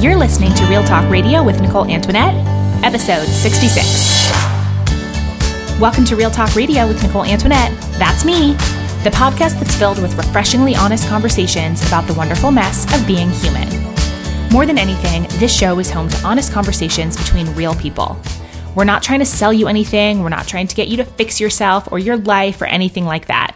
You're 0.00 0.16
listening 0.16 0.54
to 0.54 0.64
Real 0.64 0.82
Talk 0.82 1.10
Radio 1.10 1.44
with 1.44 1.60
Nicole 1.60 1.84
Antoinette, 1.84 2.34
episode 2.82 3.26
66. 3.26 4.30
Welcome 5.78 6.06
to 6.06 6.16
Real 6.16 6.30
Talk 6.30 6.56
Radio 6.56 6.88
with 6.88 7.02
Nicole 7.02 7.26
Antoinette. 7.26 7.70
That's 7.98 8.24
me, 8.24 8.54
the 9.04 9.10
podcast 9.10 9.60
that's 9.60 9.74
filled 9.74 10.00
with 10.00 10.16
refreshingly 10.16 10.74
honest 10.74 11.06
conversations 11.06 11.86
about 11.86 12.06
the 12.06 12.14
wonderful 12.14 12.50
mess 12.50 12.86
of 12.98 13.06
being 13.06 13.28
human. 13.28 13.68
More 14.50 14.64
than 14.64 14.78
anything, 14.78 15.24
this 15.38 15.54
show 15.54 15.78
is 15.78 15.90
home 15.90 16.08
to 16.08 16.26
honest 16.26 16.50
conversations 16.50 17.18
between 17.18 17.54
real 17.54 17.74
people. 17.74 18.18
We're 18.74 18.84
not 18.84 19.02
trying 19.02 19.18
to 19.18 19.26
sell 19.26 19.52
you 19.52 19.68
anything, 19.68 20.22
we're 20.22 20.30
not 20.30 20.48
trying 20.48 20.68
to 20.68 20.74
get 20.74 20.88
you 20.88 20.96
to 20.96 21.04
fix 21.04 21.38
yourself 21.38 21.92
or 21.92 21.98
your 21.98 22.16
life 22.16 22.62
or 22.62 22.64
anything 22.64 23.04
like 23.04 23.26
that. 23.26 23.54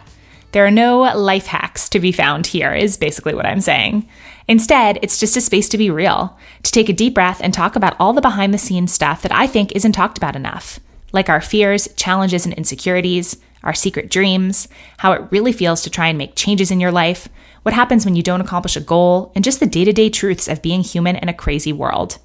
There 0.55 0.65
are 0.65 0.71
no 0.71 0.99
life 1.01 1.47
hacks 1.47 1.89
to 1.89 1.99
be 1.99 2.13
found 2.13 2.47
here, 2.47 2.73
is 2.73 2.95
basically 2.95 3.35
what 3.35 3.45
I'm 3.45 3.59
saying. 3.59 4.07
Instead, 4.47 4.97
it's 5.01 5.19
just 5.19 5.35
a 5.35 5.41
space 5.41 5.67
to 5.67 5.77
be 5.77 5.89
real, 5.89 6.37
to 6.63 6.71
take 6.71 6.87
a 6.87 6.93
deep 6.93 7.13
breath 7.13 7.41
and 7.43 7.53
talk 7.53 7.75
about 7.75 7.97
all 7.99 8.13
the 8.13 8.21
behind 8.21 8.53
the 8.53 8.57
scenes 8.57 8.93
stuff 8.93 9.21
that 9.23 9.33
I 9.33 9.47
think 9.47 9.73
isn't 9.73 9.91
talked 9.91 10.17
about 10.17 10.33
enough, 10.33 10.79
like 11.11 11.27
our 11.27 11.41
fears, 11.41 11.89
challenges, 11.97 12.45
and 12.45 12.53
insecurities, 12.53 13.35
our 13.63 13.73
secret 13.73 14.09
dreams, 14.09 14.69
how 14.99 15.11
it 15.11 15.29
really 15.29 15.51
feels 15.51 15.81
to 15.81 15.89
try 15.89 16.07
and 16.07 16.17
make 16.17 16.37
changes 16.37 16.71
in 16.71 16.79
your 16.79 16.89
life, 16.89 17.27
what 17.63 17.75
happens 17.75 18.05
when 18.05 18.15
you 18.15 18.23
don't 18.23 18.39
accomplish 18.39 18.77
a 18.77 18.79
goal, 18.79 19.33
and 19.35 19.43
just 19.43 19.59
the 19.59 19.65
day 19.65 19.83
to 19.83 19.91
day 19.91 20.09
truths 20.09 20.47
of 20.47 20.61
being 20.61 20.79
human 20.79 21.17
in 21.17 21.27
a 21.27 21.33
crazy 21.33 21.73
world. 21.73 22.17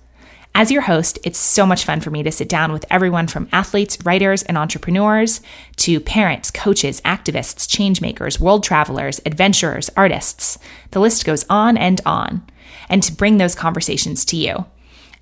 As 0.52 0.70
your 0.70 0.82
host, 0.82 1.18
it's 1.24 1.38
so 1.38 1.64
much 1.64 1.84
fun 1.84 2.00
for 2.00 2.10
me 2.10 2.22
to 2.24 2.32
sit 2.32 2.48
down 2.48 2.72
with 2.72 2.84
everyone 2.90 3.28
from 3.28 3.48
athletes, 3.52 3.96
writers, 4.04 4.42
and 4.42 4.58
entrepreneurs 4.58 5.40
to 5.76 6.00
parents, 6.00 6.50
coaches, 6.50 7.00
activists, 7.02 7.68
changemakers, 7.68 8.40
world 8.40 8.64
travelers, 8.64 9.20
adventurers, 9.24 9.90
artists. 9.96 10.58
The 10.90 11.00
list 11.00 11.24
goes 11.24 11.46
on 11.48 11.76
and 11.76 12.00
on, 12.04 12.42
and 12.88 13.02
to 13.04 13.12
bring 13.12 13.38
those 13.38 13.54
conversations 13.54 14.24
to 14.26 14.36
you. 14.36 14.66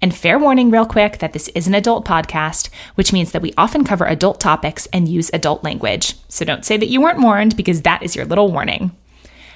And 0.01 0.15
fair 0.15 0.39
warning, 0.39 0.71
real 0.71 0.87
quick, 0.87 1.19
that 1.19 1.34
this 1.34 1.49
is 1.49 1.67
an 1.67 1.75
adult 1.75 2.06
podcast, 2.06 2.71
which 2.95 3.12
means 3.12 3.33
that 3.33 3.43
we 3.43 3.53
often 3.59 3.84
cover 3.84 4.06
adult 4.06 4.41
topics 4.41 4.87
and 4.93 5.09
use 5.09 5.31
adult 5.33 5.62
language. 5.62 6.15
So 6.29 6.45
don't 6.45 6.65
say 6.65 6.77
that 6.79 6.89
you 6.89 7.01
weren't 7.01 7.21
warned, 7.21 7.56
because 7.56 7.83
that 7.83 8.03
is 8.03 8.17
your 8.17 8.25
little 8.25 8.51
warning. 8.51 8.97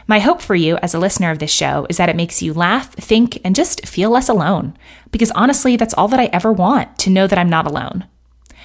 My 0.07 0.19
hope 0.19 0.43
for 0.43 0.55
you 0.55 0.77
as 0.79 0.95
a 0.95 0.99
listener 0.99 1.31
of 1.31 1.39
this 1.39 1.53
show 1.53 1.87
is 1.89 1.97
that 1.97 2.09
it 2.09 2.17
makes 2.17 2.43
you 2.43 2.53
laugh, 2.53 2.93
think, 2.95 3.39
and 3.45 3.55
just 3.55 3.87
feel 3.87 4.11
less 4.11 4.29
alone. 4.29 4.77
Because 5.11 5.31
honestly, 5.33 5.77
that's 5.77 5.95
all 5.95 6.09
that 6.09 6.21
I 6.21 6.27
ever 6.27 6.53
want 6.53 6.99
to 6.99 7.11
know 7.11 7.27
that 7.27 7.39
I'm 7.39 7.51
not 7.51 7.67
alone. 7.67 8.07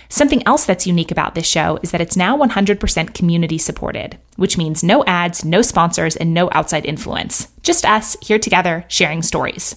Something 0.10 0.42
else 0.48 0.66
that's 0.66 0.88
unique 0.88 1.12
about 1.12 1.36
this 1.36 1.46
show 1.46 1.80
is 1.84 1.92
that 1.92 2.02
it's 2.02 2.16
now 2.16 2.38
100% 2.38 3.14
community 3.14 3.58
supported, 3.58 4.18
which 4.38 4.58
means 4.58 4.84
no 4.84 5.04
ads, 5.06 5.44
no 5.44 5.62
sponsors, 5.62 6.16
and 6.16 6.34
no 6.34 6.50
outside 6.54 6.86
influence. 6.86 7.50
Just 7.62 7.86
us 7.86 8.16
here 8.22 8.40
together 8.40 8.86
sharing 8.88 9.22
stories. 9.22 9.76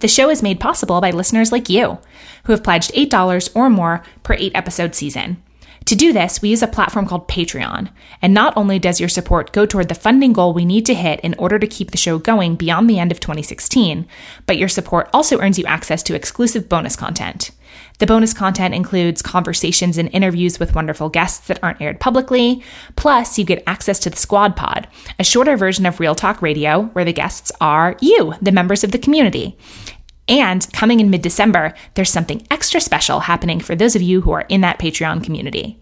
The 0.00 0.08
show 0.08 0.30
is 0.30 0.42
made 0.42 0.60
possible 0.60 1.00
by 1.00 1.10
listeners 1.10 1.52
like 1.52 1.68
you, 1.68 1.98
who 2.44 2.52
have 2.52 2.64
pledged 2.64 2.92
$8 2.94 3.50
or 3.54 3.70
more 3.70 4.02
per 4.22 4.34
eight 4.34 4.52
episode 4.54 4.94
season. 4.94 5.42
To 5.86 5.96
do 5.96 6.12
this, 6.12 6.40
we 6.40 6.50
use 6.50 6.62
a 6.62 6.68
platform 6.68 7.06
called 7.06 7.28
Patreon. 7.28 7.90
And 8.20 8.32
not 8.32 8.56
only 8.56 8.78
does 8.78 9.00
your 9.00 9.08
support 9.08 9.52
go 9.52 9.66
toward 9.66 9.88
the 9.88 9.94
funding 9.94 10.32
goal 10.32 10.52
we 10.52 10.64
need 10.64 10.86
to 10.86 10.94
hit 10.94 11.20
in 11.20 11.34
order 11.38 11.58
to 11.58 11.66
keep 11.66 11.90
the 11.90 11.98
show 11.98 12.18
going 12.18 12.56
beyond 12.56 12.88
the 12.88 12.98
end 12.98 13.10
of 13.10 13.20
2016, 13.20 14.06
but 14.46 14.58
your 14.58 14.68
support 14.68 15.10
also 15.12 15.40
earns 15.40 15.58
you 15.58 15.66
access 15.66 16.02
to 16.04 16.14
exclusive 16.14 16.68
bonus 16.68 16.94
content. 16.94 17.50
The 17.98 18.06
bonus 18.06 18.34
content 18.34 18.74
includes 18.74 19.22
conversations 19.22 19.98
and 19.98 20.08
interviews 20.12 20.58
with 20.58 20.74
wonderful 20.74 21.08
guests 21.08 21.46
that 21.46 21.62
aren't 21.62 21.80
aired 21.80 22.00
publicly. 22.00 22.62
Plus, 22.96 23.38
you 23.38 23.44
get 23.44 23.62
access 23.66 23.98
to 24.00 24.10
the 24.10 24.16
Squad 24.16 24.56
Pod, 24.56 24.88
a 25.18 25.24
shorter 25.24 25.56
version 25.56 25.86
of 25.86 26.00
Real 26.00 26.14
Talk 26.14 26.42
Radio 26.42 26.82
where 26.92 27.04
the 27.04 27.12
guests 27.12 27.50
are 27.60 27.96
you, 28.00 28.34
the 28.42 28.52
members 28.52 28.84
of 28.84 28.92
the 28.92 28.98
community. 28.98 29.56
And 30.28 30.66
coming 30.72 31.00
in 31.00 31.10
mid 31.10 31.22
December, 31.22 31.74
there's 31.94 32.10
something 32.10 32.46
extra 32.50 32.80
special 32.80 33.20
happening 33.20 33.60
for 33.60 33.74
those 33.74 33.96
of 33.96 34.02
you 34.02 34.20
who 34.20 34.32
are 34.32 34.46
in 34.48 34.60
that 34.60 34.78
Patreon 34.78 35.22
community. 35.24 35.81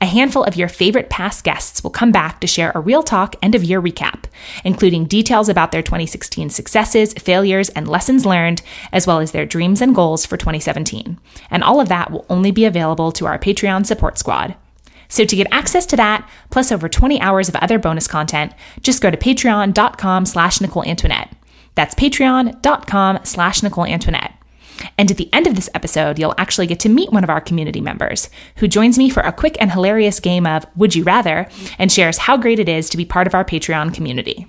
A 0.00 0.06
handful 0.06 0.44
of 0.44 0.54
your 0.54 0.68
favorite 0.68 1.10
past 1.10 1.42
guests 1.42 1.82
will 1.82 1.90
come 1.90 2.12
back 2.12 2.40
to 2.40 2.46
share 2.46 2.70
a 2.72 2.80
real 2.80 3.02
talk 3.02 3.34
end 3.42 3.56
of 3.56 3.64
year 3.64 3.82
recap, 3.82 4.26
including 4.64 5.06
details 5.06 5.48
about 5.48 5.72
their 5.72 5.82
2016 5.82 6.50
successes, 6.50 7.12
failures, 7.14 7.68
and 7.70 7.88
lessons 7.88 8.24
learned, 8.24 8.62
as 8.92 9.08
well 9.08 9.18
as 9.18 9.32
their 9.32 9.44
dreams 9.44 9.82
and 9.82 9.96
goals 9.96 10.24
for 10.24 10.36
2017. 10.36 11.18
And 11.50 11.64
all 11.64 11.80
of 11.80 11.88
that 11.88 12.12
will 12.12 12.26
only 12.30 12.52
be 12.52 12.64
available 12.64 13.10
to 13.10 13.26
our 13.26 13.40
Patreon 13.40 13.86
support 13.86 14.18
squad. 14.18 14.54
So 15.08 15.24
to 15.24 15.36
get 15.36 15.48
access 15.50 15.84
to 15.86 15.96
that, 15.96 16.28
plus 16.50 16.70
over 16.70 16.88
20 16.88 17.20
hours 17.20 17.48
of 17.48 17.56
other 17.56 17.80
bonus 17.80 18.06
content, 18.06 18.52
just 18.82 19.02
go 19.02 19.10
to 19.10 19.16
patreon.com 19.16 20.26
slash 20.26 20.60
Nicole 20.60 20.84
Antoinette. 20.84 21.34
That's 21.74 21.96
patreon.com 21.96 23.20
slash 23.24 23.64
Nicole 23.64 23.86
Antoinette. 23.86 24.37
And 24.96 25.10
at 25.10 25.16
the 25.16 25.32
end 25.32 25.46
of 25.46 25.54
this 25.54 25.70
episode, 25.74 26.18
you'll 26.18 26.34
actually 26.38 26.66
get 26.66 26.80
to 26.80 26.88
meet 26.88 27.12
one 27.12 27.24
of 27.24 27.30
our 27.30 27.40
community 27.40 27.80
members 27.80 28.28
who 28.56 28.68
joins 28.68 28.98
me 28.98 29.10
for 29.10 29.20
a 29.20 29.32
quick 29.32 29.56
and 29.60 29.72
hilarious 29.72 30.20
game 30.20 30.46
of 30.46 30.66
Would 30.76 30.94
You 30.94 31.04
Rather 31.04 31.48
and 31.78 31.90
shares 31.90 32.18
how 32.18 32.36
great 32.36 32.58
it 32.58 32.68
is 32.68 32.88
to 32.90 32.96
be 32.96 33.04
part 33.04 33.26
of 33.26 33.34
our 33.34 33.44
Patreon 33.44 33.94
community. 33.94 34.46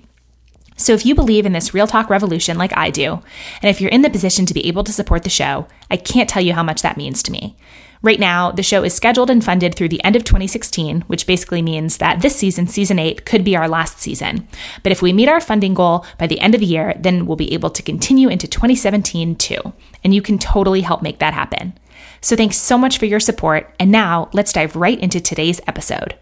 So, 0.76 0.94
if 0.94 1.04
you 1.04 1.14
believe 1.14 1.44
in 1.44 1.52
this 1.52 1.74
real 1.74 1.86
talk 1.86 2.08
revolution 2.08 2.56
like 2.56 2.74
I 2.74 2.88
do, 2.88 3.20
and 3.60 3.68
if 3.68 3.82
you're 3.82 3.90
in 3.90 4.00
the 4.00 4.08
position 4.08 4.46
to 4.46 4.54
be 4.54 4.66
able 4.66 4.82
to 4.84 4.92
support 4.92 5.24
the 5.24 5.28
show, 5.28 5.66
I 5.90 5.98
can't 5.98 6.28
tell 6.28 6.42
you 6.42 6.54
how 6.54 6.62
much 6.62 6.80
that 6.80 6.96
means 6.96 7.22
to 7.24 7.32
me. 7.32 7.54
Right 8.02 8.18
now, 8.18 8.50
the 8.50 8.62
show 8.62 8.82
is 8.82 8.94
scheduled 8.94 9.28
and 9.28 9.44
funded 9.44 9.74
through 9.74 9.90
the 9.90 10.02
end 10.02 10.16
of 10.16 10.24
2016, 10.24 11.02
which 11.02 11.26
basically 11.26 11.60
means 11.60 11.98
that 11.98 12.22
this 12.22 12.34
season, 12.34 12.66
season 12.66 12.98
eight, 12.98 13.26
could 13.26 13.44
be 13.44 13.56
our 13.56 13.68
last 13.68 14.00
season. 14.00 14.48
But 14.82 14.92
if 14.92 15.02
we 15.02 15.12
meet 15.12 15.28
our 15.28 15.40
funding 15.40 15.74
goal 15.74 16.06
by 16.16 16.26
the 16.26 16.40
end 16.40 16.54
of 16.54 16.60
the 16.60 16.66
year, 16.66 16.94
then 16.98 17.26
we'll 17.26 17.36
be 17.36 17.52
able 17.52 17.68
to 17.70 17.82
continue 17.82 18.28
into 18.28 18.48
2017 18.48 19.36
too. 19.36 19.74
And 20.02 20.14
you 20.14 20.22
can 20.22 20.38
totally 20.38 20.80
help 20.80 21.02
make 21.02 21.18
that 21.18 21.34
happen. 21.34 21.78
So 22.22 22.36
thanks 22.36 22.56
so 22.56 22.78
much 22.78 22.98
for 22.98 23.04
your 23.04 23.20
support. 23.20 23.74
And 23.78 23.90
now 23.90 24.30
let's 24.32 24.52
dive 24.52 24.76
right 24.76 24.98
into 24.98 25.20
today's 25.20 25.60
episode. 25.66 26.16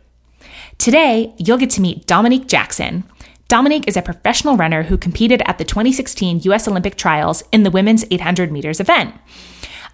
Today, 0.78 1.32
you'll 1.38 1.58
get 1.58 1.70
to 1.70 1.80
meet 1.80 2.06
Dominique 2.06 2.48
Jackson. 2.48 3.04
Dominique 3.46 3.88
is 3.88 3.96
a 3.96 4.02
professional 4.02 4.56
runner 4.56 4.84
who 4.84 4.98
competed 4.98 5.42
at 5.46 5.58
the 5.58 5.64
2016 5.64 6.40
US 6.42 6.68
Olympic 6.68 6.96
trials 6.96 7.42
in 7.52 7.62
the 7.62 7.70
women's 7.70 8.04
800 8.10 8.50
meters 8.50 8.80
event. 8.80 9.14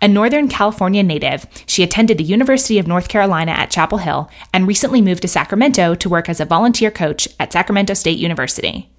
A 0.03 0.09
Northern 0.09 0.49
California 0.49 1.03
native, 1.03 1.47
she 1.67 1.83
attended 1.83 2.19
the 2.19 2.25
University 2.25 2.79
of 2.79 2.87
North 2.87 3.09
Carolina 3.09 3.53
at 3.53 3.71
Chapel 3.71 3.99
Hill 3.99 4.29
and 4.53 4.67
recently 4.67 5.01
moved 5.01 5.23
to 5.23 5.29
Sacramento 5.29 5.95
to 5.95 6.09
work 6.09 6.29
as 6.29 6.41
a 6.41 6.45
volunteer 6.45 6.91
coach 6.91 7.29
at 7.39 7.53
Sacramento 7.53 7.95
State 7.95 8.19
University. 8.19 8.91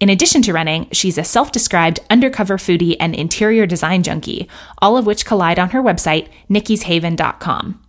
In 0.00 0.08
addition 0.08 0.42
to 0.42 0.52
running, 0.52 0.88
she's 0.90 1.16
a 1.16 1.24
self 1.24 1.52
described 1.52 2.00
undercover 2.10 2.56
foodie 2.56 2.96
and 2.98 3.14
interior 3.14 3.66
design 3.66 4.02
junkie, 4.02 4.48
all 4.78 4.96
of 4.96 5.06
which 5.06 5.24
collide 5.24 5.60
on 5.60 5.70
her 5.70 5.82
website, 5.82 6.28
nikkishaven.com. 6.50 7.80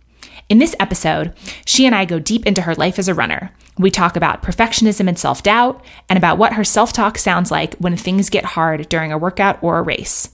In 0.48 0.58
this 0.58 0.76
episode, 0.78 1.34
she 1.66 1.86
and 1.86 1.94
I 1.94 2.04
go 2.04 2.18
deep 2.18 2.46
into 2.46 2.62
her 2.62 2.74
life 2.74 2.98
as 2.98 3.08
a 3.08 3.14
runner. 3.14 3.50
We 3.78 3.90
talk 3.90 4.14
about 4.14 4.42
perfectionism 4.42 5.08
and 5.08 5.18
self 5.18 5.42
doubt, 5.42 5.84
and 6.08 6.16
about 6.16 6.38
what 6.38 6.52
her 6.52 6.64
self 6.64 6.92
talk 6.92 7.18
sounds 7.18 7.50
like 7.50 7.74
when 7.78 7.96
things 7.96 8.30
get 8.30 8.44
hard 8.44 8.88
during 8.88 9.10
a 9.10 9.18
workout 9.18 9.60
or 9.62 9.78
a 9.78 9.82
race. 9.82 10.28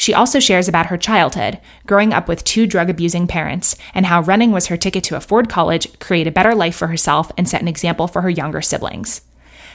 She 0.00 0.14
also 0.14 0.40
shares 0.40 0.66
about 0.66 0.86
her 0.86 0.96
childhood, 0.96 1.58
growing 1.86 2.14
up 2.14 2.26
with 2.26 2.42
two 2.42 2.66
drug 2.66 2.88
abusing 2.88 3.26
parents, 3.26 3.76
and 3.92 4.06
how 4.06 4.22
running 4.22 4.50
was 4.50 4.68
her 4.68 4.78
ticket 4.78 5.04
to 5.04 5.16
afford 5.16 5.50
college, 5.50 5.98
create 5.98 6.26
a 6.26 6.30
better 6.30 6.54
life 6.54 6.74
for 6.74 6.86
herself, 6.86 7.30
and 7.36 7.46
set 7.46 7.60
an 7.60 7.68
example 7.68 8.08
for 8.08 8.22
her 8.22 8.30
younger 8.30 8.62
siblings. 8.62 9.20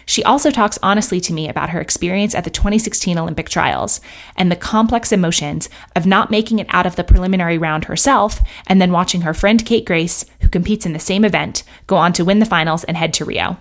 She 0.08 0.24
also 0.24 0.50
talks 0.50 0.80
honestly 0.82 1.22
to 1.22 1.32
me 1.32 1.48
about 1.48 1.70
her 1.70 1.80
experience 1.80 2.34
at 2.34 2.44
the 2.44 2.50
2016 2.50 3.20
Olympic 3.20 3.50
trials 3.50 4.02
and 4.36 4.52
the 4.52 4.56
complex 4.56 5.12
emotions 5.12 5.70
of 5.96 6.08
not 6.08 6.32
making 6.32 6.58
it 6.58 6.68
out 6.72 6.88
of 6.88 6.96
the 6.96 7.04
preliminary 7.04 7.60
round 7.60 7.86
herself 7.86 8.42
and 8.66 8.82
then 8.82 8.92
watching 8.92 9.22
her 9.22 9.34
friend 9.36 9.64
Kate 9.64 9.86
Grace, 9.86 10.26
who 10.42 10.50
competes 10.50 10.88
in 10.88 10.94
the 10.94 11.00
same 11.00 11.24
event, 11.24 11.62
go 11.86 11.98
on 11.98 12.14
to 12.14 12.26
win 12.26 12.40
the 12.40 12.48
finals 12.48 12.84
and 12.86 12.98
head 12.98 13.14
to 13.14 13.26
Rio. 13.26 13.58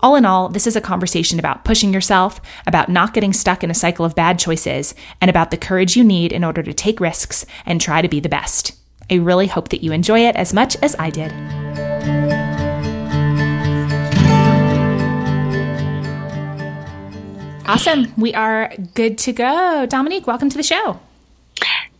All 0.00 0.14
in 0.14 0.24
all, 0.24 0.48
this 0.48 0.68
is 0.68 0.76
a 0.76 0.80
conversation 0.80 1.40
about 1.40 1.64
pushing 1.64 1.92
yourself, 1.92 2.40
about 2.66 2.88
not 2.88 3.14
getting 3.14 3.32
stuck 3.32 3.64
in 3.64 3.70
a 3.70 3.74
cycle 3.74 4.04
of 4.04 4.14
bad 4.14 4.38
choices, 4.38 4.94
and 5.20 5.28
about 5.28 5.50
the 5.50 5.56
courage 5.56 5.96
you 5.96 6.04
need 6.04 6.32
in 6.32 6.44
order 6.44 6.62
to 6.62 6.72
take 6.72 7.00
risks 7.00 7.44
and 7.66 7.80
try 7.80 8.00
to 8.00 8.08
be 8.08 8.20
the 8.20 8.28
best. 8.28 8.78
I 9.10 9.16
really 9.16 9.48
hope 9.48 9.70
that 9.70 9.82
you 9.82 9.90
enjoy 9.90 10.20
it 10.20 10.36
as 10.36 10.54
much 10.54 10.76
as 10.82 10.94
I 11.00 11.10
did. 11.10 11.32
Awesome. 17.66 18.12
We 18.16 18.32
are 18.34 18.72
good 18.94 19.18
to 19.18 19.32
go. 19.32 19.84
Dominique, 19.86 20.28
welcome 20.28 20.48
to 20.48 20.56
the 20.56 20.62
show. 20.62 21.00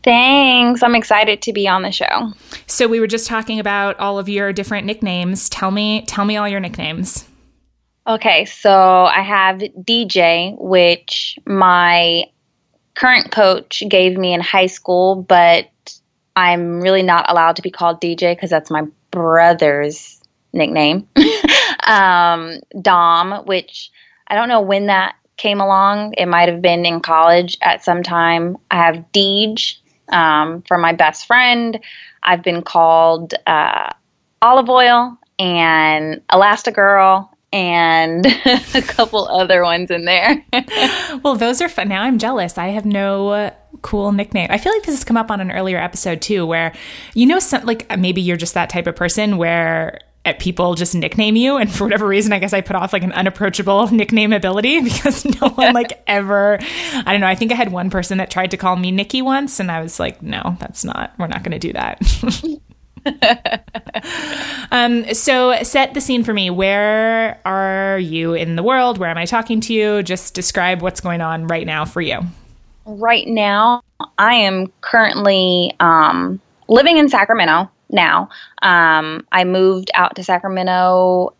Thanks. 0.04 0.84
I'm 0.84 0.94
excited 0.94 1.42
to 1.42 1.52
be 1.52 1.66
on 1.66 1.82
the 1.82 1.90
show. 1.90 2.32
So 2.66 2.86
we 2.86 3.00
were 3.00 3.08
just 3.08 3.26
talking 3.26 3.58
about 3.58 3.98
all 3.98 4.20
of 4.20 4.28
your 4.28 4.52
different 4.52 4.86
nicknames. 4.86 5.48
Tell 5.48 5.72
me 5.72 6.04
tell 6.06 6.24
me 6.24 6.36
all 6.36 6.48
your 6.48 6.60
nicknames. 6.60 7.27
Okay, 8.08 8.46
so 8.46 8.72
I 8.72 9.20
have 9.20 9.58
DJ, 9.58 10.56
which 10.58 11.38
my 11.44 12.24
current 12.94 13.30
coach 13.30 13.82
gave 13.86 14.16
me 14.16 14.32
in 14.32 14.40
high 14.40 14.66
school, 14.66 15.14
but 15.14 15.68
I'm 16.34 16.80
really 16.80 17.02
not 17.02 17.30
allowed 17.30 17.56
to 17.56 17.62
be 17.62 17.70
called 17.70 18.00
DJ 18.00 18.34
because 18.34 18.48
that's 18.48 18.70
my 18.70 18.84
brother's 19.10 20.22
nickname. 20.54 21.06
um, 21.82 22.60
Dom, 22.80 23.44
which 23.44 23.90
I 24.26 24.36
don't 24.36 24.48
know 24.48 24.62
when 24.62 24.86
that 24.86 25.16
came 25.36 25.60
along. 25.60 26.14
It 26.16 26.26
might 26.26 26.48
have 26.48 26.62
been 26.62 26.86
in 26.86 27.00
college 27.00 27.58
at 27.60 27.84
some 27.84 28.02
time. 28.02 28.56
I 28.70 28.76
have 28.86 29.04
Deej 29.12 29.76
um, 30.08 30.62
for 30.62 30.78
my 30.78 30.94
best 30.94 31.26
friend. 31.26 31.78
I've 32.22 32.42
been 32.42 32.62
called 32.62 33.34
uh, 33.46 33.90
Olive 34.40 34.70
Oil 34.70 35.18
and 35.38 36.26
Elastigirl 36.28 37.28
and 37.52 38.26
a 38.74 38.82
couple 38.82 39.26
other 39.28 39.62
ones 39.62 39.90
in 39.90 40.04
there. 40.04 40.44
well, 41.22 41.36
those 41.36 41.60
are 41.60 41.68
fun. 41.68 41.88
Now 41.88 42.02
I'm 42.02 42.18
jealous. 42.18 42.58
I 42.58 42.68
have 42.68 42.84
no 42.84 43.52
cool 43.82 44.12
nickname. 44.12 44.48
I 44.50 44.58
feel 44.58 44.72
like 44.72 44.82
this 44.82 44.94
has 44.94 45.04
come 45.04 45.16
up 45.16 45.30
on 45.30 45.40
an 45.40 45.50
earlier 45.50 45.78
episode 45.78 46.20
too, 46.20 46.46
where 46.46 46.74
you 47.14 47.26
know, 47.26 47.38
some, 47.38 47.64
like 47.64 47.98
maybe 47.98 48.20
you're 48.20 48.36
just 48.36 48.54
that 48.54 48.70
type 48.70 48.86
of 48.86 48.96
person 48.96 49.36
where 49.36 50.00
uh, 50.24 50.32
people 50.38 50.74
just 50.74 50.94
nickname 50.94 51.36
you 51.36 51.56
and 51.56 51.72
for 51.72 51.84
whatever 51.84 52.06
reason 52.06 52.32
i 52.32 52.40
guess 52.40 52.52
i 52.52 52.60
put 52.60 52.74
off 52.74 52.92
like 52.92 53.04
an 53.04 53.12
unapproachable 53.12 53.86
nickname 53.92 54.32
ability 54.32 54.80
because 54.80 55.24
no 55.40 55.48
one 55.50 55.72
like 55.72 56.02
ever 56.08 56.58
i 56.92 57.12
don't 57.12 57.20
know 57.20 57.26
i 57.26 57.36
think 57.36 57.52
i 57.52 57.54
had 57.54 57.70
one 57.70 57.88
person 57.88 58.18
that 58.18 58.28
tried 58.28 58.50
to 58.50 58.56
call 58.56 58.74
me 58.74 58.90
nikki 58.90 59.22
once 59.22 59.60
and 59.60 59.70
i 59.70 59.80
was 59.80 60.00
like 60.00 60.20
no 60.20 60.56
that's 60.58 60.84
not 60.84 61.14
we're 61.18 61.28
not 61.28 61.44
going 61.44 61.52
to 61.52 61.58
do 61.58 61.72
that 61.72 62.00
um, 64.70 65.12
so 65.14 65.62
set 65.62 65.94
the 65.94 66.00
scene 66.00 66.24
for 66.24 66.32
me. 66.32 66.50
Where 66.50 67.40
are 67.44 67.98
you 67.98 68.34
in 68.34 68.56
the 68.56 68.62
world? 68.62 68.98
Where 68.98 69.10
am 69.10 69.18
I 69.18 69.24
talking 69.24 69.60
to 69.62 69.72
you? 69.72 70.02
Just 70.02 70.34
describe 70.34 70.82
what's 70.82 71.00
going 71.00 71.20
on 71.20 71.46
right 71.46 71.66
now 71.66 71.84
for 71.84 72.00
you. 72.00 72.20
Right 72.84 73.26
now, 73.26 73.82
I 74.18 74.34
am 74.34 74.72
currently 74.80 75.74
um, 75.80 76.40
living 76.68 76.98
in 76.98 77.08
Sacramento 77.08 77.70
now. 77.90 78.30
Um, 78.62 79.26
I 79.32 79.44
moved 79.44 79.90
out 79.94 80.16
to 80.16 80.24
Sacramento 80.24 81.34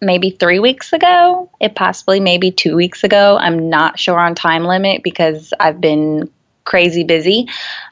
maybe 0.00 0.30
three 0.30 0.58
weeks 0.58 0.92
ago, 0.92 1.50
it 1.60 1.74
possibly 1.74 2.20
maybe 2.20 2.50
two 2.50 2.76
weeks 2.76 3.04
ago. 3.04 3.38
I'm 3.38 3.68
not 3.68 3.98
sure 3.98 4.18
on 4.18 4.34
time 4.34 4.64
limit 4.64 5.02
because 5.02 5.52
I've 5.58 5.80
been 5.80 6.30
crazy 6.64 7.04
busy. 7.04 7.48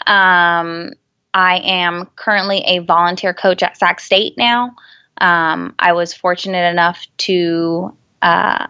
Um, 0.06 0.92
I 1.34 1.58
am 1.58 2.08
currently 2.16 2.58
a 2.66 2.80
volunteer 2.80 3.32
coach 3.32 3.62
at 3.62 3.76
Sac 3.76 4.00
State 4.00 4.36
now. 4.36 4.74
Um, 5.18 5.74
I 5.78 5.92
was 5.92 6.12
fortunate 6.12 6.70
enough 6.70 7.06
to 7.18 7.96
uh, 8.20 8.66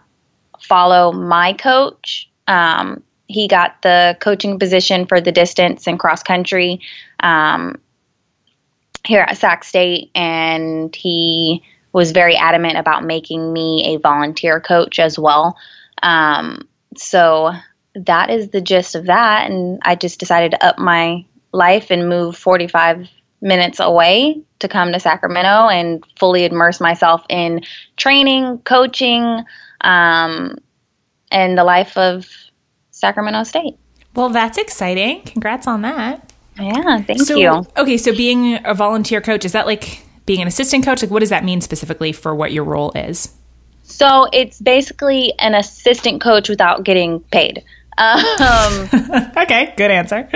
follow 0.60 1.12
my 1.12 1.54
coach. 1.54 2.30
Um, 2.46 3.02
he 3.26 3.48
got 3.48 3.82
the 3.82 4.16
coaching 4.20 4.58
position 4.58 5.06
for 5.06 5.20
the 5.20 5.32
distance 5.32 5.86
and 5.86 5.98
cross 5.98 6.22
country 6.22 6.80
um, 7.20 7.80
here 9.04 9.22
at 9.22 9.38
Sac 9.38 9.64
State, 9.64 10.10
and 10.14 10.94
he 10.94 11.62
was 11.92 12.12
very 12.12 12.36
adamant 12.36 12.78
about 12.78 13.04
making 13.04 13.52
me 13.52 13.94
a 13.94 13.98
volunteer 13.98 14.60
coach 14.60 14.98
as 14.98 15.18
well. 15.18 15.56
Um, 16.02 16.68
so 16.96 17.52
that 17.94 18.30
is 18.30 18.50
the 18.50 18.60
gist 18.60 18.94
of 18.94 19.06
that, 19.06 19.50
and 19.50 19.80
I 19.82 19.94
just 19.94 20.20
decided 20.20 20.52
to 20.52 20.64
up 20.64 20.78
my 20.78 21.24
life 21.52 21.90
and 21.90 22.08
move 22.08 22.36
45 22.36 23.08
minutes 23.40 23.80
away 23.80 24.40
to 24.60 24.68
come 24.68 24.92
to 24.92 25.00
Sacramento 25.00 25.68
and 25.68 26.04
fully 26.18 26.44
immerse 26.44 26.80
myself 26.80 27.24
in 27.28 27.60
training, 27.96 28.58
coaching, 28.58 29.44
um, 29.82 30.56
and 31.30 31.58
the 31.58 31.64
life 31.64 31.96
of 31.96 32.28
Sacramento 32.90 33.42
State. 33.44 33.74
Well, 34.14 34.28
that's 34.28 34.58
exciting. 34.58 35.22
Congrats 35.22 35.66
on 35.66 35.82
that. 35.82 36.32
Yeah, 36.58 37.02
thank 37.02 37.22
so, 37.22 37.36
you. 37.36 37.66
Okay, 37.76 37.96
so 37.96 38.14
being 38.14 38.64
a 38.64 38.74
volunteer 38.74 39.20
coach, 39.20 39.44
is 39.44 39.52
that 39.52 39.66
like 39.66 40.04
being 40.26 40.40
an 40.40 40.48
assistant 40.48 40.84
coach? 40.84 41.02
Like, 41.02 41.10
what 41.10 41.20
does 41.20 41.30
that 41.30 41.44
mean 41.44 41.60
specifically 41.60 42.12
for 42.12 42.34
what 42.34 42.52
your 42.52 42.64
role 42.64 42.92
is? 42.92 43.34
So, 43.84 44.28
it's 44.32 44.60
basically 44.60 45.32
an 45.38 45.54
assistant 45.54 46.20
coach 46.20 46.48
without 46.48 46.84
getting 46.84 47.20
paid. 47.20 47.64
Um, 47.98 48.88
okay, 49.36 49.74
good 49.76 49.90
answer. 49.90 50.28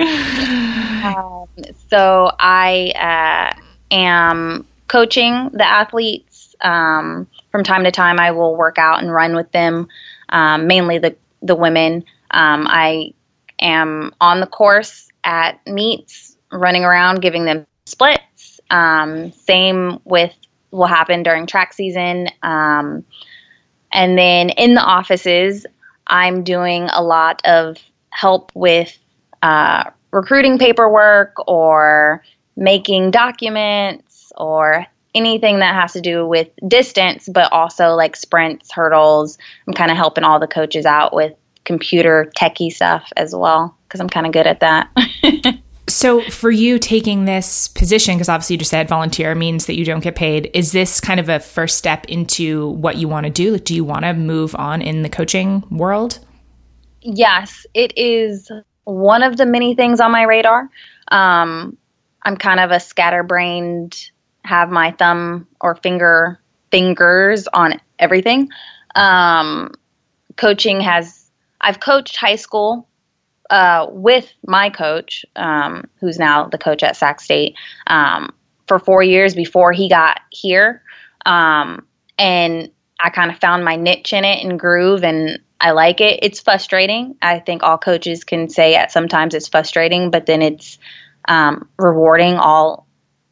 um, 1.05 1.47
so 1.89 2.31
I 2.39 3.53
uh, 3.55 3.61
am 3.91 4.67
coaching 4.89 5.51
the 5.53 5.67
athletes. 5.67 6.55
Um, 6.61 7.27
from 7.51 7.65
time 7.65 7.85
to 7.85 7.91
time, 7.91 8.19
I 8.19 8.33
will 8.33 8.57
work 8.57 8.79
out 8.79 9.03
and 9.03 9.13
run 9.13 9.35
with 9.35 9.51
them, 9.53 9.89
um, 10.29 10.67
mainly 10.67 10.99
the 10.99 11.17
the 11.43 11.55
women. 11.55 12.05
Um, 12.31 12.67
I 12.69 13.13
am 13.61 14.13
on 14.21 14.41
the 14.41 14.47
course 14.47 15.09
at 15.25 15.67
meets, 15.67 16.37
running 16.53 16.85
around, 16.85 17.23
giving 17.23 17.45
them 17.45 17.67
splits. 17.87 18.61
Um, 18.71 19.33
same 19.33 20.01
with 20.05 20.35
will 20.71 20.87
happen 20.87 21.23
during 21.23 21.47
track 21.47 21.73
season. 21.73 22.29
and 22.43 24.19
then 24.19 24.51
in 24.51 24.75
the 24.75 24.83
offices, 24.83 25.65
I'm 26.07 26.43
doing 26.43 26.89
a 26.93 27.03
lot 27.03 27.43
of 27.45 27.79
help 28.11 28.53
with 28.55 28.97
uh, 29.43 29.91
recruiting 30.13 30.59
paperwork 30.59 31.35
or 31.47 32.23
making 32.57 33.11
documents 33.11 34.33
or 34.37 34.87
anything 35.15 35.59
that 35.61 35.75
has 35.75 35.93
to 35.95 36.01
do 36.01 36.27
with 36.27 36.49
distance, 36.69 37.29
but 37.29 37.51
also 37.53 37.89
like 37.91 38.17
sprints, 38.17 38.71
hurdles. 38.73 39.39
I'm 39.67 39.75
kind 39.75 39.91
of 39.91 39.97
helping 39.97 40.25
all 40.25 40.39
the 40.39 40.47
coaches 40.47 40.87
out 40.87 41.15
with 41.15 41.33
computer 41.65 42.31
techie 42.39 42.73
stuff 42.73 43.13
as 43.17 43.35
well 43.35 43.77
because 43.85 44.01
I'm 44.01 44.09
kind 44.09 44.27
of 44.27 44.33
good 44.33 44.47
at 44.47 44.61
that. 44.61 44.91
so, 45.89 46.21
for 46.31 46.51
you 46.51 46.79
taking 46.79 47.27
this 47.27 47.69
position, 47.69 48.17
because 48.17 48.29
obviously 48.29 48.55
you 48.55 48.59
just 48.59 48.71
said 48.71 48.89
volunteer 48.89 49.35
means 49.35 49.67
that 49.67 49.77
you 49.77 49.85
don't 49.85 50.01
get 50.01 50.17
paid, 50.17 50.51
is 50.53 50.73
this 50.73 51.01
kind 51.01 51.21
of 51.21 51.29
a 51.29 51.39
first 51.39 51.79
step 51.79 52.07
into 52.07 52.71
what 52.71 52.97
you 52.97 53.07
want 53.07 53.25
to 53.25 53.31
do? 53.31 53.53
Like, 53.53 53.65
do 53.65 53.75
you 53.75 53.85
want 53.85 54.05
to 54.05 54.13
move 54.13 54.55
on 54.57 54.83
in 54.83 55.03
the 55.03 55.09
coaching 55.09 55.63
world? 55.71 56.19
Yes, 57.03 57.67
it 57.73 57.97
is 57.97 58.51
one 58.83 59.23
of 59.23 59.37
the 59.37 59.47
many 59.47 59.77
things 59.77 60.01
on 60.01 60.11
my 60.11 60.23
radar. 60.23 60.69
Um, 61.09 61.77
I'm 62.23 62.37
kind 62.37 62.59
of 62.59 62.73
a 62.73 62.81
scatterbrained, 62.81 64.11
have 64.45 64.71
my 64.71 64.91
thumb 64.91 65.47
or 65.61 65.77
finger 65.77 66.41
fingers 66.73 67.47
on 67.49 67.81
everything. 68.01 68.49
Um, 68.97 69.73
coaching 70.37 70.81
has 70.81 71.31
I've 71.61 71.79
coached 71.79 72.17
high 72.17 72.37
school 72.37 72.89
uh, 73.51 73.87
with 73.91 74.33
my 74.47 74.71
coach, 74.71 75.25
um, 75.37 75.89
who's 76.01 76.19
now 76.19 76.49
the 76.49 76.59
coach 76.59 76.83
at 76.83 76.97
Sac 76.97 77.21
State, 77.21 77.55
um, 77.87 78.33
for 78.67 78.79
four 78.79 79.03
years 79.03 79.35
before 79.35 79.73
he 79.73 79.89
got 79.89 80.21
here. 80.31 80.83
Um, 81.25 81.87
and 82.19 82.71
I 83.01 83.11
kind 83.11 83.31
of 83.31 83.39
found 83.39 83.65
my 83.65 83.77
niche 83.77 84.13
in 84.13 84.25
it 84.25 84.45
and 84.45 84.59
groove, 84.59 85.05
and 85.05 85.41
I 85.61 85.73
like 85.73 86.01
it. 86.01 86.21
It's 86.23 86.41
frustrating. 86.41 87.17
I 87.23 87.39
think 87.39 87.63
all 87.63 87.79
coaches 87.79 88.25
can 88.25 88.49
say 88.49 88.75
at 88.75 88.93
sometimes 88.93 89.35
it's 89.35 89.49
frustrating, 89.49 90.11
but 90.11 90.27
then 90.27 90.43
it's 90.43 90.79
um, 91.29 91.69
rewarding 91.79 92.35
all 92.35 92.87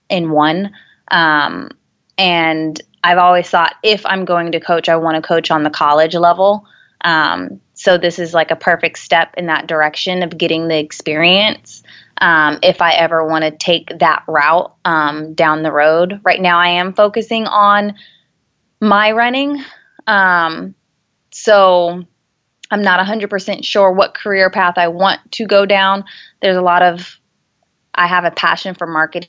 in 0.09 0.31
one. 0.31 0.73
Um, 1.11 1.71
and 2.19 2.81
I've 3.03 3.19
always 3.19 3.49
thought 3.49 3.75
if 3.83 4.07
I'm 4.07 4.25
going 4.25 4.53
to 4.53 4.61
coach, 4.61 4.89
I 4.89 4.97
want 4.97 5.17
to 5.17 5.27
coach 5.27 5.51
on 5.51 5.63
the 5.63 5.71
college 5.71 6.15
level. 6.15 6.67
Um, 7.05 7.61
so 7.75 7.99
this 7.99 8.19
is 8.19 8.35
like 8.35 8.51
a 8.51 8.57
perfect 8.57 8.99
step 8.99 9.35
in 9.37 9.47
that 9.47 9.67
direction 9.67 10.23
of 10.23 10.37
getting 10.37 10.69
the 10.69 10.79
experience. 10.79 11.83
Um, 12.19 12.59
if 12.63 12.81
I 12.81 12.93
ever 12.93 13.27
want 13.27 13.45
to 13.45 13.51
take 13.51 13.99
that 13.99 14.25
route 14.27 14.75
um, 14.85 15.35
down 15.35 15.63
the 15.63 15.73
road, 15.73 16.21
right 16.25 16.41
now 16.41 16.59
I 16.59 16.69
am 16.69 16.95
focusing 16.95 17.47
on 17.47 17.95
my 18.81 19.13
running. 19.13 19.63
Um, 20.07 20.75
so 21.31 22.05
I'm 22.71 22.83
not 22.83 23.05
100% 23.05 23.65
sure 23.65 23.93
what 23.93 24.15
career 24.15 24.49
path 24.51 24.75
I 24.79 24.89
want 24.89 25.21
to 25.33 25.47
go 25.47 25.67
down. 25.67 26.05
There's 26.41 26.57
a 26.57 26.63
lot 26.63 26.83
of, 26.83 27.19
I 27.95 28.07
have 28.07 28.25
a 28.25 28.31
passion 28.31 28.75
for 28.75 28.87
marketing 28.87 29.29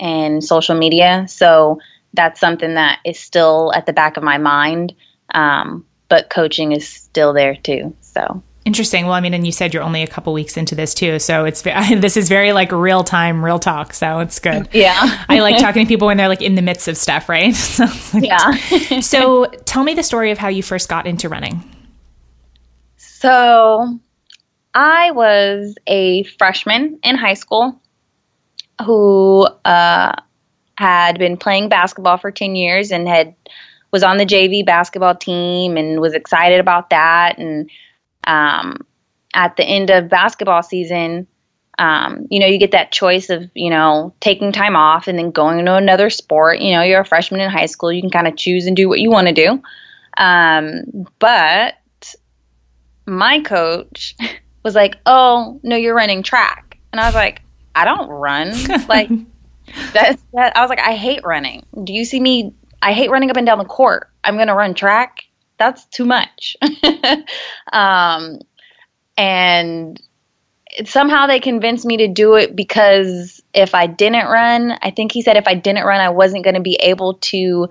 and 0.00 0.42
social 0.42 0.76
media. 0.76 1.26
So 1.28 1.80
that's 2.14 2.40
something 2.40 2.74
that 2.74 3.00
is 3.04 3.18
still 3.18 3.72
at 3.74 3.86
the 3.86 3.92
back 3.92 4.16
of 4.16 4.22
my 4.22 4.38
mind. 4.38 4.94
Um, 5.34 5.84
but 6.08 6.30
coaching 6.30 6.72
is 6.72 6.88
still 6.88 7.32
there 7.32 7.56
too. 7.56 7.94
So 8.00 8.42
interesting. 8.64 9.04
Well, 9.04 9.14
I 9.14 9.20
mean, 9.20 9.34
and 9.34 9.44
you 9.44 9.52
said 9.52 9.74
you're 9.74 9.82
only 9.82 10.02
a 10.02 10.06
couple 10.06 10.32
weeks 10.32 10.56
into 10.56 10.74
this 10.74 10.94
too, 10.94 11.18
so 11.18 11.44
it's 11.44 11.62
this 11.62 12.16
is 12.16 12.28
very 12.28 12.52
like 12.52 12.72
real 12.72 13.04
time, 13.04 13.44
real 13.44 13.58
talk. 13.58 13.92
So 13.94 14.20
it's 14.20 14.38
good. 14.38 14.68
Yeah, 14.74 15.24
I 15.28 15.40
like 15.40 15.58
talking 15.60 15.84
to 15.84 15.88
people 15.88 16.06
when 16.06 16.16
they're 16.16 16.28
like 16.28 16.42
in 16.42 16.54
the 16.54 16.62
midst 16.62 16.88
of 16.88 16.96
stuff, 16.96 17.28
right? 17.28 17.54
so 17.54 17.84
like, 18.12 18.24
yeah. 18.24 19.00
so 19.00 19.46
tell 19.64 19.84
me 19.84 19.94
the 19.94 20.02
story 20.02 20.30
of 20.30 20.38
how 20.38 20.48
you 20.48 20.62
first 20.62 20.88
got 20.88 21.06
into 21.06 21.28
running. 21.28 21.62
So 22.96 23.98
I 24.74 25.12
was 25.12 25.76
a 25.86 26.24
freshman 26.24 26.98
in 27.02 27.16
high 27.16 27.34
school 27.34 27.80
who 28.84 29.46
uh, 29.64 30.12
had 30.76 31.18
been 31.18 31.36
playing 31.36 31.68
basketball 31.68 32.18
for 32.18 32.32
10 32.32 32.56
years 32.56 32.90
and 32.90 33.06
had 33.06 33.34
was 33.94 34.02
on 34.02 34.16
the 34.16 34.26
JV 34.26 34.66
basketball 34.66 35.14
team 35.14 35.76
and 35.76 36.00
was 36.00 36.14
excited 36.14 36.58
about 36.58 36.90
that. 36.90 37.38
And 37.38 37.70
um, 38.26 38.84
at 39.34 39.56
the 39.56 39.62
end 39.62 39.88
of 39.88 40.08
basketball 40.08 40.64
season, 40.64 41.28
um, 41.78 42.26
you 42.28 42.40
know, 42.40 42.46
you 42.46 42.58
get 42.58 42.72
that 42.72 42.90
choice 42.90 43.30
of, 43.30 43.48
you 43.54 43.70
know, 43.70 44.12
taking 44.18 44.50
time 44.50 44.74
off 44.74 45.06
and 45.06 45.16
then 45.16 45.30
going 45.30 45.64
to 45.64 45.74
another 45.76 46.10
sport. 46.10 46.58
You 46.58 46.72
know, 46.72 46.82
you're 46.82 47.02
a 47.02 47.06
freshman 47.06 47.40
in 47.40 47.48
high 47.48 47.66
school, 47.66 47.92
you 47.92 48.02
can 48.02 48.10
kind 48.10 48.26
of 48.26 48.36
choose 48.36 48.66
and 48.66 48.76
do 48.76 48.88
what 48.88 48.98
you 48.98 49.10
want 49.10 49.28
to 49.28 49.32
do. 49.32 49.62
Um, 50.16 51.06
but 51.20 51.74
my 53.06 53.42
coach 53.42 54.16
was 54.64 54.74
like, 54.74 54.96
"Oh, 55.06 55.60
no, 55.62 55.76
you're 55.76 55.94
running 55.94 56.24
track," 56.24 56.78
and 56.92 57.00
I 57.00 57.06
was 57.06 57.14
like, 57.14 57.42
"I 57.76 57.84
don't 57.84 58.08
run." 58.08 58.50
like 58.88 59.08
that's 59.92 60.20
that. 60.32 60.56
I 60.56 60.62
was 60.62 60.68
like, 60.68 60.80
"I 60.80 60.96
hate 60.96 61.24
running. 61.24 61.64
Do 61.84 61.92
you 61.92 62.04
see 62.04 62.18
me? 62.18 62.52
I 62.82 62.92
hate 62.92 63.10
running 63.10 63.30
up 63.30 63.36
and 63.36 63.46
down 63.46 63.58
the 63.58 63.64
court. 63.64 64.08
I'm 64.22 64.36
gonna 64.36 64.54
run 64.54 64.74
track. 64.74 65.24
That's 65.58 65.84
too 65.86 66.04
much." 66.04 66.56
um, 67.72 68.40
and 69.16 70.00
somehow 70.84 71.26
they 71.26 71.40
convinced 71.40 71.84
me 71.84 71.98
to 71.98 72.08
do 72.08 72.34
it 72.34 72.56
because 72.56 73.40
if 73.52 73.74
I 73.74 73.86
didn't 73.86 74.26
run, 74.26 74.76
I 74.82 74.90
think 74.90 75.12
he 75.12 75.22
said 75.22 75.36
if 75.36 75.46
I 75.46 75.54
didn't 75.54 75.84
run, 75.84 76.00
I 76.00 76.08
wasn't 76.08 76.44
going 76.44 76.54
to 76.54 76.60
be 76.60 76.76
able 76.80 77.14
to 77.14 77.68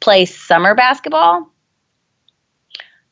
play 0.00 0.24
summer 0.24 0.74
basketball 0.74 1.52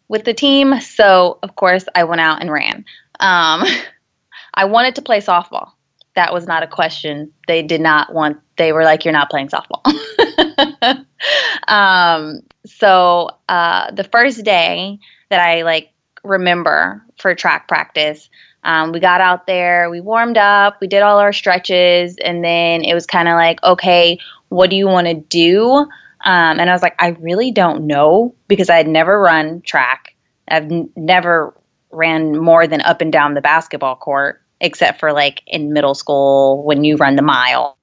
with 0.08 0.24
the 0.24 0.34
team. 0.34 0.80
So, 0.80 1.38
of 1.42 1.56
course, 1.56 1.84
I 1.94 2.04
went 2.04 2.20
out 2.20 2.40
and 2.40 2.50
ran. 2.50 2.84
Um, 3.18 3.64
I 4.54 4.64
wanted 4.66 4.94
to 4.96 5.02
play 5.02 5.20
softball. 5.20 5.72
That 6.14 6.32
was 6.32 6.46
not 6.46 6.62
a 6.62 6.66
question. 6.66 7.32
They 7.46 7.62
did 7.62 7.80
not 7.80 8.14
want, 8.14 8.38
they 8.56 8.72
were 8.72 8.84
like, 8.84 9.04
you're 9.04 9.12
not 9.12 9.30
playing 9.30 9.48
softball. 9.48 9.84
um, 11.68 12.40
so, 12.64 13.30
uh, 13.48 13.90
the 13.92 14.04
first 14.04 14.44
day 14.44 14.98
that 15.30 15.40
I 15.40 15.62
like 15.62 15.92
remember 16.24 17.02
for 17.18 17.34
track 17.34 17.68
practice, 17.68 18.28
um, 18.64 18.90
we 18.92 18.98
got 18.98 19.20
out 19.20 19.46
there, 19.46 19.88
we 19.90 20.00
warmed 20.00 20.36
up, 20.36 20.78
we 20.80 20.88
did 20.88 21.02
all 21.02 21.18
our 21.18 21.32
stretches, 21.32 22.16
and 22.16 22.44
then 22.44 22.82
it 22.84 22.94
was 22.94 23.06
kind 23.06 23.28
of 23.28 23.34
like, 23.34 23.62
okay, 23.62 24.18
what 24.48 24.70
do 24.70 24.76
you 24.76 24.86
want 24.86 25.06
to 25.06 25.14
do? 25.14 25.86
Um, 26.24 26.58
and 26.58 26.68
I 26.68 26.72
was 26.72 26.82
like, 26.82 26.96
I 26.98 27.10
really 27.20 27.52
don't 27.52 27.86
know 27.86 28.34
because 28.48 28.68
I 28.68 28.76
had 28.76 28.88
never 28.88 29.20
run 29.20 29.60
track. 29.62 30.16
I've 30.48 30.64
n- 30.64 30.90
never 30.96 31.54
ran 31.92 32.36
more 32.36 32.66
than 32.66 32.80
up 32.80 33.00
and 33.00 33.12
down 33.12 33.34
the 33.34 33.40
basketball 33.40 33.94
court, 33.96 34.42
except 34.60 34.98
for 34.98 35.12
like 35.12 35.42
in 35.46 35.72
middle 35.72 35.94
school 35.94 36.64
when 36.64 36.82
you 36.82 36.96
run 36.96 37.14
the 37.14 37.22
mile. 37.22 37.78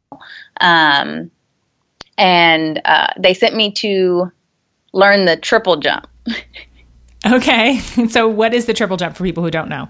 Um, 0.62 1.32
and 2.18 2.82
uh, 2.86 3.08
they 3.18 3.34
sent 3.34 3.56
me 3.56 3.72
to 3.74 4.32
learn 4.94 5.26
the 5.26 5.38
triple 5.38 5.78
jump. 5.78 6.08
okay. 7.26 7.80
So, 8.10 8.28
what 8.28 8.54
is 8.54 8.66
the 8.66 8.74
triple 8.74 8.98
jump 8.98 9.16
for 9.16 9.24
people 9.24 9.44
who 9.44 9.52
don't 9.52 9.70
know? 9.70 9.88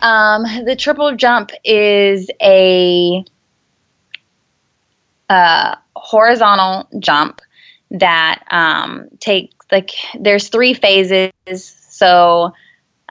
Um, 0.00 0.44
the 0.64 0.76
triple 0.76 1.14
jump 1.16 1.50
is 1.64 2.30
a 2.40 3.24
uh, 5.28 5.76
horizontal 5.96 6.88
jump 7.00 7.40
that 7.90 8.42
um, 8.50 9.08
takes 9.20 9.54
like 9.70 9.90
there's 10.18 10.48
three 10.48 10.74
phases. 10.74 11.32
So 11.90 12.52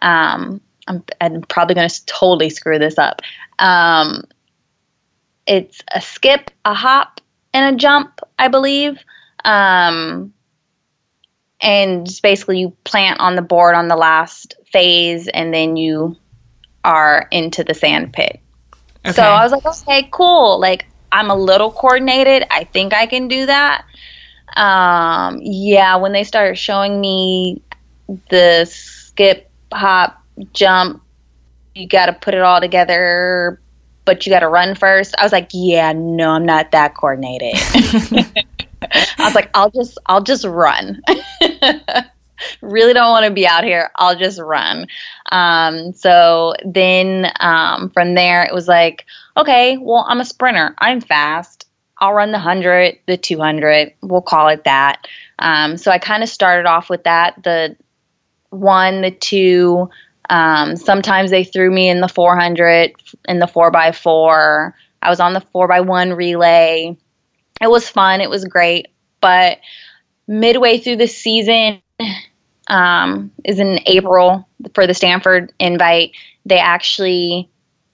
um, 0.01 0.61
I'm, 0.87 1.03
I'm, 1.21 1.41
probably 1.43 1.75
going 1.75 1.89
to 1.89 2.05
totally 2.05 2.49
screw 2.49 2.79
this 2.79 2.97
up. 2.97 3.21
Um, 3.59 4.23
it's 5.47 5.81
a 5.93 6.01
skip, 6.01 6.51
a 6.65 6.73
hop, 6.73 7.21
and 7.53 7.75
a 7.75 7.77
jump, 7.77 8.19
I 8.37 8.49
believe. 8.49 8.99
Um, 9.43 10.33
and 11.61 12.07
basically, 12.21 12.59
you 12.59 12.73
plant 12.83 13.19
on 13.19 13.35
the 13.35 13.41
board 13.41 13.73
on 13.73 13.87
the 13.87 13.95
last 13.95 14.55
phase, 14.71 15.27
and 15.27 15.53
then 15.53 15.77
you 15.77 16.17
are 16.83 17.27
into 17.31 17.63
the 17.63 17.73
sand 17.73 18.13
pit. 18.13 18.39
Okay. 19.05 19.13
So 19.13 19.23
I 19.23 19.43
was 19.43 19.51
like, 19.51 19.65
okay, 19.65 20.09
cool. 20.11 20.59
Like 20.59 20.85
I'm 21.11 21.29
a 21.29 21.35
little 21.35 21.71
coordinated. 21.71 22.45
I 22.51 22.65
think 22.65 22.93
I 22.93 23.05
can 23.05 23.27
do 23.27 23.45
that. 23.45 23.85
Um, 24.55 25.39
yeah, 25.41 25.95
when 25.97 26.11
they 26.11 26.23
started 26.23 26.57
showing 26.57 26.99
me 26.99 27.61
the 28.29 28.65
skip, 28.65 29.49
hop, 29.73 30.21
jump, 30.53 31.03
you 31.75 31.87
got 31.87 32.07
to 32.07 32.13
put 32.13 32.33
it 32.33 32.41
all 32.41 32.59
together, 32.59 33.61
but 34.07 34.25
you 34.25 34.31
got 34.31 34.39
to 34.39 34.47
run 34.47 34.73
first. 34.73 35.13
I 35.19 35.23
was 35.23 35.31
like, 35.31 35.49
yeah, 35.53 35.91
no, 35.93 36.31
I'm 36.31 36.45
not 36.45 36.71
that 36.71 36.95
coordinated. 36.95 37.53
I 38.81 39.11
was 39.19 39.35
like, 39.35 39.51
I'll 39.53 39.69
just, 39.69 39.99
I'll 40.07 40.23
just 40.23 40.45
run. 40.45 41.01
really 42.61 42.93
don't 42.93 43.11
want 43.11 43.25
to 43.25 43.31
be 43.31 43.45
out 43.45 43.65
here. 43.65 43.91
I'll 43.95 44.17
just 44.17 44.39
run. 44.39 44.87
Um, 45.31 45.93
so 45.93 46.53
then 46.65 47.27
um, 47.41 47.89
from 47.89 48.15
there, 48.15 48.43
it 48.43 48.53
was 48.53 48.67
like, 48.67 49.05
okay, 49.35 49.77
well, 49.77 50.05
I'm 50.07 50.21
a 50.21 50.25
sprinter. 50.25 50.73
I'm 50.77 51.01
fast. 51.01 51.67
I'll 51.99 52.13
run 52.13 52.31
the 52.31 52.37
100, 52.37 52.99
the 53.07 53.17
200. 53.17 53.93
We'll 54.01 54.21
call 54.21 54.47
it 54.47 54.63
that. 54.63 55.05
Um, 55.39 55.75
so 55.75 55.91
I 55.91 55.99
kind 55.99 56.23
of 56.23 56.29
started 56.29 56.65
off 56.65 56.89
with 56.89 57.03
that 57.03 57.43
the 57.43 57.75
one, 58.51 59.01
the 59.01 59.11
two. 59.11 59.89
Um, 60.29 60.75
sometimes 60.75 61.31
they 61.31 61.43
threw 61.43 61.71
me 61.71 61.89
in 61.89 62.01
the 62.01 62.07
400, 62.07 62.93
in 63.27 63.39
the 63.39 63.45
4x4. 63.45 64.73
I 65.01 65.09
was 65.09 65.19
on 65.19 65.33
the 65.33 65.43
4x1 65.53 66.15
relay. 66.15 66.97
It 67.61 67.69
was 67.69 67.89
fun. 67.89 68.21
It 68.21 68.29
was 68.29 68.45
great. 68.45 68.87
But 69.21 69.59
midway 70.27 70.79
through 70.79 70.97
the 70.97 71.07
season, 71.07 71.81
um, 72.67 73.31
is 73.43 73.59
in 73.59 73.79
April 73.85 74.47
for 74.73 74.87
the 74.87 74.93
Stanford 74.93 75.53
invite. 75.59 76.11
They 76.45 76.59
actually, 76.59 77.49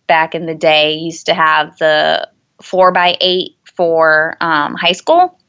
back 0.07 0.35
in 0.35 0.45
the 0.45 0.55
day, 0.55 0.95
used 0.95 1.27
to 1.27 1.33
have 1.33 1.77
the 1.77 2.29
four 2.61 2.91
by 2.91 3.17
eight 3.21 3.55
for 3.75 4.37
um, 4.41 4.75
high 4.75 4.91
school. 4.93 5.39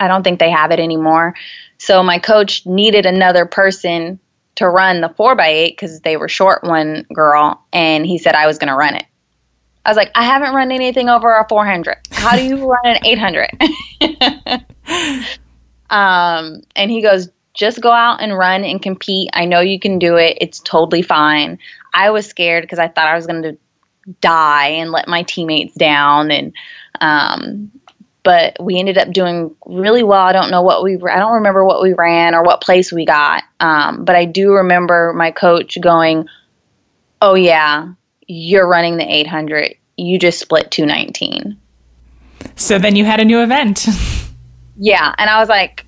I 0.00 0.08
don't 0.08 0.22
think 0.22 0.38
they 0.38 0.50
have 0.50 0.70
it 0.70 0.78
anymore. 0.78 1.34
So 1.78 2.02
my 2.02 2.18
coach 2.18 2.66
needed 2.66 3.06
another 3.06 3.46
person 3.46 4.20
to 4.58 4.68
run 4.68 5.00
the 5.00 5.08
four 5.10 5.36
by 5.36 5.46
eight 5.46 5.76
because 5.76 6.00
they 6.00 6.16
were 6.16 6.28
short 6.28 6.64
one 6.64 7.06
girl, 7.14 7.64
and 7.72 8.04
he 8.04 8.18
said 8.18 8.34
I 8.34 8.48
was 8.48 8.58
going 8.58 8.68
to 8.68 8.74
run 8.74 8.96
it. 8.96 9.04
I 9.84 9.90
was 9.90 9.96
like, 9.96 10.10
I 10.16 10.24
haven't 10.24 10.52
run 10.52 10.72
anything 10.72 11.08
over 11.08 11.32
a 11.32 11.46
400. 11.48 11.96
How 12.10 12.36
do 12.36 12.44
you 12.44 12.68
run 12.84 12.84
an 12.84 12.98
800? 13.06 13.50
um, 15.90 16.62
and 16.74 16.90
he 16.90 17.00
goes, 17.00 17.28
just 17.54 17.80
go 17.80 17.92
out 17.92 18.20
and 18.20 18.36
run 18.36 18.64
and 18.64 18.82
compete. 18.82 19.30
I 19.32 19.44
know 19.44 19.60
you 19.60 19.78
can 19.78 20.00
do 20.00 20.16
it. 20.16 20.38
It's 20.40 20.58
totally 20.58 21.02
fine. 21.02 21.60
I 21.94 22.10
was 22.10 22.26
scared 22.26 22.64
because 22.64 22.80
I 22.80 22.88
thought 22.88 23.06
I 23.06 23.14
was 23.14 23.28
going 23.28 23.42
to 23.44 23.56
die 24.20 24.68
and 24.70 24.90
let 24.90 25.06
my 25.06 25.22
teammates 25.22 25.74
down 25.74 26.32
and 26.32 26.52
um, 27.00 27.70
but 28.28 28.62
we 28.62 28.78
ended 28.78 28.98
up 28.98 29.10
doing 29.10 29.56
really 29.64 30.02
well. 30.02 30.20
I 30.20 30.32
don't 30.32 30.50
know 30.50 30.60
what 30.60 30.84
we 30.84 30.96
I 30.96 31.18
don't 31.18 31.32
remember 31.32 31.64
what 31.64 31.80
we 31.80 31.94
ran 31.94 32.34
or 32.34 32.42
what 32.42 32.60
place 32.60 32.92
we 32.92 33.06
got. 33.06 33.42
Um, 33.58 34.04
but 34.04 34.16
I 34.16 34.26
do 34.26 34.52
remember 34.52 35.14
my 35.16 35.30
coach 35.30 35.80
going, 35.80 36.28
"Oh 37.22 37.36
yeah, 37.36 37.90
you're 38.26 38.68
running 38.68 38.98
the 38.98 39.10
800. 39.10 39.76
You 39.96 40.18
just 40.18 40.40
split 40.40 40.70
219." 40.70 41.56
So 42.54 42.78
then 42.78 42.96
you 42.96 43.06
had 43.06 43.18
a 43.18 43.24
new 43.24 43.42
event. 43.42 43.86
yeah, 44.76 45.14
and 45.16 45.30
I 45.30 45.40
was 45.40 45.48
like, 45.48 45.86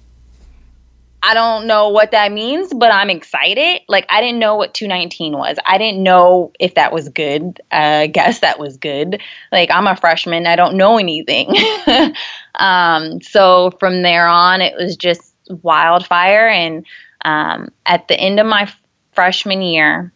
I 1.23 1.35
don't 1.35 1.67
know 1.67 1.91
what 1.91 2.13
that 2.13 2.33
means, 2.33 2.73
but 2.73 2.93
I'm 2.93 3.11
excited. 3.11 3.83
Like 3.89 4.07
I 4.09 4.21
didn't 4.21 4.39
know 4.39 4.57
what 4.57 4.73
219 4.73 5.37
was. 5.37 5.59
I 5.67 5.77
didn't 5.77 6.03
know 6.03 6.53
if 6.59 6.75
that 6.77 6.93
was 6.93 7.09
good. 7.11 7.61
I 7.71 8.07
guess 8.07 8.41
that 8.41 8.59
was 8.59 8.77
good. 8.79 9.21
Like 9.53 9.71
I'm 9.71 9.87
a 9.87 9.97
freshman. 9.97 10.47
I 10.47 10.57
don't 10.57 10.77
know 10.77 10.99
anything. 10.99 11.55
um, 12.55 13.21
so 13.21 13.73
from 13.79 14.03
there 14.03 14.27
on, 14.27 14.63
it 14.63 14.75
was 14.77 14.97
just 14.97 15.35
wildfire. 15.63 16.49
And 16.49 16.87
um, 17.25 17.69
at 17.85 18.09
the 18.09 18.19
end 18.19 18.41
of 18.41 18.47
my 18.47 18.73
freshman 19.13 19.61
year, 19.61 20.13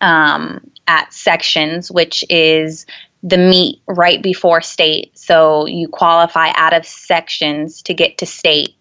um, 0.00 0.70
at 0.86 1.12
sections, 1.12 1.90
which 1.90 2.24
is 2.30 2.86
the 3.22 3.36
meet 3.36 3.80
right 3.86 4.22
before 4.22 4.62
state. 4.62 5.16
So 5.18 5.66
you 5.66 5.88
qualify 5.88 6.52
out 6.54 6.72
of 6.72 6.86
sections 6.86 7.82
to 7.82 7.94
get 7.94 8.18
to 8.18 8.26
state 8.26 8.74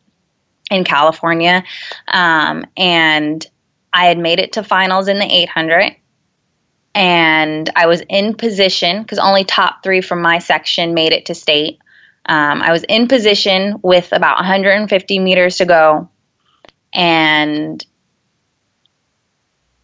in 0.69 0.83
California. 0.83 1.63
Um, 2.07 2.65
and 2.77 3.45
I 3.93 4.05
had 4.05 4.17
made 4.17 4.39
it 4.39 4.53
to 4.53 4.63
finals 4.63 5.07
in 5.07 5.19
the 5.19 5.25
800. 5.25 5.95
And 6.95 7.69
I 7.75 7.88
was 7.88 8.01
in 8.09 8.35
position 8.35 9.01
because 9.01 9.19
only 9.19 9.43
top 9.43 9.83
three 9.83 10.01
from 10.01 10.21
my 10.21 10.39
section 10.39 10.93
made 10.93 11.13
it 11.13 11.27
to 11.27 11.35
state. 11.35 11.79
Um, 12.25 12.61
I 12.61 12.71
was 12.71 12.83
in 12.83 13.07
position 13.07 13.79
with 13.81 14.11
about 14.11 14.38
150 14.38 15.19
meters 15.19 15.57
to 15.57 15.65
go. 15.65 16.09
And 16.93 17.85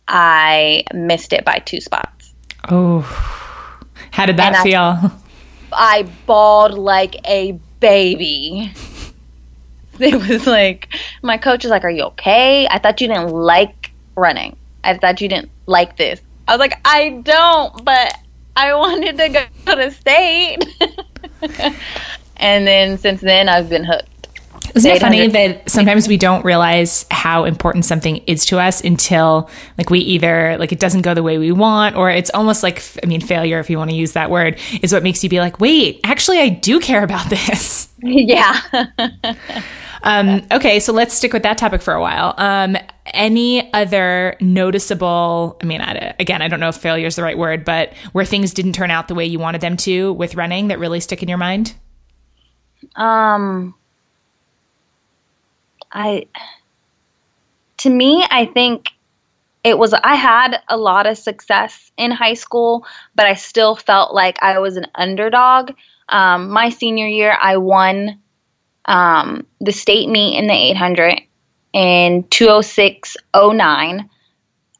I 0.07 0.83
missed 0.93 1.33
it 1.33 1.45
by 1.45 1.59
two 1.59 1.81
spots. 1.81 2.33
Oh, 2.69 3.01
how 4.11 4.25
did 4.25 4.37
that 4.37 4.55
and 4.55 4.63
feel? 4.63 4.81
I, 5.71 5.99
I 5.99 6.03
bawled 6.25 6.77
like 6.77 7.15
a 7.27 7.53
baby. 7.79 8.71
it 9.99 10.15
was 10.15 10.45
like 10.45 10.93
my 11.21 11.37
coach 11.37 11.63
was 11.63 11.71
like, 11.71 11.83
"Are 11.83 11.89
you 11.89 12.03
okay? 12.03 12.67
I 12.67 12.79
thought 12.79 12.99
you 13.01 13.07
didn't 13.07 13.29
like 13.29 13.91
running. 14.15 14.57
I 14.83 14.97
thought 14.97 15.21
you 15.21 15.29
didn't 15.29 15.49
like 15.65 15.97
this." 15.97 16.21
I 16.47 16.53
was 16.53 16.59
like, 16.59 16.79
"I 16.85 17.21
don't, 17.23 17.83
but 17.85 18.17
I 18.55 18.73
wanted 18.73 19.17
to 19.17 19.29
go 19.29 19.75
to 19.75 19.91
state." 19.91 20.57
and 22.37 22.67
then 22.67 22.97
since 22.97 23.21
then, 23.21 23.49
I've 23.49 23.69
been 23.69 23.83
hooked. 23.83 24.09
Isn't 24.75 24.91
it 24.91 25.01
funny 25.01 25.27
that 25.27 25.69
sometimes 25.69 26.07
we 26.07 26.17
don't 26.17 26.43
realize 26.43 27.05
how 27.09 27.45
important 27.45 27.85
something 27.85 28.17
is 28.27 28.45
to 28.47 28.59
us 28.59 28.81
until 28.81 29.49
like 29.77 29.89
we 29.89 29.99
either 29.99 30.57
like 30.57 30.73
it 30.73 30.79
doesn't 30.79 31.01
go 31.01 31.13
the 31.13 31.23
way 31.23 31.37
we 31.37 31.51
want 31.53 31.95
or 31.95 32.09
it's 32.09 32.29
almost 32.31 32.61
like 32.61 32.83
I 33.01 33.05
mean 33.05 33.21
failure 33.21 33.59
if 33.59 33.69
you 33.69 33.77
want 33.77 33.89
to 33.91 33.95
use 33.95 34.13
that 34.13 34.29
word 34.29 34.59
is 34.81 34.91
what 34.91 35.01
makes 35.01 35.23
you 35.23 35.29
be 35.29 35.39
like, 35.39 35.61
"Wait, 35.61 36.01
actually 36.03 36.39
I 36.39 36.49
do 36.49 36.79
care 36.79 37.03
about 37.03 37.29
this." 37.29 37.89
Yeah. 38.05 38.59
um, 40.03 40.45
okay, 40.51 40.79
so 40.79 40.93
let's 40.93 41.15
stick 41.15 41.33
with 41.33 41.41
that 41.43 41.57
topic 41.57 41.81
for 41.81 41.93
a 41.93 42.01
while. 42.01 42.35
Um, 42.37 42.77
any 43.07 43.73
other 43.73 44.35
noticeable, 44.41 45.57
I 45.61 45.65
mean, 45.65 45.81
I, 45.81 46.13
again, 46.19 46.41
I 46.43 46.47
don't 46.47 46.59
know 46.59 46.69
if 46.69 46.75
failure 46.75 47.07
is 47.07 47.15
the 47.15 47.23
right 47.23 47.37
word, 47.37 47.65
but 47.65 47.93
where 48.11 48.25
things 48.25 48.53
didn't 48.53 48.73
turn 48.73 48.91
out 48.91 49.07
the 49.07 49.15
way 49.15 49.25
you 49.25 49.39
wanted 49.39 49.61
them 49.61 49.75
to 49.77 50.13
with 50.13 50.35
running 50.35 50.67
that 50.67 50.77
really 50.77 50.99
stick 50.99 51.23
in 51.23 51.29
your 51.29 51.39
mind? 51.39 51.73
Um, 52.95 53.73
I 55.95 56.27
to 57.77 57.89
me, 57.89 58.25
I 58.29 58.45
think 58.45 58.89
it 59.63 59.77
was 59.77 59.93
I 59.93 60.15
had 60.15 60.61
a 60.69 60.77
lot 60.77 61.07
of 61.07 61.17
success 61.17 61.91
in 61.97 62.11
high 62.11 62.35
school, 62.35 62.85
but 63.15 63.25
I 63.25 63.33
still 63.33 63.75
felt 63.75 64.13
like 64.13 64.37
I 64.43 64.59
was 64.59 64.77
an 64.77 64.85
underdog. 64.93 65.71
Um, 66.09 66.49
my 66.49 66.69
senior 66.69 67.07
year, 67.07 67.35
I 67.41 67.57
won 67.57 68.19
um, 68.85 69.47
the 69.59 69.71
state 69.71 70.07
meet 70.09 70.37
in 70.37 70.47
the 70.47 70.53
800 70.53 71.21
in 71.73 72.23
206.09, 72.25 74.09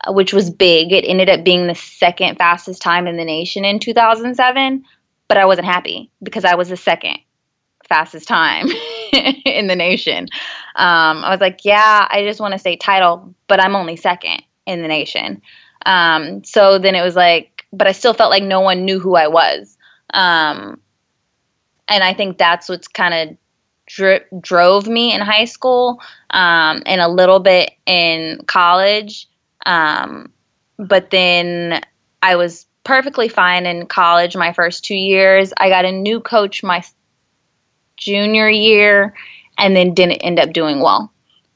which 0.09 0.33
was 0.33 0.51
big. 0.51 0.91
It 0.91 1.05
ended 1.05 1.29
up 1.29 1.43
being 1.43 1.65
the 1.65 1.75
second 1.75 2.37
fastest 2.37 2.81
time 2.81 3.07
in 3.07 3.17
the 3.17 3.25
nation 3.25 3.65
in 3.65 3.79
2007, 3.79 4.83
but 5.27 5.37
I 5.37 5.45
wasn't 5.45 5.67
happy 5.67 6.11
because 6.21 6.45
I 6.45 6.55
was 6.55 6.69
the 6.69 6.77
second 6.77 7.17
fastest 7.87 8.27
time 8.27 8.67
in 9.13 9.67
the 9.67 9.75
nation. 9.75 10.27
Um, 10.75 11.23
I 11.23 11.29
was 11.29 11.39
like, 11.39 11.63
yeah, 11.63 12.07
I 12.09 12.23
just 12.23 12.39
want 12.39 12.51
to 12.51 12.59
say 12.59 12.75
title, 12.75 13.33
but 13.47 13.61
I'm 13.61 13.75
only 13.75 13.95
second 13.95 14.43
in 14.65 14.81
the 14.81 14.87
nation. 14.87 15.41
Um, 15.85 16.43
so 16.43 16.79
then 16.79 16.95
it 16.95 17.01
was 17.01 17.15
like, 17.15 17.65
but 17.71 17.87
I 17.87 17.93
still 17.93 18.13
felt 18.13 18.29
like 18.29 18.43
no 18.43 18.61
one 18.61 18.85
knew 18.85 18.99
who 18.99 19.15
I 19.15 19.27
was. 19.27 19.77
Um, 20.13 20.81
and 21.87 22.03
I 22.03 22.13
think 22.13 22.37
that's 22.37 22.67
what's 22.67 22.87
kind 22.87 23.13
of 23.13 23.37
drove 24.41 24.87
me 24.87 25.13
in 25.13 25.21
high 25.21 25.45
school 25.45 26.01
um, 26.31 26.83
and 26.85 26.99
a 26.99 27.07
little 27.07 27.39
bit 27.39 27.71
in 27.85 28.41
college. 28.47 29.27
Um, 29.65 30.31
but 30.77 31.09
then 31.09 31.81
I 32.21 32.35
was 32.35 32.65
perfectly 32.83 33.29
fine 33.29 33.65
in 33.65 33.85
college 33.85 34.35
my 34.35 34.51
first 34.53 34.83
two 34.83 34.95
years. 34.95 35.53
I 35.57 35.69
got 35.69 35.85
a 35.85 35.91
new 35.91 36.19
coach 36.19 36.63
my 36.63 36.83
junior 37.97 38.49
year 38.49 39.13
and 39.57 39.75
then 39.75 39.93
didn't 39.93 40.17
end 40.17 40.39
up 40.39 40.53
doing 40.53 40.81
well. 40.81 41.11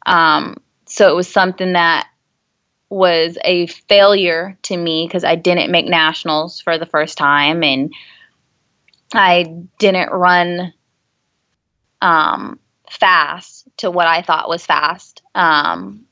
Um, 0.06 0.58
so 0.86 1.10
it 1.10 1.16
was 1.16 1.28
something 1.28 1.74
that 1.74 2.08
was 2.90 3.38
a 3.44 3.68
failure 3.68 4.58
to 4.64 4.76
me 4.76 5.06
because 5.08 5.24
I 5.24 5.36
didn't 5.36 5.72
make 5.72 5.86
nationals 5.86 6.60
for 6.60 6.78
the 6.78 6.88
first 6.88 7.18
time 7.18 7.64
and 7.64 7.94
I 9.14 9.64
didn't 9.78 10.12
run 10.12 10.74
um, 12.02 12.60
fast 12.90 13.68
to 13.78 13.92
what 13.92 14.08
I 14.08 14.22
thought 14.22 14.50
was 14.50 14.66
fast. 14.66 15.22
Um, 15.36 16.06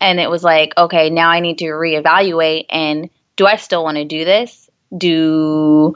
and 0.00 0.18
it 0.18 0.28
was 0.28 0.42
like, 0.42 0.72
okay, 0.76 1.10
now 1.10 1.30
I 1.30 1.40
need 1.40 1.58
to 1.58 1.66
reevaluate 1.66 2.66
and 2.70 3.08
do 3.36 3.46
I 3.46 3.56
still 3.56 3.84
want 3.84 3.96
to 3.98 4.04
do 4.04 4.24
this? 4.24 4.68
Do 4.96 5.94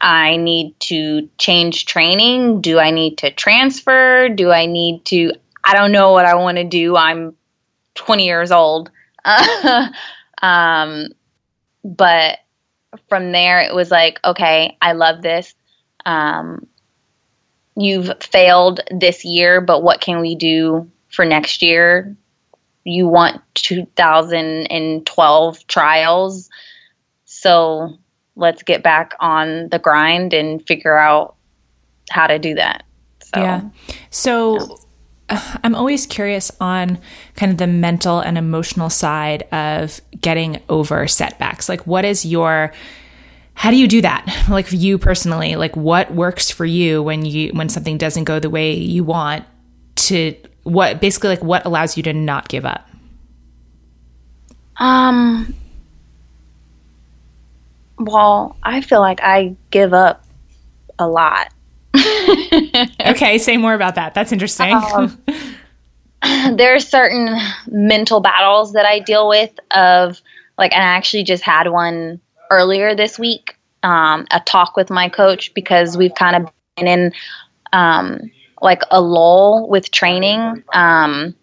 I 0.00 0.36
need 0.36 0.78
to 0.80 1.28
change 1.38 1.86
training? 1.86 2.60
Do 2.60 2.78
I 2.78 2.90
need 2.90 3.18
to 3.18 3.30
transfer? 3.30 4.28
Do 4.28 4.50
I 4.50 4.66
need 4.66 5.04
to? 5.06 5.32
I 5.64 5.74
don't 5.74 5.92
know 5.92 6.12
what 6.12 6.26
I 6.26 6.34
want 6.36 6.58
to 6.58 6.64
do. 6.64 6.96
I'm 6.96 7.34
20 7.94 8.24
years 8.24 8.52
old. 8.52 8.90
um, 10.42 11.08
but 11.84 12.38
from 13.08 13.32
there, 13.32 13.60
it 13.60 13.74
was 13.74 13.90
like, 13.90 14.20
okay, 14.24 14.76
I 14.80 14.92
love 14.92 15.22
this. 15.22 15.54
Um, 16.04 16.66
you've 17.76 18.12
failed 18.20 18.80
this 18.90 19.24
year, 19.24 19.60
but 19.60 19.82
what 19.82 20.00
can 20.00 20.20
we 20.20 20.36
do 20.36 20.88
for 21.08 21.24
next 21.24 21.62
year? 21.62 22.16
You 22.84 23.08
want 23.08 23.42
2012 23.54 25.66
trials. 25.66 26.48
So 27.24 27.98
let's 28.36 28.62
get 28.62 28.82
back 28.82 29.14
on 29.18 29.68
the 29.70 29.78
grind 29.78 30.32
and 30.32 30.64
figure 30.66 30.96
out 30.96 31.34
how 32.10 32.26
to 32.26 32.38
do 32.38 32.54
that. 32.54 32.84
So, 33.20 33.40
yeah. 33.40 33.62
So 34.10 34.78
uh, 35.28 35.56
I'm 35.64 35.74
always 35.74 36.06
curious 36.06 36.52
on 36.60 36.98
kind 37.34 37.50
of 37.50 37.58
the 37.58 37.66
mental 37.66 38.20
and 38.20 38.38
emotional 38.38 38.90
side 38.90 39.42
of 39.52 40.00
getting 40.20 40.62
over 40.68 41.08
setbacks. 41.08 41.68
Like, 41.68 41.86
what 41.86 42.04
is 42.04 42.24
your 42.24 42.72
how 43.54 43.70
do 43.70 43.76
you 43.76 43.88
do 43.88 44.02
that 44.02 44.46
like 44.50 44.66
for 44.66 44.76
you 44.76 44.98
personally 44.98 45.56
like 45.56 45.74
what 45.76 46.12
works 46.12 46.50
for 46.50 46.66
you 46.66 47.02
when 47.02 47.24
you 47.24 47.48
when 47.54 47.70
something 47.70 47.96
doesn't 47.96 48.24
go 48.24 48.38
the 48.38 48.50
way 48.50 48.74
you 48.74 49.02
want 49.02 49.46
to 49.94 50.36
what 50.62 51.00
basically 51.00 51.30
like 51.30 51.42
what 51.42 51.64
allows 51.64 51.96
you 51.96 52.02
to 52.02 52.12
not 52.12 52.48
give 52.48 52.66
up 52.66 52.86
um 54.76 55.54
well, 57.98 58.56
I 58.62 58.80
feel 58.80 59.00
like 59.00 59.20
I 59.22 59.56
give 59.70 59.92
up 59.92 60.24
a 60.98 61.08
lot. 61.08 61.52
okay, 63.06 63.38
say 63.38 63.56
more 63.56 63.74
about 63.74 63.94
that. 63.94 64.14
That's 64.14 64.32
interesting. 64.32 64.74
Um, 64.74 65.18
there 66.56 66.74
are 66.74 66.80
certain 66.80 67.36
mental 67.66 68.20
battles 68.20 68.72
that 68.72 68.86
I 68.86 69.00
deal 69.00 69.28
with 69.28 69.52
of 69.70 70.20
like 70.58 70.72
and 70.72 70.82
I 70.82 70.86
actually 70.86 71.24
just 71.24 71.42
had 71.42 71.68
one 71.68 72.20
earlier 72.50 72.94
this 72.94 73.18
week, 73.18 73.56
um, 73.82 74.26
a 74.30 74.40
talk 74.40 74.76
with 74.76 74.90
my 74.90 75.08
coach 75.08 75.52
because 75.54 75.96
we've 75.96 76.14
kind 76.14 76.36
of 76.36 76.52
been 76.76 76.88
in 76.88 77.12
um, 77.72 78.30
like 78.62 78.82
a 78.90 79.00
lull 79.00 79.68
with 79.68 79.90
training. 79.90 80.62
Um, 80.72 81.34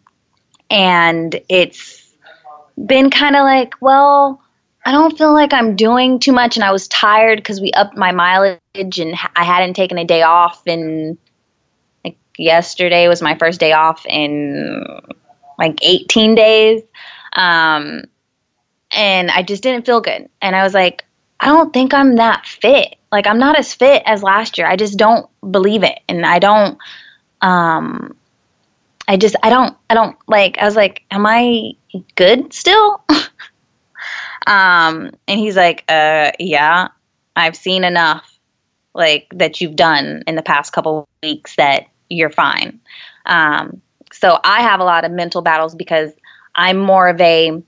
and 0.70 1.40
it's 1.50 2.12
been 2.84 3.10
kind 3.10 3.36
of 3.36 3.44
like, 3.44 3.76
well, 3.82 4.43
I 4.86 4.92
don't 4.92 5.18
feel 5.18 5.34
like 5.34 5.54
I'm 5.54 5.76
doing 5.76 6.20
too 6.20 6.34
much, 6.34 6.58
and 6.58 6.64
I 6.64 6.72
was 6.72 6.88
tired 6.90 7.38
because 7.40 7.62
we 7.62 7.72
upped 7.72 7.96
my 7.96 8.12
mileage, 8.12 8.60
and 9.00 9.16
I 9.36 9.44
hadn't 9.44 9.76
taken 9.76 9.98
a 9.98 10.06
day 10.06 10.24
off. 10.24 10.62
And 10.68 11.18
like 12.04 12.18
yesterday 12.38 13.08
was 13.08 13.22
my 13.22 13.38
first 13.38 13.60
day 13.60 13.72
off 13.72 14.06
in 14.06 14.84
like 15.58 15.80
18 15.82 16.36
days, 16.36 16.82
um, 17.34 18.04
and 18.92 19.32
I 19.32 19.44
just 19.44 19.64
didn't 19.64 19.86
feel 19.86 20.02
good. 20.02 20.30
And 20.42 20.56
I 20.56 20.64
was 20.64 20.74
like, 20.74 21.06
I 21.40 21.48
don't 21.48 21.72
think 21.72 21.94
I'm 21.94 22.18
that 22.18 22.46
fit. 22.46 22.96
Like 23.12 23.26
I'm 23.26 23.40
not 23.40 23.58
as 23.58 23.74
fit 23.74 24.04
as 24.06 24.22
last 24.22 24.58
year. 24.58 24.68
I 24.68 24.76
just 24.76 24.98
don't 24.98 25.30
believe 25.50 25.84
it, 25.84 26.00
and 26.10 26.26
I 26.26 26.40
don't. 26.40 26.78
Um, 27.42 28.16
I 29.08 29.18
just 29.18 29.36
I 29.44 29.50
don't 29.50 29.78
I 29.90 29.94
don't 29.94 30.18
like. 30.28 30.58
I 30.58 30.66
was 30.66 30.76
like, 30.76 31.04
am 31.10 31.26
I 31.26 31.74
good 32.16 32.54
still? 32.54 33.02
Um, 34.48 35.12
and 35.28 35.40
he's 35.40 35.56
like, 35.56 35.84
uh, 35.88 36.32
yeah, 36.40 36.90
I've 37.36 37.56
seen 37.56 37.84
enough 37.84 38.40
like 38.94 39.28
that 39.36 39.62
you've 39.62 39.76
done 39.76 40.24
in 40.28 40.36
the 40.36 40.42
past 40.42 40.74
couple 40.74 41.08
weeks 41.22 41.56
that 41.56 41.88
you're 42.10 42.30
fine. 42.30 42.80
Um, 43.26 43.82
so 44.12 44.40
I 44.44 44.62
have 44.62 44.80
a 44.80 44.84
lot 44.84 45.06
of 45.06 45.12
mental 45.12 45.42
battles 45.42 45.74
because 45.74 46.12
I'm 46.56 46.78
more 46.78 47.08
of 47.08 47.20
a 47.20 47.62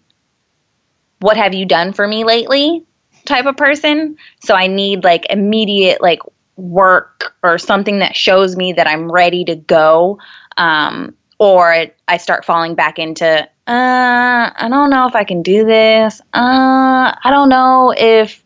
what 1.20 1.38
have 1.38 1.54
you 1.54 1.66
done 1.66 1.94
for 1.94 2.08
me 2.08 2.24
lately 2.24 2.86
type 3.26 3.46
of 3.46 3.58
person. 3.58 4.18
So 4.42 4.54
I 4.54 4.68
need 4.68 5.04
like 5.04 5.26
immediate 5.30 6.02
like 6.02 6.20
work 6.58 7.36
or 7.44 7.58
something 7.58 8.00
that 8.00 8.16
shows 8.16 8.56
me 8.56 8.74
that 8.74 8.88
I'm 8.88 9.12
ready 9.12 9.44
to 9.46 9.56
go. 9.56 10.20
Um, 10.58 11.16
or 11.38 11.88
I 12.08 12.18
start 12.18 12.46
falling 12.46 12.76
back 12.76 13.00
into 13.00 13.48
uh, 13.68 14.52
I 14.56 14.68
don't 14.70 14.92
know 14.92 15.08
if 15.08 15.16
I 15.16 15.24
can 15.24 15.42
do 15.42 15.66
this. 15.66 16.22
Uh, 16.34 17.16
I 17.24 17.32
don't 17.32 17.50
know 17.50 17.94
if 17.98 18.44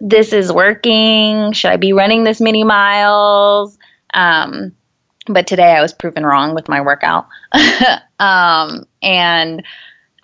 this 0.00 0.32
is 0.32 0.52
working. 0.52 1.52
Should 1.52 1.72
I 1.72 1.76
be 1.76 1.92
running 1.92 2.22
this 2.22 2.40
many 2.40 2.62
miles? 2.62 3.76
Um, 4.14 4.76
but 5.26 5.48
today 5.48 5.74
I 5.74 5.82
was 5.82 5.92
proven 5.92 6.24
wrong 6.24 6.54
with 6.54 6.68
my 6.68 6.82
workout. 6.82 7.26
um, 8.20 8.86
and 9.02 9.64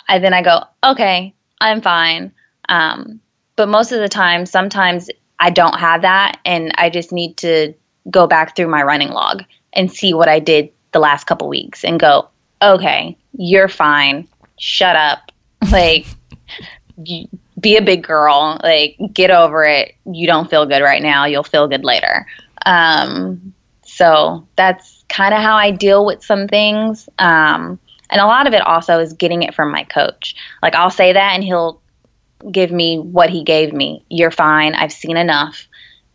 I, 0.09 0.21
then 0.21 0.33
I 0.33 0.43
go, 0.43 0.63
okay, 0.85 1.35
I'm 1.61 1.81
fine. 1.81 2.33
Um, 2.69 3.21
but 3.57 3.69
most 3.69 3.91
of 3.91 3.99
the 3.99 4.09
time, 4.09 4.47
sometimes 4.47 5.11
I 5.41 5.51
don't 5.51 5.79
have 5.79 6.03
that, 6.03 6.39
and 6.45 6.73
I 6.77 6.89
just 6.89 7.11
need 7.11 7.37
to 7.39 7.75
go 8.09 8.29
back 8.29 8.55
through 8.55 8.69
my 8.69 8.83
running 8.83 9.11
log 9.11 9.43
and 9.73 9.91
see 9.91 10.15
what 10.15 10.29
I 10.29 10.39
did 10.39 10.71
the 10.93 10.99
last 10.99 11.25
couple 11.25 11.49
weeks 11.49 11.85
and 11.85 11.99
go, 11.99 12.29
okay, 12.63 13.17
you're 13.37 13.69
fine. 13.69 14.29
Shut 14.59 14.97
up. 14.97 15.33
Like, 15.71 16.07
be 17.03 17.77
a 17.77 17.83
big 17.83 18.03
girl. 18.05 18.61
Like, 18.63 18.97
get 19.13 19.31
over 19.31 19.65
it. 19.65 19.95
You 20.05 20.27
don't 20.27 20.51
feel 20.51 20.67
good 20.67 20.83
right 20.83 21.03
now. 21.03 21.25
You'll 21.25 21.45
feel 21.45 21.69
good 21.69 21.85
later. 21.85 22.27
Um, 22.67 23.55
So 23.85 24.47
that's 24.57 25.05
kind 25.09 25.35
of 25.35 25.41
how 25.41 25.57
I 25.57 25.71
deal 25.71 26.07
with 26.07 26.25
some 26.25 26.49
things. 26.49 27.09
Um, 27.19 27.79
and 28.11 28.21
a 28.21 28.27
lot 28.27 28.47
of 28.47 28.55
it 28.55 28.63
also 28.63 28.99
is 28.99 29.13
getting 29.13 29.43
it 29.43 29.55
from 29.55 29.71
my 29.71 29.85
coach. 29.85 30.35
Like 30.63 30.75
I'll 30.75 30.91
say 30.91 31.13
that 31.13 31.33
and 31.35 31.45
he'll 31.45 31.81
give 32.51 32.71
me 32.73 32.99
what 32.99 33.31
he 33.31 33.45
gave 33.45 33.73
me. 33.73 34.05
You're 34.09 34.31
fine. 34.31 34.75
I've 34.75 34.93
seen 34.93 35.17
enough 35.17 35.67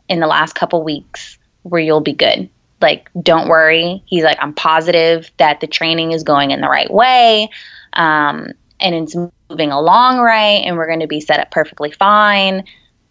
in 0.09 0.19
the 0.19 0.27
last 0.27 0.53
couple 0.55 0.83
weeks 0.83 1.37
where 1.63 1.81
you'll 1.81 2.01
be 2.01 2.13
good. 2.13 2.49
Like, 2.81 3.09
don't 3.21 3.47
worry. 3.47 4.03
He's 4.05 4.23
like, 4.23 4.37
I'm 4.39 4.53
positive 4.53 5.31
that 5.37 5.61
the 5.61 5.67
training 5.67 6.11
is 6.11 6.23
going 6.23 6.51
in 6.51 6.61
the 6.61 6.69
right 6.69 6.91
way. 6.91 7.49
Um, 7.93 8.51
and 8.79 8.93
it's 8.93 9.15
moving 9.49 9.71
along 9.71 10.19
right, 10.19 10.61
and 10.63 10.77
we're 10.77 10.87
going 10.87 10.99
to 10.99 11.07
be 11.07 11.19
set 11.19 11.39
up 11.39 11.49
perfectly 11.51 11.91
fine. 11.91 12.65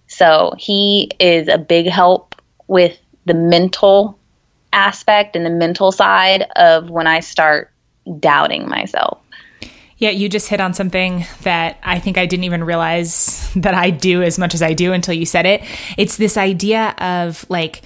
So, 0.07 0.53
he 0.57 1.11
is 1.19 1.49
a 1.49 1.59
big 1.59 1.87
help 1.87 2.35
with 2.69 2.99
the 3.25 3.35
mental 3.35 4.19
aspect 4.73 5.35
and 5.35 5.45
the 5.45 5.51
mental 5.51 5.91
side 5.91 6.43
of 6.55 6.91
when 6.91 7.07
I 7.07 7.21
start 7.21 7.73
doubting 8.21 8.69
myself. 8.69 9.19
Yeah, 9.99 10.11
you 10.11 10.29
just 10.29 10.49
hit 10.49 10.61
on 10.61 10.75
something 10.75 11.25
that 11.43 11.79
I 11.83 11.99
think 11.99 12.19
I 12.19 12.27
didn't 12.27 12.45
even 12.45 12.63
realize 12.65 13.51
that 13.57 13.75
I 13.75 13.91
do 13.91 14.23
as 14.23 14.39
much 14.39 14.55
as 14.55 14.61
I 14.61 14.75
do 14.75 14.93
until 14.93 15.15
you 15.15 15.25
said 15.25 15.47
it. 15.47 15.63
It's 15.97 16.19
this 16.19 16.37
idea 16.37 16.95
of 16.99 17.47
like, 17.49 17.83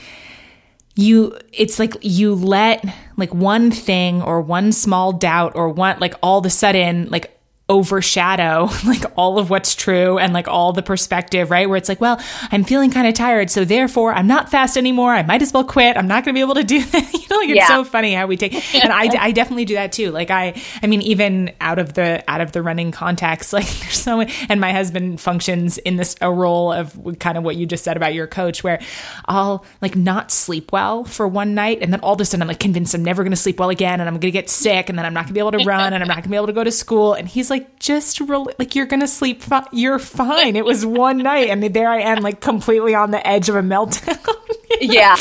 you 0.97 1.37
it's 1.53 1.79
like 1.79 1.97
you 2.03 2.35
let 2.35 2.85
like 3.17 3.33
one 3.33 3.71
thing 3.71 4.23
or 4.23 4.41
one 4.41 4.73
small 4.73 5.13
doubt 5.13 5.53
or 5.55 5.69
one 5.69 5.99
like 6.01 6.15
all 6.23 6.39
of 6.39 6.47
a 6.47 6.51
sudden 6.51 7.09
like 7.11 7.40
overshadow 7.71 8.69
like 8.85 9.05
all 9.17 9.39
of 9.39 9.49
what's 9.49 9.77
true 9.77 10.19
and 10.19 10.35
like 10.35 10.49
all 10.49 10.73
the 10.73 10.83
perspective, 10.83 11.51
right? 11.51 11.69
Where 11.69 11.79
it's 11.79 11.89
like, 11.89 12.01
well, 12.01 12.21
I'm 12.51 12.65
feeling 12.65 12.91
kind 12.91 13.07
of 13.07 13.15
tired, 13.15 13.49
so 13.49 13.65
therefore 13.65 14.13
I'm 14.13 14.27
not 14.27 14.51
fast 14.51 14.77
anymore. 14.77 15.13
I 15.15 15.23
might 15.23 15.41
as 15.41 15.53
well 15.53 15.65
quit. 15.65 15.97
I'm 15.97 16.09
not 16.09 16.25
going 16.25 16.35
to 16.35 16.39
be 16.39 16.43
able 16.43 16.57
to 16.57 16.65
do 16.65 16.83
that. 16.85 17.13
you 17.15 17.21
know, 17.31 17.37
like 17.37 17.49
it's 17.49 17.59
yeah. 17.59 17.69
so 17.69 17.85
funny 17.85 18.13
how 18.13 18.27
we 18.27 18.37
take, 18.37 18.53
and 18.85 18.93
I, 18.93 19.09
I 19.19 19.31
definitely 19.31 19.65
do 19.65 19.75
that 19.75 19.93
too. 19.93 20.11
Like 20.11 20.31
I, 20.31 20.61
I 20.83 20.89
mean, 20.89 21.01
even 21.03 21.53
out 21.61 21.79
of 21.79 21.95
the 21.95 22.23
out 22.29 22.41
of 22.41 22.53
the 22.53 22.61
running 22.61 22.91
context, 22.91 23.53
like 23.53 23.69
there's 23.81 23.99
so 23.99 24.19
many, 24.19 24.33
and 24.49 24.61
my 24.61 24.73
husband 24.73 25.21
functions 25.21 25.79
in 25.79 25.97
this 25.97 26.17
a 26.21 26.31
role 26.31 26.73
of 26.73 26.99
kind 27.21 27.39
of 27.39 27.45
what 27.45 27.55
you 27.55 27.67
just 27.67 27.85
said 27.85 27.97
about 27.97 28.15
your 28.15 28.27
coach, 28.27 28.65
where 28.65 28.81
I'll 29.27 29.65
like 29.81 29.95
not 29.95 30.33
sleep 30.33 30.73
well 30.73 31.05
for 31.05 31.29
one 31.29 31.55
night, 31.55 31.79
and 31.83 31.93
then 31.93 32.01
all 32.01 32.15
of 32.15 32.21
a 32.21 32.25
sudden 32.25 32.43
I'm 32.43 32.49
like 32.49 32.59
convinced 32.59 32.95
I'm 32.95 33.05
never 33.05 33.23
going 33.23 33.31
to 33.31 33.37
sleep 33.37 33.61
well 33.61 33.71
again, 33.71 34.01
and 34.01 34.09
I'm 34.09 34.15
going 34.15 34.21
to 34.23 34.31
get 34.33 34.51
sick, 34.51 34.89
and 34.89 34.99
then 34.99 35.07
I'm 35.07 35.15
not 35.15 35.27
going 35.27 35.29
to 35.29 35.35
be 35.35 35.41
able 35.41 35.53
to 35.53 35.65
run, 35.65 35.93
and 35.93 36.03
I'm 36.03 36.09
not 36.09 36.17
going 36.17 36.25
to 36.25 36.29
be 36.31 36.37
able 36.37 36.49
to 36.49 36.53
go 36.53 36.65
to 36.65 36.73
school, 36.73 37.15
and 37.15 37.29
he's 37.29 37.49
like 37.49 37.60
like 37.61 37.79
just 37.79 38.21
re- 38.21 38.55
like 38.59 38.75
you're 38.75 38.87
gonna 38.87 39.09
sleep 39.09 39.43
fi- 39.43 39.69
you're 39.73 39.99
fine. 39.99 40.57
It 40.57 40.65
was 40.65 40.85
one 40.85 41.19
night 41.19 41.49
and 41.51 41.63
there 41.63 41.89
i 41.89 42.01
am 42.01 42.23
like 42.23 42.41
completely 42.41 42.95
on 42.95 43.11
the 43.11 43.27
edge 43.27 43.49
of 43.49 43.55
a 43.57 43.63
meltdown. 43.63 44.19
Yeah. 44.81 45.17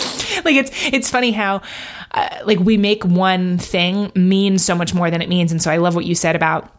Like 0.46 0.56
it's 0.56 0.72
it's 0.94 1.10
funny 1.10 1.32
how 1.32 1.62
uh, 2.12 2.30
like 2.46 2.60
we 2.60 2.78
make 2.78 3.04
one 3.04 3.58
thing 3.58 4.12
mean 4.16 4.58
so 4.58 4.74
much 4.74 4.94
more 4.94 5.12
than 5.12 5.22
it 5.22 5.28
means. 5.28 5.52
And 5.52 5.62
so 5.62 5.70
i 5.72 5.78
love 5.78 5.96
what 5.96 6.06
you 6.06 6.16
said 6.16 6.36
about 6.36 6.74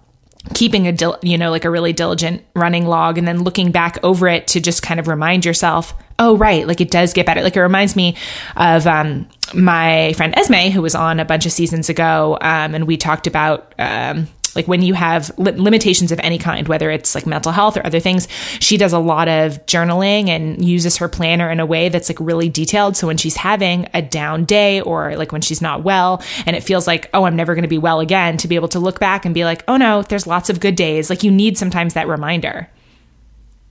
keeping 0.54 0.86
a 0.86 0.92
dil- 0.92 1.18
you 1.22 1.36
know 1.36 1.50
like 1.50 1.66
a 1.66 1.70
really 1.70 1.92
diligent 1.92 2.42
running 2.54 2.86
log 2.86 3.18
and 3.18 3.28
then 3.28 3.42
looking 3.42 3.70
back 3.70 3.98
over 4.02 4.26
it 4.28 4.46
to 4.46 4.60
just 4.60 4.82
kind 4.82 4.98
of 4.98 5.06
remind 5.08 5.44
yourself 5.44 5.92
oh 6.18 6.34
right 6.38 6.66
like 6.66 6.80
it 6.80 6.90
does 6.90 7.12
get 7.12 7.26
better. 7.26 7.42
Like 7.42 7.56
it 7.56 7.60
reminds 7.60 7.94
me 7.96 8.16
of 8.56 8.86
um, 8.86 9.28
my 9.52 10.14
friend 10.14 10.32
esme 10.38 10.70
who 10.70 10.80
was 10.80 10.94
on 10.94 11.20
a 11.20 11.24
bunch 11.26 11.44
of 11.44 11.52
seasons 11.52 11.90
ago 11.90 12.38
um, 12.40 12.74
and 12.74 12.86
we 12.86 12.96
talked 12.96 13.26
about 13.26 13.74
um, 13.78 14.28
like 14.54 14.66
when 14.68 14.82
you 14.82 14.94
have 14.94 15.30
li- 15.38 15.52
limitations 15.52 16.12
of 16.12 16.20
any 16.20 16.38
kind, 16.38 16.68
whether 16.68 16.90
it's 16.90 17.14
like 17.14 17.26
mental 17.26 17.52
health 17.52 17.76
or 17.76 17.86
other 17.86 18.00
things, 18.00 18.28
she 18.58 18.76
does 18.76 18.92
a 18.92 18.98
lot 18.98 19.28
of 19.28 19.64
journaling 19.66 20.28
and 20.28 20.64
uses 20.64 20.96
her 20.98 21.08
planner 21.08 21.50
in 21.50 21.60
a 21.60 21.66
way 21.66 21.88
that's 21.88 22.08
like 22.08 22.18
really 22.20 22.48
detailed. 22.48 22.96
So 22.96 23.06
when 23.06 23.16
she's 23.16 23.36
having 23.36 23.88
a 23.94 24.02
down 24.02 24.44
day 24.44 24.80
or 24.80 25.16
like 25.16 25.32
when 25.32 25.40
she's 25.40 25.62
not 25.62 25.82
well 25.82 26.22
and 26.46 26.56
it 26.56 26.62
feels 26.62 26.86
like, 26.86 27.08
oh, 27.14 27.24
I'm 27.24 27.36
never 27.36 27.54
going 27.54 27.62
to 27.62 27.68
be 27.68 27.78
well 27.78 28.00
again, 28.00 28.36
to 28.38 28.48
be 28.48 28.54
able 28.54 28.68
to 28.68 28.78
look 28.78 29.00
back 29.00 29.24
and 29.24 29.34
be 29.34 29.44
like, 29.44 29.64
oh 29.68 29.76
no, 29.76 30.02
there's 30.02 30.26
lots 30.26 30.50
of 30.50 30.60
good 30.60 30.76
days. 30.76 31.10
Like 31.10 31.22
you 31.22 31.30
need 31.30 31.56
sometimes 31.58 31.94
that 31.94 32.08
reminder. 32.08 32.68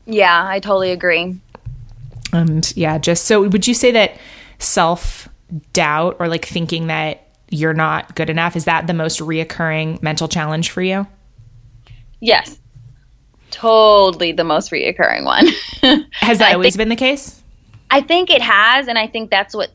Yeah, 0.05 0.45
I 0.47 0.59
totally 0.59 0.91
agree. 0.91 1.39
And 2.33 2.71
yeah, 2.75 2.97
just 2.97 3.25
so 3.25 3.47
would 3.47 3.67
you 3.67 3.73
say 3.73 3.91
that 3.91 4.17
self 4.59 5.29
doubt 5.73 6.17
or 6.19 6.27
like 6.27 6.45
thinking 6.45 6.87
that 6.87 7.28
you're 7.49 7.73
not 7.73 8.15
good 8.15 8.29
enough. 8.29 8.55
Is 8.55 8.65
that 8.65 8.87
the 8.87 8.93
most 8.93 9.19
reoccurring 9.19 10.01
mental 10.01 10.27
challenge 10.27 10.71
for 10.71 10.81
you? 10.81 11.07
Yes. 12.19 12.59
Totally 13.51 14.31
the 14.31 14.43
most 14.43 14.71
reoccurring 14.71 15.25
one. 15.25 15.47
has 16.13 16.39
that 16.39 16.53
always 16.53 16.73
think, 16.73 16.77
been 16.77 16.89
the 16.89 16.95
case? 16.95 17.41
I 17.89 18.01
think 18.01 18.29
it 18.29 18.41
has, 18.41 18.87
and 18.87 18.97
I 18.97 19.07
think 19.07 19.31
that's 19.31 19.55
what 19.55 19.71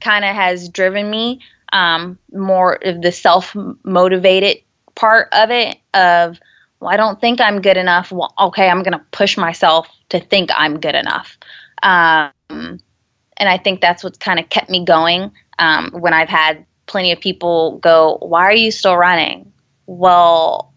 kind 0.00 0.24
of 0.24 0.34
has 0.34 0.68
driven 0.68 1.10
me 1.10 1.40
um, 1.72 2.18
more 2.32 2.78
of 2.84 3.02
the 3.02 3.12
self 3.12 3.54
motivated 3.84 4.58
part 4.94 5.28
of 5.32 5.50
it 5.50 5.76
of 5.94 6.38
well, 6.80 6.90
I 6.90 6.96
don't 6.96 7.20
think 7.20 7.40
I'm 7.40 7.60
good 7.60 7.76
enough. 7.76 8.10
Well, 8.10 8.32
okay, 8.40 8.68
I'm 8.68 8.82
going 8.82 8.98
to 8.98 9.04
push 9.12 9.36
myself 9.36 9.86
to 10.08 10.18
think 10.18 10.50
I'm 10.56 10.80
good 10.80 10.94
enough. 10.94 11.36
Um, 11.82 12.32
and 12.48 13.48
I 13.48 13.58
think 13.58 13.82
that's 13.82 14.02
what's 14.02 14.18
kind 14.18 14.38
of 14.38 14.48
kept 14.48 14.70
me 14.70 14.84
going 14.84 15.30
um, 15.58 15.90
when 15.92 16.14
I've 16.14 16.28
had 16.28 16.64
plenty 16.90 17.12
of 17.12 17.20
people 17.20 17.78
go, 17.78 18.18
Why 18.20 18.42
are 18.42 18.54
you 18.54 18.70
still 18.70 18.96
running? 18.96 19.52
Well, 19.86 20.74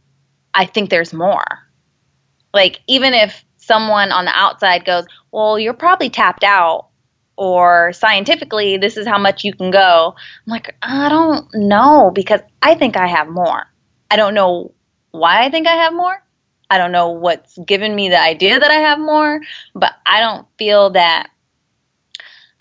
I 0.54 0.65
think 0.65 0.89
there's 0.89 1.13
more. 1.13 1.43
Like, 2.54 2.82
even 2.88 3.13
if 3.13 3.43
someone 3.58 4.12
on 4.12 4.26
the 4.26 4.32
outside 4.32 4.86
goes, 4.86 5.06
Well, 5.32 5.60
you're 5.60 5.73
probably 5.73 6.10
tapped 6.10 6.43
out, 6.43 6.88
or 7.36 7.91
scientifically, 7.93 8.78
this 8.78 8.95
is 8.95 9.08
how 9.08 9.17
much 9.17 9.43
you 9.43 9.54
can 9.54 9.71
go. 9.71 10.15
I'm 10.15 10.52
like, 10.52 10.76
I 10.84 11.10
don't 11.10 11.47
know 11.54 12.12
because 12.13 12.41
I 12.62 12.76
think 12.76 12.95
I 12.95 13.08
have 13.08 13.28
more. 13.28 13.65
I 14.12 14.15
don't 14.15 14.36
know 14.36 14.71
why 15.12 15.43
I 15.43 15.49
think 15.49 15.67
I 15.67 15.73
have 15.73 15.93
more. 15.93 16.23
I 16.69 16.78
don't 16.78 16.91
know 16.91 17.10
what's 17.10 17.58
given 17.58 17.95
me 17.95 18.10
the 18.10 18.19
idea 18.19 18.60
that 18.60 18.71
I 18.71 18.76
have 18.76 18.99
more, 18.99 19.41
but 19.73 19.93
I 20.06 20.21
don't 20.21 20.47
feel 20.58 20.91
that 20.91 21.30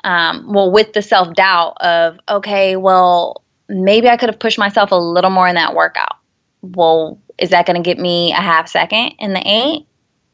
um, 0.05 0.53
well, 0.53 0.71
with 0.71 0.93
the 0.93 1.03
self 1.03 1.33
doubt 1.35 1.77
of, 1.81 2.19
okay, 2.29 2.77
well, 2.77 3.42
maybe 3.69 4.09
I 4.09 4.17
could 4.17 4.29
have 4.29 4.39
pushed 4.39 4.59
myself 4.59 4.91
a 4.91 4.97
little 4.97 5.31
more 5.31 5.49
in 5.49 5.55
that 5.55 5.75
workout. 5.75 6.17
Well, 6.63 7.21
is 7.39 7.51
that 7.51 7.67
going 7.67 7.83
to 7.83 7.89
get 7.89 7.99
me 7.99 8.33
a 8.33 8.37
half 8.37 8.69
second 8.69 9.15
in 9.19 9.33
the 9.33 9.43
eight? 9.45 9.87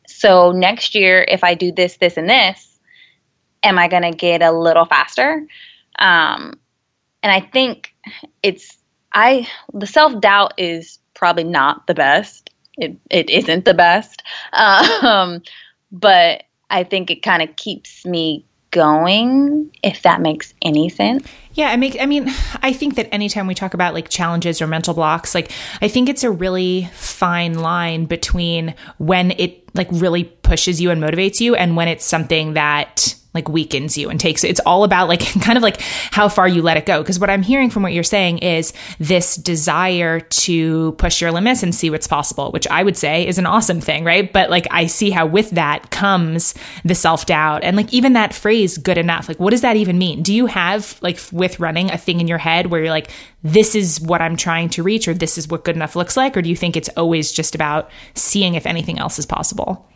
So 0.07 0.53
next 0.53 0.95
year, 0.95 1.25
if 1.29 1.45
I 1.45 1.55
do 1.55 1.73
this, 1.73 1.97
this, 1.99 2.17
and 2.17 2.29
this, 2.29 2.79
am 3.63 3.79
I 3.79 3.89
going 3.89 4.03
to 4.03 4.11
get 4.11 4.43
a 4.43 4.53
little 4.53 4.85
faster? 4.85 5.47
Um, 5.99 6.59
and 7.23 7.33
I 7.33 7.41
think 7.41 7.95
it's, 8.43 8.77
I, 9.13 9.49
the 9.73 9.87
self 9.87 10.21
doubt 10.21 10.55
is 10.59 10.99
probably 11.15 11.45
not 11.45 11.87
the 11.87 11.95
best. 11.95 12.51
It, 12.77 12.97
it 13.11 13.31
isn't 13.31 13.65
the 13.65 13.75
best. 13.75 14.23
Um, 15.03 15.43
but 15.91 16.45
I 16.69 16.85
think 16.85 17.11
it 17.11 17.23
kind 17.23 17.43
of 17.43 17.57
keeps 17.57 18.05
me 18.05 18.45
going, 18.71 19.71
if 19.83 20.03
that 20.03 20.21
makes 20.21 20.53
any 20.63 20.89
sense. 20.89 21.27
Yeah, 21.59 21.71
I 21.71 21.77
make 21.77 21.97
I 22.01 22.07
mean, 22.07 22.29
I 22.63 22.73
think 22.73 22.95
that 22.95 23.13
anytime 23.13 23.49
we 23.49 23.55
talk 23.57 23.75
about 23.75 23.93
like 23.93 24.09
challenges 24.09 24.63
or 24.63 24.69
mental 24.69 24.95
blocks, 24.95 25.35
like 25.35 25.51
I 25.83 25.89
think 25.89 26.09
it's 26.09 26.23
a 26.23 26.31
really 26.31 26.89
fine 26.93 27.55
line 27.55 28.05
between 28.05 28.77
when 28.99 29.33
it 29.33 29.65
like 29.75 29.89
really 29.91 30.23
pushes 30.23 30.81
you 30.81 30.93
and 30.93 31.03
motivates 31.03 31.41
you 31.41 31.57
and 31.57 31.75
when 31.75 31.89
it's 31.89 32.05
something 32.05 32.55
that 32.55 33.17
like 33.35 33.49
weakens 33.49 33.99
you 33.99 34.09
and 34.09 34.19
takes 34.19 34.43
it's 34.43 34.61
all 34.65 34.85
about 34.85 35.07
like 35.07 35.21
kind 35.43 35.57
of 35.57 35.63
like 35.63 35.81
how 36.11 36.29
far 36.29 36.49
you 36.49 36.63
let 36.63 36.77
it 36.77 36.87
go. 36.87 37.03
Because 37.03 37.19
what 37.19 37.31
i'm 37.31 37.43
hearing 37.43 37.71
from 37.71 37.83
what 37.83 37.93
you're 37.93 38.03
saying 38.03 38.39
is 38.39 38.73
this 38.99 39.37
desire 39.37 40.21
to 40.21 40.93
push 40.93 41.21
your 41.21 41.31
limits 41.31 41.63
and 41.63 41.75
see 41.75 41.91
what's 41.91 42.07
possible 42.07 42.51
which 42.53 42.67
i 42.69 42.83
would 42.83 42.97
say 42.97 43.27
is 43.27 43.39
an 43.39 43.47
awesome 43.47 43.81
thing 43.81 44.05
right? 44.05 44.33
But 44.33 44.51
like 44.51 44.67
i 44.71 44.87
see 44.87 45.11
how 45.11 45.27
with 45.27 45.51
that 45.51 45.91
comes 45.91 46.55
the 46.85 46.95
self-doubt 46.95 47.65
and 47.65 47.77
like 47.77 47.93
even 47.93 48.15
that 48.15 48.35
phrase 48.35 48.79
good 48.79 48.99
enough 48.99 49.29
like 49.29 49.39
what 49.39 49.51
does 49.51 49.63
that 49.63 49.77
even 49.77 49.99
mean? 49.99 50.23
Do 50.23 50.33
you 50.33 50.47
have 50.47 50.99
like 51.03 51.21
with 51.33 51.61
running 51.61 51.91
a 51.91 51.99
thing 51.99 52.21
in 52.21 52.29
your 52.29 52.39
head 52.39 52.67
where 52.67 52.81
you're 52.81 52.91
like 52.91 53.11
this 53.45 53.75
is 53.75 54.01
what 54.01 54.21
i'm 54.21 54.37
trying 54.37 54.69
to 54.69 54.83
reach 54.83 55.07
or 55.07 55.15
this 55.15 55.39
is 55.39 55.49
what 55.49 55.65
good 55.65 55.77
enough 55.77 55.97
looks 55.97 56.17
like? 56.17 56.37
Or 56.37 56.43
do 56.43 56.49
you 56.49 56.57
think 56.57 56.77
it's 56.77 56.89
always 56.91 57.31
just 57.33 57.55
about 57.55 57.91
seeing 58.15 58.55
if 58.55 58.67
anything 58.67 58.99
else 58.99 59.19
is 59.19 59.27
possible 59.27 59.88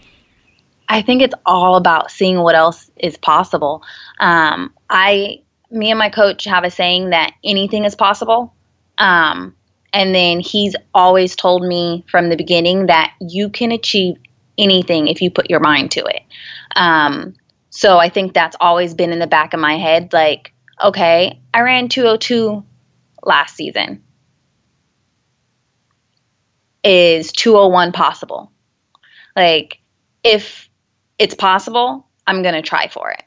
I 0.92 1.00
think 1.00 1.22
it's 1.22 1.34
all 1.46 1.76
about 1.76 2.10
seeing 2.10 2.38
what 2.40 2.54
else 2.54 2.90
is 2.98 3.16
possible. 3.16 3.82
Um, 4.20 4.74
I, 4.90 5.40
me 5.70 5.90
and 5.90 5.98
my 5.98 6.10
coach 6.10 6.44
have 6.44 6.64
a 6.64 6.70
saying 6.70 7.10
that 7.10 7.32
anything 7.42 7.86
is 7.86 7.94
possible. 7.94 8.52
Um, 8.98 9.56
and 9.94 10.14
then 10.14 10.38
he's 10.40 10.76
always 10.92 11.34
told 11.34 11.62
me 11.62 12.04
from 12.10 12.28
the 12.28 12.36
beginning 12.36 12.86
that 12.86 13.14
you 13.22 13.48
can 13.48 13.72
achieve 13.72 14.16
anything 14.58 15.08
if 15.08 15.22
you 15.22 15.30
put 15.30 15.48
your 15.48 15.60
mind 15.60 15.92
to 15.92 16.04
it. 16.04 16.24
Um, 16.76 17.36
so 17.70 17.96
I 17.96 18.10
think 18.10 18.34
that's 18.34 18.56
always 18.60 18.92
been 18.92 19.12
in 19.12 19.18
the 19.18 19.26
back 19.26 19.54
of 19.54 19.60
my 19.60 19.78
head 19.78 20.12
like, 20.12 20.52
okay, 20.78 21.40
I 21.54 21.60
ran 21.62 21.88
202 21.88 22.62
last 23.22 23.56
season. 23.56 24.02
Is 26.84 27.32
201 27.32 27.92
possible? 27.92 28.52
Like, 29.34 29.78
if 30.22 30.68
it's 31.22 31.34
possible, 31.34 32.06
I'm 32.26 32.42
going 32.42 32.54
to 32.54 32.62
try 32.62 32.88
for 32.88 33.10
it. 33.12 33.22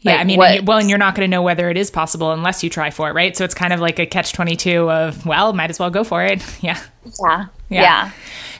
Yeah, 0.00 0.12
like 0.12 0.20
I 0.20 0.24
mean, 0.24 0.64
well, 0.66 0.78
and 0.78 0.88
you're 0.88 0.98
not 0.98 1.14
going 1.14 1.28
to 1.28 1.30
know 1.30 1.42
whether 1.42 1.70
it 1.70 1.76
is 1.76 1.90
possible 1.90 2.30
unless 2.30 2.62
you 2.62 2.68
try 2.70 2.90
for 2.90 3.08
it, 3.08 3.14
right? 3.14 3.34
So 3.36 3.44
it's 3.44 3.54
kind 3.54 3.72
of 3.72 3.80
like 3.80 3.98
a 3.98 4.06
catch 4.06 4.32
22 4.34 4.90
of, 4.90 5.24
well, 5.26 5.52
might 5.54 5.70
as 5.70 5.78
well 5.78 5.90
go 5.90 6.04
for 6.04 6.22
it. 6.24 6.44
Yeah. 6.62 6.78
Yeah. 7.04 7.46
Yeah. 7.68 7.82
yeah. 7.82 8.10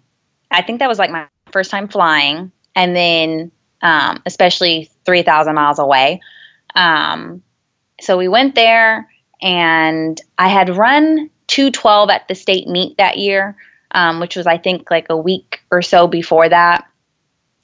I 0.52 0.62
think 0.62 0.80
that 0.80 0.89
was 0.89 1.00
like 1.00 1.12
my 1.12 1.28
first 1.52 1.72
time 1.72 1.88
flying, 1.88 2.52
and 2.76 2.96
then 2.96 3.52
um, 3.82 4.22
especially 4.26 4.89
three 5.06 5.24
thousand 5.24 5.56
miles 5.56 5.80
away. 5.80 6.22
Um, 6.76 7.44
so 8.02 8.18
we 8.18 8.28
went 8.28 8.56
there, 8.56 9.10
and 9.41 10.20
I 10.38 10.48
had 10.50 10.76
run 10.76 11.30
two 11.48 11.72
twelve 11.72 12.10
at 12.10 12.28
the 12.28 12.36
state 12.36 12.68
meet 12.68 12.98
that 12.98 13.18
year, 13.18 13.56
um, 13.91 14.20
which 14.20 14.36
was 14.36 14.48
I 14.48 14.58
think 14.58 14.89
like 14.91 15.08
a 15.10 15.18
week 15.18 15.62
or 15.72 15.82
so 15.82 16.08
before 16.08 16.50
that. 16.50 16.88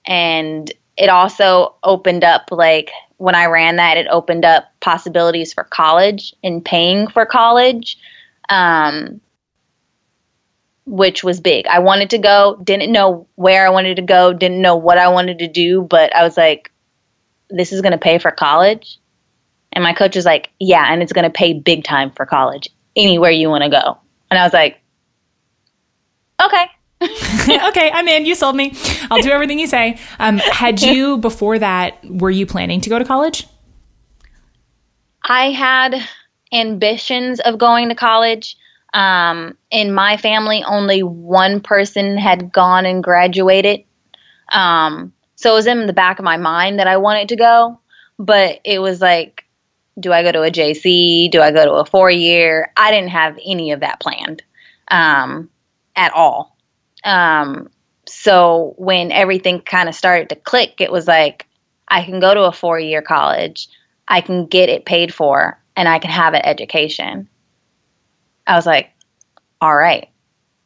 and 0.05 0.71
it 0.97 1.09
also 1.09 1.75
opened 1.83 2.23
up 2.23 2.49
like 2.51 2.91
when 3.17 3.35
I 3.35 3.45
ran 3.45 3.77
that, 3.77 3.97
it 3.97 4.07
opened 4.09 4.45
up 4.45 4.65
possibilities 4.79 5.53
for 5.53 5.63
college 5.63 6.33
and 6.43 6.63
paying 6.63 7.07
for 7.07 7.25
college. 7.25 7.97
Um, 8.49 9.21
which 10.87 11.21
was 11.21 11.41
big. 11.41 11.67
I 11.67 11.79
wanted 11.79 12.11
to 12.11 12.17
go, 12.17 12.57
didn't 12.63 12.91
know 12.93 13.27
where 13.35 13.67
I 13.67 13.69
wanted 13.69 13.97
to 13.97 14.01
go, 14.01 14.31
didn't 14.31 14.61
know 14.61 14.77
what 14.77 14.97
I 14.97 15.09
wanted 15.09 15.39
to 15.39 15.47
do, 15.47 15.81
but 15.81 16.15
I 16.15 16.23
was 16.23 16.37
like, 16.37 16.71
this 17.49 17.73
is 17.73 17.81
going 17.81 17.91
to 17.91 17.97
pay 17.97 18.17
for 18.19 18.31
college. 18.31 18.97
And 19.73 19.83
my 19.83 19.93
coach 19.93 20.15
was 20.15 20.25
like, 20.25 20.49
yeah, 20.59 20.85
and 20.91 21.03
it's 21.03 21.11
going 21.11 21.25
to 21.25 21.29
pay 21.29 21.53
big 21.53 21.83
time 21.83 22.11
for 22.11 22.25
college, 22.25 22.69
anywhere 22.95 23.31
you 23.31 23.49
want 23.49 23.65
to 23.65 23.69
go. 23.69 23.97
And 24.31 24.39
I 24.39 24.43
was 24.43 24.53
like, 24.53 24.79
okay. 26.41 26.65
okay, 27.01 27.91
I'm 27.91 28.07
in. 28.07 28.25
You 28.25 28.33
sold 28.33 28.55
me. 28.55 28.73
I'll 29.11 29.21
do 29.21 29.29
everything 29.29 29.59
you 29.59 29.67
say. 29.67 29.99
Um, 30.19 30.37
had 30.37 30.81
you, 30.81 31.17
before 31.19 31.59
that, 31.59 31.99
were 32.05 32.31
you 32.31 32.45
planning 32.45 32.79
to 32.81 32.89
go 32.89 32.97
to 32.97 33.05
college? 33.05 33.45
I 35.21 35.51
had 35.51 36.01
ambitions 36.53 37.41
of 37.41 37.57
going 37.57 37.89
to 37.89 37.95
college. 37.95 38.55
Um, 38.97 39.55
in 39.69 39.93
my 39.93 40.17
family, 40.17 40.63
only 40.63 41.03
one 41.03 41.61
person 41.61 42.17
had 42.17 42.51
gone 42.51 42.87
and 42.87 43.03
graduated. 43.03 43.83
Um, 44.51 45.13
so 45.35 45.51
it 45.51 45.53
was 45.53 45.67
in 45.67 45.85
the 45.85 45.93
back 45.93 46.17
of 46.17 46.25
my 46.25 46.37
mind 46.37 46.79
that 46.79 46.87
I 46.87 46.97
wanted 46.97 47.29
to 47.29 47.35
go, 47.35 47.79
but 48.17 48.59
it 48.63 48.79
was 48.79 48.99
like, 48.99 49.45
do 49.99 50.11
I 50.11 50.23
go 50.23 50.31
to 50.31 50.41
a 50.41 50.49
JC? 50.49 51.29
Do 51.29 51.41
I 51.41 51.51
go 51.51 51.63
to 51.63 51.73
a 51.73 51.85
four 51.85 52.09
year? 52.09 52.73
I 52.75 52.89
didn't 52.89 53.11
have 53.11 53.37
any 53.45 53.71
of 53.71 53.81
that 53.81 53.99
planned 53.99 54.41
um, 54.87 55.51
at 55.95 56.11
all. 56.13 56.57
Um, 57.03 57.69
so 58.07 58.73
when 58.77 59.11
everything 59.11 59.61
kind 59.61 59.87
of 59.87 59.93
started 59.93 60.29
to 60.29 60.35
click, 60.35 60.81
it 60.81 60.91
was 60.91 61.07
like, 61.07 61.45
I 61.87 62.03
can 62.03 62.19
go 62.19 62.33
to 62.33 62.45
a 62.45 62.51
four 62.51 62.79
year 62.79 63.03
college, 63.03 63.69
I 64.07 64.21
can 64.21 64.47
get 64.47 64.69
it 64.69 64.85
paid 64.85 65.13
for, 65.13 65.61
and 65.75 65.87
I 65.87 65.99
can 65.99 66.09
have 66.09 66.33
an 66.33 66.41
education. 66.43 67.29
I 68.47 68.55
was 68.55 68.65
like, 68.65 68.91
all 69.61 69.75
right, 69.75 70.09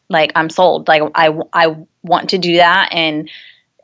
like 0.09 0.31
I'm 0.35 0.49
sold. 0.49 0.87
Like 0.87 1.01
I, 1.15 1.37
I 1.53 1.75
want 2.03 2.29
to 2.29 2.37
do 2.37 2.57
that. 2.57 2.89
And 2.91 3.29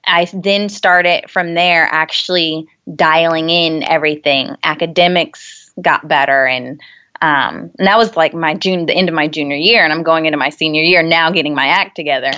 I 0.05 0.27
then 0.33 0.69
started 0.69 1.29
from 1.29 1.53
there 1.53 1.87
actually 1.91 2.67
dialing 2.95 3.49
in 3.49 3.83
everything. 3.83 4.55
Academics 4.63 5.71
got 5.81 6.07
better 6.07 6.45
and, 6.45 6.79
um, 7.21 7.71
and 7.77 7.87
that 7.87 7.97
was 7.97 8.15
like 8.15 8.33
my 8.33 8.53
June, 8.53 8.85
the 8.85 8.93
end 8.93 9.09
of 9.09 9.15
my 9.15 9.27
junior 9.27 9.57
year, 9.57 9.83
and 9.83 9.91
I'm 9.91 10.03
going 10.03 10.25
into 10.25 10.37
my 10.37 10.49
senior 10.49 10.83
year 10.83 11.01
now, 11.01 11.31
getting 11.31 11.55
my 11.55 11.67
act 11.67 11.95
together. 11.95 12.31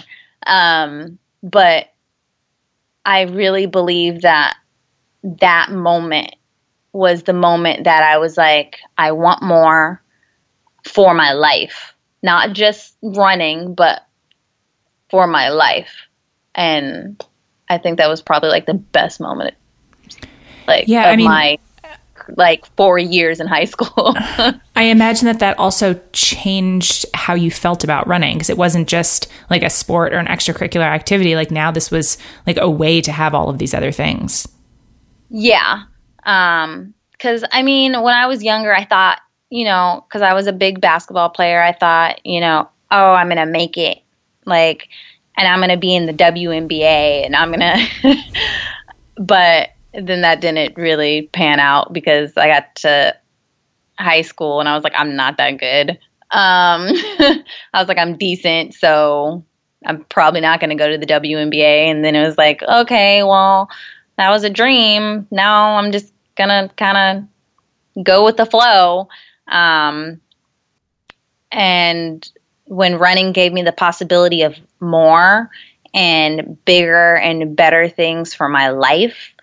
Um, 0.47 1.19
but 1.43 1.93
I 3.05 3.23
really 3.23 3.65
believe 3.65 4.21
that 4.21 4.55
that 5.23 5.71
moment 5.71 6.35
was 6.93 7.23
the 7.23 7.33
moment 7.33 7.83
that 7.83 8.03
I 8.03 8.17
was 8.17 8.37
like, 8.37 8.79
I 8.97 9.11
want 9.11 9.43
more 9.43 10.01
for 10.85 11.13
my 11.13 11.33
life, 11.33 11.93
not 12.21 12.53
just 12.53 12.95
running, 13.01 13.73
but 13.73 14.01
for 15.09 15.27
my 15.27 15.49
life. 15.49 16.07
And 16.55 17.23
I 17.69 17.77
think 17.77 17.97
that 17.97 18.09
was 18.09 18.21
probably 18.21 18.49
like 18.49 18.65
the 18.65 18.73
best 18.73 19.19
moment, 19.19 19.55
like 20.67 20.87
yeah, 20.87 21.05
of 21.05 21.13
I 21.13 21.15
mean, 21.15 21.27
my 21.27 21.59
like 22.37 22.65
four 22.75 22.97
years 22.97 23.39
in 23.39 23.47
high 23.47 23.65
school. 23.65 24.15
I 24.75 24.83
imagine 24.83 25.25
that 25.25 25.39
that 25.39 25.57
also 25.57 25.99
changed 26.13 27.05
how 27.13 27.33
you 27.33 27.51
felt 27.51 27.83
about 27.83 28.07
running 28.07 28.35
because 28.35 28.49
it 28.49 28.57
wasn't 28.57 28.87
just 28.87 29.31
like 29.49 29.63
a 29.63 29.69
sport 29.69 30.13
or 30.13 30.17
an 30.17 30.27
extracurricular 30.27 30.85
activity. 30.85 31.35
Like 31.35 31.51
now, 31.51 31.71
this 31.71 31.91
was 31.91 32.17
like 32.45 32.57
a 32.57 32.69
way 32.69 33.01
to 33.01 33.11
have 33.11 33.33
all 33.33 33.49
of 33.49 33.57
these 33.57 33.73
other 33.73 33.91
things. 33.91 34.47
Yeah. 35.29 35.83
Um, 36.23 36.93
because 37.11 37.43
I 37.51 37.63
mean, 37.63 38.01
when 38.01 38.15
I 38.15 38.27
was 38.27 38.43
younger, 38.43 38.73
I 38.73 38.85
thought 38.85 39.19
you 39.49 39.65
know, 39.65 40.05
because 40.07 40.21
I 40.21 40.33
was 40.33 40.47
a 40.47 40.53
big 40.53 40.81
basketball 40.81 41.29
player, 41.29 41.61
I 41.61 41.73
thought, 41.73 42.25
you 42.25 42.39
know, 42.39 42.69
oh, 42.91 43.11
I'm 43.13 43.27
going 43.27 43.37
to 43.37 43.45
make 43.45 43.77
it. 43.77 43.99
Like, 44.45 44.89
and 45.37 45.47
I'm 45.47 45.59
going 45.59 45.69
to 45.69 45.77
be 45.77 45.95
in 45.95 46.05
the 46.05 46.13
WNBA 46.13 47.25
and 47.25 47.35
I'm 47.35 47.51
going 47.51 47.61
to, 48.01 48.15
but 49.17 49.69
then 49.93 50.21
that 50.21 50.41
didn't 50.41 50.77
really 50.77 51.29
pan 51.33 51.59
out 51.59 51.93
because 51.93 52.35
I 52.37 52.47
got 52.47 52.75
to 52.77 53.15
high 53.97 54.21
school 54.21 54.59
and 54.59 54.69
I 54.69 54.75
was 54.75 54.83
like, 54.83 54.93
I'm 54.95 55.15
not 55.15 55.37
that 55.37 55.57
good. 55.57 55.91
Um, 56.31 56.89
I 56.91 57.43
was 57.75 57.87
like, 57.87 57.97
I'm 57.97 58.17
decent, 58.17 58.73
so 58.75 59.43
I'm 59.85 60.03
probably 60.05 60.41
not 60.41 60.59
going 60.59 60.69
to 60.69 60.75
go 60.75 60.89
to 60.89 60.97
the 60.97 61.05
WNBA. 61.05 61.89
And 61.89 62.03
then 62.03 62.15
it 62.15 62.25
was 62.25 62.37
like, 62.37 62.61
okay, 62.63 63.23
well, 63.23 63.69
that 64.17 64.29
was 64.29 64.43
a 64.43 64.49
dream. 64.49 65.27
Now 65.31 65.75
I'm 65.75 65.91
just 65.91 66.13
going 66.35 66.49
to 66.49 66.73
kind 66.75 67.27
of 67.95 68.03
go 68.03 68.23
with 68.23 68.37
the 68.37 68.45
flow. 68.45 69.07
Um, 69.49 70.21
and 71.51 72.29
when 72.65 72.97
running 72.97 73.31
gave 73.31 73.51
me 73.51 73.63
the 73.63 73.71
possibility 73.71 74.43
of 74.43 74.55
more 74.79 75.49
and 75.93 76.63
bigger 76.65 77.17
and 77.17 77.55
better 77.55 77.89
things 77.89 78.33
for 78.33 78.47
my 78.47 78.69
life, 78.69 79.33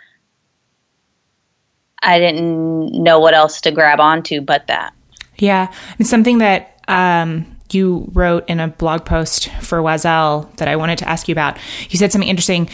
I 2.02 2.18
didn't 2.18 2.92
know 2.92 3.18
what 3.18 3.34
else 3.34 3.60
to 3.62 3.72
grab 3.72 3.98
onto 3.98 4.40
but 4.40 4.68
that. 4.68 4.94
Yeah. 5.38 5.72
It's 5.98 6.08
something 6.08 6.38
that 6.38 6.80
um, 6.88 7.56
you 7.72 8.08
wrote 8.12 8.48
in 8.48 8.60
a 8.60 8.68
blog 8.68 9.04
post 9.04 9.48
for 9.60 9.78
Oiselle 9.78 10.54
that 10.56 10.68
I 10.68 10.76
wanted 10.76 10.98
to 10.98 11.08
ask 11.08 11.28
you 11.28 11.32
about. 11.32 11.58
You 11.90 11.98
said 11.98 12.12
something 12.12 12.28
interesting 12.28 12.70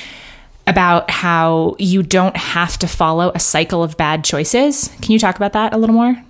about 0.67 1.11
how 1.11 1.77
you 1.79 2.03
don't 2.03 2.37
have 2.37 2.79
to 2.79 2.87
follow 2.87 3.33
a 3.35 3.41
cycle 3.41 3.83
of 3.83 3.97
bad 3.97 4.23
choices. 4.23 4.91
Can 5.01 5.13
you 5.13 5.19
talk 5.19 5.37
about 5.37 5.55
that 5.55 5.73
a 5.73 5.79
little 5.79 5.95
more? 5.95 6.23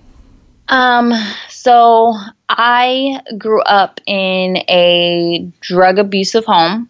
Um, 0.69 1.13
so 1.49 2.13
I 2.49 3.21
grew 3.37 3.61
up 3.61 3.99
in 4.05 4.57
a 4.69 5.51
drug 5.61 5.99
abusive 5.99 6.45
home 6.45 6.89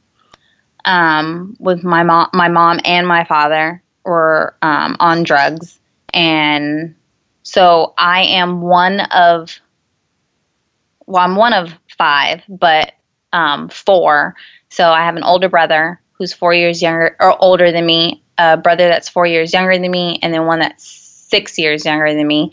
um, 0.86 1.56
with 1.60 1.84
my 1.84 2.04
mom. 2.04 2.30
My 2.34 2.48
mom 2.50 2.80
and 2.86 3.08
my 3.08 3.24
father 3.24 3.82
were 4.06 4.56
um, 4.62 4.96
on 5.00 5.24
drugs, 5.24 5.80
and 6.14 6.96
so 7.44 7.94
I 7.98 8.24
am 8.24 8.62
one 8.62 9.02
of. 9.12 9.60
Well, 11.06 11.24
I'm 11.24 11.36
one 11.36 11.54
of 11.54 11.74
five, 11.98 12.42
but 12.48 12.94
um, 13.34 13.68
four. 13.70 14.36
So 14.70 14.90
I 14.90 15.04
have 15.04 15.18
an 15.18 15.24
older 15.24 15.50
brother 15.50 16.00
who's 16.14 16.34
four 16.34 16.54
years 16.54 16.82
younger 16.82 17.16
or 17.20 17.36
older 17.44 17.72
than 17.72 17.86
me, 17.86 18.24
a 18.38 18.56
brother 18.56 18.88
that's 18.88 19.10
four 19.10 19.26
years 19.26 19.54
younger 19.54 19.78
than 19.78 19.92
me, 19.92 20.20
and 20.22 20.34
then 20.34 20.46
one 20.46 20.60
that's 20.60 20.88
six 21.34 21.58
years 21.58 21.86
younger 21.86 22.14
than 22.14 22.28
me. 22.28 22.52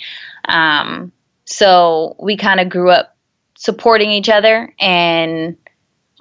Um, 0.49 1.13
so 1.45 2.17
we 2.19 2.37
kind 2.37 2.61
of 2.61 2.69
grew 2.69 2.91
up 2.91 3.17
supporting 3.57 4.11
each 4.11 4.29
other 4.29 4.73
and 4.81 5.57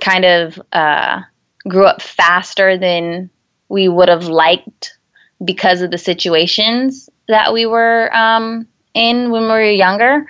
kind 0.02 0.26
of 0.26 0.62
uh, 0.74 1.22
grew 1.68 1.86
up 1.86 2.02
faster 2.02 2.78
than 2.78 3.30
we 3.70 3.88
would 3.88 4.10
have 4.10 4.28
liked 4.28 4.98
because 5.44 5.82
of 5.82 5.92
the 5.92 5.98
situations 5.98 7.10
that 7.28 7.54
we 7.54 7.66
were 7.66 8.14
um, 8.16 8.68
in 8.94 9.32
when 9.32 9.44
we 9.44 9.48
were 9.48 9.70
younger. 9.70 10.26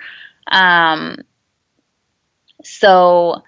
Um, 0.50 1.16
so 2.62 3.42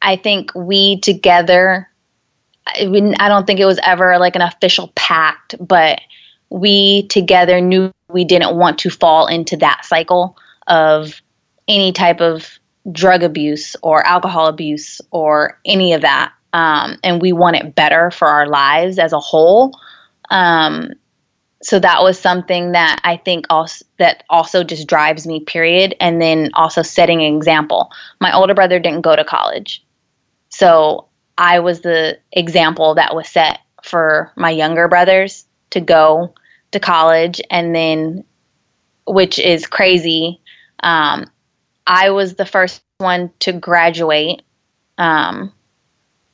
I 0.00 0.16
think 0.16 0.54
we 0.54 0.98
together, 1.00 1.88
I, 2.66 3.14
I 3.18 3.28
don't 3.28 3.46
think 3.46 3.60
it 3.60 3.66
was 3.66 3.78
ever 3.82 4.18
like 4.18 4.36
an 4.36 4.42
official 4.42 4.90
pact, 4.94 5.54
but 5.60 6.00
we 6.52 7.06
together 7.08 7.60
knew 7.60 7.90
we 8.08 8.24
didn't 8.24 8.56
want 8.56 8.78
to 8.80 8.90
fall 8.90 9.26
into 9.26 9.56
that 9.56 9.84
cycle 9.86 10.36
of 10.66 11.22
any 11.66 11.92
type 11.92 12.20
of 12.20 12.58
drug 12.90 13.22
abuse 13.22 13.74
or 13.82 14.06
alcohol 14.06 14.48
abuse 14.48 15.00
or 15.10 15.58
any 15.64 15.94
of 15.94 16.02
that. 16.02 16.32
Um, 16.52 16.98
and 17.02 17.22
we 17.22 17.32
want 17.32 17.56
it 17.56 17.74
better 17.74 18.10
for 18.10 18.28
our 18.28 18.46
lives 18.46 18.98
as 18.98 19.14
a 19.14 19.18
whole. 19.18 19.72
Um, 20.28 20.90
so 21.62 21.78
that 21.78 22.02
was 22.02 22.18
something 22.18 22.72
that 22.72 23.00
I 23.02 23.16
think 23.16 23.46
also 23.48 23.84
that 23.98 24.24
also 24.28 24.62
just 24.62 24.86
drives 24.86 25.26
me. 25.26 25.40
Period. 25.40 25.94
And 26.00 26.20
then 26.20 26.50
also 26.52 26.82
setting 26.82 27.22
an 27.22 27.34
example. 27.34 27.90
My 28.20 28.36
older 28.36 28.52
brother 28.52 28.78
didn't 28.78 29.02
go 29.02 29.16
to 29.16 29.24
college, 29.24 29.82
so 30.50 31.06
I 31.38 31.60
was 31.60 31.80
the 31.80 32.18
example 32.32 32.96
that 32.96 33.14
was 33.14 33.28
set 33.28 33.60
for 33.82 34.32
my 34.36 34.50
younger 34.50 34.88
brothers 34.88 35.46
to 35.70 35.80
go 35.80 36.34
to 36.72 36.80
college, 36.80 37.40
and 37.50 37.74
then, 37.74 38.24
which 39.06 39.38
is 39.38 39.66
crazy 39.66 40.40
um, 40.82 41.30
I 41.86 42.10
was 42.10 42.34
the 42.34 42.46
first 42.46 42.82
one 42.98 43.30
to 43.40 43.52
graduate 43.52 44.42
um, 44.98 45.52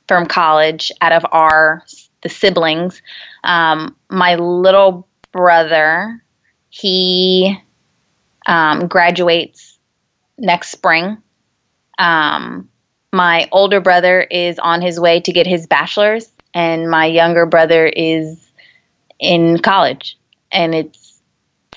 from 0.06 0.26
college 0.26 0.90
out 1.00 1.12
of 1.12 1.24
our 1.32 1.84
the 2.22 2.28
siblings. 2.28 3.00
Um, 3.44 3.96
my 4.10 4.34
little 4.34 5.06
brother, 5.30 6.22
he 6.68 7.56
um, 8.46 8.88
graduates 8.88 9.78
next 10.36 10.70
spring. 10.70 11.18
Um, 11.98 12.68
my 13.12 13.48
older 13.52 13.80
brother 13.80 14.20
is 14.20 14.58
on 14.58 14.82
his 14.82 14.98
way 14.98 15.20
to 15.20 15.32
get 15.32 15.46
his 15.46 15.66
bachelor's, 15.66 16.30
and 16.54 16.90
my 16.90 17.06
younger 17.06 17.46
brother 17.46 17.86
is 17.86 18.50
in 19.20 19.58
college. 19.58 20.16
And 20.50 20.74
it's 20.74 21.20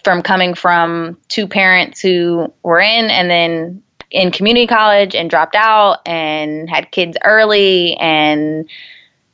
from 0.03 0.21
coming 0.21 0.53
from 0.53 1.17
two 1.27 1.47
parents 1.47 2.01
who 2.01 2.51
were 2.63 2.79
in 2.79 3.09
and 3.09 3.29
then 3.29 3.83
in 4.09 4.31
community 4.31 4.67
college 4.67 5.15
and 5.15 5.29
dropped 5.29 5.55
out 5.55 5.99
and 6.05 6.69
had 6.69 6.91
kids 6.91 7.17
early 7.23 7.95
and 7.95 8.69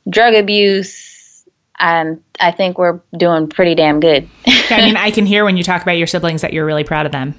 drug 0.08 0.34
abuse. 0.34 1.44
And 1.80 2.22
I 2.40 2.50
think 2.52 2.78
we're 2.78 3.00
doing 3.16 3.48
pretty 3.48 3.74
damn 3.74 4.00
good. 4.00 4.28
I 4.46 4.84
mean, 4.84 4.96
I 4.98 5.10
can 5.10 5.26
hear 5.26 5.44
when 5.44 5.56
you 5.56 5.62
talk 5.62 5.82
about 5.82 5.96
your 5.98 6.06
siblings 6.06 6.42
that 6.42 6.52
you're 6.52 6.66
really 6.66 6.84
proud 6.84 7.06
of 7.06 7.12
them. 7.12 7.34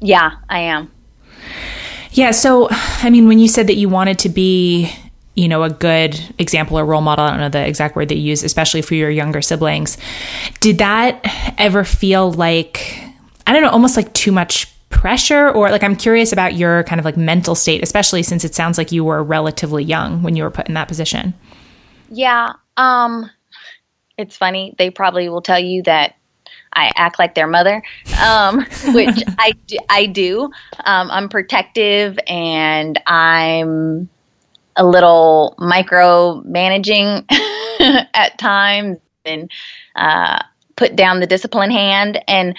Yeah, 0.00 0.32
I 0.48 0.60
am. 0.60 0.90
Yeah. 2.12 2.30
So, 2.30 2.68
I 2.70 3.10
mean, 3.10 3.26
when 3.26 3.38
you 3.38 3.48
said 3.48 3.66
that 3.66 3.74
you 3.74 3.88
wanted 3.88 4.18
to 4.20 4.28
be 4.28 4.92
you 5.34 5.48
know, 5.48 5.62
a 5.62 5.70
good 5.70 6.20
example 6.38 6.78
or 6.78 6.84
role 6.84 7.00
model. 7.00 7.24
I 7.24 7.30
don't 7.30 7.40
know 7.40 7.48
the 7.48 7.66
exact 7.66 7.96
word 7.96 8.08
they 8.08 8.14
use, 8.14 8.42
especially 8.44 8.82
for 8.82 8.94
your 8.94 9.10
younger 9.10 9.42
siblings. 9.42 9.98
Did 10.60 10.78
that 10.78 11.20
ever 11.58 11.84
feel 11.84 12.32
like, 12.32 13.00
I 13.46 13.52
don't 13.52 13.62
know, 13.62 13.70
almost 13.70 13.96
like 13.96 14.12
too 14.14 14.32
much 14.32 14.70
pressure? 14.90 15.50
Or 15.50 15.70
like, 15.70 15.82
I'm 15.82 15.96
curious 15.96 16.32
about 16.32 16.54
your 16.54 16.84
kind 16.84 17.00
of 17.00 17.04
like 17.04 17.16
mental 17.16 17.54
state, 17.54 17.82
especially 17.82 18.22
since 18.22 18.44
it 18.44 18.54
sounds 18.54 18.78
like 18.78 18.92
you 18.92 19.04
were 19.04 19.22
relatively 19.24 19.82
young 19.82 20.22
when 20.22 20.36
you 20.36 20.44
were 20.44 20.50
put 20.50 20.68
in 20.68 20.74
that 20.74 20.88
position. 20.88 21.34
Yeah. 22.10 22.52
Um, 22.76 23.28
it's 24.16 24.36
funny. 24.36 24.74
They 24.78 24.90
probably 24.90 25.28
will 25.28 25.42
tell 25.42 25.58
you 25.58 25.82
that 25.82 26.14
I 26.72 26.92
act 26.96 27.18
like 27.18 27.34
their 27.34 27.46
mother, 27.46 27.82
um, 28.20 28.58
which 28.94 29.22
I 29.38 29.52
do, 29.66 29.78
I 29.88 30.06
do. 30.06 30.44
Um, 30.84 31.10
I'm 31.10 31.28
protective 31.28 32.18
and 32.28 33.00
I'm 33.06 34.08
a 34.76 34.84
little 34.84 35.54
micro 35.58 36.42
managing 36.44 37.24
at 37.80 38.38
times 38.38 38.98
and 39.24 39.50
uh, 39.96 40.42
put 40.76 40.96
down 40.96 41.20
the 41.20 41.26
discipline 41.26 41.70
hand. 41.70 42.22
And 42.28 42.56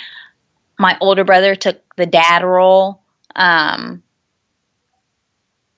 my 0.80 0.98
older 1.02 1.24
brother 1.24 1.56
took 1.56 1.82
the 1.96 2.06
dad 2.06 2.44
role. 2.44 3.02
Um, 3.36 4.04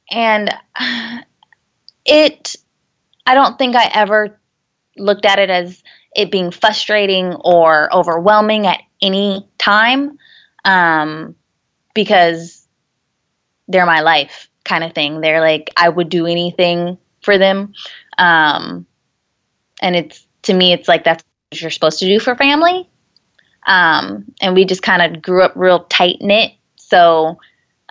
and 0.09 0.53
it, 2.05 2.55
I 3.25 3.33
don't 3.33 3.57
think 3.57 3.75
I 3.75 3.89
ever 3.93 4.39
looked 4.97 5.25
at 5.25 5.39
it 5.39 5.49
as 5.49 5.83
it 6.15 6.31
being 6.31 6.51
frustrating 6.51 7.35
or 7.35 7.93
overwhelming 7.93 8.65
at 8.65 8.81
any 9.01 9.47
time 9.57 10.17
um, 10.65 11.35
because 11.93 12.67
they're 13.67 13.85
my 13.85 14.01
life 14.01 14.46
kind 14.67 14.83
of 14.83 14.93
thing. 14.93 15.21
They're 15.21 15.41
like, 15.41 15.71
I 15.75 15.89
would 15.89 16.09
do 16.09 16.25
anything 16.25 16.97
for 17.23 17.37
them. 17.37 17.73
Um, 18.17 18.85
and 19.81 19.95
it's, 19.95 20.27
to 20.43 20.53
me, 20.53 20.73
it's 20.73 20.87
like 20.87 21.03
that's 21.03 21.23
what 21.49 21.61
you're 21.61 21.71
supposed 21.71 21.99
to 21.99 22.05
do 22.05 22.19
for 22.19 22.35
family. 22.35 22.89
Um, 23.65 24.25
and 24.41 24.55
we 24.55 24.65
just 24.65 24.81
kind 24.81 25.01
of 25.01 25.21
grew 25.21 25.43
up 25.43 25.53
real 25.55 25.83
tight 25.85 26.17
knit. 26.21 26.53
So, 26.75 27.39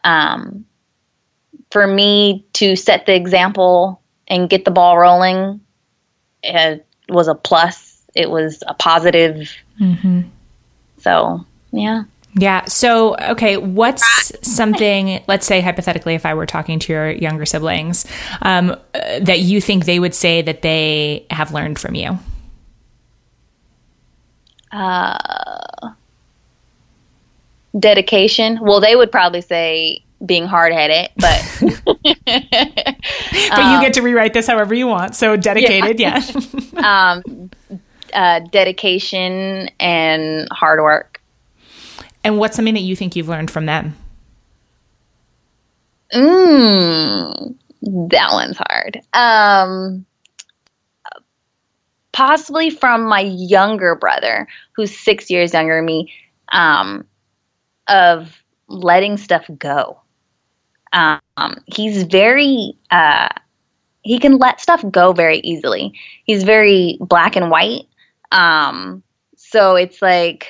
um, 0.04 0.64
for 1.70 1.86
me 1.86 2.46
to 2.54 2.76
set 2.76 3.06
the 3.06 3.14
example 3.14 4.00
and 4.28 4.48
get 4.48 4.64
the 4.64 4.70
ball 4.70 4.96
rolling, 4.96 5.60
it 6.42 6.86
was 7.08 7.28
a 7.28 7.34
plus. 7.34 8.02
It 8.14 8.30
was 8.30 8.62
a 8.66 8.74
positive. 8.74 9.52
Mm-hmm. 9.80 10.22
So, 10.98 11.44
yeah. 11.72 12.04
Yeah. 12.38 12.66
So, 12.66 13.16
okay, 13.16 13.56
what's 13.56 14.32
something, 14.46 15.22
let's 15.26 15.46
say 15.46 15.62
hypothetically, 15.62 16.14
if 16.14 16.26
I 16.26 16.34
were 16.34 16.44
talking 16.44 16.78
to 16.80 16.92
your 16.92 17.10
younger 17.10 17.46
siblings, 17.46 18.04
um, 18.42 18.76
that 18.92 19.40
you 19.40 19.60
think 19.60 19.86
they 19.86 19.98
would 19.98 20.14
say 20.14 20.42
that 20.42 20.60
they 20.60 21.26
have 21.30 21.52
learned 21.52 21.78
from 21.78 21.94
you? 21.94 22.18
Uh, 24.70 25.16
dedication. 27.78 28.58
Well, 28.60 28.80
they 28.80 28.96
would 28.96 29.10
probably 29.10 29.40
say 29.40 30.02
being 30.24 30.46
hard 30.46 30.72
headed, 30.72 31.10
but 31.16 31.58
but 31.86 33.72
you 33.72 33.80
get 33.80 33.94
to 33.94 34.02
rewrite 34.02 34.34
this 34.34 34.46
however 34.46 34.74
you 34.74 34.86
want. 34.86 35.14
So 35.14 35.36
dedicated, 35.36 36.00
yeah. 36.00 36.22
yeah. 36.74 37.12
um, 37.26 37.50
uh, 38.12 38.40
dedication 38.50 39.68
and 39.80 40.48
hard 40.50 40.80
work. 40.80 41.15
And 42.26 42.38
what's 42.38 42.56
something 42.56 42.74
that 42.74 42.80
you 42.80 42.96
think 42.96 43.14
you've 43.14 43.28
learned 43.28 43.52
from 43.52 43.66
them? 43.66 43.94
Mm, 46.12 47.54
that 47.82 48.32
one's 48.32 48.56
hard. 48.58 49.00
Um, 49.12 50.04
possibly 52.10 52.70
from 52.70 53.04
my 53.04 53.20
younger 53.20 53.94
brother, 53.94 54.48
who's 54.74 54.98
six 54.98 55.30
years 55.30 55.52
younger 55.52 55.76
than 55.76 55.84
me, 55.84 56.12
um, 56.50 57.06
of 57.86 58.42
letting 58.66 59.18
stuff 59.18 59.48
go. 59.56 60.00
Um, 60.92 61.62
he's 61.66 62.02
very, 62.02 62.76
uh, 62.90 63.28
he 64.02 64.18
can 64.18 64.38
let 64.38 64.60
stuff 64.60 64.84
go 64.90 65.12
very 65.12 65.38
easily. 65.44 65.92
He's 66.24 66.42
very 66.42 66.98
black 67.00 67.36
and 67.36 67.52
white. 67.52 67.84
Um, 68.32 69.04
so 69.36 69.76
it's 69.76 70.02
like, 70.02 70.48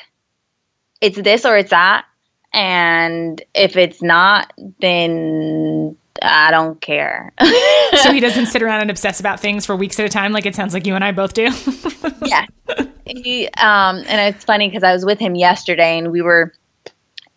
it's 1.00 1.16
this 1.16 1.44
or 1.44 1.56
it's 1.56 1.70
that. 1.70 2.06
And 2.52 3.42
if 3.54 3.76
it's 3.76 4.02
not, 4.02 4.52
then 4.80 5.96
I 6.22 6.50
don't 6.50 6.80
care. 6.80 7.32
so 8.02 8.12
he 8.12 8.20
doesn't 8.20 8.46
sit 8.46 8.62
around 8.62 8.80
and 8.80 8.90
obsess 8.90 9.20
about 9.20 9.40
things 9.40 9.66
for 9.66 9.76
weeks 9.76 9.98
at 10.00 10.06
a 10.06 10.08
time, 10.08 10.32
like 10.32 10.46
it 10.46 10.54
sounds 10.54 10.72
like 10.72 10.86
you 10.86 10.94
and 10.94 11.04
I 11.04 11.12
both 11.12 11.34
do. 11.34 11.50
yeah. 12.24 12.46
He, 13.04 13.48
um, 13.48 14.02
and 14.06 14.34
it's 14.34 14.44
funny 14.44 14.68
because 14.68 14.82
I 14.82 14.92
was 14.92 15.04
with 15.04 15.18
him 15.18 15.34
yesterday 15.34 15.98
and 15.98 16.10
we 16.10 16.22
were 16.22 16.52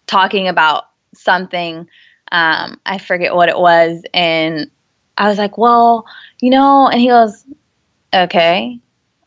talking 0.07 0.47
about 0.47 0.85
something. 1.13 1.87
Um, 2.31 2.79
I 2.85 2.97
forget 2.97 3.35
what 3.35 3.49
it 3.49 3.57
was, 3.57 4.03
and 4.13 4.69
I 5.17 5.27
was 5.27 5.39
like, 5.39 5.57
"Well, 5.57 6.05
you 6.41 6.51
know," 6.51 6.87
and 6.87 7.01
he 7.01 7.07
goes, 7.07 7.43
"Okay, 8.13 8.79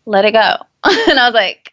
let 0.06 0.24
it 0.24 0.32
go," 0.32 0.54
and 0.84 1.18
I 1.18 1.26
was 1.26 1.34
like, 1.34 1.71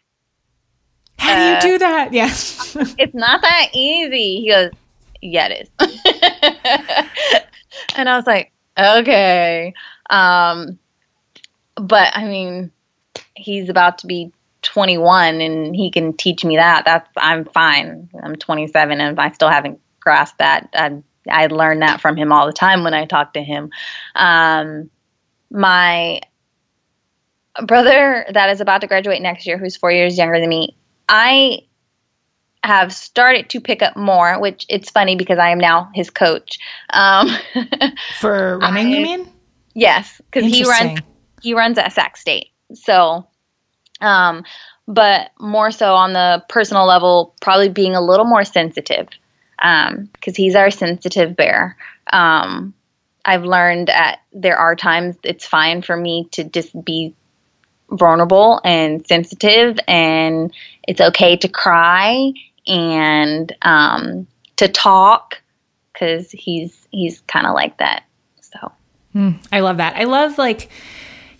"How 1.20 1.36
do 1.36 1.42
you 1.42 1.56
uh, 1.56 1.60
do 1.60 1.78
that?" 1.78 2.12
Yeah, 2.12 2.26
it's 2.98 3.14
not 3.14 3.42
that 3.42 3.68
easy. 3.72 4.40
He 4.40 4.50
goes, 4.50 4.70
"Yeah, 5.20 5.48
it 5.48 5.68
is." 5.80 5.90
and 7.96 8.08
I 8.08 8.16
was 8.16 8.26
like, 8.26 8.52
okay. 8.78 9.74
Um, 10.08 10.78
but 11.76 12.16
I 12.16 12.24
mean, 12.24 12.70
he's 13.34 13.68
about 13.68 13.98
to 13.98 14.06
be 14.06 14.32
21 14.62 15.40
and 15.40 15.74
he 15.74 15.90
can 15.90 16.16
teach 16.16 16.44
me 16.44 16.56
that. 16.56 16.84
That's, 16.84 17.08
I'm 17.16 17.44
fine. 17.46 18.10
I'm 18.22 18.36
27 18.36 19.00
and 19.00 19.18
I 19.20 19.30
still 19.32 19.48
haven't 19.48 19.80
grasped 20.00 20.38
that. 20.38 20.68
I, 20.74 21.02
I 21.28 21.46
learned 21.46 21.82
that 21.82 22.00
from 22.00 22.16
him 22.16 22.32
all 22.32 22.46
the 22.46 22.52
time 22.52 22.84
when 22.84 22.94
I 22.94 23.06
talk 23.06 23.34
to 23.34 23.42
him. 23.42 23.70
Um, 24.14 24.90
my 25.50 26.20
brother 27.66 28.26
that 28.32 28.50
is 28.50 28.60
about 28.60 28.80
to 28.82 28.86
graduate 28.86 29.20
next 29.22 29.46
year, 29.46 29.58
who's 29.58 29.76
four 29.76 29.90
years 29.90 30.16
younger 30.16 30.38
than 30.38 30.48
me, 30.48 30.76
I 31.10 31.62
have 32.62 32.92
started 32.92 33.50
to 33.50 33.60
pick 33.60 33.82
up 33.82 33.96
more, 33.96 34.40
which 34.40 34.64
it's 34.68 34.90
funny 34.90 35.16
because 35.16 35.38
I 35.38 35.50
am 35.50 35.58
now 35.58 35.90
his 35.92 36.08
coach. 36.08 36.58
Um, 36.90 37.28
For 38.20 38.58
running, 38.58 38.86
I, 38.86 38.90
you 38.90 39.02
mean? 39.02 39.32
Yes, 39.74 40.20
because 40.30 40.50
he 40.50 40.64
runs 40.64 41.00
he 41.42 41.54
runs 41.54 41.78
at 41.78 41.92
Sac 41.92 42.16
State. 42.16 42.50
So, 42.74 43.26
um, 44.00 44.44
but 44.86 45.30
more 45.40 45.72
so 45.72 45.94
on 45.94 46.12
the 46.12 46.44
personal 46.48 46.86
level, 46.86 47.34
probably 47.40 47.70
being 47.70 47.96
a 47.96 48.00
little 48.00 48.26
more 48.26 48.44
sensitive 48.44 49.08
because 49.56 49.92
um, 49.92 50.34
he's 50.36 50.54
our 50.54 50.70
sensitive 50.70 51.34
bear. 51.34 51.76
Um, 52.12 52.72
I've 53.24 53.44
learned 53.44 53.88
that 53.88 54.20
there 54.32 54.56
are 54.56 54.76
times 54.76 55.16
it's 55.24 55.44
fine 55.44 55.82
for 55.82 55.96
me 55.96 56.28
to 56.32 56.44
just 56.44 56.72
be 56.84 57.14
vulnerable 57.90 58.60
and 58.64 59.06
sensitive, 59.06 59.78
and 59.86 60.52
it's 60.86 61.00
okay 61.00 61.36
to 61.36 61.48
cry 61.48 62.32
and 62.66 63.54
um, 63.62 64.26
to 64.56 64.68
talk 64.68 65.40
because 65.92 66.30
he's 66.30 66.88
he's 66.90 67.20
kind 67.22 67.46
of 67.46 67.54
like 67.54 67.78
that. 67.78 68.04
So 68.40 68.72
mm, 69.14 69.38
I 69.52 69.60
love 69.60 69.78
that. 69.78 69.96
I 69.96 70.04
love 70.04 70.38
like 70.38 70.70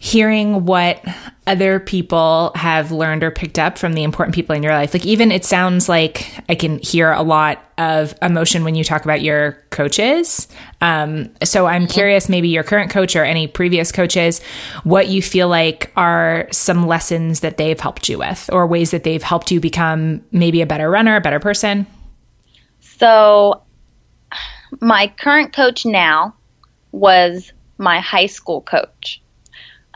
hearing 0.02 0.64
what 0.64 1.04
other 1.46 1.78
people 1.78 2.52
have 2.54 2.90
learned 2.90 3.22
or 3.22 3.30
picked 3.30 3.58
up 3.58 3.76
from 3.76 3.92
the 3.92 4.02
important 4.02 4.34
people 4.34 4.56
in 4.56 4.62
your 4.62 4.72
life. 4.72 4.94
Like, 4.94 5.04
even 5.04 5.30
it 5.30 5.44
sounds 5.44 5.90
like 5.90 6.26
I 6.48 6.54
can 6.54 6.78
hear 6.78 7.12
a 7.12 7.20
lot 7.20 7.62
of 7.76 8.14
emotion 8.22 8.64
when 8.64 8.74
you 8.74 8.82
talk 8.82 9.04
about 9.04 9.20
your 9.20 9.62
coaches. 9.68 10.48
Um, 10.80 11.28
so, 11.44 11.66
I'm 11.66 11.86
curious, 11.86 12.30
maybe 12.30 12.48
your 12.48 12.62
current 12.62 12.90
coach 12.90 13.14
or 13.14 13.24
any 13.24 13.46
previous 13.46 13.92
coaches, 13.92 14.42
what 14.84 15.08
you 15.08 15.20
feel 15.20 15.48
like 15.48 15.92
are 15.96 16.48
some 16.50 16.86
lessons 16.86 17.40
that 17.40 17.58
they've 17.58 17.78
helped 17.78 18.08
you 18.08 18.18
with, 18.18 18.48
or 18.50 18.66
ways 18.66 18.92
that 18.92 19.04
they've 19.04 19.22
helped 19.22 19.50
you 19.50 19.60
become 19.60 20.24
maybe 20.32 20.62
a 20.62 20.66
better 20.66 20.88
runner, 20.88 21.16
a 21.16 21.20
better 21.20 21.40
person. 21.40 21.86
So, 22.80 23.62
my 24.80 25.12
current 25.18 25.54
coach 25.54 25.84
now 25.84 26.34
was 26.90 27.52
my 27.76 28.00
high 28.00 28.26
school 28.26 28.62
coach. 28.62 29.19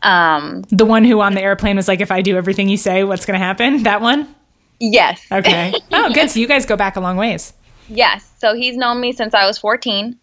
Um, 0.04 0.62
the 0.68 0.84
one 0.84 1.04
who 1.04 1.20
on 1.20 1.34
the 1.34 1.42
airplane 1.42 1.76
was 1.76 1.88
like, 1.88 2.00
if 2.00 2.12
I 2.12 2.20
do 2.20 2.36
everything 2.36 2.68
you 2.68 2.76
say, 2.76 3.02
what's 3.04 3.24
going 3.24 3.38
to 3.38 3.44
happen? 3.44 3.82
That 3.84 4.00
one? 4.00 4.32
Yes. 4.78 5.24
Okay. 5.32 5.72
Oh, 5.92 6.12
good. 6.12 6.30
So 6.30 6.40
you 6.40 6.46
guys 6.46 6.66
go 6.66 6.76
back 6.76 6.96
a 6.96 7.00
long 7.00 7.16
ways. 7.16 7.52
Yes. 7.88 8.30
So 8.38 8.54
he's 8.54 8.76
known 8.76 9.00
me 9.00 9.12
since 9.12 9.34
I 9.34 9.46
was 9.46 9.58
14. 9.58 10.18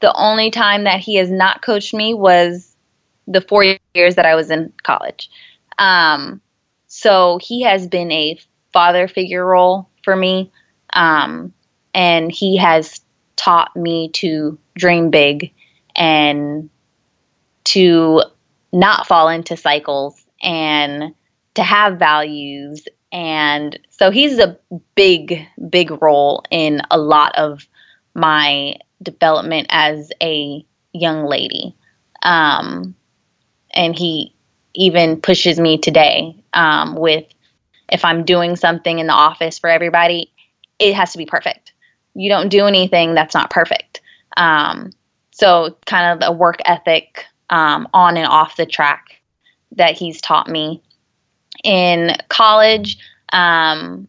The 0.00 0.14
only 0.14 0.50
time 0.50 0.84
that 0.84 1.00
he 1.00 1.16
has 1.16 1.30
not 1.30 1.62
coached 1.62 1.94
me 1.94 2.12
was 2.12 2.76
the 3.26 3.40
four 3.40 3.64
years 3.94 4.16
that 4.16 4.26
I 4.26 4.34
was 4.34 4.50
in 4.50 4.72
college. 4.82 5.30
Um, 5.78 6.40
so 6.88 7.38
he 7.40 7.62
has 7.62 7.86
been 7.86 8.12
a 8.12 8.38
father 8.72 9.08
figure 9.08 9.44
role 9.44 9.88
for 10.04 10.14
me. 10.14 10.52
Um, 10.92 11.54
and 11.94 12.30
he 12.30 12.56
has 12.58 13.00
taught 13.36 13.74
me 13.76 14.10
to 14.10 14.58
dream 14.76 15.10
big 15.10 15.52
and 15.96 16.68
to 17.64 18.22
not 18.72 19.06
fall 19.06 19.28
into 19.28 19.56
cycles 19.56 20.24
and 20.42 21.14
to 21.54 21.62
have 21.62 21.98
values. 21.98 22.86
And 23.12 23.78
so 23.90 24.10
he's 24.10 24.38
a 24.38 24.58
big, 24.94 25.46
big 25.68 26.02
role 26.02 26.44
in 26.50 26.80
a 26.90 26.98
lot 26.98 27.36
of 27.36 27.66
my 28.14 28.76
development 29.02 29.66
as 29.70 30.10
a 30.22 30.64
young 30.92 31.24
lady. 31.24 31.76
Um, 32.22 32.94
and 33.74 33.98
he 33.98 34.34
even 34.74 35.20
pushes 35.20 35.58
me 35.58 35.78
today 35.78 36.42
um, 36.54 36.94
with 36.94 37.26
if 37.90 38.04
I'm 38.04 38.24
doing 38.24 38.56
something 38.56 38.98
in 38.98 39.06
the 39.06 39.12
office 39.12 39.58
for 39.58 39.68
everybody, 39.68 40.32
it 40.78 40.94
has 40.94 41.12
to 41.12 41.18
be 41.18 41.26
perfect. 41.26 41.72
You 42.14 42.30
don't 42.30 42.48
do 42.48 42.66
anything 42.66 43.14
that's 43.14 43.34
not 43.34 43.50
perfect. 43.50 44.00
Um, 44.36 44.92
so, 45.30 45.76
kind 45.86 46.22
of 46.22 46.28
a 46.28 46.32
work 46.32 46.60
ethic 46.64 47.26
um, 47.52 47.86
on 47.92 48.16
and 48.16 48.26
off 48.26 48.56
the 48.56 48.66
track 48.66 49.20
that 49.72 49.96
he's 49.96 50.20
taught 50.20 50.48
me. 50.48 50.82
In 51.62 52.16
college, 52.28 52.96
um, 53.32 54.08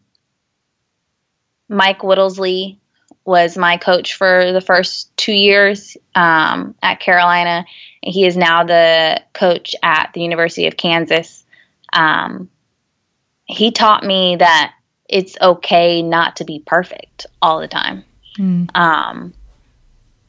Mike 1.68 2.00
Whittlesley 2.00 2.78
was 3.24 3.56
my 3.56 3.76
coach 3.76 4.14
for 4.14 4.52
the 4.52 4.60
first 4.60 5.14
two 5.16 5.32
years 5.32 5.96
um, 6.14 6.74
at 6.82 7.00
Carolina. 7.00 7.66
He 8.02 8.26
is 8.26 8.36
now 8.36 8.64
the 8.64 9.22
coach 9.34 9.74
at 9.82 10.10
the 10.14 10.22
University 10.22 10.66
of 10.66 10.76
Kansas. 10.76 11.44
Um, 11.92 12.50
he 13.44 13.70
taught 13.70 14.04
me 14.04 14.36
that 14.36 14.74
it's 15.06 15.36
okay 15.40 16.02
not 16.02 16.36
to 16.36 16.44
be 16.44 16.60
perfect 16.60 17.26
all 17.42 17.60
the 17.60 17.68
time. 17.68 18.04
Mm. 18.38 18.74
Um, 18.74 19.34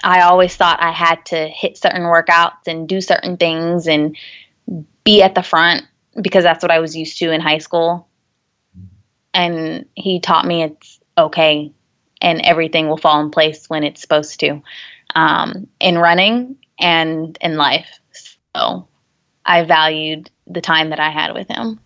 I 0.06 0.22
always 0.22 0.56
thought 0.56 0.84
I 0.84 0.92
had 0.92 1.26
to 1.26 1.48
hit 1.48 1.80
certain 1.80 2.04
workouts 2.04 2.68
and 2.68 2.88
do 2.88 3.02
certain 3.02 3.38
things 3.38 3.88
and 3.88 4.16
be 5.04 5.24
at 5.24 5.34
the 5.34 5.42
front 5.42 5.84
because 6.22 6.44
that's 6.44 6.64
what 6.64 6.72
I 6.72 6.80
was 6.80 6.96
used 6.96 7.18
to 7.18 7.32
in 7.32 7.42
high 7.42 7.58
school. 7.58 8.08
And 9.34 9.88
he 9.96 10.20
taught 10.20 10.46
me 10.46 10.62
it's 10.62 11.00
okay 11.18 11.72
and 12.22 12.40
everything 12.42 12.88
will 12.88 12.98
fall 12.98 13.20
in 13.20 13.32
place 13.32 13.68
when 13.68 13.84
it's 13.84 14.00
supposed 14.00 14.40
to 14.42 14.62
um, 15.16 15.68
in 15.80 15.98
running 15.98 16.58
and 16.80 17.36
in 17.42 17.58
life. 17.58 18.00
So 18.56 18.88
I 19.44 19.64
valued 19.64 20.30
the 20.46 20.62
time 20.62 20.92
that 20.92 21.00
I 21.00 21.10
had 21.10 21.34
with 21.34 21.48
him. 21.48 21.80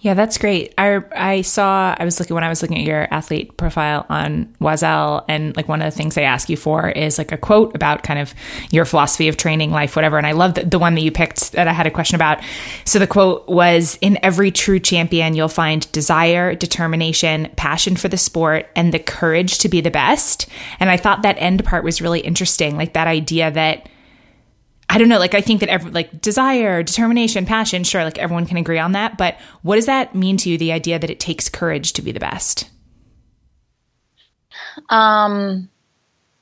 Yeah, 0.00 0.14
that's 0.14 0.38
great. 0.38 0.74
I 0.78 1.02
I 1.16 1.42
saw 1.42 1.96
I 1.98 2.04
was 2.04 2.20
looking 2.20 2.34
when 2.34 2.44
I 2.44 2.48
was 2.48 2.62
looking 2.62 2.78
at 2.78 2.84
your 2.84 3.12
athlete 3.12 3.56
profile 3.56 4.06
on 4.08 4.54
Oiselle, 4.60 5.24
and 5.28 5.56
like 5.56 5.66
one 5.68 5.82
of 5.82 5.92
the 5.92 5.96
things 5.96 6.14
they 6.14 6.24
ask 6.24 6.48
you 6.48 6.56
for 6.56 6.88
is 6.90 7.18
like 7.18 7.32
a 7.32 7.36
quote 7.36 7.74
about 7.74 8.04
kind 8.04 8.20
of 8.20 8.32
your 8.70 8.84
philosophy 8.84 9.26
of 9.26 9.36
training, 9.36 9.72
life, 9.72 9.96
whatever. 9.96 10.16
And 10.16 10.26
I 10.26 10.32
love 10.32 10.54
the, 10.54 10.64
the 10.64 10.78
one 10.78 10.94
that 10.94 11.00
you 11.00 11.10
picked 11.10 11.50
that 11.52 11.66
I 11.66 11.72
had 11.72 11.88
a 11.88 11.90
question 11.90 12.14
about. 12.14 12.40
So 12.84 13.00
the 13.00 13.08
quote 13.08 13.48
was, 13.48 13.98
"In 14.00 14.20
every 14.22 14.52
true 14.52 14.78
champion, 14.78 15.34
you'll 15.34 15.48
find 15.48 15.90
desire, 15.90 16.54
determination, 16.54 17.48
passion 17.56 17.96
for 17.96 18.06
the 18.06 18.16
sport, 18.16 18.68
and 18.76 18.94
the 18.94 19.00
courage 19.00 19.58
to 19.58 19.68
be 19.68 19.80
the 19.80 19.90
best." 19.90 20.46
And 20.78 20.90
I 20.90 20.96
thought 20.96 21.22
that 21.22 21.36
end 21.40 21.64
part 21.64 21.82
was 21.82 22.00
really 22.00 22.20
interesting, 22.20 22.76
like 22.76 22.92
that 22.92 23.08
idea 23.08 23.50
that 23.50 23.88
I 24.90 24.96
don't 24.98 25.08
know, 25.08 25.18
like 25.18 25.34
I 25.34 25.40
think 25.40 25.60
that 25.60 25.68
every 25.68 25.90
like 25.90 26.20
desire, 26.20 26.82
determination, 26.82 27.44
passion, 27.44 27.84
sure, 27.84 28.04
like 28.04 28.18
everyone 28.18 28.46
can 28.46 28.56
agree 28.56 28.78
on 28.78 28.92
that, 28.92 29.18
but 29.18 29.38
what 29.62 29.76
does 29.76 29.86
that 29.86 30.14
mean 30.14 30.36
to 30.38 30.50
you 30.50 30.56
the 30.56 30.72
idea 30.72 30.98
that 30.98 31.10
it 31.10 31.20
takes 31.20 31.48
courage 31.48 31.92
to 31.94 32.02
be 32.02 32.12
the 32.12 32.20
best? 32.20 32.70
Um 34.88 35.68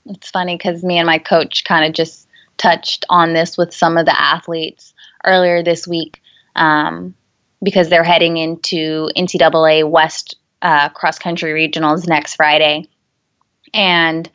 it's 0.05 0.31
funny 0.31 0.57
cuz 0.59 0.85
me 0.85 0.99
and 0.99 1.07
my 1.07 1.19
coach 1.19 1.65
kind 1.65 1.85
of 1.85 1.93
just 1.93 2.27
touched 2.57 3.05
on 3.09 3.33
this 3.33 3.57
with 3.57 3.75
some 3.75 3.97
of 3.97 4.07
the 4.07 4.21
athletes 4.21 4.95
earlier 5.25 5.63
this 5.63 5.87
week 5.87 6.23
um, 6.55 7.15
because 7.63 7.89
they're 7.89 8.05
heading 8.05 8.37
into 8.37 9.11
NCAA 9.17 9.89
West 9.89 10.37
uh, 10.63 10.89
cross 10.91 11.19
country 11.19 11.53
regionals 11.53 12.09
next 12.09 12.37
Friday. 12.37 12.89
And 13.75 14.31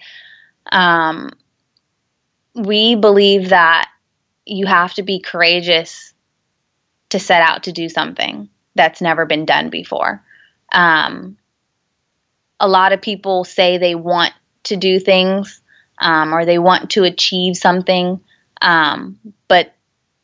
um, 0.72 1.32
we 2.54 2.96
believe 2.96 3.50
that 3.50 3.90
you 4.52 4.66
have 4.66 4.94
to 4.96 5.04
be 5.04 5.20
courageous 5.20 6.14
to 7.10 7.20
set 7.20 7.42
out 7.42 7.64
to 7.64 7.72
do 7.72 7.88
something 7.88 8.50
that's 8.76 9.02
never 9.02 9.26
been 9.26 9.46
done 9.46 9.70
before. 9.70 10.24
Um, 10.72 11.38
a 12.60 12.68
lot 12.68 12.92
of 12.92 13.02
people 13.02 13.44
say 13.44 13.78
they 13.78 13.96
want 13.96 14.34
to 14.64 14.76
do 14.76 15.00
things 15.00 15.62
um, 16.00 16.34
or 16.34 16.46
they 16.46 16.60
want 16.60 16.92
to 16.92 17.04
achieve 17.04 17.56
something, 17.56 18.20
um, 18.62 19.20
but 19.48 19.74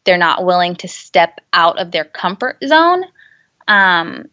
they're 0.03 0.17
not 0.17 0.45
willing 0.45 0.75
to 0.75 0.87
step 0.87 1.39
out 1.53 1.79
of 1.79 1.91
their 1.91 2.05
comfort 2.05 2.57
zone 2.65 3.03
um, 3.67 4.25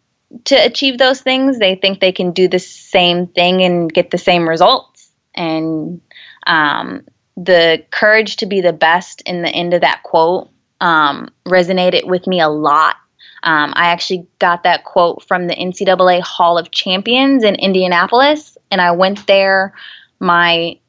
to 0.45 0.55
achieve 0.55 0.97
those 0.97 1.21
things. 1.21 1.57
They 1.57 1.75
think 1.75 1.99
they 1.99 2.11
can 2.11 2.31
do 2.31 2.47
the 2.47 2.59
same 2.59 3.27
thing 3.27 3.61
and 3.61 3.91
get 3.91 4.11
the 4.11 4.17
same 4.17 4.47
results. 4.47 5.09
And 5.33 6.01
um, 6.47 7.05
the 7.37 7.83
courage 7.91 8.37
to 8.37 8.45
be 8.45 8.61
the 8.61 8.73
best 8.73 9.21
in 9.21 9.41
the 9.41 9.49
end 9.49 9.73
of 9.73 9.81
that 9.81 10.03
quote 10.03 10.49
um, 10.81 11.29
resonated 11.45 12.07
with 12.07 12.27
me 12.27 12.39
a 12.39 12.49
lot. 12.49 12.95
Um, 13.43 13.73
I 13.75 13.87
actually 13.87 14.27
got 14.39 14.63
that 14.63 14.83
quote 14.83 15.23
from 15.23 15.47
the 15.47 15.55
NCAA 15.55 16.21
Hall 16.21 16.57
of 16.57 16.71
Champions 16.71 17.43
in 17.43 17.55
Indianapolis, 17.55 18.57
and 18.71 18.81
I 18.81 18.91
went 18.91 19.27
there 19.27 19.73
my 20.19 20.79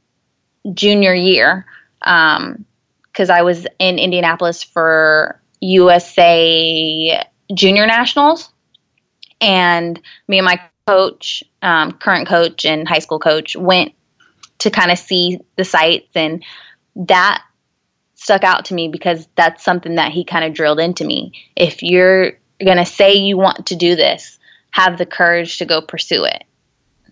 junior 0.73 1.15
year 1.15 1.67
because 2.01 3.31
um, 3.31 3.31
I 3.31 3.43
was 3.43 3.67
in 3.79 3.99
Indianapolis 3.99 4.63
for 4.63 5.41
USA 5.61 7.23
Junior 7.53 7.87
Nationals, 7.87 8.51
and 9.41 10.01
me 10.29 10.39
and 10.39 10.45
my 10.45 10.61
coach, 10.87 11.43
um, 11.63 11.93
current 11.93 12.29
coach 12.29 12.65
and 12.65 12.89
high 12.89 13.01
school 13.01 13.19
coach, 13.19 13.57
went 13.57 13.93
to 14.59 14.71
kind 14.71 14.91
of 14.91 14.99
see 14.99 15.41
the 15.57 15.65
sights 15.65 16.09
and 16.15 16.45
that 16.97 17.43
stuck 18.15 18.45
out 18.45 18.65
to 18.67 18.75
me 18.75 18.89
because 18.89 19.29
that's 19.37 19.63
something 19.63 19.97
that 19.97 20.13
he 20.13 20.25
kind 20.25 20.45
of 20.45 20.55
drilled 20.55 20.81
into 20.81 21.05
me. 21.05 21.33
If 21.55 21.83
you're 21.83 22.33
going 22.65 22.79
to 22.79 22.87
say 22.87 23.15
you 23.15 23.37
want 23.37 23.67
to 23.67 23.77
do 23.77 23.95
this, 23.95 24.39
have 24.71 24.99
the 24.99 25.07
courage 25.07 25.59
to 25.59 25.67
go 25.67 25.81
pursue 25.81 26.25
it. 26.25 26.45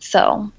So 0.01 0.51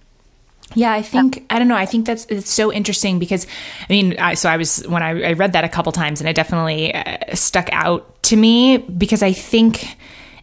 yeah, 0.73 0.91
I 0.91 1.01
think 1.01 1.45
I 1.49 1.59
don't 1.59 1.67
know. 1.67 1.75
I 1.75 1.85
think 1.85 2.05
that's 2.05 2.25
it's 2.25 2.49
so 2.49 2.71
interesting 2.71 3.19
because 3.19 3.45
I 3.87 3.93
mean, 3.93 4.17
I, 4.17 4.33
so 4.33 4.49
I 4.49 4.57
was 4.57 4.85
when 4.87 5.03
I, 5.03 5.29
I, 5.29 5.33
read 5.33 5.53
that 5.53 5.63
a 5.63 5.69
couple 5.69 5.91
times 5.91 6.19
and 6.19 6.29
it 6.29 6.35
definitely 6.35 6.93
uh, 6.93 7.35
stuck 7.35 7.69
out 7.71 8.23
to 8.23 8.35
me 8.35 8.77
because 8.77 9.21
I 9.21 9.31
think 9.31 9.97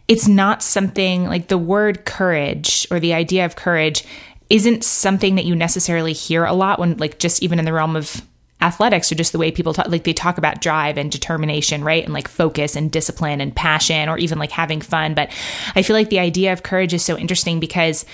it's 0.07 0.27
not 0.27 0.63
something 0.63 1.25
like 1.25 1.49
the 1.49 1.57
word 1.57 2.05
courage 2.05 2.87
or 2.89 2.99
the 2.99 3.13
idea 3.13 3.45
of 3.45 3.55
courage 3.55 4.05
isn't 4.53 4.83
something 4.83 5.33
that 5.33 5.45
you 5.45 5.55
necessarily 5.55 6.13
hear 6.13 6.45
a 6.45 6.53
lot 6.53 6.77
when 6.77 6.95
like 6.97 7.17
just 7.17 7.41
even 7.41 7.57
in 7.57 7.65
the 7.65 7.73
realm 7.73 7.95
of 7.95 8.21
athletics 8.61 9.11
or 9.11 9.15
just 9.15 9.31
the 9.31 9.39
way 9.39 9.51
people 9.51 9.73
talk 9.73 9.87
like 9.87 10.03
they 10.03 10.13
talk 10.13 10.37
about 10.37 10.61
drive 10.61 10.95
and 10.95 11.11
determination 11.11 11.83
right 11.83 12.03
and 12.03 12.13
like 12.13 12.27
focus 12.27 12.75
and 12.75 12.91
discipline 12.91 13.41
and 13.41 13.55
passion 13.55 14.07
or 14.07 14.17
even 14.19 14.37
like 14.37 14.51
having 14.51 14.79
fun 14.79 15.15
but 15.15 15.29
i 15.75 15.81
feel 15.81 15.95
like 15.95 16.09
the 16.09 16.19
idea 16.19 16.53
of 16.53 16.61
courage 16.61 16.93
is 16.93 17.03
so 17.03 17.17
interesting 17.17 17.59
because 17.59 18.05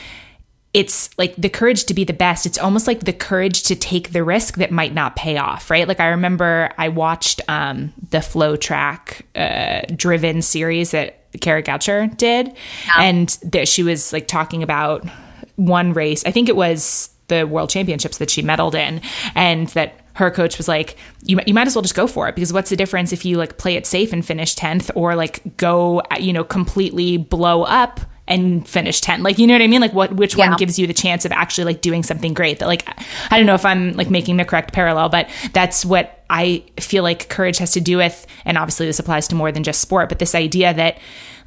it's 0.74 1.10
like 1.18 1.36
the 1.36 1.50
courage 1.50 1.86
to 1.86 1.96
be 1.96 2.04
the 2.04 2.14
best. 2.14 2.46
It's 2.46 2.60
almost 2.60 2.86
like 2.86 3.00
the 3.00 3.12
courage 3.12 3.64
to 3.64 3.76
take 3.76 4.12
the 4.12 4.24
risk 4.24 4.58
that 4.58 4.70
might 4.70 4.94
not 4.94 5.16
pay 5.16 5.36
off, 5.38 5.72
right? 5.72 5.88
Like 5.88 6.00
I 6.00 6.10
remember 6.10 6.70
I 6.78 6.90
watched 6.90 7.42
um, 7.48 7.92
the 8.12 8.20
FloTrack 8.20 9.24
uh, 9.34 9.92
driven 9.96 10.44
series 10.44 10.92
that 10.92 11.24
Kara 11.42 11.64
Goucher 11.64 12.16
did, 12.16 12.50
yeah. 12.86 13.02
and 13.02 13.30
that 13.46 13.68
she 13.68 13.82
was 13.82 14.14
like 14.14 14.28
talking 14.28 14.62
about 14.62 15.08
one 15.60 15.94
race. 15.94 16.26
I 16.26 16.32
think 16.32 16.50
it 16.50 16.56
was 16.56 17.10
the 17.28 17.46
world 17.46 17.70
championships 17.70 18.18
that 18.18 18.30
she 18.30 18.42
medaled 18.42 18.74
in 18.74 19.02
and 19.36 19.68
that 19.70 20.02
her 20.14 20.32
coach 20.32 20.58
was 20.58 20.68
like 20.68 20.98
you, 21.24 21.40
you 21.46 21.54
might 21.54 21.68
as 21.68 21.76
well 21.76 21.82
just 21.82 21.96
go 21.96 22.08
for 22.08 22.28
it 22.28 22.36
because 22.36 22.52
what's 22.52 22.70
the 22.70 22.76
difference 22.76 23.14
if 23.14 23.24
you 23.24 23.38
like 23.38 23.58
play 23.58 23.76
it 23.76 23.86
safe 23.86 24.12
and 24.12 24.26
finish 24.26 24.56
10th 24.56 24.92
or 24.96 25.16
like 25.16 25.56
go 25.56 26.02
you 26.20 26.34
know 26.34 26.44
completely 26.44 27.18
blow 27.18 27.64
up 27.64 28.02
and 28.28 28.68
finish 28.68 29.00
10 29.00 29.24
like 29.24 29.38
you 29.38 29.48
know 29.48 29.54
what 29.54 29.62
i 29.62 29.68
mean 29.68 29.80
like 29.80 29.94
what 29.94 30.12
which 30.14 30.36
yeah. 30.36 30.50
one 30.50 30.58
gives 30.58 30.78
you 30.78 30.88
the 30.88 30.94
chance 30.94 31.24
of 31.24 31.32
actually 31.32 31.66
like 31.66 31.82
doing 31.82 32.04
something 32.04 32.34
great 32.34 32.60
that 32.60 32.68
like 32.68 32.84
i 33.32 33.38
don't 33.38 33.46
know 33.46 33.56
if 33.56 33.66
i'm 33.66 33.94
like 33.94 34.10
making 34.10 34.38
the 34.38 34.46
correct 34.46 34.74
parallel 34.74 35.08
but 35.08 35.30
that's 35.54 35.86
what 35.86 36.24
i 36.30 36.64
feel 36.80 37.04
like 37.04 37.30
courage 37.30 37.60
has 37.60 37.72
to 37.72 37.80
do 37.80 37.98
with 37.98 38.28
and 38.44 38.58
obviously 38.58 38.86
this 38.86 39.00
applies 39.00 39.28
to 39.28 39.36
more 39.36 39.52
than 39.52 39.64
just 39.64 39.80
sport 39.80 40.10
but 40.10 40.20
this 40.20 40.36
idea 40.36 40.74
that 40.74 40.98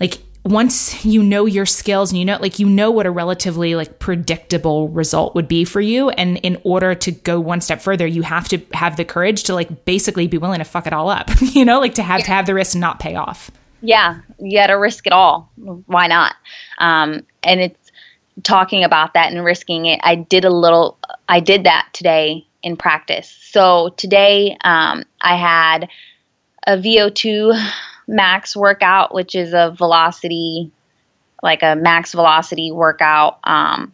like 0.00 0.18
once 0.45 1.05
you 1.05 1.22
know 1.22 1.47
your 1.47 1.66
skills 1.66 2.11
and 2.11 2.18
you 2.18 2.24
know 2.24 2.36
like 2.40 2.59
you 2.59 2.68
know 2.68 2.90
what 2.90 3.07
a 3.07 3.11
relatively 3.11 3.74
like 3.74 3.99
predictable 3.99 4.88
result 4.88 5.34
would 5.34 5.47
be 5.47 5.64
for 5.64 5.80
you 5.80 6.11
and 6.11 6.38
in 6.38 6.61
order 6.64 6.95
to 6.95 7.12
go 7.12 7.38
one 7.38 7.61
step 7.61 7.80
further 7.80 8.07
you 8.07 8.22
have 8.22 8.49
to 8.49 8.61
have 8.72 8.97
the 8.97 9.05
courage 9.05 9.45
to 9.45 9.55
like 9.55 9.84
basically 9.84 10.26
be 10.26 10.38
willing 10.38 10.59
to 10.59 10.64
fuck 10.64 10.86
it 10.86 10.93
all 10.93 11.09
up 11.09 11.30
you 11.40 11.64
know 11.64 11.78
like 11.78 11.95
to 11.95 12.03
have 12.03 12.20
yeah. 12.20 12.26
to 12.26 12.32
have 12.32 12.47
the 12.47 12.55
risk 12.55 12.76
not 12.76 12.99
pay 12.99 13.14
off. 13.14 13.51
Yeah 13.80 14.20
you 14.38 14.59
got 14.59 14.68
to 14.68 14.74
risk 14.74 15.07
it 15.07 15.12
all. 15.12 15.51
Why 15.86 16.07
not? 16.09 16.34
Um, 16.78 17.24
and 17.45 17.61
it's 17.61 17.93
talking 18.43 18.82
about 18.82 19.14
that 19.14 19.30
and 19.30 19.45
risking 19.45 19.84
it 19.84 20.01
i 20.03 20.14
did 20.14 20.47
a 20.47 20.51
little 20.51 20.99
i 21.28 21.38
did 21.38 21.64
that 21.64 21.86
today 21.93 22.47
in 22.62 22.76
practice. 22.76 23.36
So 23.43 23.90
today 23.97 24.57
um, 24.64 25.05
i 25.20 25.36
had 25.36 25.88
a 26.66 26.76
vo2 26.76 27.72
max 28.07 28.57
workout, 28.57 29.14
which 29.14 29.34
is 29.34 29.53
a 29.53 29.74
velocity, 29.76 30.70
like 31.42 31.62
a 31.62 31.76
max 31.76 32.12
velocity 32.12 32.72
workout, 32.72 33.38
um, 33.44 33.92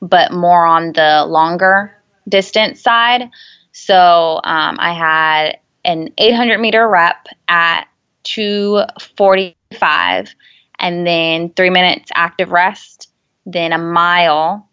but 0.00 0.30
more 0.32 0.64
on 0.66 0.92
the 0.92 1.24
longer 1.26 1.92
distance 2.28 2.80
side. 2.80 3.28
So 3.72 4.40
um, 4.44 4.76
I 4.78 4.92
had 4.92 5.58
an 5.84 6.10
800 6.18 6.58
meter 6.58 6.88
rep 6.88 7.26
at 7.48 7.88
245, 8.24 10.34
and 10.78 11.06
then 11.06 11.50
three 11.50 11.70
minutes 11.70 12.10
active 12.14 12.52
rest, 12.52 13.08
then 13.46 13.72
a 13.72 13.78
mile 13.78 14.68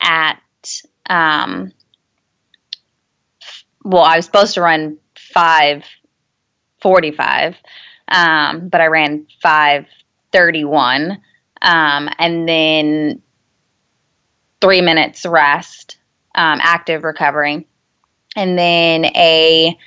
at 0.00 0.38
um, 1.08 1.72
well, 3.84 4.02
I 4.02 4.16
was 4.16 4.24
supposed 4.24 4.54
to 4.54 4.62
run 4.62 4.96
545 5.16 7.56
um, 8.08 8.68
but 8.68 8.80
I 8.80 8.86
ran 8.86 9.26
531. 9.42 11.18
Um, 11.62 12.08
and 12.18 12.48
then 12.48 13.22
three 14.60 14.80
minutes 14.80 15.24
rest, 15.24 15.98
um, 16.34 16.58
active 16.62 17.04
recovery. 17.04 17.66
And 18.36 18.58
then 18.58 19.04
a, 19.06 19.78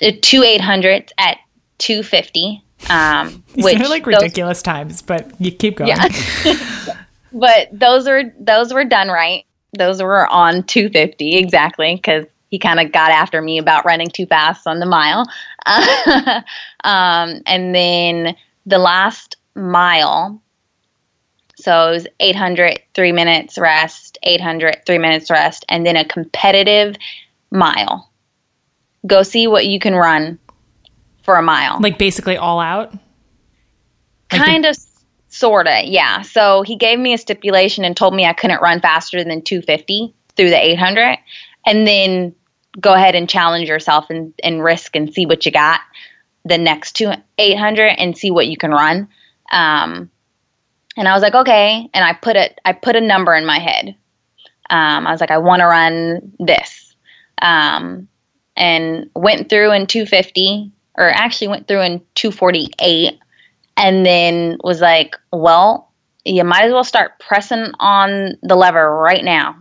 a 0.00 0.12
two 0.12 0.42
800s 0.42 1.10
at 1.18 1.38
250. 1.78 2.62
Um, 2.90 3.44
which 3.56 3.80
are 3.80 3.88
like 3.88 4.06
ridiculous 4.06 4.58
those, 4.58 4.62
times, 4.62 5.02
but 5.02 5.30
you 5.40 5.50
keep 5.50 5.76
going. 5.76 5.88
Yeah. 5.88 6.08
but 7.32 7.68
those 7.72 8.06
were 8.06 8.24
those 8.38 8.72
were 8.72 8.84
done 8.84 9.08
right. 9.08 9.44
Those 9.76 10.02
were 10.02 10.26
on 10.28 10.62
250 10.62 11.36
exactly 11.36 11.96
because 11.96 12.26
he 12.48 12.58
kind 12.58 12.80
of 12.80 12.92
got 12.92 13.10
after 13.10 13.42
me 13.42 13.58
about 13.58 13.84
running 13.84 14.08
too 14.08 14.26
fast 14.26 14.66
on 14.66 14.78
the 14.78 14.86
mile. 14.86 15.26
um, 16.84 17.42
and 17.44 17.74
then 17.74 18.36
the 18.66 18.78
last 18.78 19.36
mile, 19.54 20.40
so 21.56 21.88
it 21.88 21.92
was 21.92 22.06
800, 22.20 22.80
three 22.94 23.12
minutes 23.12 23.58
rest, 23.58 24.18
800, 24.22 24.82
three 24.86 24.98
minutes 24.98 25.30
rest, 25.30 25.64
and 25.68 25.84
then 25.84 25.96
a 25.96 26.04
competitive 26.04 26.96
mile. 27.50 28.10
Go 29.06 29.22
see 29.22 29.46
what 29.46 29.66
you 29.66 29.80
can 29.80 29.94
run 29.94 30.38
for 31.22 31.36
a 31.36 31.42
mile. 31.42 31.78
Like 31.80 31.98
basically 31.98 32.36
all 32.36 32.60
out? 32.60 32.92
Like 34.32 34.42
kind 34.42 34.64
the- 34.64 34.70
of 34.70 34.76
Sorta, 35.28 35.82
yeah. 35.84 36.22
So 36.22 36.62
he 36.62 36.76
gave 36.76 36.98
me 36.98 37.12
a 37.12 37.18
stipulation 37.18 37.84
and 37.84 37.96
told 37.96 38.14
me 38.14 38.24
I 38.24 38.32
couldn't 38.32 38.62
run 38.62 38.80
faster 38.80 39.22
than 39.22 39.42
250 39.42 40.14
through 40.36 40.50
the 40.50 40.64
800, 40.64 41.18
and 41.66 41.86
then 41.86 42.34
go 42.78 42.92
ahead 42.92 43.14
and 43.14 43.28
challenge 43.28 43.68
yourself 43.68 44.10
and, 44.10 44.34
and 44.42 44.62
risk 44.62 44.96
and 44.96 45.12
see 45.12 45.26
what 45.26 45.46
you 45.46 45.52
got 45.52 45.80
the 46.46 46.58
next 46.58 46.92
two 46.92 47.12
800 47.38 47.86
and 47.98 48.16
see 48.16 48.30
what 48.30 48.46
you 48.46 48.56
can 48.56 48.70
run. 48.70 49.08
Um, 49.50 50.10
and 50.96 51.08
I 51.08 51.12
was 51.12 51.22
like, 51.22 51.34
okay. 51.34 51.88
And 51.92 52.04
I 52.04 52.12
put 52.14 52.36
it, 52.36 52.58
I 52.64 52.72
put 52.72 52.96
a 52.96 53.00
number 53.00 53.34
in 53.34 53.44
my 53.44 53.58
head. 53.58 53.96
Um, 54.70 55.06
I 55.06 55.10
was 55.10 55.20
like, 55.20 55.30
I 55.30 55.38
want 55.38 55.60
to 55.60 55.66
run 55.66 56.32
this. 56.38 56.94
Um, 57.42 58.08
and 58.56 59.10
went 59.14 59.50
through 59.50 59.72
in 59.72 59.86
250 59.86 60.72
or 60.96 61.08
actually 61.08 61.48
went 61.48 61.68
through 61.68 61.82
in 61.82 62.00
248 62.14 63.18
and 63.76 64.06
then 64.06 64.56
was 64.64 64.80
like, 64.80 65.16
well, 65.30 65.92
you 66.24 66.42
might 66.42 66.64
as 66.64 66.72
well 66.72 66.84
start 66.84 67.18
pressing 67.18 67.72
on 67.78 68.38
the 68.42 68.56
lever 68.56 68.96
right 68.96 69.22
now. 69.22 69.56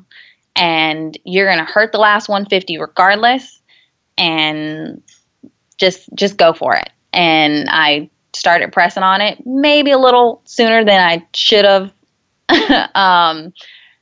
And 0.55 1.17
you're 1.25 1.47
going 1.47 1.65
to 1.65 1.71
hurt 1.71 1.91
the 1.91 1.97
last 1.97 2.29
150 2.29 2.79
regardless. 2.79 3.59
And 4.17 5.03
just 5.77 6.09
just 6.15 6.37
go 6.37 6.53
for 6.53 6.75
it. 6.75 6.89
And 7.11 7.67
I 7.69 8.09
started 8.33 8.71
pressing 8.71 9.03
on 9.03 9.21
it 9.21 9.45
maybe 9.45 9.91
a 9.91 9.97
little 9.97 10.41
sooner 10.45 10.83
than 10.83 10.99
I 11.01 11.25
should 11.33 11.65
have. 11.65 11.93
um, 12.95 13.53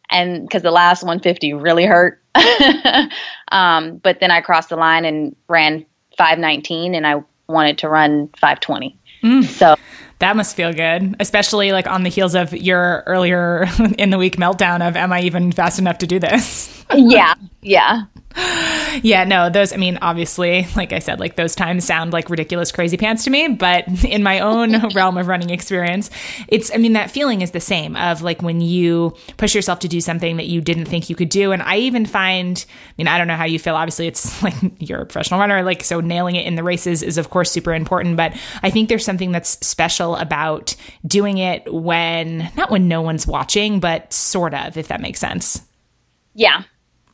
and 0.09 0.41
because 0.43 0.61
the 0.61 0.71
last 0.71 1.03
150 1.03 1.53
really 1.53 1.85
hurt. 1.85 2.21
um, 3.51 3.97
but 3.97 4.19
then 4.19 4.31
I 4.31 4.41
crossed 4.41 4.69
the 4.69 4.75
line 4.75 5.05
and 5.05 5.35
ran 5.47 5.85
519 6.17 6.95
and 6.95 7.07
I 7.07 7.23
wanted 7.47 7.79
to 7.79 7.89
run 7.89 8.29
520. 8.39 8.97
Mm. 9.23 9.43
So 9.45 9.75
that 10.23 10.37
must 10.37 10.55
feel 10.55 10.71
good, 10.71 11.17
especially 11.19 11.73
like 11.73 11.85
on 11.85 12.03
the 12.03 12.09
heels 12.09 12.33
of 12.33 12.53
your 12.53 13.03
earlier 13.05 13.67
in 13.97 14.09
the 14.09 14.17
week 14.17 14.37
meltdown 14.37 14.87
of, 14.87 14.95
am 14.95 15.11
I 15.11 15.21
even 15.21 15.51
fast 15.51 15.79
enough 15.79 15.97
to 15.97 16.07
do 16.07 16.17
this? 16.17 16.85
yeah. 16.95 17.35
Yeah 17.63 18.03
yeah, 19.01 19.23
no, 19.23 19.49
those, 19.49 19.73
I 19.73 19.77
mean, 19.77 19.97
obviously, 20.01 20.67
like 20.75 20.93
I 20.93 20.99
said, 20.99 21.19
like 21.19 21.35
those 21.35 21.55
times 21.55 21.85
sound 21.85 22.13
like 22.13 22.29
ridiculous 22.29 22.71
crazy 22.71 22.97
pants 22.97 23.23
to 23.23 23.29
me, 23.29 23.47
but 23.47 23.87
in 24.05 24.23
my 24.23 24.39
own 24.39 24.89
realm 24.93 25.17
of 25.17 25.27
running 25.27 25.49
experience, 25.49 26.09
it's, 26.47 26.73
I 26.73 26.77
mean, 26.77 26.93
that 26.93 27.11
feeling 27.11 27.41
is 27.41 27.51
the 27.51 27.59
same 27.59 27.95
of 27.95 28.21
like 28.21 28.41
when 28.41 28.61
you 28.61 29.15
push 29.37 29.55
yourself 29.55 29.79
to 29.79 29.87
do 29.87 30.01
something 30.01 30.37
that 30.37 30.47
you 30.47 30.61
didn't 30.61 30.85
think 30.85 31.09
you 31.09 31.15
could 31.15 31.29
do. 31.29 31.51
And 31.51 31.61
I 31.61 31.77
even 31.77 32.05
find, 32.05 32.63
I 32.67 32.93
mean, 32.97 33.07
I 33.07 33.17
don't 33.17 33.27
know 33.27 33.35
how 33.35 33.45
you 33.45 33.59
feel. 33.59 33.75
Obviously, 33.75 34.07
it's 34.07 34.41
like 34.43 34.55
you're 34.79 35.01
a 35.01 35.05
professional 35.05 35.39
runner, 35.39 35.63
like, 35.63 35.83
so 35.83 35.99
nailing 35.99 36.35
it 36.35 36.45
in 36.45 36.55
the 36.55 36.63
races 36.63 37.03
is, 37.03 37.17
of 37.17 37.29
course, 37.29 37.51
super 37.51 37.73
important. 37.73 38.17
But 38.17 38.33
I 38.61 38.69
think 38.69 38.89
there's 38.89 39.05
something 39.05 39.31
that's 39.31 39.65
special 39.65 40.15
about 40.15 40.75
doing 41.05 41.37
it 41.37 41.71
when, 41.71 42.51
not 42.55 42.71
when 42.71 42.87
no 42.87 43.01
one's 43.01 43.27
watching, 43.27 43.79
but 43.79 44.11
sort 44.13 44.53
of, 44.53 44.77
if 44.77 44.87
that 44.87 45.01
makes 45.01 45.19
sense. 45.19 45.61
Yeah, 46.35 46.63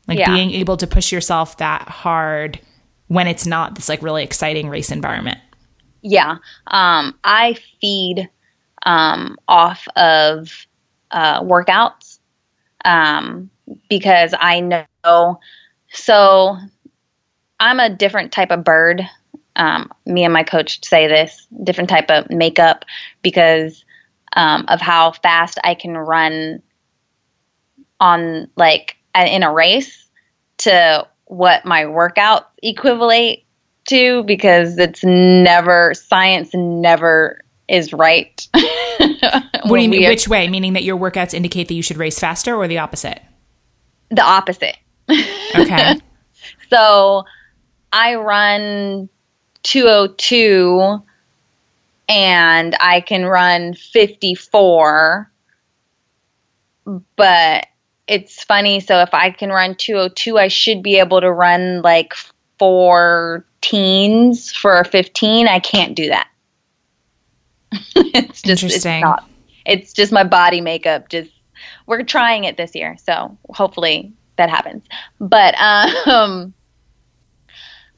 like 0.09 0.19
yeah. 0.19 0.33
being 0.33 0.51
able 0.51 0.75
to 0.77 0.87
push 0.87 1.11
yourself 1.11 1.57
that 1.57 1.87
hard 1.87 2.59
when 3.07 3.27
it's 3.27 3.45
not 3.45 3.75
this 3.75 3.87
like 3.87 4.01
really 4.01 4.23
exciting 4.23 4.67
race 4.69 4.91
environment. 4.91 5.37
Yeah. 6.01 6.37
Um, 6.67 7.17
I 7.23 7.55
feed 7.79 8.29
um, 8.85 9.37
off 9.47 9.87
of 9.95 10.65
uh, 11.11 11.41
workouts 11.41 12.19
um, 12.85 13.49
because 13.89 14.33
I 14.39 14.59
know. 14.61 15.39
So 15.91 16.57
I'm 17.59 17.79
a 17.79 17.89
different 17.89 18.31
type 18.31 18.51
of 18.51 18.63
bird. 18.63 19.01
Um, 19.55 19.91
me 20.05 20.23
and 20.23 20.33
my 20.33 20.43
coach 20.43 20.83
say 20.85 21.07
this 21.07 21.45
different 21.63 21.89
type 21.89 22.09
of 22.09 22.29
makeup 22.29 22.85
because 23.21 23.83
um, 24.33 24.65
of 24.69 24.81
how 24.81 25.11
fast 25.11 25.59
I 25.63 25.75
can 25.75 25.97
run 25.97 26.61
on 27.99 28.49
like 28.55 28.95
in 29.15 29.43
a 29.43 29.51
race 29.51 30.07
to 30.59 31.07
what 31.25 31.65
my 31.65 31.83
workouts 31.83 32.45
equivalent 32.61 33.39
to 33.85 34.23
because 34.23 34.77
it's 34.77 35.03
never 35.03 35.93
science 35.93 36.53
never 36.53 37.41
is 37.67 37.93
right. 37.93 38.47
what 38.53 39.77
do 39.77 39.81
you 39.81 39.89
mean? 39.89 40.07
Which 40.07 40.27
way? 40.27 40.47
Meaning 40.47 40.73
that 40.73 40.83
your 40.83 40.97
workouts 40.97 41.33
indicate 41.33 41.67
that 41.67 41.75
you 41.75 41.83
should 41.83 41.97
race 41.97 42.19
faster 42.19 42.55
or 42.55 42.67
the 42.67 42.79
opposite? 42.79 43.21
The 44.09 44.23
opposite. 44.23 44.77
Okay. 45.09 45.99
so 46.69 47.23
I 47.93 48.15
run 48.15 49.09
202 49.63 51.03
and 52.07 52.75
I 52.79 53.01
can 53.01 53.25
run 53.25 53.75
54, 53.75 55.31
but 57.15 57.67
it's 58.09 58.43
funny. 58.43 58.79
So 58.79 59.01
if 59.01 59.13
I 59.13 59.29
can 59.29 59.49
run 59.49 59.75
202, 59.75 60.39
I 60.39 60.47
should 60.47 60.81
be 60.81 60.97
able 60.97 61.21
to 61.21 61.31
run 61.31 61.83
like 61.83 62.15
four 62.57 63.45
teens 63.61 64.51
for 64.51 64.83
15. 64.83 65.47
I 65.47 65.59
can't 65.59 65.95
do 65.95 66.09
that. 66.09 66.27
it's 67.95 68.41
just 68.41 68.63
Interesting. 68.63 68.95
It's, 68.95 69.01
not, 69.03 69.29
it's 69.63 69.93
just 69.93 70.11
my 70.11 70.23
body 70.23 70.59
makeup. 70.59 71.09
Just 71.09 71.29
we're 71.85 72.01
trying 72.01 72.45
it 72.45 72.57
this 72.57 72.73
year, 72.73 72.97
so 72.97 73.37
hopefully 73.51 74.11
that 74.37 74.49
happens. 74.49 74.83
But 75.19 75.53
um, 76.07 76.55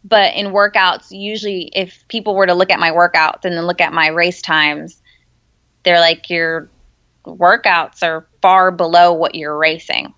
but 0.03 0.35
in 0.35 0.47
workouts, 0.47 1.11
usually 1.11 1.71
if 1.73 2.05
people 2.09 2.35
were 2.35 2.47
to 2.47 2.53
look 2.53 2.69
at 2.69 2.81
my 2.81 2.91
workouts 2.91 3.45
and 3.45 3.55
then 3.55 3.65
look 3.65 3.79
at 3.79 3.93
my 3.93 4.07
race 4.07 4.41
times, 4.41 5.01
they're 5.83 6.01
like 6.01 6.29
you're 6.29 6.69
workouts 7.25 8.03
are 8.03 8.27
far 8.41 8.71
below 8.71 9.13
what 9.13 9.35
you're 9.35 9.57
racing. 9.57 10.13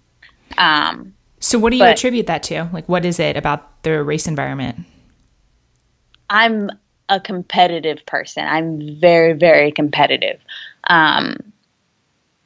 Um, 0.57 1.13
so, 1.39 1.59
what 1.59 1.71
do 1.71 1.77
you 1.77 1.83
attribute 1.83 2.27
that 2.27 2.43
to? 2.43 2.69
Like, 2.71 2.87
what 2.87 3.05
is 3.05 3.19
it 3.19 3.35
about 3.35 3.83
the 3.83 4.01
race 4.03 4.27
environment? 4.27 4.85
I'm 6.29 6.69
a 7.09 7.19
competitive 7.19 8.05
person. 8.05 8.45
I'm 8.47 8.99
very, 8.99 9.33
very 9.33 9.71
competitive. 9.71 10.39
Um, 10.85 11.37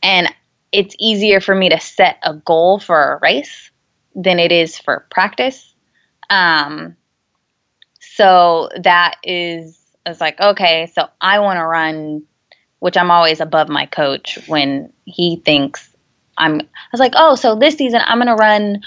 and 0.01 0.33
it's 0.71 0.95
easier 0.99 1.39
for 1.39 1.55
me 1.55 1.69
to 1.69 1.79
set 1.79 2.17
a 2.23 2.33
goal 2.33 2.79
for 2.79 3.13
a 3.13 3.19
race 3.19 3.71
than 4.15 4.39
it 4.39 4.51
is 4.51 4.77
for 4.77 5.05
practice. 5.11 5.73
Um, 6.29 6.95
so 7.99 8.69
that 8.81 9.15
is, 9.23 9.79
it's 10.05 10.19
like, 10.19 10.39
okay, 10.39 10.91
so 10.93 11.07
I 11.21 11.39
want 11.39 11.57
to 11.57 11.65
run 11.65 12.23
which 12.80 12.97
I'm 12.97 13.11
always 13.11 13.39
above 13.39 13.69
my 13.69 13.86
coach 13.86 14.39
when 14.47 14.93
he 15.05 15.38
thinks 15.38 15.89
I'm. 16.38 16.61
I 16.61 16.89
was 16.91 16.99
like, 16.99 17.13
oh, 17.15 17.36
so 17.36 17.55
this 17.55 17.75
season 17.75 18.01
I'm 18.03 18.17
going 18.17 18.28
to 18.28 18.36
run 18.36 18.82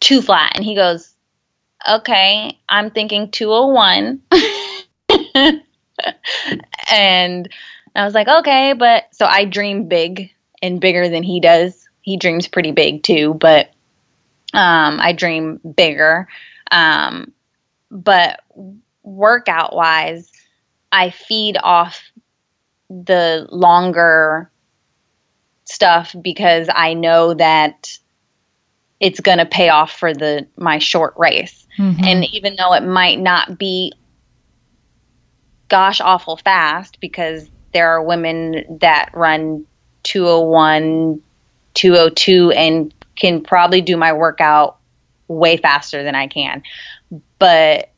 two 0.00 0.22
flat, 0.22 0.52
and 0.54 0.64
he 0.64 0.74
goes, 0.74 1.12
okay, 1.88 2.58
I'm 2.68 2.90
thinking 2.90 3.30
201, 3.30 4.22
and 6.90 7.48
I 7.94 8.04
was 8.04 8.14
like, 8.14 8.28
okay, 8.28 8.72
but 8.72 9.04
so 9.12 9.26
I 9.26 9.44
dream 9.44 9.88
big 9.88 10.32
and 10.62 10.80
bigger 10.80 11.08
than 11.08 11.22
he 11.22 11.40
does. 11.40 11.88
He 12.00 12.16
dreams 12.16 12.46
pretty 12.46 12.72
big 12.72 13.02
too, 13.02 13.34
but 13.34 13.70
um, 14.54 15.00
I 15.00 15.12
dream 15.12 15.58
bigger. 15.58 16.28
Um, 16.70 17.32
but 17.90 18.40
workout 19.02 19.74
wise, 19.74 20.30
I 20.90 21.10
feed 21.10 21.56
off 21.62 22.10
the 22.88 23.46
longer 23.50 24.50
stuff 25.64 26.14
because 26.20 26.68
I 26.72 26.94
know 26.94 27.34
that 27.34 27.98
it's 29.00 29.20
going 29.20 29.38
to 29.38 29.46
pay 29.46 29.68
off 29.68 29.92
for 29.92 30.14
the 30.14 30.46
my 30.56 30.78
short 30.78 31.14
race. 31.16 31.66
Mm-hmm. 31.78 32.04
And 32.04 32.24
even 32.32 32.56
though 32.56 32.72
it 32.72 32.84
might 32.84 33.18
not 33.18 33.58
be 33.58 33.92
gosh 35.68 36.00
awful 36.00 36.36
fast 36.36 37.00
because 37.00 37.50
there 37.72 37.90
are 37.90 38.02
women 38.02 38.78
that 38.80 39.10
run 39.12 39.66
201 40.04 41.22
202 41.74 42.52
and 42.52 42.94
can 43.16 43.42
probably 43.42 43.80
do 43.80 43.96
my 43.96 44.12
workout 44.12 44.78
way 45.28 45.56
faster 45.56 46.02
than 46.02 46.14
I 46.14 46.26
can. 46.26 46.62
But 47.38 47.90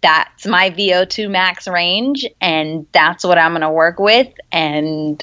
that's 0.00 0.46
my 0.46 0.70
VO2 0.70 1.30
max 1.30 1.68
range 1.68 2.26
and 2.40 2.86
that's 2.92 3.24
what 3.24 3.38
I'm 3.38 3.52
going 3.52 3.62
to 3.62 3.70
work 3.70 3.98
with 3.98 4.32
and 4.52 5.22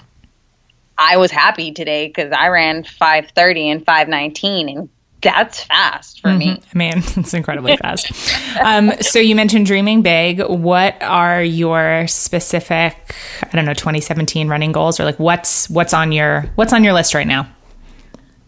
I 0.97 1.17
was 1.17 1.31
happy 1.31 1.71
today 1.71 2.09
cuz 2.09 2.31
I 2.31 2.49
ran 2.49 2.83
530 2.83 3.69
and 3.69 3.85
519 3.85 4.69
and 4.69 4.89
that's 5.21 5.63
fast 5.63 6.21
for 6.21 6.29
mm-hmm. 6.29 6.39
me. 6.39 6.61
I 6.73 6.77
mean, 6.77 6.93
it's 7.17 7.33
incredibly 7.33 7.77
fast. 7.77 8.11
um, 8.59 8.91
so 9.01 9.19
you 9.19 9.35
mentioned 9.35 9.65
dreaming 9.65 10.01
big. 10.01 10.41
What 10.41 11.01
are 11.01 11.43
your 11.43 12.07
specific, 12.07 13.15
I 13.43 13.49
don't 13.55 13.65
know, 13.65 13.73
2017 13.73 14.47
running 14.47 14.71
goals, 14.71 14.99
or 14.99 15.05
like 15.05 15.19
what's 15.19 15.69
what's 15.69 15.93
on 15.93 16.11
your 16.11 16.49
what's 16.55 16.73
on 16.73 16.83
your 16.83 16.93
list 16.93 17.13
right 17.13 17.27
now? 17.27 17.47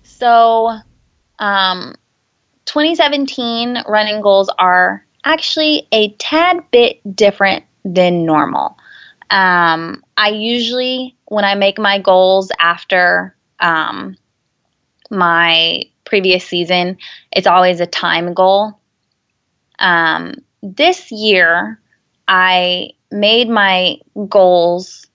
So, 0.04 0.80
um, 1.39 1.95
2017 2.66 3.84
running 3.88 4.22
goals 4.22 4.49
are 4.58 5.06
actually 5.24 5.88
a 5.92 6.12
tad 6.14 6.72
bit 6.72 7.16
different 7.16 7.66
than 7.86 8.26
normal. 8.26 8.78
Um, 9.30 10.04
I 10.16 10.30
usually, 10.30 11.16
when 11.26 11.46
I 11.46 11.56
make 11.56 11.80
my 11.80 12.00
goals 12.00 12.52
after 12.60 13.36
um, 13.60 14.16
my 15.10 15.84
previous 16.06 16.46
season, 16.46 16.98
it's 17.32 17.48
always 17.48 17.80
a 17.80 17.88
time 17.88 18.34
goal. 18.34 18.80
Um, 19.80 20.36
this 20.62 21.12
year, 21.12 21.80
I 22.28 22.92
made 23.12 23.50
my 23.50 23.98
goals 24.30 25.06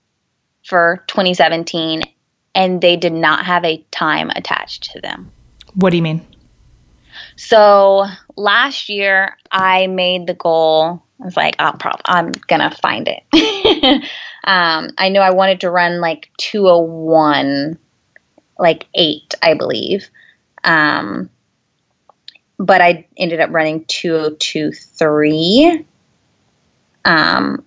for 0.65 1.03
2017 1.07 2.03
and 2.55 2.81
they 2.81 2.95
did 2.97 3.13
not 3.13 3.45
have 3.45 3.63
a 3.65 3.83
time 3.91 4.29
attached 4.31 4.91
to 4.91 5.01
them. 5.01 5.31
What 5.75 5.91
do 5.91 5.97
you 5.97 6.03
mean? 6.03 6.25
So 7.39 8.05
last 8.35 8.89
year 8.89 9.37
I 9.49 9.87
made 9.87 10.27
the 10.27 10.33
goal. 10.33 11.01
I 11.21 11.23
was 11.23 11.37
like, 11.37 11.55
I'll 11.57 11.71
prob- 11.71 12.01
I'm 12.03 12.33
gonna 12.47 12.75
find 12.81 13.07
it. 13.07 13.23
um, 14.43 14.89
I 14.97 15.07
knew 15.07 15.21
I 15.21 15.29
wanted 15.29 15.61
to 15.61 15.71
run 15.71 16.01
like 16.01 16.29
201, 16.37 17.79
like 18.59 18.87
eight, 18.93 19.35
I 19.41 19.53
believe. 19.53 20.09
Um, 20.65 21.29
but 22.57 22.81
I 22.81 23.07
ended 23.15 23.39
up 23.39 23.51
running 23.51 23.85
2023. 23.85 25.85
Um, 27.05 27.63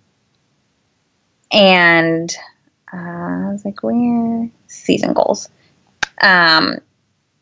and 1.50 2.36
uh, 2.92 2.96
I 2.98 3.52
was 3.52 3.64
like, 3.64 3.82
where 3.82 4.50
season 4.66 5.14
goals? 5.14 5.48
Um, 6.20 6.76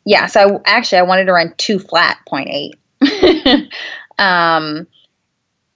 yeah, 0.05 0.27
so 0.27 0.57
I, 0.57 0.61
actually 0.67 0.99
I 0.99 1.03
wanted 1.03 1.27
to 1.27 1.33
run 1.33 1.55
two 1.57 1.79
flat 1.79 2.19
point 2.27 2.49
eight. 2.51 2.75
um, 4.19 4.87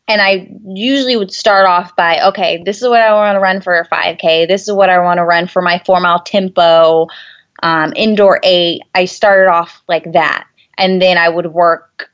and 0.06 0.20
I 0.20 0.48
usually 0.66 1.16
would 1.16 1.32
start 1.32 1.66
off 1.66 1.96
by, 1.96 2.20
okay, 2.28 2.62
this 2.62 2.82
is 2.82 2.88
what 2.88 3.00
I 3.00 3.12
want 3.14 3.36
to 3.36 3.40
run 3.40 3.60
for 3.60 3.78
a 3.78 3.88
5K. 3.88 4.46
This 4.46 4.68
is 4.68 4.74
what 4.74 4.90
I 4.90 4.98
want 4.98 5.18
to 5.18 5.24
run 5.24 5.46
for 5.46 5.62
my 5.62 5.80
four 5.86 5.98
mile 6.00 6.20
tempo, 6.20 7.06
um, 7.62 7.92
indoor 7.96 8.38
eight. 8.42 8.82
I 8.94 9.06
started 9.06 9.50
off 9.50 9.82
like 9.88 10.12
that. 10.12 10.46
And 10.76 11.00
then 11.00 11.16
I 11.16 11.28
would 11.28 11.46
work 11.46 12.10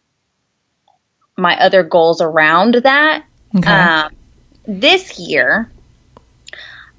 my 1.37 1.59
other 1.59 1.83
goals 1.83 2.21
around 2.21 2.75
that. 2.75 3.25
Okay. 3.57 3.69
Um, 3.69 4.15
this 4.67 5.19
year, 5.19 5.71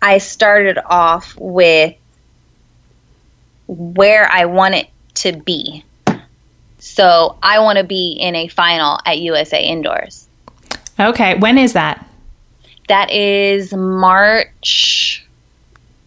I 0.01 0.17
started 0.17 0.77
off 0.85 1.35
with 1.39 1.95
where 3.67 4.29
I 4.29 4.45
want 4.45 4.75
it 4.75 4.89
to 5.21 5.33
be. 5.33 5.83
So 6.79 7.37
I 7.43 7.59
want 7.59 7.77
to 7.77 7.83
be 7.83 8.13
in 8.19 8.35
a 8.35 8.47
final 8.47 8.99
at 9.05 9.19
USA 9.19 9.61
Indoors. 9.63 10.27
Okay. 10.99 11.35
When 11.35 11.57
is 11.57 11.73
that? 11.73 12.05
That 12.87 13.11
is 13.11 13.73
March. 13.73 15.25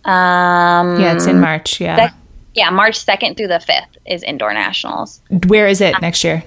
Um, 0.05 1.01
Yeah, 1.01 1.15
it's 1.15 1.27
in 1.27 1.41
March. 1.41 1.81
Yeah. 1.81 1.97
sec- 1.97 2.15
yeah, 2.55 2.71
March 2.71 3.05
2nd 3.05 3.37
through 3.37 3.49
the 3.49 3.59
5th 3.59 3.87
is 4.07 4.23
Indoor 4.23 4.53
Nationals. 4.53 5.21
Where 5.47 5.67
is 5.67 5.81
it 5.81 5.95
next 6.01 6.23
year? 6.23 6.45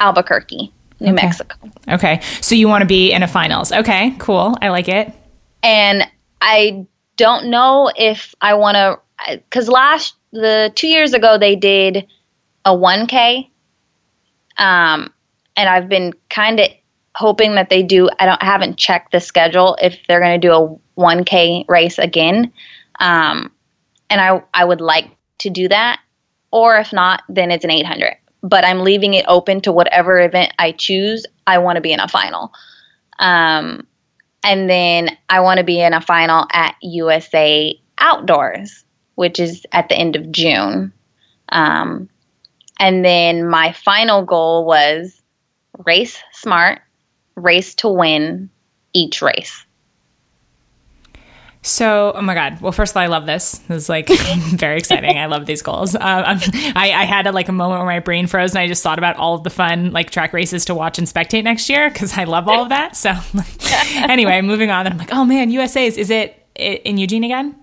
Albuquerque, 0.00 0.72
New 1.00 1.12
Okay. 1.12 1.24
Mexico. 1.26 1.56
Okay. 1.88 2.20
So 2.40 2.54
you 2.54 2.68
want 2.68 2.82
to 2.82 2.86
be 2.86 3.12
in 3.12 3.22
a 3.22 3.28
finals. 3.28 3.70
Okay. 3.70 4.14
Cool. 4.18 4.56
I 4.62 4.68
like 4.70 4.88
it. 4.88 5.12
and 5.62 6.04
I 6.40 6.86
don't 7.16 7.50
know 7.50 7.90
if 7.94 8.34
I 8.40 8.54
want 8.54 8.76
to 8.76 8.98
because 9.36 9.68
last 9.68 10.14
the 10.32 10.72
two 10.74 10.88
years 10.88 11.12
ago 11.14 11.38
they 11.38 11.56
did 11.56 12.06
a 12.64 12.70
1K, 12.70 13.48
um, 14.58 15.12
and 15.56 15.68
I've 15.68 15.88
been 15.88 16.12
kind 16.28 16.60
of 16.60 16.68
hoping 17.14 17.56
that 17.56 17.70
they 17.70 17.82
do. 17.82 18.08
I 18.18 18.26
don't 18.26 18.42
I 18.42 18.46
haven't 18.46 18.76
checked 18.78 19.12
the 19.12 19.20
schedule 19.20 19.76
if 19.80 19.98
they're 20.06 20.20
going 20.20 20.40
to 20.40 20.46
do 20.46 20.52
a 20.52 21.00
1K 21.00 21.68
race 21.68 21.98
again, 21.98 22.52
um, 22.98 23.52
and 24.08 24.20
I 24.20 24.42
I 24.54 24.64
would 24.64 24.80
like 24.80 25.10
to 25.38 25.50
do 25.50 25.68
that, 25.68 26.00
or 26.50 26.76
if 26.78 26.92
not, 26.92 27.22
then 27.28 27.50
it's 27.50 27.64
an 27.64 27.70
800. 27.70 28.16
But 28.42 28.64
I'm 28.64 28.80
leaving 28.80 29.14
it 29.14 29.26
open 29.28 29.60
to 29.62 29.72
whatever 29.72 30.20
event 30.20 30.52
I 30.58 30.72
choose. 30.72 31.26
I 31.46 31.58
want 31.58 31.76
to 31.76 31.82
be 31.82 31.92
in 31.92 32.00
a 32.00 32.08
final. 32.08 32.52
Um, 33.18 33.86
and 34.42 34.70
then 34.70 35.16
I 35.28 35.40
want 35.40 35.58
to 35.58 35.64
be 35.64 35.80
in 35.80 35.92
a 35.92 36.00
final 36.00 36.46
at 36.52 36.74
USA 36.80 37.78
Outdoors, 37.98 38.84
which 39.20 39.38
is 39.38 39.66
at 39.72 39.90
the 39.90 39.94
end 39.94 40.16
of 40.16 40.32
June. 40.32 40.90
Um, 41.50 42.08
and 42.78 43.04
then 43.04 43.46
my 43.46 43.70
final 43.72 44.24
goal 44.24 44.64
was 44.64 45.20
race 45.84 46.18
smart, 46.32 46.80
race 47.34 47.74
to 47.74 47.88
win 47.90 48.48
each 48.94 49.20
race. 49.20 49.66
So, 51.60 52.12
oh 52.14 52.22
my 52.22 52.32
God. 52.32 52.62
Well, 52.62 52.72
first 52.72 52.92
of 52.92 52.96
all, 52.96 53.02
I 53.02 53.08
love 53.08 53.26
this. 53.26 53.58
This 53.68 53.82
is 53.82 53.88
like 53.90 54.08
very 54.54 54.78
exciting. 54.78 55.18
I 55.18 55.26
love 55.26 55.44
these 55.44 55.60
goals. 55.60 55.94
Um, 55.94 56.00
I, 56.02 56.90
I 56.96 57.04
had 57.04 57.26
a, 57.26 57.32
like 57.32 57.50
a 57.50 57.52
moment 57.52 57.80
where 57.80 57.86
my 57.94 58.00
brain 58.00 58.26
froze 58.26 58.52
and 58.52 58.60
I 58.60 58.68
just 58.68 58.82
thought 58.82 58.96
about 58.96 59.16
all 59.16 59.34
of 59.34 59.44
the 59.44 59.50
fun 59.50 59.92
like 59.92 60.08
track 60.08 60.32
races 60.32 60.64
to 60.64 60.74
watch 60.74 60.96
and 60.96 61.06
spectate 61.06 61.44
next 61.44 61.68
year 61.68 61.90
because 61.90 62.16
I 62.16 62.24
love 62.24 62.48
all 62.48 62.62
of 62.62 62.70
that. 62.70 62.96
So, 62.96 63.14
anyway, 63.96 64.40
moving 64.40 64.70
on. 64.70 64.84
Then 64.84 64.92
I'm 64.94 64.98
like, 64.98 65.12
oh 65.12 65.26
man, 65.26 65.50
USA's. 65.50 65.98
Is 65.98 66.08
it 66.08 66.42
in 66.54 66.96
Eugene 66.96 67.24
again? 67.24 67.59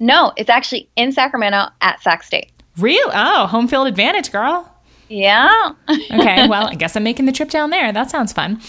No, 0.00 0.32
it's 0.36 0.50
actually 0.50 0.88
in 0.96 1.12
Sacramento 1.12 1.66
at 1.80 2.00
Sac 2.02 2.22
State. 2.22 2.52
Real? 2.76 3.10
Oh, 3.12 3.46
home 3.46 3.66
field 3.68 3.88
advantage, 3.88 4.30
girl. 4.30 4.72
Yeah. 5.08 5.72
Okay, 5.88 6.46
well, 6.48 6.68
I 6.68 6.74
guess 6.74 6.94
I'm 6.94 7.02
making 7.02 7.24
the 7.26 7.32
trip 7.32 7.50
down 7.50 7.70
there. 7.70 7.92
That 7.92 8.10
sounds 8.10 8.32
fun. 8.32 8.60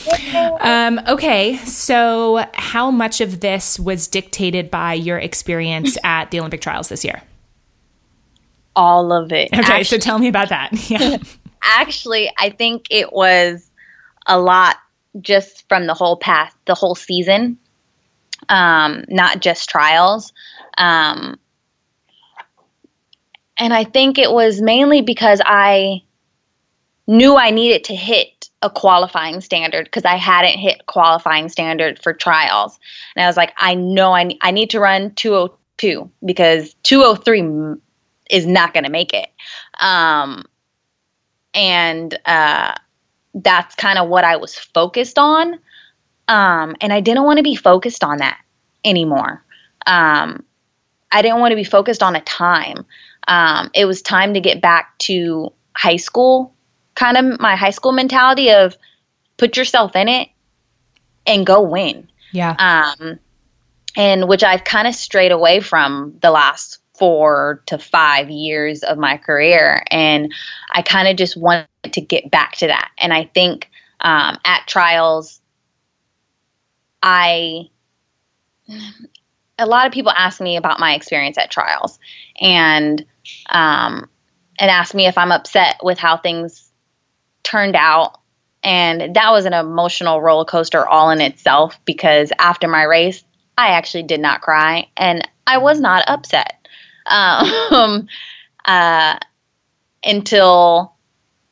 Um, 0.61 0.99
okay, 1.07 1.57
so 1.57 2.45
how 2.53 2.89
much 2.91 3.21
of 3.21 3.41
this 3.41 3.79
was 3.79 4.07
dictated 4.07 4.71
by 4.71 4.93
your 4.93 5.17
experience 5.19 5.97
at 6.03 6.31
the 6.31 6.39
Olympic 6.39 6.61
trials 6.61 6.89
this 6.89 7.03
year? 7.03 7.21
All 8.75 9.11
of 9.11 9.31
it. 9.33 9.49
Okay, 9.53 9.83
so 9.83 9.97
tell 9.97 10.17
me 10.17 10.27
about 10.29 10.49
that. 10.49 10.71
Yeah. 10.89 11.17
actually 11.61 12.31
i 12.37 12.49
think 12.49 12.85
it 12.89 13.11
was 13.11 13.69
a 14.27 14.39
lot 14.39 14.77
just 15.19 15.67
from 15.67 15.87
the 15.87 15.93
whole 15.93 16.15
past 16.15 16.55
the 16.65 16.73
whole 16.73 16.95
season 16.95 17.57
um, 18.47 19.03
not 19.09 19.41
just 19.41 19.67
trials 19.69 20.31
um, 20.79 21.39
and 23.57 23.73
i 23.73 23.83
think 23.83 24.17
it 24.17 24.31
was 24.31 24.61
mainly 24.61 25.01
because 25.01 25.41
i 25.45 26.01
knew 27.07 27.37
i 27.37 27.51
needed 27.51 27.83
to 27.83 27.95
hit 27.95 28.49
a 28.61 28.69
qualifying 28.69 29.39
standard 29.41 29.85
because 29.85 30.05
i 30.05 30.15
hadn't 30.15 30.57
hit 30.57 30.85
qualifying 30.87 31.47
standard 31.47 32.01
for 32.01 32.13
trials 32.13 32.79
and 33.15 33.23
i 33.23 33.27
was 33.27 33.37
like 33.37 33.53
i 33.57 33.75
know 33.75 34.13
i, 34.13 34.29
I 34.41 34.51
need 34.51 34.71
to 34.71 34.79
run 34.79 35.13
202 35.13 36.09
because 36.25 36.73
203 36.83 37.79
is 38.31 38.45
not 38.47 38.73
going 38.73 38.83
to 38.83 38.89
make 38.89 39.13
it 39.13 39.29
um, 39.79 40.45
and 41.53 42.17
uh, 42.25 42.73
that's 43.33 43.75
kind 43.75 43.99
of 43.99 44.09
what 44.09 44.23
I 44.23 44.37
was 44.37 44.57
focused 44.57 45.17
on. 45.17 45.59
Um, 46.27 46.75
and 46.81 46.93
I 46.93 47.01
didn't 47.01 47.23
want 47.23 47.37
to 47.37 47.43
be 47.43 47.55
focused 47.55 48.03
on 48.03 48.17
that 48.17 48.39
anymore. 48.83 49.43
Um, 49.85 50.43
I 51.11 51.21
didn't 51.21 51.39
want 51.39 51.51
to 51.51 51.55
be 51.55 51.63
focused 51.63 52.03
on 52.03 52.15
a 52.15 52.21
time. 52.21 52.85
Um, 53.27 53.71
it 53.73 53.85
was 53.85 54.01
time 54.01 54.33
to 54.33 54.39
get 54.39 54.61
back 54.61 54.97
to 54.99 55.51
high 55.75 55.97
school, 55.97 56.53
kind 56.95 57.17
of 57.17 57.39
my 57.39 57.55
high 57.55 57.69
school 57.69 57.91
mentality 57.91 58.51
of 58.51 58.77
put 59.37 59.57
yourself 59.57 59.95
in 59.95 60.07
it 60.07 60.29
and 61.25 61.45
go 61.45 61.61
win 61.61 62.09
Yeah. 62.31 62.55
um, 62.99 63.19
and 63.95 64.27
which 64.27 64.43
I've 64.43 64.63
kind 64.63 64.87
of 64.87 64.95
strayed 64.95 65.31
away 65.31 65.59
from 65.59 66.17
the 66.21 66.31
last 66.31 66.79
four 66.97 67.63
to 67.67 67.77
five 67.77 68.29
years 68.29 68.83
of 68.83 68.97
my 68.97 69.17
career. 69.17 69.83
And 69.89 70.33
I 70.73 70.81
kind 70.81 71.07
of 71.07 71.15
just 71.15 71.37
wanted 71.37 71.67
to 71.91 72.01
get 72.01 72.29
back 72.29 72.53
to 72.57 72.67
that. 72.67 72.91
And 72.97 73.13
I 73.13 73.25
think 73.33 73.69
um, 74.01 74.37
at 74.45 74.67
trials, 74.67 75.39
I 77.01 77.69
a 79.59 79.65
lot 79.65 79.85
of 79.85 79.93
people 79.93 80.11
ask 80.11 80.41
me 80.41 80.57
about 80.57 80.79
my 80.79 80.95
experience 80.95 81.37
at 81.37 81.51
trials, 81.51 81.99
and 82.39 83.05
um, 83.49 84.09
and 84.57 84.71
ask 84.71 84.93
me 84.95 85.07
if 85.07 85.17
I'm 85.17 85.31
upset 85.31 85.77
with 85.83 85.97
how 85.99 86.17
things 86.17 86.69
turned 87.43 87.75
out. 87.75 88.19
And 88.61 89.15
that 89.15 89.31
was 89.31 89.45
an 89.45 89.53
emotional 89.53 90.21
roller 90.21 90.45
coaster 90.45 90.87
all 90.87 91.11
in 91.11 91.21
itself 91.21 91.79
because 91.85 92.31
after 92.37 92.67
my 92.67 92.83
race 92.83 93.23
i 93.57 93.69
actually 93.69 94.03
did 94.03 94.19
not 94.19 94.41
cry 94.41 94.87
and 94.97 95.27
i 95.47 95.57
was 95.57 95.79
not 95.79 96.03
upset. 96.07 96.55
Um, 97.09 98.07
uh, 98.65 99.17
until 100.03 100.93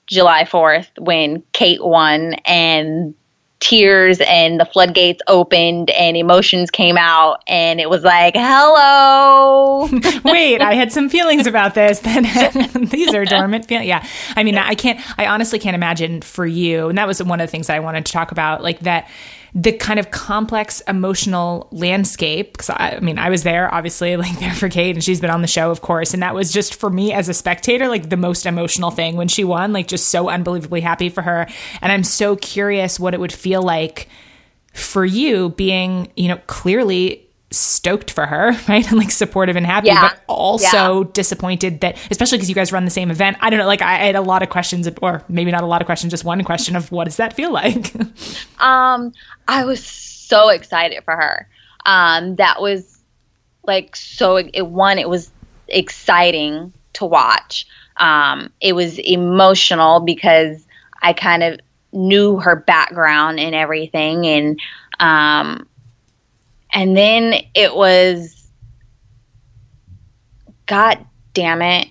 july 0.05 0.43
4th 0.43 0.89
when 0.99 1.41
kate 1.51 1.83
won 1.83 2.35
and 2.45 3.15
tears 3.59 4.19
and 4.21 4.59
the 4.59 4.65
floodgates 4.65 5.21
opened 5.27 5.89
and 5.91 6.15
emotions 6.15 6.69
came 6.69 6.97
out 6.97 7.41
and 7.47 7.79
it 7.79 7.89
was 7.89 8.03
like 8.03 8.35
hello 8.35 9.89
Wait, 10.23 10.61
I 10.61 10.73
had 10.73 10.91
some 10.91 11.09
feelings 11.09 11.47
about 11.47 11.73
this. 11.73 12.01
Then 12.07 12.23
these 12.85 13.13
are 13.13 13.25
dormant 13.25 13.65
feelings. 13.65 13.87
Yeah, 13.87 14.05
I 14.35 14.43
mean, 14.43 14.57
I 14.57 14.75
can't. 14.75 14.99
I 15.19 15.27
honestly 15.27 15.59
can't 15.59 15.75
imagine 15.75 16.21
for 16.21 16.45
you. 16.45 16.87
And 16.89 16.97
that 16.97 17.05
was 17.05 17.21
one 17.21 17.41
of 17.41 17.47
the 17.47 17.51
things 17.51 17.67
that 17.67 17.75
I 17.75 17.79
wanted 17.79 18.05
to 18.05 18.11
talk 18.11 18.31
about. 18.31 18.63
Like 18.63 18.79
that, 18.81 19.09
the 19.53 19.71
kind 19.71 19.99
of 19.99 20.11
complex 20.11 20.81
emotional 20.81 21.67
landscape 21.71 22.53
because 22.53 22.69
I, 22.69 22.97
I, 22.97 22.99
mean 22.99 23.17
i 23.17 23.29
was 23.29 23.43
there 23.43 23.73
obviously 23.73 24.17
like 24.17 24.39
there 24.39 24.53
for 24.53 24.69
kate 24.69 24.95
and 24.95 25.03
she's 25.03 25.21
been 25.21 25.29
on 25.29 25.41
the 25.41 25.47
show 25.47 25.71
of 25.71 25.81
course 25.81 26.13
and 26.13 26.23
that 26.23 26.35
was 26.35 26.51
just 26.51 26.75
for 26.75 26.89
me 26.89 27.13
as 27.13 27.29
a 27.29 27.33
spectator 27.33 27.87
like 27.87 28.09
the 28.09 28.17
most 28.17 28.45
emotional 28.45 28.91
thing 28.91 29.15
when 29.15 29.27
she 29.27 29.43
won 29.43 29.73
like 29.73 29.87
just 29.87 30.09
so 30.09 30.29
unbelievably 30.29 30.81
happy 30.81 31.09
for 31.09 31.21
her 31.21 31.47
and 31.81 31.91
i'm 31.91 32.03
so 32.03 32.35
curious 32.35 32.99
what 32.99 33.13
it 33.13 33.19
would 33.19 33.33
feel 33.33 33.61
like 33.61 34.07
for 34.73 35.05
you 35.05 35.49
being 35.49 36.11
you 36.15 36.27
know 36.27 36.37
clearly 36.47 37.26
stoked 37.51 38.11
for 38.11 38.25
her, 38.25 38.51
right? 38.67 38.87
And 38.87 38.97
like 38.97 39.11
supportive 39.11 39.55
and 39.55 39.65
happy, 39.65 39.87
yeah. 39.87 40.09
but 40.09 40.21
also 40.27 41.03
yeah. 41.03 41.09
disappointed 41.13 41.81
that, 41.81 41.97
especially 42.11 42.37
because 42.37 42.49
you 42.49 42.55
guys 42.55 42.71
run 42.71 42.85
the 42.85 42.91
same 42.91 43.11
event. 43.11 43.37
I 43.41 43.49
don't 43.49 43.59
know, 43.59 43.67
like 43.67 43.81
I, 43.81 43.97
had 43.97 44.15
a 44.15 44.21
lot 44.21 44.43
of 44.43 44.49
questions, 44.49 44.87
or 45.01 45.23
maybe 45.29 45.51
not 45.51 45.63
a 45.63 45.67
lot 45.67 45.81
of 45.81 45.85
questions, 45.85 46.11
just 46.11 46.23
one 46.23 46.43
question 46.43 46.75
of 46.75 46.91
what 46.91 47.05
does 47.05 47.17
that 47.17 47.33
feel 47.33 47.51
like? 47.51 47.93
um, 48.59 49.13
I 49.47 49.65
was 49.65 49.83
so 49.83 50.49
excited 50.49 51.03
for 51.03 51.15
her. 51.15 51.47
Um, 51.85 52.35
that 52.35 52.61
was 52.61 52.99
like 53.63 53.95
so. 53.95 54.37
It 54.37 54.67
one, 54.67 54.99
it 54.99 55.07
was 55.07 55.31
exciting 55.69 56.73
to 56.93 57.05
watch. 57.05 57.65
Um, 57.95 58.51
it 58.59 58.73
was 58.73 58.99
emotional 58.99 60.01
because 60.01 60.65
I 61.01 61.13
kind 61.13 61.43
of 61.43 61.59
knew 61.93 62.39
her 62.39 62.57
background 62.57 63.39
and 63.39 63.55
everything, 63.55 64.27
and 64.27 64.59
um, 64.99 65.65
and 66.77 66.95
then 66.95 67.33
it 67.55 67.75
was, 67.75 68.51
God 70.67 71.03
damn 71.33 71.63
it. 71.63 71.87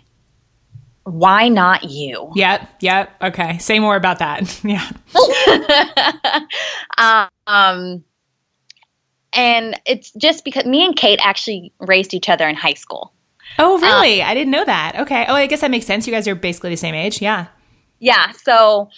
Why 1.02 1.48
not 1.48 1.82
you? 1.82 2.30
Yep, 2.36 2.68
yep. 2.82 3.10
Okay. 3.20 3.58
Say 3.58 3.80
more 3.80 3.96
about 3.96 4.20
that. 4.20 4.60
yeah. 4.64 4.88
um, 7.48 8.04
and 9.32 9.80
it's 9.86 10.12
just 10.12 10.44
because 10.44 10.64
me 10.66 10.84
and 10.84 10.94
Kate 10.94 11.18
actually 11.20 11.72
raised 11.80 12.14
each 12.14 12.28
other 12.28 12.48
in 12.48 12.54
high 12.54 12.74
school. 12.74 13.12
Oh, 13.58 13.80
really? 13.80 14.22
Um, 14.22 14.28
I 14.28 14.34
didn't 14.34 14.52
know 14.52 14.64
that. 14.64 15.00
Okay. 15.00 15.26
Oh, 15.26 15.34
I 15.34 15.48
guess 15.48 15.62
that 15.62 15.72
makes 15.72 15.86
sense. 15.86 16.06
You 16.06 16.12
guys 16.12 16.28
are 16.28 16.36
basically 16.36 16.70
the 16.70 16.76
same 16.76 16.94
age. 16.94 17.20
Yeah. 17.20 17.46
Yeah. 17.98 18.30
So, 18.30 18.90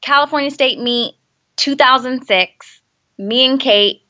California 0.00 0.50
State 0.50 0.78
meet 0.78 1.16
2006 1.56 2.78
me 3.18 3.44
and 3.44 3.60
Kate 3.60 4.02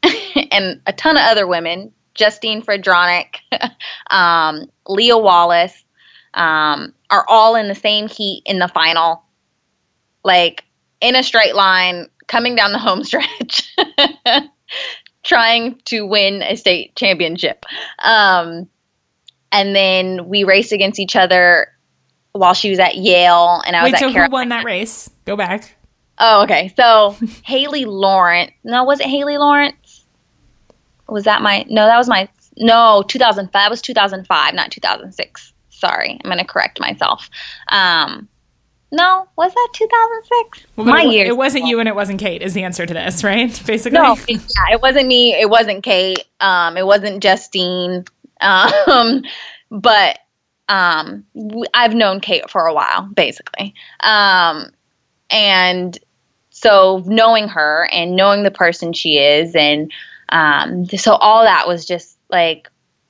and 0.51 0.81
a 0.87 0.93
ton 0.93 1.17
of 1.17 1.23
other 1.25 1.47
women, 1.47 1.93
Justine 2.15 2.63
Fedronic, 2.63 3.37
um, 4.11 4.71
Leah 4.87 5.19
Wallace, 5.19 5.85
um, 6.35 6.95
are 7.11 7.25
all 7.29 7.57
in 7.57 7.69
the 7.69 7.75
same 7.75 8.09
heat 8.09 8.43
in 8.47 8.59
the 8.59 8.69
final, 8.69 9.23
like 10.25 10.65
in 11.01 11.17
a 11.17 11.23
straight 11.23 11.55
line, 11.55 12.09
coming 12.27 12.55
down 12.55 12.73
the 12.73 12.79
home 12.79 13.05
stretch, 13.05 13.75
trying 15.23 15.81
to 15.87 16.07
win 16.07 16.43
a 16.43 16.57
state 16.57 16.95
championship. 16.97 17.65
Um, 18.03 18.69
and 19.51 19.75
then 19.75 20.29
we 20.29 20.45
raced 20.45 20.73
against 20.73 20.99
each 20.99 21.17
other 21.17 21.69
while 22.33 22.55
she 22.55 22.71
was 22.71 22.79
at 22.79 22.97
Yale, 22.97 23.63
and 23.67 23.75
I 23.75 23.83
was 23.83 23.93
Wait, 23.93 23.95
at 23.95 24.01
so 24.01 24.13
Carolina. 24.13 24.27
who 24.27 24.33
won 24.33 24.49
that 24.51 24.65
race? 24.65 25.11
Go 25.25 25.37
back. 25.37 25.75
Oh, 26.19 26.43
okay. 26.43 26.73
So 26.77 27.17
Haley 27.45 27.85
Lawrence. 27.85 28.53
No, 28.65 28.85
was 28.85 29.01
it 29.01 29.07
Haley 29.07 29.39
Lawrence? 29.39 29.77
Was 31.09 31.25
that 31.25 31.43
my? 31.43 31.65
No, 31.69 31.87
that 31.87 31.97
was 31.97 32.09
my. 32.09 32.29
No, 32.57 33.05
2005. 33.07 33.53
That 33.53 33.71
was 33.71 33.83
2005, 33.83 34.55
not 34.55 34.71
2006. 34.71 35.53
Sorry, 35.71 36.21
I'm 36.23 36.29
going 36.29 36.39
to 36.39 36.45
correct 36.45 36.81
myself. 36.81 37.31
Um, 37.69 38.29
no, 38.91 39.29
was 39.37 39.53
that 39.53 39.69
2006? 39.75 40.67
Well, 40.77 40.87
my 40.87 41.03
it, 41.03 41.13
year. 41.13 41.27
It 41.27 41.37
wasn't 41.37 41.67
you 41.67 41.79
and 41.79 41.89
it 41.89 41.95
wasn't 41.95 42.21
Kate. 42.21 42.43
Is 42.43 42.55
the 42.55 42.65
answer 42.65 42.87
to 42.87 42.95
this 42.95 43.23
right? 43.23 43.63
Basically, 43.67 43.99
no. 43.99 44.17
Yeah, 44.27 44.39
it 44.73 44.81
wasn't 44.81 45.09
me. 45.09 45.35
It 45.35 45.51
wasn't 45.51 45.85
Kate. 45.85 46.25
Um, 46.41 46.77
it 46.77 46.87
wasn't 46.87 47.23
Justine. 47.23 48.05
Um, 48.41 49.25
but 49.71 50.19
um, 50.69 51.25
I've 51.75 51.95
known 51.95 52.21
Kate 52.21 52.49
for 52.51 52.67
a 52.67 52.73
while, 52.73 53.03
basically. 53.15 53.75
Um, 54.01 54.71
and 55.31 55.99
so 56.51 57.03
knowing 57.07 57.49
her 57.49 57.89
and 57.93 58.17
knowing 58.17 58.43
the 58.43 58.51
person 58.51 58.93
she 58.93 59.19
is, 59.19 59.55
and 59.55 59.93
um, 60.31 60.87
so 60.87 61.15
all 61.15 61.45
that 61.45 61.67
was 61.67 61.85
just 61.85 62.19
like 62.31 62.69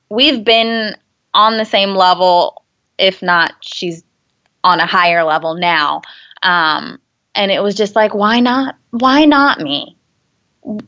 we've 0.09 0.43
been 0.43 0.95
on 1.33 1.57
the 1.57 1.65
same 1.65 1.91
level, 1.91 2.63
if 2.97 3.21
not, 3.21 3.53
she's 3.61 4.03
on 4.63 4.79
a 4.79 4.85
higher 4.85 5.23
level 5.23 5.55
now. 5.55 6.01
Um, 6.43 6.99
and 7.35 7.51
it 7.51 7.61
was 7.61 7.75
just 7.75 7.95
like, 7.95 8.13
why 8.13 8.39
not? 8.39 8.75
Why 8.91 9.25
not 9.25 9.59
me? 9.59 9.97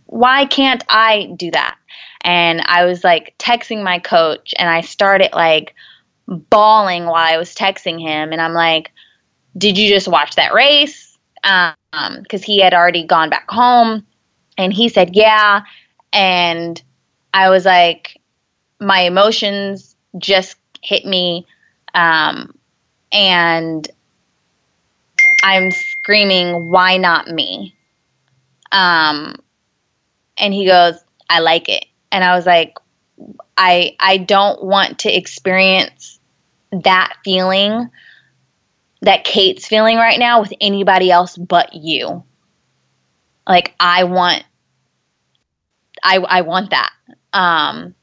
Why 0.05 0.45
can't 0.45 0.83
I 0.89 1.33
do 1.37 1.51
that? 1.51 1.77
And 2.21 2.61
I 2.65 2.85
was 2.85 3.03
like 3.03 3.35
texting 3.39 3.83
my 3.83 3.99
coach, 3.99 4.53
and 4.57 4.69
I 4.69 4.81
started 4.81 5.31
like 5.33 5.73
bawling 6.27 7.05
while 7.05 7.15
I 7.15 7.37
was 7.37 7.55
texting 7.55 7.99
him, 7.99 8.31
and 8.31 8.39
I'm 8.39 8.53
like, 8.53 8.91
"Did 9.57 9.77
you 9.77 9.89
just 9.89 10.07
watch 10.07 10.35
that 10.35 10.53
race?" 10.53 11.17
Um, 11.43 11.73
because 12.21 12.43
he 12.43 12.59
had 12.59 12.73
already 12.75 13.05
gone 13.05 13.29
back 13.29 13.49
home. 13.49 14.05
And 14.57 14.73
he 14.73 14.89
said, 14.89 15.15
Yeah. 15.15 15.61
And 16.13 16.81
I 17.33 17.49
was 17.49 17.65
like, 17.65 18.19
My 18.79 19.01
emotions 19.01 19.95
just 20.17 20.57
hit 20.81 21.05
me. 21.05 21.45
Um, 21.93 22.55
and 23.11 23.87
I'm 25.43 25.71
screaming, 25.71 26.69
Why 26.69 26.97
not 26.97 27.27
me? 27.27 27.75
Um, 28.71 29.35
and 30.37 30.53
he 30.53 30.65
goes, 30.65 30.95
I 31.29 31.39
like 31.39 31.69
it. 31.69 31.85
And 32.11 32.23
I 32.23 32.35
was 32.35 32.45
like, 32.45 32.77
I 33.57 33.95
I 33.99 34.17
don't 34.17 34.63
want 34.63 34.99
to 34.99 35.15
experience 35.15 36.19
that 36.71 37.13
feeling 37.23 37.89
that 39.01 39.23
Kate's 39.23 39.67
feeling 39.67 39.97
right 39.97 40.19
now 40.19 40.41
with 40.41 40.53
anybody 40.61 41.11
else 41.11 41.37
but 41.37 41.73
you. 41.73 42.23
Like 43.47 43.75
I 43.79 44.05
want 44.05 44.43
I 46.03 46.17
I 46.17 46.41
want 46.41 46.71
that. 46.71 46.91
Um 47.33 47.95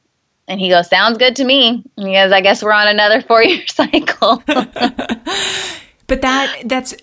and 0.49 0.59
he 0.59 0.71
goes, 0.71 0.89
Sounds 0.89 1.19
good 1.19 1.37
to 1.37 1.45
me. 1.45 1.85
And 1.97 2.09
he 2.09 2.15
goes, 2.15 2.33
I 2.33 2.41
guess 2.41 2.63
we're 2.63 2.73
on 2.73 2.89
another 2.89 3.21
four 3.21 3.43
year 3.43 3.67
cycle. 3.69 4.43
but 4.47 6.23
that 6.23 6.63
that's 6.65 6.95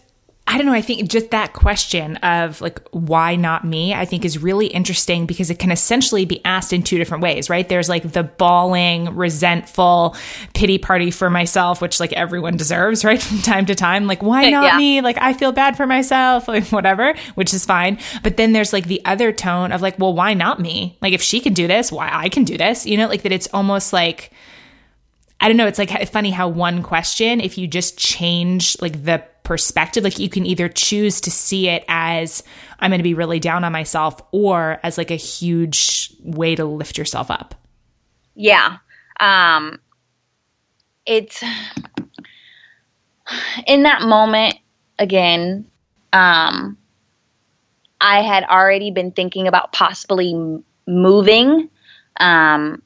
I 0.47 0.57
don't 0.57 0.67
know. 0.67 0.73
I 0.73 0.81
think 0.81 1.09
just 1.09 1.31
that 1.31 1.53
question 1.53 2.17
of 2.17 2.61
like, 2.61 2.79
why 2.91 3.35
not 3.35 3.65
me? 3.65 3.95
I 3.95 4.05
think 4.05 4.23
is 4.23 4.37
really 4.37 4.67
interesting 4.67 5.25
because 5.25 5.49
it 5.49 5.57
can 5.57 5.71
essentially 5.71 6.23
be 6.25 6.39
asked 6.45 6.71
in 6.71 6.83
two 6.83 6.99
different 6.99 7.23
ways, 7.23 7.49
right? 7.49 7.67
There's 7.67 7.89
like 7.89 8.11
the 8.11 8.21
bawling, 8.21 9.15
resentful 9.15 10.15
pity 10.53 10.77
party 10.77 11.09
for 11.09 11.31
myself, 11.31 11.81
which 11.81 11.99
like 11.99 12.13
everyone 12.13 12.57
deserves, 12.57 13.03
right? 13.05 13.21
From 13.21 13.39
time 13.39 13.65
to 13.65 13.75
time. 13.75 14.05
Like, 14.05 14.21
why 14.21 14.45
uh, 14.45 14.49
not 14.51 14.65
yeah. 14.65 14.77
me? 14.77 15.01
Like, 15.01 15.17
I 15.19 15.33
feel 15.33 15.51
bad 15.51 15.75
for 15.75 15.87
myself, 15.87 16.47
like 16.47 16.67
whatever, 16.67 17.15
which 17.33 17.51
is 17.51 17.65
fine. 17.65 17.97
But 18.21 18.37
then 18.37 18.53
there's 18.53 18.71
like 18.71 18.85
the 18.85 19.03
other 19.03 19.31
tone 19.31 19.71
of 19.71 19.81
like, 19.81 19.97
well, 19.97 20.13
why 20.13 20.35
not 20.35 20.59
me? 20.59 20.95
Like, 21.01 21.13
if 21.13 21.23
she 21.23 21.39
can 21.39 21.53
do 21.53 21.67
this, 21.67 21.91
why 21.91 22.07
I 22.11 22.29
can 22.29 22.43
do 22.43 22.55
this? 22.55 22.85
You 22.85 22.97
know, 22.97 23.07
like 23.07 23.23
that 23.23 23.31
it's 23.31 23.47
almost 23.51 23.93
like, 23.93 24.31
I 25.39 25.47
don't 25.47 25.57
know. 25.57 25.67
It's 25.67 25.79
like 25.79 26.07
funny 26.09 26.29
how 26.29 26.49
one 26.49 26.83
question, 26.83 27.41
if 27.41 27.57
you 27.57 27.67
just 27.67 27.97
change 27.97 28.79
like 28.79 29.03
the 29.03 29.23
perspective. 29.45 30.03
Like 30.03 30.19
you 30.19 30.29
can 30.29 30.45
either 30.45 30.67
choose 30.67 31.21
to 31.21 31.31
see 31.31 31.69
it 31.69 31.85
as 31.87 32.43
I'm 32.79 32.91
going 32.91 32.99
to 32.99 33.03
be 33.03 33.13
really 33.13 33.39
down 33.39 33.63
on 33.63 33.71
myself 33.71 34.19
or 34.31 34.79
as 34.83 34.97
like 34.97 35.11
a 35.11 35.15
huge 35.15 36.13
way 36.19 36.55
to 36.55 36.65
lift 36.65 36.97
yourself 36.97 37.31
up. 37.31 37.55
Yeah. 38.33 38.77
Um 39.19 39.79
it's 41.05 41.41
in 43.67 43.83
that 43.83 44.01
moment 44.01 44.55
again 44.99 45.65
um 46.11 46.77
I 48.01 48.23
had 48.23 48.43
already 48.43 48.91
been 48.91 49.11
thinking 49.11 49.47
about 49.47 49.71
possibly 49.71 50.61
moving 50.85 51.69
um 52.19 52.81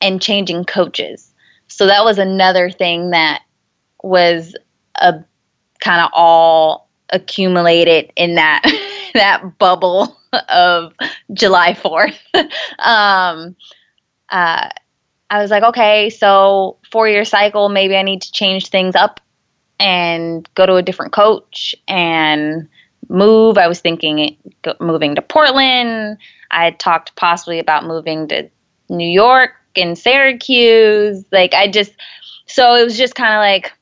and 0.00 0.22
changing 0.22 0.64
coaches. 0.64 1.32
So 1.66 1.86
that 1.86 2.04
was 2.04 2.18
another 2.18 2.70
thing 2.70 3.10
that 3.10 3.42
was 4.02 4.54
a 4.96 5.24
kind 5.80 6.00
of 6.00 6.10
all 6.12 6.88
accumulated 7.10 8.12
in 8.16 8.34
that 8.34 8.62
that 9.14 9.58
bubble 9.58 10.16
of 10.48 10.92
July 11.32 11.74
4th. 11.74 12.16
um, 12.78 13.56
uh, 14.30 14.68
I 15.30 15.40
was 15.40 15.50
like, 15.50 15.62
okay, 15.62 16.10
so 16.10 16.78
four 16.90 17.08
year 17.08 17.24
cycle, 17.24 17.68
maybe 17.68 17.96
I 17.96 18.02
need 18.02 18.22
to 18.22 18.32
change 18.32 18.68
things 18.68 18.94
up 18.94 19.20
and 19.78 20.48
go 20.54 20.66
to 20.66 20.74
a 20.74 20.82
different 20.82 21.12
coach 21.12 21.74
and 21.88 22.68
move. 23.08 23.58
I 23.58 23.68
was 23.68 23.80
thinking 23.80 24.36
moving 24.80 25.14
to 25.14 25.22
Portland. 25.22 26.18
I 26.50 26.64
had 26.64 26.78
talked 26.78 27.16
possibly 27.16 27.58
about 27.58 27.86
moving 27.86 28.28
to 28.28 28.50
New 28.88 29.08
York 29.08 29.52
and 29.76 29.96
Syracuse. 29.96 31.24
Like, 31.32 31.54
I 31.54 31.68
just, 31.68 31.92
so 32.46 32.74
it 32.74 32.84
was 32.84 32.98
just 32.98 33.14
kind 33.14 33.34
of 33.34 33.38
like, 33.38 33.72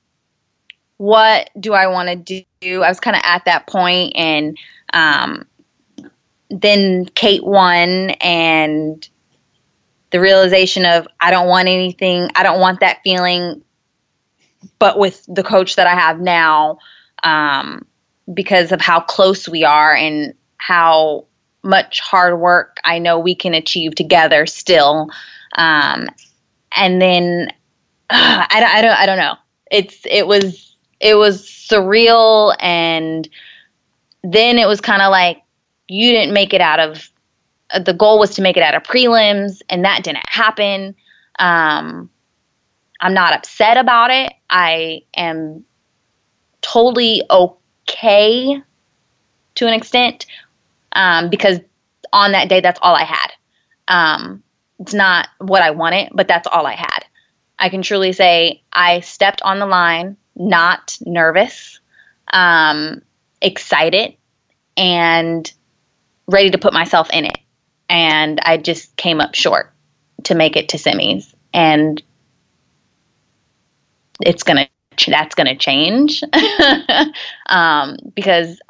what 0.99 1.49
do 1.59 1.73
I 1.73 1.87
want 1.87 2.27
to 2.27 2.45
do? 2.61 2.83
I 2.83 2.89
was 2.89 3.01
kind 3.01 3.17
of 3.17 3.23
at 3.25 3.45
that 3.47 3.67
point 3.67 4.13
and 4.15 4.57
um, 4.93 5.47
then 6.51 7.07
Kate 7.15 7.45
won, 7.45 8.11
and 8.21 9.09
the 10.11 10.21
realization 10.21 10.85
of 10.85 11.07
I 11.21 11.31
don't 11.31 11.49
want 11.49 11.69
anything, 11.69 12.31
I 12.35 12.43
don't 12.43 12.61
want 12.61 12.81
that 12.81 13.01
feeling, 13.05 13.63
but 14.79 14.99
with 14.99 15.25
the 15.29 15.43
coach 15.43 15.77
that 15.77 15.87
I 15.87 15.95
have 15.95 16.21
now, 16.21 16.79
um, 17.23 17.85
because 18.33 18.73
of 18.73 18.81
how 18.81 19.01
close 19.01 19.49
we 19.49 19.65
are 19.65 19.95
and 19.95 20.35
how 20.57 21.27
much 21.63 22.01
hard 22.01 22.41
work 22.41 22.79
I 22.85 22.99
know 22.99 23.19
we 23.19 23.35
can 23.35 23.55
achieve 23.55 23.95
together 23.95 24.47
still. 24.47 25.11
Um, 25.57 26.09
and 26.75 27.01
then 27.01 27.53
uh, 28.11 28.47
I, 28.51 28.79
I 28.79 28.83
don't 28.83 28.99
I 28.99 29.07
don't 29.07 29.19
know. 29.19 29.35
It's 29.71 30.01
it 30.07 30.27
was 30.27 30.68
it 31.01 31.15
was 31.15 31.43
surreal 31.43 32.55
and 32.61 33.29
then 34.23 34.59
it 34.59 34.67
was 34.67 34.81
kind 34.81 35.03
of 35.03 35.11
like 35.11 35.43
you 35.87 36.13
didn't 36.13 36.35
make 36.35 36.53
it 36.53 36.61
out 36.61 36.81
of 36.81 37.11
uh, 37.71 37.79
the 37.79 37.93
goal 37.93 38.19
was 38.19 38.35
to 38.35 38.43
make 38.43 38.57
it 38.57 38.63
out 38.63 38.75
of 38.75 38.83
prelims 38.83 39.63
and 39.69 39.85
that 39.85 40.03
didn't 40.05 40.29
happen. 40.29 40.95
Um, 41.39 42.11
i'm 43.01 43.15
not 43.15 43.33
upset 43.33 43.77
about 43.77 44.11
it. 44.11 44.33
I 44.51 45.03
am 45.17 45.65
totally 46.61 47.23
okay 47.31 48.61
to 49.55 49.67
an 49.67 49.73
extent 49.73 50.27
um, 50.93 51.31
because 51.31 51.61
on 52.13 52.33
that 52.33 52.49
day 52.49 52.61
that's 52.61 52.81
all 52.83 52.95
i 52.95 53.05
had. 53.05 53.31
Um, 53.87 54.43
it's 54.81 54.95
not 54.95 55.29
what 55.39 55.63
i 55.63 55.71
wanted 55.71 56.11
but 56.13 56.29
that's 56.29 56.49
all 56.49 56.67
i 56.67 56.75
had. 56.75 57.05
I 57.61 57.69
can 57.69 57.83
truly 57.83 58.13
say 58.13 58.63
i 58.73 59.01
stepped 59.01 59.43
on 59.43 59.61
the 59.61 59.67
line 59.67 60.17
not 60.39 60.97
nervous 61.05 61.81
um, 62.33 63.03
excited 63.43 64.17
and 64.77 65.53
ready 66.27 66.51
to 66.51 66.59
put 66.59 66.73
myself 66.73 67.09
in 67.13 67.25
it. 67.25 67.39
And 67.89 68.41
I 68.43 68.59
just 68.59 68.97
came 68.97 69.21
up 69.21 69.35
short 69.35 69.73
to 70.25 70.35
make 70.35 70.57
it 70.57 70.69
to 70.71 70.77
semis. 70.77 71.35
And 71.55 72.03
it's 74.21 74.43
going 74.43 74.67
to, 74.97 75.11
that's 75.11 75.35
going 75.35 75.47
to 75.47 75.57
change 75.57 76.23
um, 77.49 77.97
because 78.15 78.61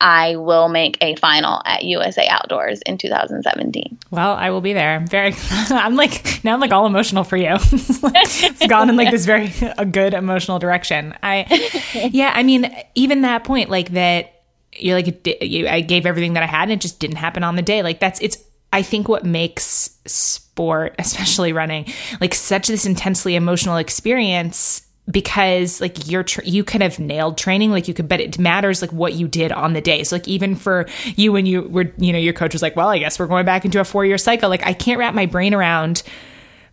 I 0.00 0.36
will 0.36 0.68
make 0.68 0.98
a 1.00 1.16
final 1.16 1.62
at 1.64 1.84
USA 1.84 2.26
Outdoors 2.28 2.82
in 2.82 2.98
2017. 2.98 3.98
Well, 4.10 4.34
I 4.34 4.50
will 4.50 4.60
be 4.60 4.74
there. 4.74 4.94
I'm 4.94 5.06
very, 5.06 5.34
I'm 5.70 5.96
like, 5.96 6.44
now 6.44 6.52
I'm 6.52 6.60
like 6.60 6.72
all 6.72 6.86
emotional 6.86 7.24
for 7.24 7.36
you. 7.36 7.54
it's 7.60 8.66
gone 8.66 8.90
in 8.90 8.96
like 8.96 9.10
this 9.10 9.24
very, 9.24 9.52
a 9.78 9.86
good 9.86 10.12
emotional 10.12 10.58
direction. 10.58 11.14
I, 11.22 12.08
yeah, 12.12 12.32
I 12.34 12.42
mean, 12.42 12.74
even 12.94 13.22
that 13.22 13.44
point, 13.44 13.70
like 13.70 13.92
that, 13.92 14.42
you're 14.74 14.94
like, 14.94 15.26
I 15.42 15.80
gave 15.80 16.04
everything 16.04 16.34
that 16.34 16.42
I 16.42 16.46
had 16.46 16.64
and 16.64 16.72
it 16.72 16.80
just 16.82 17.00
didn't 17.00 17.16
happen 17.16 17.42
on 17.42 17.56
the 17.56 17.62
day. 17.62 17.82
Like 17.82 17.98
that's, 17.98 18.20
it's, 18.20 18.36
I 18.74 18.82
think 18.82 19.08
what 19.08 19.24
makes 19.24 19.98
sport, 20.04 20.94
especially 20.98 21.54
running, 21.54 21.86
like 22.20 22.34
such 22.34 22.68
this 22.68 22.84
intensely 22.84 23.34
emotional 23.34 23.78
experience 23.78 24.85
because 25.10 25.80
like 25.80 26.08
you're 26.08 26.24
tra- 26.24 26.44
you 26.46 26.64
could 26.64 26.82
have 26.82 26.98
nailed 26.98 27.38
training 27.38 27.70
like 27.70 27.86
you 27.88 27.94
could 27.94 28.08
but 28.08 28.20
it 28.20 28.38
matters 28.38 28.82
like 28.82 28.92
what 28.92 29.14
you 29.14 29.28
did 29.28 29.52
on 29.52 29.72
the 29.72 29.80
day. 29.80 30.02
So 30.02 30.16
like 30.16 30.26
even 30.26 30.56
for 30.56 30.86
you 31.14 31.32
when 31.32 31.46
you 31.46 31.62
were 31.62 31.92
you 31.98 32.12
know 32.12 32.18
your 32.18 32.32
coach 32.32 32.52
was 32.52 32.62
like 32.62 32.76
well 32.76 32.88
i 32.88 32.98
guess 32.98 33.18
we're 33.18 33.26
going 33.26 33.46
back 33.46 33.64
into 33.64 33.80
a 33.80 33.84
four 33.84 34.04
year 34.04 34.18
cycle. 34.18 34.48
Like 34.48 34.66
i 34.66 34.72
can't 34.72 34.98
wrap 34.98 35.14
my 35.14 35.26
brain 35.26 35.54
around 35.54 36.02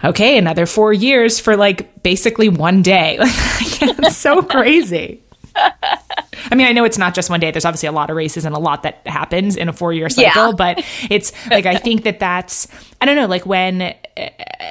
okay 0.04 0.38
another 0.38 0.66
four 0.66 0.92
years 0.92 1.40
for 1.40 1.56
like 1.56 2.04
basically 2.04 2.50
one 2.50 2.82
day. 2.82 3.20
Like 3.64 4.00
it's 4.00 4.18
so 4.18 4.42
crazy 4.44 5.23
I 5.56 6.56
mean, 6.56 6.68
I 6.68 6.72
know 6.72 6.84
it's 6.84 6.98
not 6.98 7.14
just 7.14 7.30
one 7.30 7.40
day. 7.40 7.52
There's 7.52 7.66
obviously 7.66 7.88
a 7.88 7.92
lot 7.92 8.10
of 8.10 8.16
races 8.16 8.46
and 8.46 8.56
a 8.56 8.60
lot 8.60 8.84
that 8.84 9.06
happens 9.08 9.56
in 9.56 9.70
a 9.70 9.74
four 9.74 9.94
year 9.94 10.10
cycle, 10.10 10.48
yeah. 10.48 10.52
but 10.52 10.86
it's 11.10 11.32
like, 11.50 11.66
I 11.66 11.78
think 11.78 12.04
that 12.04 12.20
that's, 12.20 12.68
I 13.02 13.06
don't 13.06 13.16
know, 13.16 13.28
like 13.28 13.46
when, 13.46 13.82
uh, 13.82 13.96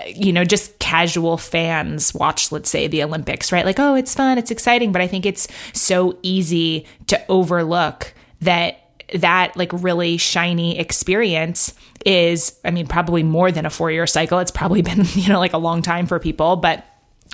you 0.07 0.33
know, 0.33 0.45
just 0.45 0.79
casual 0.79 1.39
fans 1.39 2.15
watch, 2.15 2.53
let's 2.53 2.71
say, 2.71 2.87
the 2.87 3.03
Olympics, 3.03 3.53
right? 3.53 3.65
Like, 3.65 3.79
oh, 3.79 3.95
it's 3.95 4.15
fun, 4.15 4.39
it's 4.39 4.51
exciting. 4.51 4.93
But 4.93 5.03
I 5.03 5.07
think 5.07 5.27
it's 5.27 5.49
so 5.73 6.19
easy 6.23 6.87
to 7.09 7.21
overlook 7.29 8.13
that 8.43 8.79
that 9.15 9.55
like 9.59 9.71
really 9.75 10.17
shiny 10.17 10.79
experience 10.79 11.75
is, 12.07 12.59
I 12.65 12.71
mean, 12.71 12.87
probably 12.87 13.23
more 13.23 13.53
than 13.53 13.67
a 13.67 13.71
four 13.71 13.91
year 13.91 14.07
cycle. 14.07 14.39
It's 14.39 14.51
probably 14.51 14.83
been, 14.83 15.05
you 15.15 15.29
know, 15.29 15.39
like 15.39 15.53
a 15.53 15.59
long 15.59 15.83
time 15.83 16.07
for 16.07 16.19
people, 16.19 16.57
but 16.57 16.85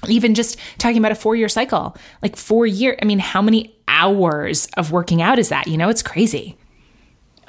even 0.07 0.34
just 0.34 0.59
talking 0.78 0.99
about 0.99 1.12
a 1.12 1.16
four 1.16 1.34
year 1.34 1.49
cycle, 1.49 1.96
like 2.22 2.36
four 2.36 2.66
year, 2.66 2.96
I 3.03 3.05
mean, 3.05 3.18
how 3.18 3.42
many 3.42 3.74
hours 3.88 4.68
of 4.76 4.92
working 4.92 5.22
out 5.22 5.38
is 5.38 5.49
that? 5.49 5.66
You 5.66 5.76
know, 5.76 5.88
it's 5.88 6.03
crazy. 6.03 6.57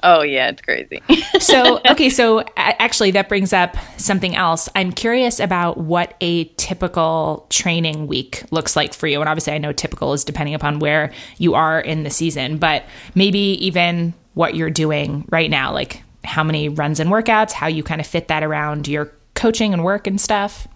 Oh, 0.01 0.21
yeah, 0.21 0.49
it's 0.49 0.61
crazy. 0.61 1.01
so, 1.39 1.81
okay, 1.89 2.09
so 2.09 2.45
actually, 2.55 3.11
that 3.11 3.27
brings 3.27 3.51
up 3.51 3.75
something 3.97 4.35
else. 4.35 4.69
I'm 4.75 4.91
curious 4.91 5.39
about 5.39 5.77
what 5.77 6.15
a 6.21 6.45
typical 6.55 7.45
training 7.49 8.07
week 8.07 8.43
looks 8.51 8.75
like 8.75 8.93
for 8.93 9.07
you. 9.07 9.19
And 9.19 9.27
obviously, 9.27 9.53
I 9.53 9.57
know 9.57 9.73
typical 9.73 10.13
is 10.13 10.23
depending 10.23 10.55
upon 10.55 10.79
where 10.79 11.11
you 11.37 11.53
are 11.55 11.81
in 11.81 12.03
the 12.03 12.09
season, 12.09 12.57
but 12.57 12.85
maybe 13.13 13.39
even 13.39 14.13
what 14.35 14.55
you're 14.55 14.69
doing 14.69 15.25
right 15.29 15.49
now, 15.49 15.73
like 15.73 16.01
how 16.23 16.43
many 16.43 16.69
runs 16.69 16.99
and 16.99 17.09
workouts, 17.09 17.51
how 17.51 17.67
you 17.67 17.83
kind 17.83 17.99
of 17.99 18.07
fit 18.07 18.29
that 18.29 18.43
around 18.43 18.87
your 18.87 19.11
coaching 19.35 19.73
and 19.73 19.83
work 19.83 20.07
and 20.07 20.19
stuff. 20.19 20.67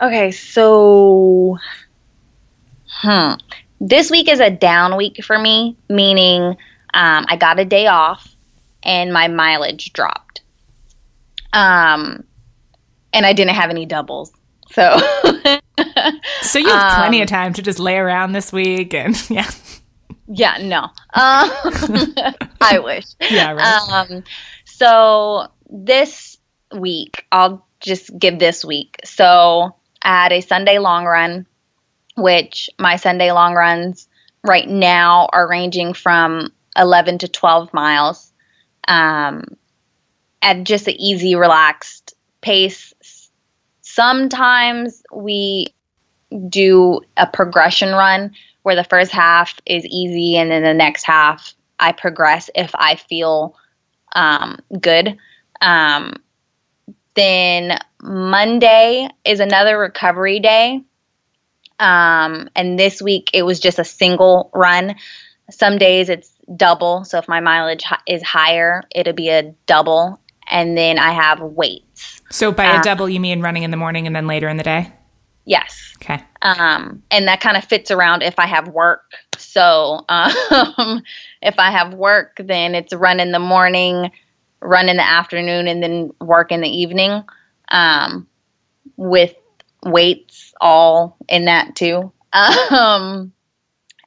Okay, 0.00 0.30
so 0.30 1.58
hmm. 2.86 3.32
This 3.80 4.10
week 4.10 4.28
is 4.28 4.40
a 4.40 4.50
down 4.50 4.96
week 4.96 5.22
for 5.22 5.38
me, 5.38 5.76
meaning 5.88 6.56
um, 6.94 7.26
I 7.28 7.36
got 7.36 7.60
a 7.60 7.64
day 7.64 7.86
off 7.86 8.34
and 8.82 9.12
my 9.12 9.28
mileage 9.28 9.92
dropped. 9.92 10.40
Um, 11.52 12.24
and 13.12 13.26
I 13.26 13.32
didn't 13.32 13.54
have 13.54 13.70
any 13.70 13.84
doubles. 13.86 14.32
So 14.70 14.98
So 16.42 16.58
you 16.58 16.68
have 16.68 16.92
um, 16.92 16.98
plenty 16.98 17.22
of 17.22 17.28
time 17.28 17.52
to 17.54 17.62
just 17.62 17.78
lay 17.78 17.96
around 17.96 18.32
this 18.32 18.52
week 18.52 18.94
and 18.94 19.14
yeah. 19.30 19.50
Yeah, 20.28 20.58
no. 20.60 20.84
Um, 20.84 20.90
I 22.60 22.80
wish. 22.82 23.04
Yeah, 23.20 23.52
right. 23.52 24.08
Um, 24.10 24.24
so 24.64 25.48
this 25.70 26.38
week, 26.74 27.26
I'll 27.30 27.64
just 27.80 28.16
give 28.18 28.38
this 28.38 28.64
week. 28.64 28.96
So 29.04 29.76
at 30.06 30.32
a 30.32 30.40
Sunday 30.40 30.78
long 30.78 31.04
run, 31.04 31.46
which 32.16 32.70
my 32.78 32.96
Sunday 32.96 33.32
long 33.32 33.54
runs 33.54 34.08
right 34.44 34.68
now 34.68 35.28
are 35.32 35.48
ranging 35.48 35.92
from 35.92 36.52
11 36.78 37.18
to 37.18 37.28
12 37.28 37.74
miles 37.74 38.32
um, 38.86 39.44
at 40.40 40.62
just 40.62 40.86
an 40.86 40.94
easy, 40.98 41.34
relaxed 41.34 42.14
pace. 42.40 42.94
Sometimes 43.82 45.02
we 45.12 45.74
do 46.48 47.00
a 47.16 47.26
progression 47.26 47.90
run 47.90 48.32
where 48.62 48.76
the 48.76 48.84
first 48.84 49.10
half 49.10 49.60
is 49.66 49.84
easy 49.84 50.36
and 50.36 50.50
then 50.50 50.62
the 50.62 50.74
next 50.74 51.02
half 51.02 51.54
I 51.80 51.92
progress 51.92 52.48
if 52.54 52.70
I 52.74 52.94
feel 52.94 53.56
um, 54.14 54.60
good. 54.80 55.18
Um, 55.60 56.14
then 57.16 57.78
Monday 58.02 59.08
is 59.24 59.40
another 59.40 59.78
recovery 59.78 60.40
day. 60.40 60.82
Um, 61.78 62.48
and 62.54 62.78
this 62.78 63.02
week 63.02 63.30
it 63.34 63.42
was 63.42 63.58
just 63.60 63.78
a 63.78 63.84
single 63.84 64.50
run. 64.54 64.94
Some 65.50 65.78
days 65.78 66.08
it's 66.08 66.32
double. 66.54 67.04
So 67.04 67.18
if 67.18 67.28
my 67.28 67.40
mileage 67.40 67.84
is 68.06 68.22
higher, 68.22 68.82
it'll 68.94 69.12
be 69.12 69.30
a 69.30 69.54
double. 69.66 70.20
And 70.48 70.78
then 70.78 70.98
I 70.98 71.10
have 71.10 71.40
weights. 71.40 72.22
So 72.30 72.52
by 72.52 72.66
a 72.66 72.76
um, 72.76 72.82
double, 72.82 73.08
you 73.08 73.18
mean 73.18 73.40
running 73.40 73.64
in 73.64 73.70
the 73.70 73.76
morning 73.76 74.06
and 74.06 74.14
then 74.14 74.26
later 74.26 74.48
in 74.48 74.56
the 74.56 74.62
day? 74.62 74.92
Yes. 75.44 75.94
Okay. 76.02 76.22
Um, 76.42 77.02
and 77.10 77.28
that 77.28 77.40
kind 77.40 77.56
of 77.56 77.64
fits 77.64 77.90
around 77.90 78.22
if 78.22 78.38
I 78.38 78.46
have 78.46 78.68
work. 78.68 79.12
So 79.38 80.04
um, 80.08 81.02
if 81.40 81.58
I 81.58 81.70
have 81.70 81.94
work, 81.94 82.36
then 82.38 82.74
it's 82.74 82.92
run 82.92 83.20
in 83.20 83.32
the 83.32 83.38
morning, 83.38 84.10
run 84.60 84.88
in 84.88 84.96
the 84.96 85.06
afternoon, 85.06 85.68
and 85.68 85.82
then 85.82 86.12
work 86.20 86.52
in 86.52 86.60
the 86.60 86.68
evening 86.68 87.24
um, 87.68 88.26
with 88.96 89.34
weights 89.84 90.54
all 90.60 91.16
in 91.28 91.46
that 91.46 91.74
too. 91.76 92.12
Um, 92.70 93.32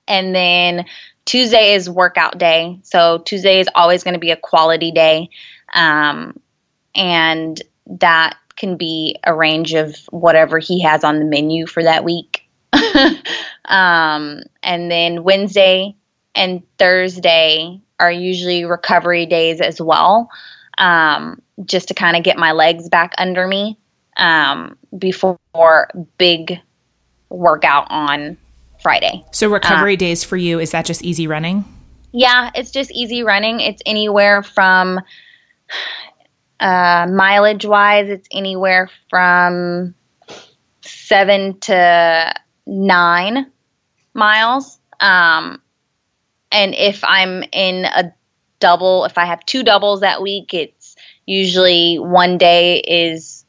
and 0.07 0.35
then 0.35 0.85
Tuesday 1.25 1.73
is 1.73 1.89
workout 1.89 2.37
day. 2.37 2.79
So 2.83 3.19
Tuesday 3.19 3.59
is 3.59 3.69
always 3.75 4.03
going 4.03 4.15
to 4.15 4.19
be 4.19 4.31
a 4.31 4.35
quality 4.35 4.91
day. 4.91 5.29
Um, 5.73 6.39
and 6.95 7.61
that 7.85 8.37
can 8.55 8.77
be 8.77 9.15
a 9.23 9.33
range 9.33 9.73
of 9.73 9.95
whatever 10.09 10.59
he 10.59 10.81
has 10.81 11.03
on 11.03 11.19
the 11.19 11.25
menu 11.25 11.67
for 11.67 11.83
that 11.83 12.03
week. 12.03 12.43
um, 13.65 14.41
and 14.63 14.91
then 14.91 15.23
Wednesday 15.23 15.95
and 16.35 16.63
Thursday 16.77 17.79
are 17.99 18.11
usually 18.11 18.65
recovery 18.65 19.25
days 19.25 19.61
as 19.61 19.81
well 19.81 20.29
um, 20.79 21.41
just 21.65 21.87
to 21.89 21.93
kind 21.93 22.17
of 22.17 22.23
get 22.23 22.37
my 22.37 22.51
legs 22.51 22.89
back 22.89 23.13
under 23.17 23.47
me 23.47 23.77
um, 24.17 24.77
before 24.97 25.37
big 26.17 26.59
workout 27.29 27.87
on 27.89 28.37
Friday. 28.81 29.23
So 29.31 29.49
recovery 29.49 29.93
uh, 29.93 29.97
days 29.97 30.23
for 30.23 30.37
you 30.37 30.59
is 30.59 30.71
that 30.71 30.85
just 30.85 31.03
easy 31.03 31.27
running? 31.27 31.65
Yeah, 32.11 32.49
it's 32.55 32.71
just 32.71 32.91
easy 32.91 33.23
running. 33.23 33.59
It's 33.59 33.81
anywhere 33.85 34.41
from 34.41 34.99
uh, 36.59 37.07
mileage 37.09 37.65
wise, 37.65 38.09
it's 38.09 38.27
anywhere 38.31 38.89
from 39.09 39.93
seven 40.81 41.59
to 41.59 42.33
nine 42.65 43.51
miles. 44.13 44.79
Um, 44.99 45.61
and 46.51 46.73
if 46.75 47.03
I'm 47.03 47.43
in 47.51 47.85
a 47.85 48.13
double, 48.59 49.05
if 49.05 49.17
I 49.17 49.25
have 49.25 49.45
two 49.45 49.63
doubles 49.63 50.01
that 50.01 50.21
week, 50.21 50.53
it's 50.53 50.95
usually 51.25 51.97
one 51.97 52.37
day 52.37 52.79
is 52.79 53.45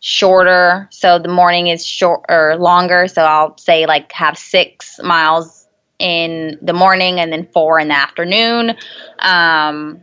shorter. 0.00 0.88
So 0.90 1.18
the 1.18 1.28
morning 1.28 1.68
is 1.68 1.84
short 1.84 2.24
or 2.28 2.56
longer. 2.56 3.08
So 3.08 3.22
I'll 3.22 3.56
say 3.58 3.86
like 3.86 4.12
have 4.12 4.38
six 4.38 5.00
miles 5.02 5.66
in 5.98 6.58
the 6.62 6.72
morning 6.72 7.18
and 7.18 7.32
then 7.32 7.48
four 7.52 7.80
in 7.80 7.88
the 7.88 7.96
afternoon. 7.96 8.76
Um, 9.18 10.00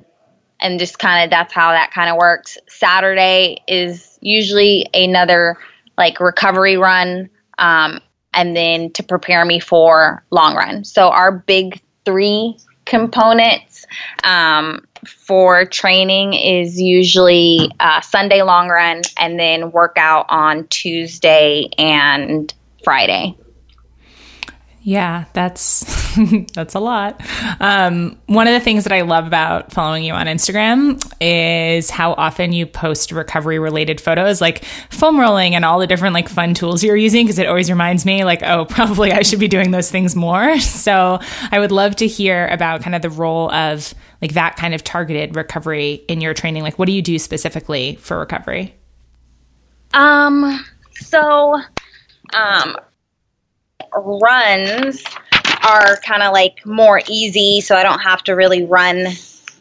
and 0.59 0.79
just 0.79 0.99
kind 0.99 1.23
of 1.23 1.29
that's 1.29 1.53
how 1.53 1.71
that 1.71 1.91
kind 1.91 2.09
of 2.09 2.17
works. 2.17 2.57
Saturday 2.67 3.61
is 3.67 4.17
usually 4.21 4.87
another 4.93 5.57
like 5.97 6.19
recovery 6.19 6.77
run. 6.77 7.29
Um, 7.57 8.01
and 8.33 8.55
then 8.55 8.91
to 8.91 9.03
prepare 9.03 9.45
me 9.45 9.61
for 9.61 10.25
long 10.29 10.55
run. 10.55 10.83
So 10.83 11.07
our 11.09 11.31
big 11.31 11.81
three 12.05 12.57
components 12.85 13.85
um, 14.23 14.85
for 15.05 15.65
training 15.65 16.33
is 16.33 16.79
usually 16.79 17.71
uh, 17.79 18.01
Sunday 18.01 18.41
long 18.43 18.69
run 18.69 19.01
and 19.19 19.39
then 19.39 19.71
workout 19.71 20.25
on 20.29 20.67
Tuesday 20.67 21.69
and 21.77 22.53
Friday. 22.83 23.35
Yeah, 24.87 25.25
that's 25.33 25.83
that's 26.53 26.75
a 26.75 26.79
lot. 26.79 27.19
Um, 27.59 28.19
one 28.27 28.47
of 28.47 28.53
the 28.53 28.59
things 28.59 28.83
that 28.83 28.93
I 28.93 29.01
love 29.01 29.25
about 29.25 29.71
following 29.71 30.03
you 30.03 30.13
on 30.13 30.27
Instagram 30.27 31.03
is 31.19 31.89
how 31.89 32.13
often 32.13 32.53
you 32.53 32.67
post 32.67 33.11
recovery 33.11 33.57
related 33.57 33.99
photos, 33.99 34.41
like 34.41 34.63
foam 34.91 35.19
rolling 35.19 35.55
and 35.55 35.65
all 35.65 35.79
the 35.79 35.87
different 35.87 36.13
like 36.13 36.29
fun 36.29 36.53
tools 36.53 36.83
you're 36.83 36.95
using. 36.95 37.25
Because 37.25 37.39
it 37.39 37.47
always 37.47 37.67
reminds 37.67 38.05
me, 38.05 38.23
like, 38.23 38.43
oh, 38.43 38.65
probably 38.69 39.11
I 39.11 39.23
should 39.23 39.39
be 39.39 39.47
doing 39.47 39.71
those 39.71 39.89
things 39.89 40.15
more. 40.15 40.55
So 40.85 41.19
I 41.51 41.57
would 41.57 41.71
love 41.71 41.95
to 41.95 42.07
hear 42.07 42.47
about 42.47 42.81
kind 42.81 42.95
of 42.95 43.01
the 43.01 43.09
role 43.09 43.49
of 43.51 43.91
like 44.21 44.33
that 44.33 44.55
kind 44.55 44.75
of 44.75 44.83
targeted 44.83 45.35
recovery 45.35 45.93
in 46.07 46.21
your 46.21 46.35
training. 46.35 46.61
Like, 46.61 46.77
what 46.77 46.85
do 46.85 46.91
you 46.91 47.01
do 47.01 47.17
specifically 47.17 47.95
for 47.95 48.19
recovery? 48.19 48.75
Um. 49.93 50.63
So, 50.93 51.59
um, 52.33 52.75
runs 53.95 55.03
are 55.67 55.97
kind 55.97 56.21
of 56.21 56.33
like 56.33 56.65
more 56.65 57.01
easy, 57.09 57.61
so 57.61 57.75
I 57.75 57.83
don't 57.83 57.99
have 57.99 58.23
to 58.25 58.33
really 58.33 58.65
run 58.65 59.07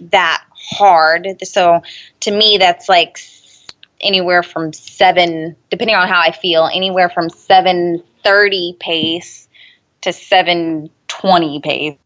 that 0.00 0.44
hard. 0.52 1.28
So 1.42 1.82
to 2.20 2.30
me, 2.30 2.58
that's 2.58 2.88
like 2.88 3.18
anywhere 4.00 4.42
from 4.42 4.72
seven, 4.72 5.56
depending 5.70 5.96
on 5.96 6.08
how 6.08 6.20
I 6.20 6.30
feel, 6.30 6.68
anywhere 6.72 7.08
from 7.08 7.30
seven 7.30 8.02
thirty 8.22 8.76
pace 8.80 9.48
to 10.02 10.12
seven 10.12 10.90
twenty 11.08 11.60
pace 11.60 11.96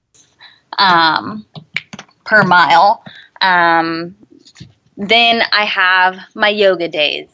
um, 0.79 1.45
per 2.25 2.43
mile. 2.45 3.03
Um, 3.41 4.15
then 4.97 5.43
I 5.53 5.65
have 5.65 6.19
my 6.35 6.49
yoga 6.49 6.89
days, 6.89 7.29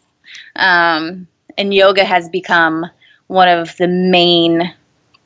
um, 0.57 1.26
and 1.59 1.74
yoga 1.74 2.05
has 2.05 2.28
become 2.28 2.86
one 3.26 3.49
of 3.49 3.76
the 3.78 3.88
main 3.88 4.74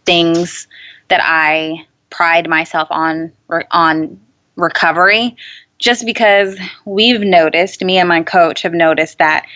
things 0.08 0.66
that 1.08 1.20
I 1.22 1.86
pride 2.10 2.48
myself 2.48 2.88
on 2.90 3.32
on 3.70 4.20
recovery 4.56 5.36
just 5.78 6.04
because 6.04 6.58
we've 6.84 7.20
noticed 7.20 7.84
me 7.84 7.98
and 7.98 8.08
my 8.08 8.22
coach 8.22 8.62
have 8.62 8.74
noticed 8.74 9.18
that 9.18 9.46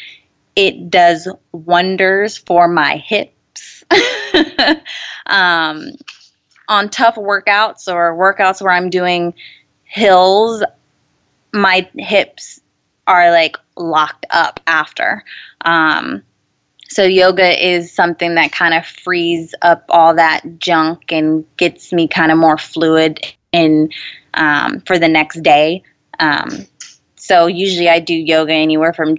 it 0.54 0.90
does 0.90 1.28
wonders 1.52 2.36
for 2.38 2.68
my 2.68 2.96
hips. 2.96 3.84
Um, 5.26 5.92
on 6.68 6.88
tough 6.88 7.14
workouts 7.14 7.86
or 7.86 8.16
workouts 8.16 8.60
where 8.60 8.72
i'm 8.72 8.90
doing 8.90 9.32
hills 9.84 10.64
my 11.52 11.88
hips 11.96 12.60
are 13.06 13.30
like 13.30 13.56
locked 13.76 14.26
up 14.30 14.60
after. 14.66 15.24
Um, 15.64 16.22
so 16.92 17.04
yoga 17.04 17.66
is 17.66 17.90
something 17.90 18.34
that 18.34 18.52
kind 18.52 18.74
of 18.74 18.84
frees 18.86 19.54
up 19.62 19.84
all 19.88 20.14
that 20.14 20.42
junk 20.58 21.10
and 21.10 21.44
gets 21.56 21.90
me 21.92 22.06
kind 22.06 22.30
of 22.30 22.36
more 22.36 22.58
fluid 22.58 23.18
in 23.50 23.90
um, 24.34 24.80
for 24.80 24.98
the 24.98 25.08
next 25.08 25.42
day. 25.42 25.82
Um, 26.20 26.66
so 27.16 27.46
usually 27.46 27.88
I 27.88 27.98
do 27.98 28.14
yoga 28.14 28.52
anywhere 28.52 28.92
from 28.92 29.16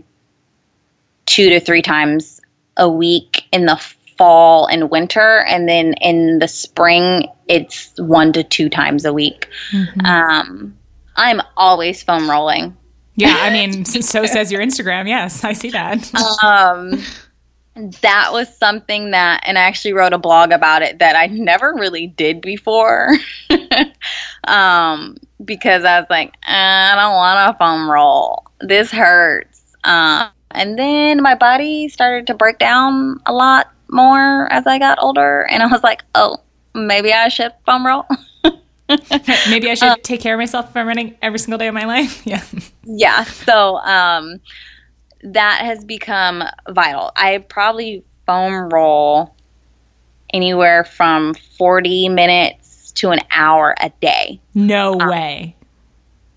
two 1.26 1.50
to 1.50 1.60
three 1.60 1.82
times 1.82 2.40
a 2.78 2.88
week 2.88 3.44
in 3.52 3.66
the 3.66 3.78
fall 4.18 4.68
and 4.68 4.92
winter, 4.92 5.44
and 5.48 5.68
then 5.68 5.94
in 5.94 6.38
the 6.40 6.48
spring 6.48 7.28
it's 7.48 7.92
one 7.98 8.34
to 8.34 8.44
two 8.44 8.70
times 8.70 9.04
a 9.04 9.14
week. 9.14 9.48
Mm-hmm. 9.72 10.06
Um, 10.06 10.78
I'm 11.16 11.42
always 11.58 12.04
foam 12.04 12.30
rolling. 12.30 12.78
Yeah, 13.16 13.36
I 13.40 13.50
mean, 13.54 13.84
so 13.86 14.26
says 14.26 14.52
your 14.52 14.62
Instagram. 14.62 15.08
Yes, 15.08 15.44
I 15.44 15.54
see 15.54 15.72
that. 15.72 16.14
um, 16.44 17.02
that 17.76 18.30
was 18.32 18.56
something 18.56 19.12
that, 19.12 19.44
and 19.46 19.58
I 19.58 19.62
actually 19.62 19.94
wrote 19.94 20.14
a 20.14 20.18
blog 20.18 20.52
about 20.52 20.82
it 20.84 21.00
that 21.00 21.16
I 21.16 21.28
never 21.28 21.74
really 21.74 22.08
did 22.08 22.42
before. 22.42 23.10
um, 24.44 25.18
because 25.44 25.84
I 25.84 26.00
was 26.00 26.08
like, 26.10 26.34
I 26.44 26.94
don't 26.96 27.14
want 27.14 27.56
a 27.56 27.58
foam 27.58 27.90
roll. 27.90 28.46
This 28.62 28.92
hurts. 28.92 29.76
Uh, 29.84 30.30
and 30.52 30.78
then 30.78 31.22
my 31.22 31.36
body 31.36 31.90
started 31.90 32.28
to 32.28 32.34
break 32.34 32.60
down 32.60 33.20
a 33.26 33.34
lot 33.34 33.72
more 33.90 34.52
as 34.52 34.68
I 34.68 34.80
got 34.80 35.02
older. 35.02 35.48
And 35.50 35.64
I 35.64 35.68
was 35.68 35.84
like, 35.84 36.04
oh, 36.16 36.38
maybe 36.74 37.12
I 37.12 37.28
should 37.28 37.54
foam 37.66 37.86
roll. 37.86 38.06
maybe 39.50 39.70
I 39.70 39.74
should 39.74 39.90
um, 39.90 39.98
take 40.04 40.22
care 40.22 40.36
of 40.36 40.38
myself 40.38 40.70
if 40.70 40.78
I'm 40.78 40.88
running 40.88 41.18
every 41.22 41.40
single 41.40 41.58
day 41.58 41.68
of 41.68 41.74
my 41.74 41.86
life. 41.86 42.22
Yeah. 42.26 42.44
Yeah. 42.84 43.24
So, 43.24 43.78
um, 43.78 44.40
that 45.24 45.62
has 45.62 45.84
become 45.84 46.44
vital. 46.70 47.12
I 47.16 47.38
probably 47.38 48.04
foam 48.26 48.70
roll 48.70 49.36
anywhere 50.34 50.84
from 50.84 51.34
40 51.34 52.10
minutes 52.10 52.92
to 52.94 53.12
an 53.12 53.20
hour 53.32 53.76
a 53.80 53.90
day. 54.02 54.40
No 54.54 55.00
um, 55.00 55.10
way. 55.10 55.56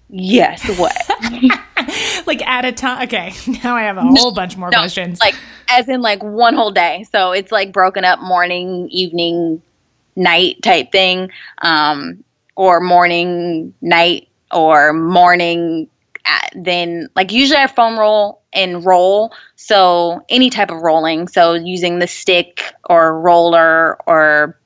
Yes, 0.08 0.64
what? 0.78 0.96
like 2.26 2.46
at 2.46 2.64
a 2.64 2.72
time. 2.72 3.02
Okay, 3.04 3.32
now 3.64 3.74
I 3.74 3.82
have 3.82 3.96
a 3.96 4.02
whole 4.02 4.32
bunch 4.32 4.56
more 4.56 4.70
no, 4.70 4.78
questions. 4.78 5.18
Like, 5.20 5.34
as 5.68 5.88
in, 5.88 6.00
like 6.00 6.22
one 6.22 6.54
whole 6.54 6.70
day. 6.70 7.04
So 7.10 7.32
it's 7.32 7.50
like 7.50 7.72
broken 7.72 8.04
up 8.04 8.20
morning, 8.20 8.88
evening, 8.90 9.62
night 10.14 10.62
type 10.62 10.92
thing, 10.92 11.30
um, 11.58 12.22
or 12.54 12.80
morning, 12.80 13.74
night, 13.80 14.28
or 14.52 14.92
morning, 14.92 15.88
at, 16.24 16.52
then 16.54 17.08
like 17.16 17.32
usually 17.32 17.58
I 17.58 17.66
foam 17.66 17.98
roll 17.98 18.42
and 18.56 18.84
roll. 18.84 19.32
So 19.54 20.24
any 20.28 20.50
type 20.50 20.70
of 20.70 20.80
rolling. 20.80 21.28
So 21.28 21.54
using 21.54 22.00
the 22.00 22.08
stick 22.08 22.72
or 22.90 23.20
roller 23.20 23.98
or 24.06 24.58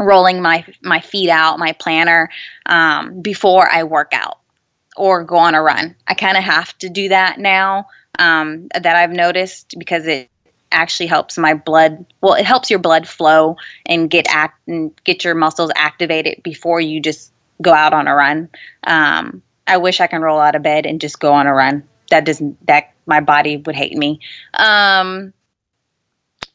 rolling 0.00 0.42
my 0.42 0.64
my 0.82 1.00
feet 1.00 1.30
out, 1.30 1.58
my 1.58 1.72
plantar 1.74 2.26
um, 2.66 3.20
before 3.20 3.68
I 3.70 3.84
work 3.84 4.12
out 4.12 4.38
or 4.96 5.24
go 5.24 5.36
on 5.36 5.54
a 5.54 5.62
run. 5.62 5.94
I 6.08 6.14
kind 6.14 6.36
of 6.36 6.44
have 6.44 6.76
to 6.78 6.88
do 6.88 7.08
that 7.08 7.38
now 7.38 7.88
um, 8.18 8.68
that 8.74 8.96
I've 8.96 9.10
noticed 9.10 9.74
because 9.78 10.06
it 10.06 10.30
actually 10.72 11.06
helps 11.06 11.38
my 11.38 11.54
blood. 11.54 12.04
Well, 12.20 12.34
it 12.34 12.44
helps 12.44 12.70
your 12.70 12.78
blood 12.78 13.06
flow 13.08 13.56
and 13.86 14.10
get 14.10 14.26
act 14.28 14.60
and 14.66 14.92
get 15.04 15.24
your 15.24 15.34
muscles 15.34 15.70
activated 15.76 16.42
before 16.42 16.80
you 16.80 17.00
just 17.00 17.32
go 17.62 17.72
out 17.72 17.92
on 17.92 18.08
a 18.08 18.14
run. 18.14 18.48
Um, 18.84 19.42
I 19.66 19.78
wish 19.78 20.00
I 20.00 20.06
can 20.06 20.22
roll 20.22 20.40
out 20.40 20.56
of 20.56 20.62
bed 20.62 20.86
and 20.86 21.00
just 21.00 21.20
go 21.20 21.32
on 21.32 21.46
a 21.46 21.54
run. 21.54 21.84
That 22.10 22.24
doesn't 22.24 22.66
that 22.66 22.93
my 23.06 23.20
body 23.20 23.58
would 23.58 23.76
hate 23.76 23.96
me. 23.96 24.20
Um, 24.54 25.32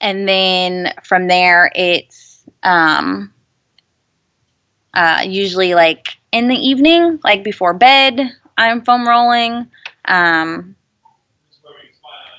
and 0.01 0.27
then 0.27 0.93
from 1.03 1.27
there, 1.27 1.71
it's 1.75 2.43
um, 2.63 3.33
uh, 4.93 5.23
usually 5.25 5.75
like 5.75 6.17
in 6.31 6.47
the 6.47 6.55
evening, 6.55 7.19
like 7.23 7.43
before 7.43 7.73
bed, 7.73 8.31
I'm 8.57 8.83
foam 8.83 9.07
rolling. 9.07 9.69
Um, 10.05 10.75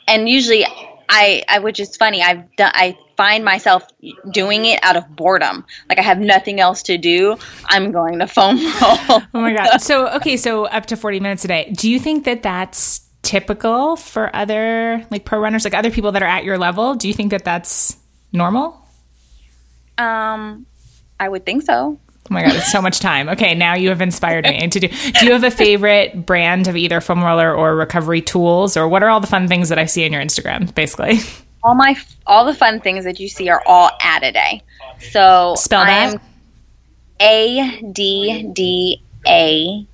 and 0.09 0.29
usually, 0.29 0.65
I, 1.09 1.43
I 1.49 1.59
which 1.59 1.81
is 1.81 1.97
funny. 1.97 2.23
I've 2.23 2.55
done 2.57 2.73
I 2.75 2.97
find 3.17 3.45
myself 3.45 3.87
doing 4.33 4.65
it 4.65 4.81
out 4.83 4.97
of 4.97 5.09
boredom. 5.15 5.65
Like 5.89 5.99
I 5.99 6.03
have 6.03 6.19
nothing 6.19 6.61
else 6.61 6.83
to 6.85 6.97
do. 6.97 7.37
I'm 7.67 7.93
going 7.93 8.19
to 8.21 8.27
foam 8.27 8.57
roll. 8.65 8.71
oh 8.81 9.27
my 9.35 9.53
god. 9.53 9.79
So 9.79 10.09
okay, 10.17 10.37
so 10.37 10.65
up 10.67 10.87
to 10.87 10.97
40 10.97 11.21
minutes 11.21 11.45
a 11.45 11.49
day. 11.49 11.73
Do 11.77 11.91
you 11.91 11.99
think 11.99 12.25
that 12.25 12.43
that's 12.43 13.03
typical 13.23 13.97
for 13.97 14.35
other 14.35 15.07
like 15.11 15.25
pro 15.25 15.39
runners, 15.39 15.65
like 15.65 15.75
other 15.75 15.91
people 15.91 16.13
that 16.13 16.23
are 16.23 16.29
at 16.29 16.45
your 16.45 16.59
level? 16.59 16.95
Do 16.95 17.09
you 17.09 17.15
think 17.15 17.31
that 17.31 17.45
that's 17.45 17.97
normal? 18.33 18.77
Um, 19.99 20.67
I 21.19 21.29
would 21.29 21.45
think 21.45 21.63
so. 21.63 21.99
Oh 22.31 22.35
my 22.35 22.43
god, 22.43 22.55
it's 22.55 22.71
so 22.71 22.81
much 22.81 23.01
time. 23.01 23.29
Okay, 23.29 23.55
now 23.55 23.75
you 23.75 23.89
have 23.89 24.01
inspired 24.01 24.45
me 24.45 24.69
to 24.69 24.81
do. 24.81 24.89
Do 24.89 25.27
you 25.27 25.33
have 25.33 25.43
a 25.43 25.51
favorite 25.51 26.27
brand 26.27 26.69
of 26.69 26.77
either 26.77 27.01
foam 27.01 27.25
roller 27.25 27.53
or 27.53 27.75
recovery 27.75 28.23
tools, 28.23 28.77
or 28.77 28.89
what 28.89 29.03
are 29.03 29.09
all 29.09 29.21
the 29.21 29.27
fun 29.27 29.49
things 29.49 29.69
that 29.69 29.79
I 29.79 29.87
see 29.87 30.05
in 30.05 30.13
your 30.13 30.23
Instagram? 30.23 30.73
Basically, 30.75 31.19
all 31.65 31.75
my 31.75 31.97
all 32.27 32.45
the 32.45 32.55
fun 32.55 32.81
things 32.81 33.05
that 33.05 33.19
you 33.19 33.29
see 33.29 33.49
are 33.49 33.63
all 33.67 33.91
Addaday. 34.01 34.63
So 35.11 35.55
spell 35.57 35.85
that. 35.85 36.21
A 37.21 37.81
D 37.93 38.51
D 38.53 39.03
A 39.27 39.87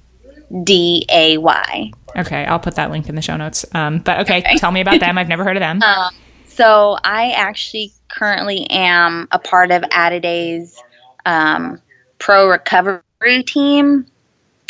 D 0.63 1.05
A 1.09 1.39
Y. 1.39 1.93
Okay, 2.17 2.45
I'll 2.47 2.59
put 2.59 2.77
that 2.77 2.91
link 2.91 3.09
in 3.09 3.15
the 3.15 3.23
show 3.23 3.37
notes. 3.37 3.65
Um, 3.73 3.99
but 3.99 4.21
okay, 4.21 4.39
okay. 4.39 4.57
tell 4.57 4.73
me 4.73 4.81
about 4.81 5.01
them. 5.01 5.19
I've 5.19 5.29
never 5.29 5.45
heard 5.45 5.57
of 5.57 5.61
them. 5.61 5.81
Uh, 5.83 6.11
so 6.47 6.97
I 7.05 7.33
actually 7.33 7.93
currently 8.09 8.67
am 8.71 9.29
a 9.31 9.39
part 9.39 9.71
of 9.71 9.85
Addaday's 9.91 10.81
um, 11.25 11.81
pro 12.19 12.49
recovery 12.49 13.43
team. 13.47 14.07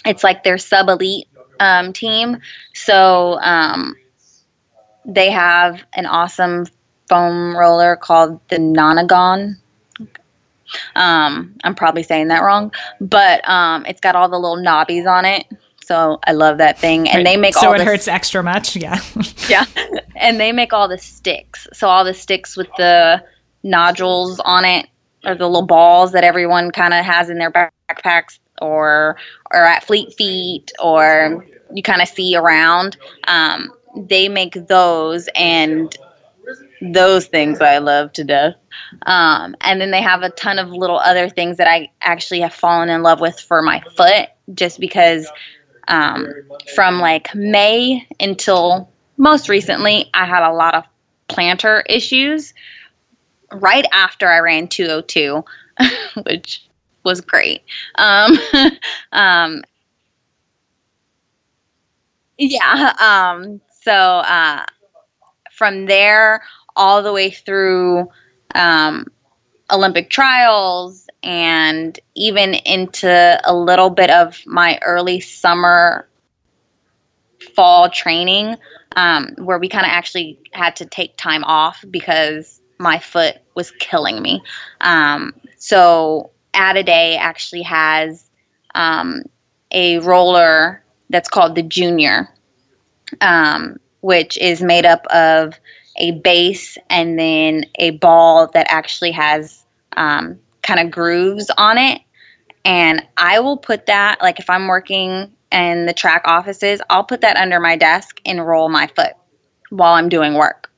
It's 0.05 0.24
like 0.24 0.44
their 0.44 0.59
sub 0.59 0.89
elite 0.89 1.28
um, 1.61 1.93
team. 1.93 2.39
So 2.74 3.39
um, 3.40 3.97
they 5.05 5.31
have 5.31 5.82
an 5.93 6.07
awesome 6.07 6.66
foam 7.09 7.57
roller 7.57 7.97
called 7.97 8.40
the 8.48 8.57
Nonagon. 8.57 9.57
Um, 10.97 11.55
I'm 11.62 11.74
probably 11.77 12.03
saying 12.03 12.28
that 12.28 12.43
wrong, 12.43 12.73
but 13.01 13.48
um, 13.48 13.86
it's 13.86 14.01
got 14.01 14.16
all 14.16 14.28
the 14.28 14.39
little 14.39 14.57
knobbies 14.57 15.07
on 15.07 15.24
it. 15.24 15.47
So 15.86 16.18
I 16.26 16.32
love 16.32 16.58
that 16.58 16.80
thing, 16.80 17.08
and 17.08 17.18
right. 17.18 17.24
they 17.24 17.36
make 17.36 17.54
so 17.54 17.68
all 17.68 17.74
it 17.74 17.78
the, 17.78 17.84
hurts 17.84 18.08
extra 18.08 18.42
much. 18.42 18.74
Yeah, 18.80 18.98
yeah, 19.48 19.64
and 20.16 20.40
they 20.40 20.50
make 20.50 20.72
all 20.72 20.88
the 20.88 20.98
sticks. 20.98 21.68
So 21.72 21.86
all 21.86 22.04
the 22.04 22.12
sticks 22.12 22.56
with 22.56 22.66
the 22.76 23.22
nodules 23.62 24.40
on 24.40 24.64
it, 24.64 24.88
or 25.24 25.36
the 25.36 25.46
little 25.46 25.64
balls 25.64 26.10
that 26.10 26.24
everyone 26.24 26.72
kind 26.72 26.92
of 26.92 27.04
has 27.04 27.30
in 27.30 27.38
their 27.38 27.52
backpacks, 27.52 28.40
or 28.60 29.16
or 29.52 29.62
at 29.62 29.84
Fleet 29.84 30.12
Feet, 30.14 30.72
or 30.82 31.46
you 31.72 31.84
kind 31.84 32.02
of 32.02 32.08
see 32.08 32.34
around. 32.34 32.96
Um, 33.28 33.72
they 33.94 34.28
make 34.28 34.54
those, 34.66 35.28
and 35.36 35.96
those 36.80 37.26
things 37.26 37.60
I 37.60 37.78
love 37.78 38.12
to 38.14 38.24
death. 38.24 38.56
Um, 39.06 39.54
and 39.60 39.80
then 39.80 39.92
they 39.92 40.02
have 40.02 40.22
a 40.22 40.30
ton 40.30 40.58
of 40.58 40.70
little 40.70 40.98
other 40.98 41.28
things 41.28 41.58
that 41.58 41.68
I 41.68 41.90
actually 42.02 42.40
have 42.40 42.52
fallen 42.52 42.88
in 42.88 43.04
love 43.04 43.20
with 43.20 43.38
for 43.38 43.62
my 43.62 43.82
foot, 43.96 44.30
just 44.52 44.80
because 44.80 45.30
um, 45.88 46.26
from 46.74 47.00
like 47.00 47.34
May 47.34 48.06
until 48.20 48.90
most 49.16 49.48
recently, 49.48 50.10
I 50.14 50.26
had 50.26 50.48
a 50.48 50.52
lot 50.52 50.74
of 50.74 50.84
plantar 51.28 51.82
issues 51.88 52.54
right 53.52 53.86
after 53.92 54.28
I 54.28 54.38
ran 54.40 54.68
202, 54.68 55.44
which 56.26 56.66
was 57.04 57.20
great. 57.20 57.62
Um, 57.96 58.36
um, 59.12 59.62
yeah. 62.38 62.92
Um, 62.98 63.60
so 63.82 63.92
uh, 63.92 64.66
from 65.52 65.86
there 65.86 66.42
all 66.74 67.02
the 67.02 67.12
way 67.12 67.30
through 67.30 68.08
um, 68.54 69.06
Olympic 69.70 70.10
trials, 70.10 71.05
and 71.27 71.98
even 72.15 72.55
into 72.55 73.40
a 73.44 73.53
little 73.53 73.90
bit 73.90 74.11
of 74.11 74.40
my 74.47 74.78
early 74.82 75.19
summer 75.19 76.09
fall 77.55 77.90
training 77.90 78.57
um, 78.94 79.35
where 79.36 79.59
we 79.59 79.69
kind 79.69 79.85
of 79.85 79.90
actually 79.90 80.39
had 80.53 80.77
to 80.77 80.86
take 80.86 81.16
time 81.16 81.43
off 81.43 81.85
because 81.90 82.61
my 82.78 83.01
foot 83.01 83.39
was 83.57 83.73
killing 83.73 84.23
me. 84.23 84.40
Um, 84.81 85.35
so 85.59 86.31
Addaday 86.55 87.19
actually 87.19 87.62
has 87.62 88.31
um, 88.77 89.24
a 89.73 89.98
roller 89.98 90.81
that's 91.11 91.28
called 91.28 91.57
the 91.57 91.62
Junior, 91.62 92.28
um, 93.20 93.81
which 94.01 94.39
is 94.39 94.62
made 94.62 94.86
up 94.86 95.05
of 95.09 95.59
a 95.97 96.12
base 96.12 96.78
and 96.89 97.19
then 97.19 97.65
a 97.81 97.90
ball 97.90 98.47
that 98.55 98.66
actually 98.70 99.11
has 99.11 99.65
um, 99.97 100.39
kind 100.66 100.80
of 100.80 100.90
grooves 100.90 101.51
on 101.56 101.78
it. 101.78 102.02
And 102.64 103.06
I 103.16 103.40
will 103.40 103.56
put 103.56 103.86
that, 103.86 104.20
like 104.20 104.40
if 104.40 104.51
I'm 104.51 104.66
working 104.66 105.32
in 105.52 105.86
the 105.86 105.93
track 105.93 106.22
offices, 106.26 106.80
I'll 106.90 107.05
put 107.05 107.20
that 107.20 107.36
under 107.36 107.60
my 107.60 107.76
desk 107.76 108.20
and 108.26 108.44
roll 108.44 108.68
my 108.68 108.88
foot 108.88 109.12
while 109.70 109.94
I'm 109.94 110.09
doing 110.09 110.34
work. 110.34 110.70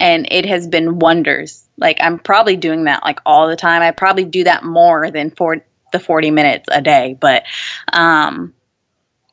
And 0.00 0.26
it 0.30 0.44
has 0.46 0.66
been 0.66 0.98
wonders. 0.98 1.64
Like 1.76 1.98
I'm 2.00 2.18
probably 2.18 2.56
doing 2.56 2.84
that 2.84 3.04
like 3.04 3.20
all 3.24 3.48
the 3.48 3.56
time. 3.56 3.80
I 3.80 3.92
probably 3.92 4.24
do 4.24 4.44
that 4.44 4.64
more 4.64 5.10
than 5.10 5.30
for 5.30 5.64
the 5.92 6.00
40 6.00 6.32
minutes 6.32 6.68
a 6.70 6.82
day, 6.82 7.16
but 7.18 7.44
um 7.92 8.52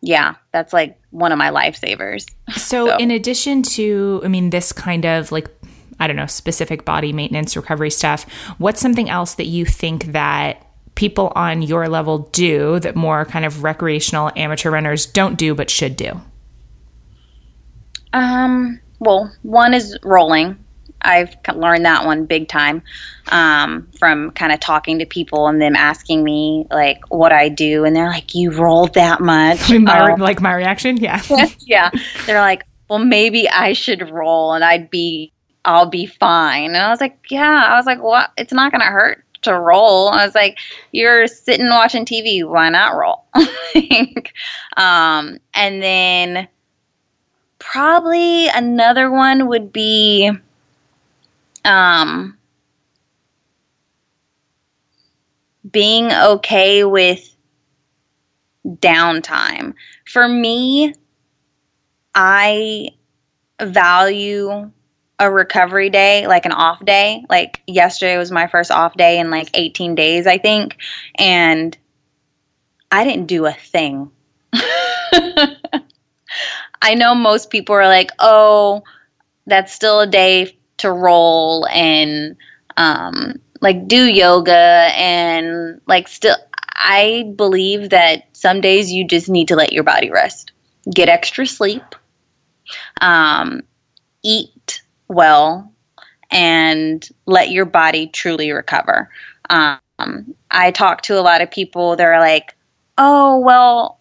yeah, 0.04 0.36
that's 0.52 0.74
like 0.74 1.00
one 1.12 1.32
of 1.32 1.38
my 1.38 1.50
lifesavers. 1.52 2.26
So, 2.52 2.88
so, 2.88 2.98
in 2.98 3.12
addition 3.12 3.62
to, 3.64 4.22
I 4.24 4.28
mean, 4.28 4.50
this 4.50 4.74
kind 4.74 5.06
of 5.06 5.32
like 5.32 5.50
I 6.02 6.08
don't 6.08 6.16
know, 6.16 6.26
specific 6.26 6.84
body 6.84 7.14
maintenance 7.14 7.56
recovery 7.56 7.92
stuff. 7.92 8.24
What's 8.58 8.82
something 8.82 9.08
else 9.08 9.36
that 9.36 9.46
you 9.46 9.66
think 9.66 10.06
that 10.06 10.66
people 10.96 11.32
on 11.36 11.62
your 11.62 11.88
level 11.88 12.30
do 12.32 12.80
that 12.80 12.96
more 12.96 13.24
kind 13.24 13.46
of 13.46 13.64
recreational 13.64 14.32
amateur 14.36 14.72
runners 14.72 15.06
don't 15.06 15.38
do 15.38 15.54
but 15.54 15.70
should 15.70 15.96
do? 15.96 16.20
Um, 18.14 18.80
well, 18.98 19.32
one 19.44 19.76
is 19.76 19.96
rolling. 20.02 20.58
I've 21.04 21.36
learned 21.54 21.86
that 21.86 22.04
one 22.04 22.26
big 22.26 22.48
time 22.48 22.82
um, 23.32 23.88
from 24.00 24.32
kind 24.32 24.52
of 24.52 24.60
talking 24.60 24.98
to 25.00 25.06
people 25.06 25.48
and 25.48 25.62
them 25.62 25.76
asking 25.76 26.24
me 26.24 26.66
like 26.72 27.00
what 27.10 27.32
I 27.32 27.50
do, 27.50 27.86
and 27.86 27.96
they're 27.96 28.10
like, 28.10 28.34
"You 28.34 28.52
rolled 28.52 28.96
that 28.96 29.22
much?" 29.22 29.72
my, 29.80 30.12
um, 30.12 30.20
like 30.20 30.42
my 30.42 30.54
reaction, 30.54 30.98
yeah, 30.98 31.22
yeah. 31.60 31.92
They're 32.26 32.42
like, 32.42 32.66
"Well, 32.90 33.00
maybe 33.00 33.48
I 33.50 33.74
should 33.74 34.10
roll," 34.10 34.54
and 34.54 34.64
I'd 34.64 34.90
be 34.90 35.32
I'll 35.66 35.86
be 35.86 36.06
fine. 36.06 36.72
And 36.72 36.78
I 36.78 36.90
was 36.90 37.02
like, 37.02 37.18
yeah. 37.30 37.66
I 37.68 37.76
was 37.76 37.86
like, 37.86 38.02
what? 38.02 38.32
It's 38.38 38.54
not 38.54 38.72
going 38.72 38.82
to 38.82 38.88
hurt 38.88 39.24
to 39.44 39.58
roll. 39.58 40.10
I 40.10 40.26
was 40.26 40.36
like, 40.36 40.58
you're 40.92 41.28
sitting 41.28 41.70
watching 41.70 42.06
TV. 42.06 42.48
Why 42.48 42.70
not 42.70 42.96
roll? 42.96 43.26
um, 44.78 45.40
and 45.54 45.82
then 45.82 46.48
probably 47.60 48.48
another 48.48 49.12
one 49.12 49.48
would 49.48 49.72
be, 49.72 50.32
um, 51.66 52.38
being 55.72 56.12
okay 56.12 56.84
with 56.84 57.36
downtime. 58.66 59.74
For 60.06 60.28
me, 60.28 60.94
I 62.16 62.90
value 63.62 64.72
a 65.22 65.32
recovery 65.32 65.92
day, 65.92 66.26
like 66.26 66.48
an 66.48 66.52
off 66.52 66.84
day. 66.84 67.24
Like 67.30 67.62
yesterday 67.68 68.18
was 68.18 68.32
my 68.32 68.48
first 68.48 68.72
off 68.72 68.98
day 68.98 69.20
in 69.20 69.30
like 69.30 69.52
18 69.54 69.94
days, 69.94 70.26
I 70.26 70.40
think. 70.40 70.78
And 71.16 71.78
I 72.92 73.04
didn't 73.04 73.28
do 73.28 73.46
a 73.46 73.54
thing. 73.54 74.10
I 76.82 76.96
know 76.96 77.14
most 77.14 77.52
people 77.52 77.76
are 77.76 77.88
like, 77.88 78.10
oh, 78.18 78.84
that's 79.46 79.72
still 79.72 80.00
a 80.00 80.08
day 80.08 80.58
to 80.78 80.92
roll 80.92 81.68
and 81.68 82.36
um, 82.78 83.36
like 83.62 83.88
do 83.88 84.04
yoga 84.04 84.90
and 84.96 85.80
like 85.86 86.08
still. 86.08 86.36
I 86.84 87.32
believe 87.36 87.92
that 87.92 88.36
some 88.36 88.60
days 88.60 88.92
you 88.92 89.08
just 89.08 89.30
need 89.30 89.50
to 89.50 89.56
let 89.56 89.72
your 89.72 89.84
body 89.84 90.10
rest, 90.10 90.52
get 90.92 91.10
extra 91.10 91.46
sleep, 91.46 91.84
um, 93.02 93.62
eat 94.24 94.82
well 95.12 95.72
and 96.32 97.08
let 97.26 97.52
your 97.52 97.66
body 97.66 98.08
truly 98.08 98.52
recover. 98.52 99.10
Um, 99.50 100.36
I 100.50 100.72
talk 100.72 101.02
to 101.04 101.20
a 101.20 101.22
lot 101.22 101.42
of 101.42 101.52
people, 101.52 101.96
they're 101.96 102.20
like, 102.20 102.56
oh, 102.98 103.40
well, 103.40 104.00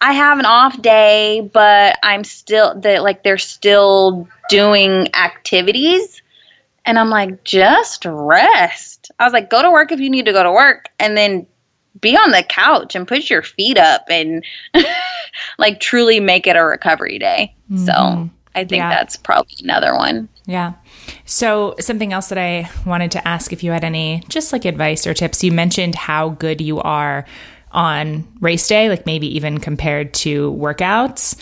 I 0.00 0.12
have 0.12 0.38
an 0.38 0.46
off 0.46 0.80
day, 0.82 1.48
but 1.52 1.98
I'm 2.02 2.24
still, 2.24 2.78
they, 2.78 2.98
like, 2.98 3.22
they're 3.22 3.38
still 3.38 4.28
doing 4.48 5.14
activities. 5.14 6.22
And 6.86 6.98
I'm 6.98 7.10
like, 7.10 7.44
just 7.44 8.04
rest. 8.04 9.10
I 9.18 9.24
was 9.24 9.32
like, 9.32 9.48
go 9.48 9.62
to 9.62 9.70
work 9.70 9.92
if 9.92 10.00
you 10.00 10.10
need 10.10 10.26
to 10.26 10.32
go 10.32 10.42
to 10.42 10.52
work, 10.52 10.90
and 10.98 11.16
then 11.16 11.46
be 12.00 12.16
on 12.16 12.32
the 12.32 12.42
couch 12.42 12.94
and 12.94 13.08
put 13.08 13.30
your 13.30 13.42
feet 13.42 13.78
up 13.78 14.04
and 14.10 14.44
like 15.58 15.80
truly 15.80 16.20
make 16.20 16.46
it 16.46 16.56
a 16.56 16.64
recovery 16.64 17.18
day. 17.18 17.54
Mm-hmm. 17.70 17.84
So 17.86 18.30
I 18.54 18.64
think 18.64 18.82
yeah. 18.82 18.90
that's 18.90 19.16
probably 19.16 19.56
another 19.62 19.94
one. 19.94 20.28
Yeah. 20.46 20.74
So, 21.24 21.74
something 21.80 22.12
else 22.12 22.28
that 22.28 22.38
I 22.38 22.70
wanted 22.86 23.10
to 23.12 23.26
ask 23.26 23.52
if 23.52 23.62
you 23.64 23.72
had 23.72 23.84
any 23.84 24.22
just 24.28 24.52
like 24.52 24.64
advice 24.64 25.06
or 25.06 25.14
tips. 25.14 25.42
You 25.42 25.52
mentioned 25.52 25.94
how 25.94 26.30
good 26.30 26.60
you 26.60 26.80
are 26.80 27.26
on 27.72 28.26
race 28.40 28.66
day, 28.68 28.88
like 28.88 29.04
maybe 29.04 29.34
even 29.36 29.58
compared 29.58 30.14
to 30.14 30.52
workouts. 30.52 31.36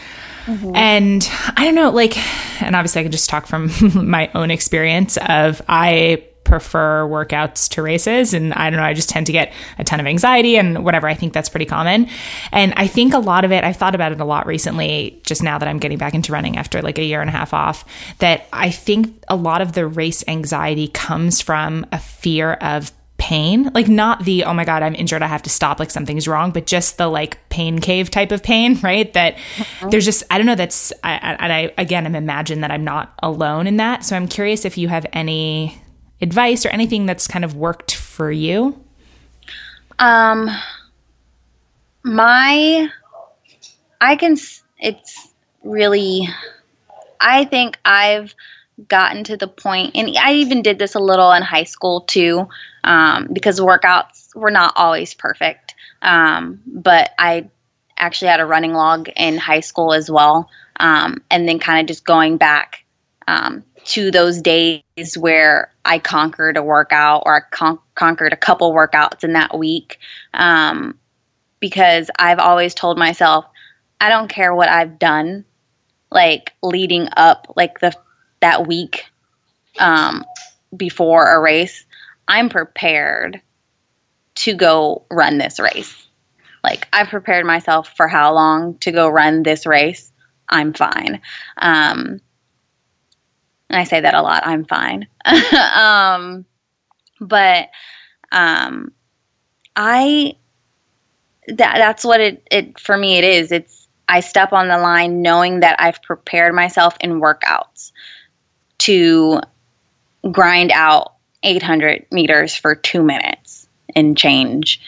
Mm-hmm. 0.47 0.75
And 0.75 1.31
I 1.57 1.65
don't 1.65 1.75
know, 1.75 1.91
like, 1.91 2.17
and 2.63 2.75
obviously 2.75 3.01
I 3.01 3.03
can 3.05 3.13
just 3.13 3.29
talk 3.29 3.47
from 3.47 3.71
my 3.95 4.31
own 4.35 4.51
experience 4.51 5.19
of 5.19 5.63
I 5.69 6.25
prefer 6.53 7.09
workouts 7.09 7.67
to 7.67 7.81
races. 7.81 8.35
And 8.35 8.53
I 8.53 8.69
don't 8.69 8.77
know, 8.77 8.85
I 8.85 8.93
just 8.93 9.09
tend 9.09 9.25
to 9.25 9.33
get 9.33 9.55
a 9.79 9.85
ton 9.85 10.01
of 10.01 10.07
anxiety 10.07 10.59
and 10.59 10.85
whatever. 10.85 11.09
I 11.09 11.15
think 11.15 11.33
that's 11.33 11.49
pretty 11.49 11.65
common. 11.65 12.11
And 12.53 12.75
I 12.77 12.87
think 12.89 13.15
a 13.15 13.21
lot 13.21 13.47
of 13.47 13.53
it, 13.53 13.65
I've 13.65 13.79
thought 13.79 13.95
about 13.95 14.13
it 14.13 14.21
a 14.21 14.27
lot 14.27 14.47
recently, 14.47 15.19
just 15.25 15.43
now 15.43 15.57
that 15.57 15.67
I'm 15.67 15.79
getting 15.79 15.97
back 15.97 16.13
into 16.13 16.31
running 16.31 16.59
after 16.59 16.83
like 16.83 16.99
a 16.99 17.05
year 17.05 17.23
and 17.23 17.31
a 17.31 17.33
half 17.33 17.55
off, 17.55 17.87
that 18.19 18.49
I 18.53 18.71
think 18.71 19.25
a 19.29 19.35
lot 19.35 19.63
of 19.63 19.73
the 19.73 19.87
race 19.87 20.23
anxiety 20.29 20.89
comes 20.89 21.41
from 21.41 21.87
a 21.91 21.99
fear 21.99 22.53
of 22.53 22.93
pain 23.17 23.71
like 23.73 23.87
not 23.87 24.25
the 24.25 24.43
oh 24.43 24.53
my 24.53 24.65
god 24.65 24.83
i'm 24.83 24.97
injured 24.97 25.23
i 25.23 25.29
have 25.29 25.43
to 25.43 25.51
stop 25.51 25.79
like 25.79 25.93
something's 25.93 26.27
wrong 26.27 26.51
but 26.51 26.67
just 26.67 26.99
the 26.99 27.07
like 27.07 27.39
pain 27.51 27.79
cave 27.79 28.11
type 28.11 28.33
of 28.33 28.43
pain 28.43 28.77
right 28.83 29.13
that 29.13 29.37
mm-hmm. 29.37 29.91
there's 29.91 30.05
just 30.05 30.25
i 30.29 30.39
don't 30.39 30.47
know 30.47 30.57
that's 30.57 30.93
I, 31.05 31.37
and 31.39 31.53
i 31.53 31.73
again 31.79 32.05
i'm 32.05 32.17
imagine 32.17 32.63
that 32.63 32.73
i'm 32.73 32.83
not 32.83 33.15
alone 33.23 33.69
in 33.69 33.77
that 33.77 34.05
so 34.05 34.17
i'm 34.17 34.27
curious 34.27 34.65
if 34.65 34.77
you 34.77 34.89
have 34.89 35.07
any 35.13 35.81
advice 36.23 36.65
or 36.65 36.71
anything 36.71 37.07
that's 37.07 37.27
kind 37.27 37.45
of 37.45 37.55
worked 37.55 37.95
for 37.95 38.31
you 38.31 38.83
um 39.99 40.49
my 42.03 42.89
i 44.01 44.17
can 44.17 44.37
it's 44.79 45.29
really 45.63 46.27
i 47.21 47.45
think 47.45 47.79
i've 47.85 48.35
gotten 48.89 49.25
to 49.25 49.37
the 49.37 49.49
point, 49.49 49.93
and 49.95 50.17
I 50.21 50.35
even 50.35 50.63
did 50.63 50.79
this 50.79 50.95
a 50.95 51.01
little 51.01 51.33
in 51.33 51.43
high 51.43 51.65
school 51.65 52.03
too, 52.03 52.49
um, 52.85 53.29
because 53.33 53.61
workouts 53.61 54.35
were 54.35 54.51
not 54.51 54.73
always 54.77 55.15
perfect. 55.15 55.75
Um, 56.01 56.61
but 56.67 57.11
I 57.19 57.49
actually 57.99 58.29
had 58.29 58.41
a 58.41 58.47
running 58.47 58.73
log 58.73 59.09
in 59.17 59.39
high 59.39 59.61
school 59.61 59.93
as 59.93 60.11
well, 60.11 60.49
um, 60.79 61.23
and 61.31 61.49
then 61.49 61.59
kind 61.59 61.81
of 61.81 61.87
just 61.87 62.05
going 62.05 62.37
back 62.37 62.85
um, 63.29 63.65
to 63.85 64.11
those 64.11 64.41
days 64.41 64.83
where 65.19 65.73
I 65.85 65.99
conquered 65.99 66.57
a 66.57 66.63
workout 66.63 67.23
or 67.27 67.37
I 67.37 67.41
con- 67.51 67.79
conquered 67.95 68.33
a 68.33 68.37
couple 68.37 68.73
workouts 68.73 69.25
in 69.25 69.33
that 69.33 69.57
week, 69.59 69.99
um, 70.35 70.99
because 71.61 72.11
I've 72.19 72.39
always 72.39 72.75
told 72.75 72.99
myself, 72.99 73.45
I 74.01 74.09
don't 74.09 74.29
care 74.29 74.55
what 74.55 74.69
I've 74.69 74.99
done 74.99 75.45
like 76.13 76.53
leading 76.63 77.09
up 77.17 77.53
like 77.57 77.81
the 77.81 77.95
that 78.41 78.67
week 78.67 79.07
um, 79.79 80.25
before 80.77 81.35
a 81.35 81.41
race, 81.41 81.85
I'm 82.29 82.49
prepared 82.49 83.41
to 84.35 84.55
go 84.55 85.05
run 85.11 85.39
this 85.39 85.59
race. 85.59 86.07
Like 86.65 86.89
I've 86.93 87.09
prepared 87.09 87.47
myself 87.47 87.97
for 87.97 88.09
how 88.09 88.35
long 88.35 88.79
to 88.79 88.93
go 88.93 89.09
run 89.09 89.43
this 89.43 89.67
race. 89.67 90.13
I'm 90.49 90.73
fine. 90.73 91.21
Um, 91.59 92.21
and 93.73 93.81
I 93.81 93.85
say 93.85 94.01
that 94.01 94.15
a 94.15 94.23
lot. 94.23 94.47
I'm 94.47 94.65
fine. 94.67 95.09
um, 95.75 96.45
but 97.21 97.71
um, 98.31 98.93
I 99.75 100.37
that 101.49 101.75
that's 101.77 102.05
what 102.05 102.21
it 102.21 102.47
it 102.51 102.79
for 102.79 102.97
me 102.97 103.17
it 103.17 103.25
is. 103.25 103.51
It's 103.51 103.89
I 104.09 104.21
step 104.21 104.53
on 104.53 104.69
the 104.69 104.79
line 104.79 105.23
knowing 105.23 105.61
that 105.61 105.81
I've 105.81 106.03
prepared 106.03 106.55
myself 106.55 106.97
in 107.01 107.21
workouts 107.21 107.93
to 108.79 109.41
grind 110.31 110.71
out 110.73 111.15
800 111.43 112.07
meters 112.11 112.55
for 112.55 112.75
two 112.75 113.03
minutes 113.03 113.67
and 113.97 114.17
change. 114.17 114.81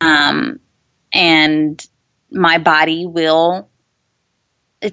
Um, 0.00 0.58
and 1.12 1.86
my 2.30 2.58
body 2.58 3.06
will, 3.06 3.68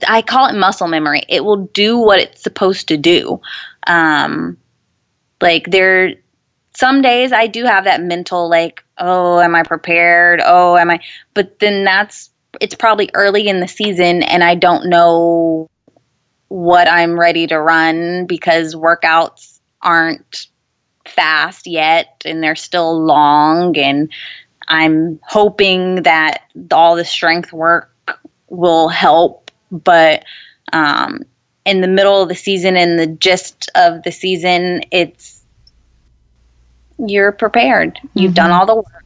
I 0.07 0.21
call 0.21 0.47
it 0.47 0.57
muscle 0.57 0.87
memory. 0.87 1.23
It 1.27 1.43
will 1.43 1.67
do 1.67 1.97
what 1.97 2.19
it's 2.19 2.41
supposed 2.41 2.87
to 2.89 2.97
do. 2.97 3.41
Um, 3.85 4.57
like 5.41 5.69
there, 5.69 6.15
some 6.75 7.01
days 7.01 7.31
I 7.31 7.47
do 7.47 7.65
have 7.65 7.85
that 7.85 8.01
mental, 8.01 8.49
like, 8.49 8.83
oh, 8.97 9.39
am 9.39 9.55
I 9.55 9.63
prepared? 9.63 10.41
Oh, 10.43 10.77
am 10.77 10.89
I? 10.89 11.01
But 11.33 11.59
then 11.59 11.83
that's, 11.83 12.29
it's 12.61 12.75
probably 12.75 13.09
early 13.13 13.47
in 13.47 13.59
the 13.59 13.67
season 13.67 14.23
and 14.23 14.43
I 14.43 14.55
don't 14.55 14.87
know 14.87 15.69
what 16.47 16.87
I'm 16.87 17.19
ready 17.19 17.47
to 17.47 17.59
run 17.59 18.25
because 18.27 18.75
workouts 18.75 19.59
aren't 19.81 20.47
fast 21.05 21.67
yet 21.67 22.21
and 22.25 22.41
they're 22.41 22.55
still 22.55 23.03
long 23.03 23.77
and 23.77 24.11
I'm 24.67 25.19
hoping 25.23 26.03
that 26.03 26.43
all 26.71 26.95
the 26.95 27.05
strength 27.05 27.51
work 27.51 27.89
will 28.47 28.87
help 28.87 29.42
but 29.73 30.23
um, 30.71 31.23
in 31.65 31.81
the 31.81 31.87
middle 31.87 32.21
of 32.21 32.29
the 32.29 32.35
season 32.35 32.77
and 32.77 32.97
the 32.97 33.07
gist 33.07 33.69
of 33.75 34.03
the 34.03 34.11
season 34.11 34.81
it's 34.91 35.43
you're 36.97 37.31
prepared 37.31 37.99
you've 38.13 38.29
mm-hmm. 38.29 38.35
done 38.35 38.51
all 38.51 38.65
the 38.65 38.75
work 38.75 39.03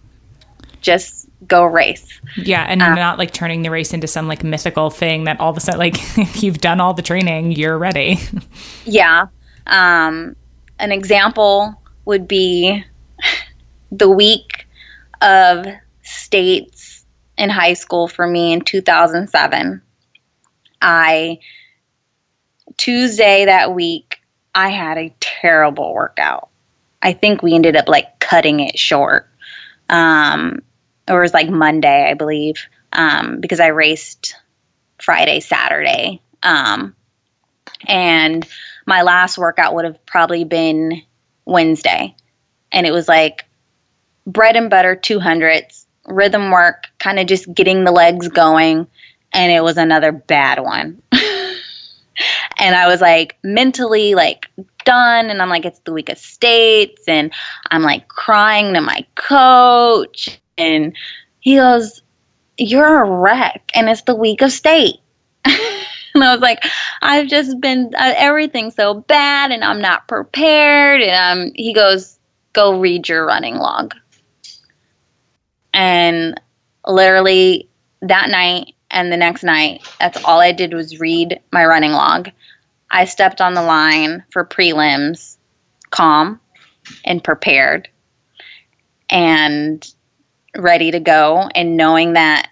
just 0.81 1.27
go 1.45 1.65
race. 1.65 2.19
Yeah, 2.35 2.63
and 2.63 2.81
um, 2.81 2.95
not 2.95 3.17
like 3.17 3.31
turning 3.31 3.61
the 3.61 3.69
race 3.69 3.93
into 3.93 4.07
some 4.07 4.27
like 4.27 4.43
mythical 4.43 4.89
thing 4.89 5.25
that 5.25 5.39
all 5.39 5.51
of 5.51 5.57
a 5.57 5.59
sudden, 5.59 5.79
like 5.79 5.95
if 6.17 6.43
you've 6.43 6.59
done 6.59 6.79
all 6.79 6.93
the 6.93 7.01
training, 7.01 7.51
you're 7.51 7.77
ready. 7.77 8.19
yeah. 8.85 9.27
Um, 9.67 10.35
an 10.79 10.91
example 10.91 11.79
would 12.05 12.27
be 12.27 12.83
the 13.91 14.09
week 14.09 14.67
of 15.21 15.65
states 16.03 17.05
in 17.37 17.49
high 17.49 17.73
school 17.73 18.07
for 18.07 18.27
me 18.27 18.53
in 18.53 18.61
2007. 18.61 19.81
I 20.81 21.39
Tuesday 22.77 23.45
that 23.45 23.73
week 23.73 24.19
I 24.53 24.69
had 24.69 24.97
a 24.97 25.13
terrible 25.19 25.93
workout. 25.93 26.49
I 27.01 27.13
think 27.13 27.41
we 27.41 27.53
ended 27.53 27.75
up 27.75 27.87
like 27.87 28.19
cutting 28.19 28.59
it 28.59 28.77
short. 28.77 29.29
Um, 29.89 30.61
or 31.07 31.19
it 31.19 31.21
was 31.21 31.33
like 31.33 31.49
Monday, 31.49 32.09
I 32.09 32.15
believe, 32.15 32.67
um, 32.93 33.39
because 33.39 33.59
I 33.59 33.67
raced 33.67 34.35
Friday, 34.99 35.39
Saturday. 35.39 36.21
Um, 36.43 36.95
and 37.87 38.45
my 38.85 39.03
last 39.03 39.37
workout 39.37 39.75
would 39.75 39.85
have 39.85 40.03
probably 40.05 40.43
been 40.43 41.01
Wednesday. 41.45 42.15
And 42.71 42.85
it 42.85 42.91
was 42.91 43.07
like 43.07 43.45
bread 44.25 44.55
and 44.55 44.69
butter 44.69 44.95
200s, 44.95 45.85
rhythm 46.07 46.51
work, 46.51 46.85
kind 46.99 47.19
of 47.19 47.27
just 47.27 47.53
getting 47.53 47.83
the 47.83 47.91
legs 47.91 48.27
going. 48.27 48.87
And 49.33 49.51
it 49.51 49.63
was 49.63 49.77
another 49.77 50.11
bad 50.11 50.59
one. 50.61 51.01
and 51.11 52.75
I 52.75 52.87
was 52.87 53.01
like 53.01 53.37
mentally 53.43 54.15
like 54.15 54.47
done 54.85 55.29
and 55.29 55.41
I'm 55.41 55.49
like 55.49 55.65
it's 55.65 55.79
the 55.79 55.93
week 55.93 56.09
of 56.09 56.17
states 56.17 57.03
and 57.07 57.31
I'm 57.71 57.83
like 57.83 58.07
crying 58.07 58.73
to 58.73 58.81
my 58.81 59.05
coach 59.15 60.39
and 60.57 60.95
he 61.39 61.55
goes, 61.55 62.01
You're 62.57 63.03
a 63.03 63.09
wreck, 63.09 63.71
and 63.73 63.89
it's 63.89 64.01
the 64.01 64.15
week 64.15 64.41
of 64.41 64.51
state. 64.51 64.95
and 65.45 66.23
I 66.23 66.33
was 66.33 66.41
like, 66.41 66.63
I've 67.01 67.27
just 67.27 67.59
been 67.61 67.93
uh, 67.97 68.13
everything's 68.17 68.75
so 68.75 68.95
bad, 68.95 69.51
and 69.51 69.63
I'm 69.63 69.81
not 69.81 70.07
prepared. 70.07 71.01
And 71.01 71.39
um, 71.39 71.51
he 71.55 71.73
goes, 71.73 72.19
Go 72.53 72.79
read 72.79 73.07
your 73.07 73.25
running 73.25 73.55
log. 73.55 73.93
And 75.73 76.39
literally 76.85 77.69
that 78.01 78.29
night 78.29 78.73
and 78.91 79.11
the 79.11 79.17
next 79.17 79.43
night, 79.43 79.87
that's 79.99 80.23
all 80.23 80.39
I 80.39 80.51
did 80.51 80.73
was 80.73 80.99
read 80.99 81.39
my 81.51 81.65
running 81.65 81.91
log. 81.91 82.29
I 82.89 83.05
stepped 83.05 83.41
on 83.41 83.53
the 83.53 83.61
line 83.61 84.23
for 84.31 84.45
prelims, 84.45 85.37
calm 85.89 86.39
and 87.03 87.23
prepared. 87.23 87.89
And 89.09 89.85
ready 90.55 90.91
to 90.91 90.99
go 90.99 91.49
and 91.53 91.77
knowing 91.77 92.13
that 92.13 92.49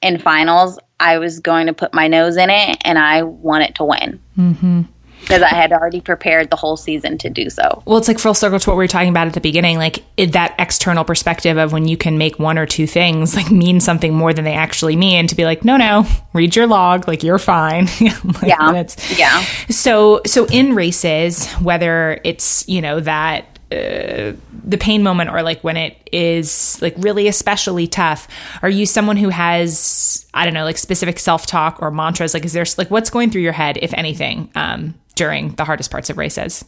in 0.00 0.18
finals 0.18 0.78
I 0.98 1.18
was 1.18 1.40
going 1.40 1.66
to 1.66 1.72
put 1.72 1.94
my 1.94 2.08
nose 2.08 2.36
in 2.36 2.50
it 2.50 2.78
and 2.84 2.98
I 2.98 3.22
wanted 3.22 3.74
to 3.76 3.84
win. 3.84 4.20
Mm-hmm 4.38 4.82
because 5.20 5.42
I 5.42 5.48
had 5.48 5.72
already 5.72 6.00
prepared 6.00 6.50
the 6.50 6.56
whole 6.56 6.76
season 6.76 7.18
to 7.18 7.30
do 7.30 7.50
so. 7.50 7.82
Well, 7.86 7.98
it's 7.98 8.08
like 8.08 8.18
full 8.18 8.34
circle 8.34 8.58
to 8.58 8.70
what 8.70 8.76
we 8.76 8.84
were 8.84 8.88
talking 8.88 9.10
about 9.10 9.26
at 9.26 9.34
the 9.34 9.40
beginning, 9.40 9.78
like 9.78 10.02
it, 10.16 10.32
that 10.32 10.54
external 10.58 11.04
perspective 11.04 11.56
of 11.56 11.72
when 11.72 11.86
you 11.86 11.96
can 11.96 12.18
make 12.18 12.38
one 12.38 12.58
or 12.58 12.66
two 12.66 12.86
things 12.86 13.36
like 13.36 13.50
mean 13.50 13.80
something 13.80 14.14
more 14.14 14.32
than 14.32 14.44
they 14.44 14.54
actually 14.54 14.96
mean. 14.96 15.26
To 15.28 15.34
be 15.34 15.44
like, 15.44 15.64
no, 15.64 15.76
no, 15.76 16.06
read 16.32 16.56
your 16.56 16.66
log, 16.66 17.06
like 17.06 17.22
you're 17.22 17.38
fine. 17.38 17.86
like, 18.00 18.42
yeah, 18.42 18.84
yeah. 19.16 19.42
So, 19.68 20.20
so 20.26 20.46
in 20.46 20.74
races, 20.74 21.50
whether 21.54 22.20
it's 22.24 22.68
you 22.68 22.80
know 22.80 23.00
that 23.00 23.49
uh, 23.72 24.32
the 24.64 24.78
pain 24.78 25.02
moment 25.02 25.30
or 25.30 25.42
like 25.42 25.62
when 25.62 25.76
it 25.76 26.08
is 26.12 26.80
like 26.82 26.94
really 26.98 27.28
especially 27.28 27.86
tough 27.86 28.26
are 28.62 28.68
you 28.68 28.84
someone 28.84 29.16
who 29.16 29.28
has 29.28 30.26
i 30.34 30.44
don't 30.44 30.54
know 30.54 30.64
like 30.64 30.78
specific 30.78 31.18
self-talk 31.18 31.80
or 31.80 31.90
mantras? 31.90 32.34
Like 32.34 32.44
is 32.44 32.52
there 32.52 32.64
like 32.78 32.90
what's 32.90 33.10
going 33.10 33.30
through 33.30 33.42
your 33.42 33.52
head 33.52 33.78
if 33.80 33.94
anything 33.94 34.50
um, 34.54 34.94
during 35.14 35.52
the 35.54 35.64
hardest 35.64 35.90
parts 35.90 36.10
of 36.10 36.18
races? 36.18 36.64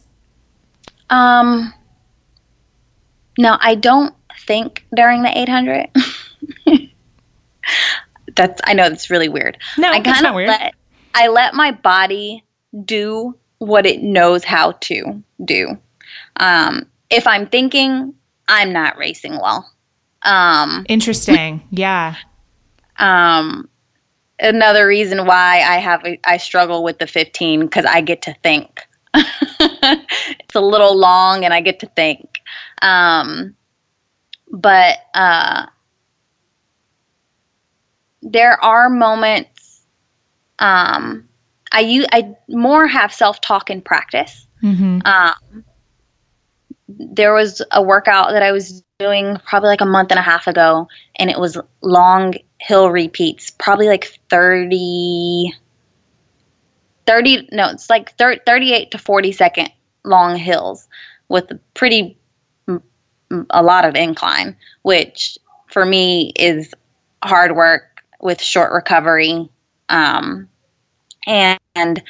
Um 1.09 1.73
no 3.37 3.57
i 3.59 3.75
don't 3.75 4.13
think 4.45 4.85
during 4.95 5.23
the 5.23 5.37
800 5.37 5.89
that's 8.35 8.61
i 8.65 8.73
know 8.73 8.89
that's 8.89 9.09
really 9.09 9.29
weird. 9.29 9.57
No 9.77 9.89
i 9.89 9.99
kind 9.99 10.25
of 10.25 10.35
let 10.35 10.73
i 11.13 11.27
let 11.27 11.53
my 11.53 11.71
body 11.71 12.43
do 12.85 13.35
what 13.63 13.85
it 13.85 14.01
knows 14.01 14.43
how 14.43 14.73
to 14.73 15.23
do. 15.43 15.77
Um, 16.37 16.85
if 17.13 17.27
I'm 17.27 17.47
thinking, 17.47 18.13
I'm 18.47 18.73
not 18.73 18.97
racing 18.97 19.39
well. 19.39 19.71
Um, 20.23 20.85
Interesting. 20.89 21.67
Yeah. 21.69 22.15
Um, 22.97 23.69
another 24.39 24.87
reason 24.87 25.25
why 25.25 25.61
I 25.61 25.77
have 25.77 26.05
I 26.23 26.37
struggle 26.37 26.83
with 26.83 26.99
the 26.99 27.07
15 27.07 27.61
because 27.61 27.85
I 27.85 28.01
get 28.01 28.23
to 28.23 28.33
think. 28.43 28.81
it's 29.13 30.55
a 30.55 30.61
little 30.61 30.97
long, 30.97 31.45
and 31.45 31.53
I 31.53 31.61
get 31.61 31.79
to 31.81 31.87
think. 31.87 32.39
Um, 32.81 33.55
but 34.51 34.97
uh, 35.13 35.67
there 38.23 38.63
are 38.63 38.89
moments. 38.89 39.83
Um, 40.57 41.27
I 41.71 41.81
use 41.81 42.07
I 42.11 42.35
more 42.47 42.87
have 42.87 43.13
self 43.13 43.39
talk 43.41 43.69
in 43.69 43.81
practice. 43.81 44.47
Mm-hmm. 44.63 45.01
Um, 45.05 45.63
there 46.87 47.33
was 47.33 47.61
a 47.71 47.81
workout 47.81 48.31
that 48.31 48.43
I 48.43 48.51
was 48.51 48.83
doing 48.99 49.37
probably 49.45 49.69
like 49.69 49.81
a 49.81 49.85
month 49.85 50.11
and 50.11 50.19
a 50.19 50.23
half 50.23 50.47
ago, 50.47 50.87
and 51.17 51.29
it 51.29 51.39
was 51.39 51.57
long 51.81 52.35
hill 52.59 52.91
repeats, 52.91 53.49
probably 53.51 53.87
like 53.87 54.19
30, 54.29 55.53
30 57.05 57.49
no, 57.51 57.69
it's 57.69 57.89
like 57.89 58.15
30, 58.17 58.41
38 58.45 58.91
to 58.91 58.97
40 58.97 59.31
second 59.31 59.71
long 60.03 60.37
hills 60.37 60.87
with 61.29 61.51
a 61.51 61.59
pretty, 61.73 62.17
a 63.49 63.63
lot 63.63 63.85
of 63.85 63.95
incline, 63.95 64.55
which 64.83 65.37
for 65.67 65.85
me 65.85 66.31
is 66.35 66.73
hard 67.23 67.55
work 67.55 68.03
with 68.21 68.41
short 68.41 68.71
recovery. 68.71 69.49
Um, 69.89 70.47
and, 71.25 71.59
and 71.75 72.03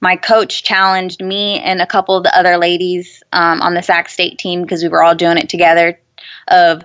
my 0.00 0.16
coach 0.16 0.62
challenged 0.62 1.22
me 1.22 1.58
and 1.60 1.80
a 1.80 1.86
couple 1.86 2.16
of 2.16 2.22
the 2.22 2.36
other 2.36 2.56
ladies 2.56 3.22
um, 3.32 3.60
on 3.60 3.74
the 3.74 3.82
Sac 3.82 4.08
State 4.08 4.38
team 4.38 4.62
because 4.62 4.82
we 4.82 4.88
were 4.88 5.02
all 5.02 5.14
doing 5.14 5.38
it 5.38 5.48
together. 5.48 5.98
Of 6.48 6.84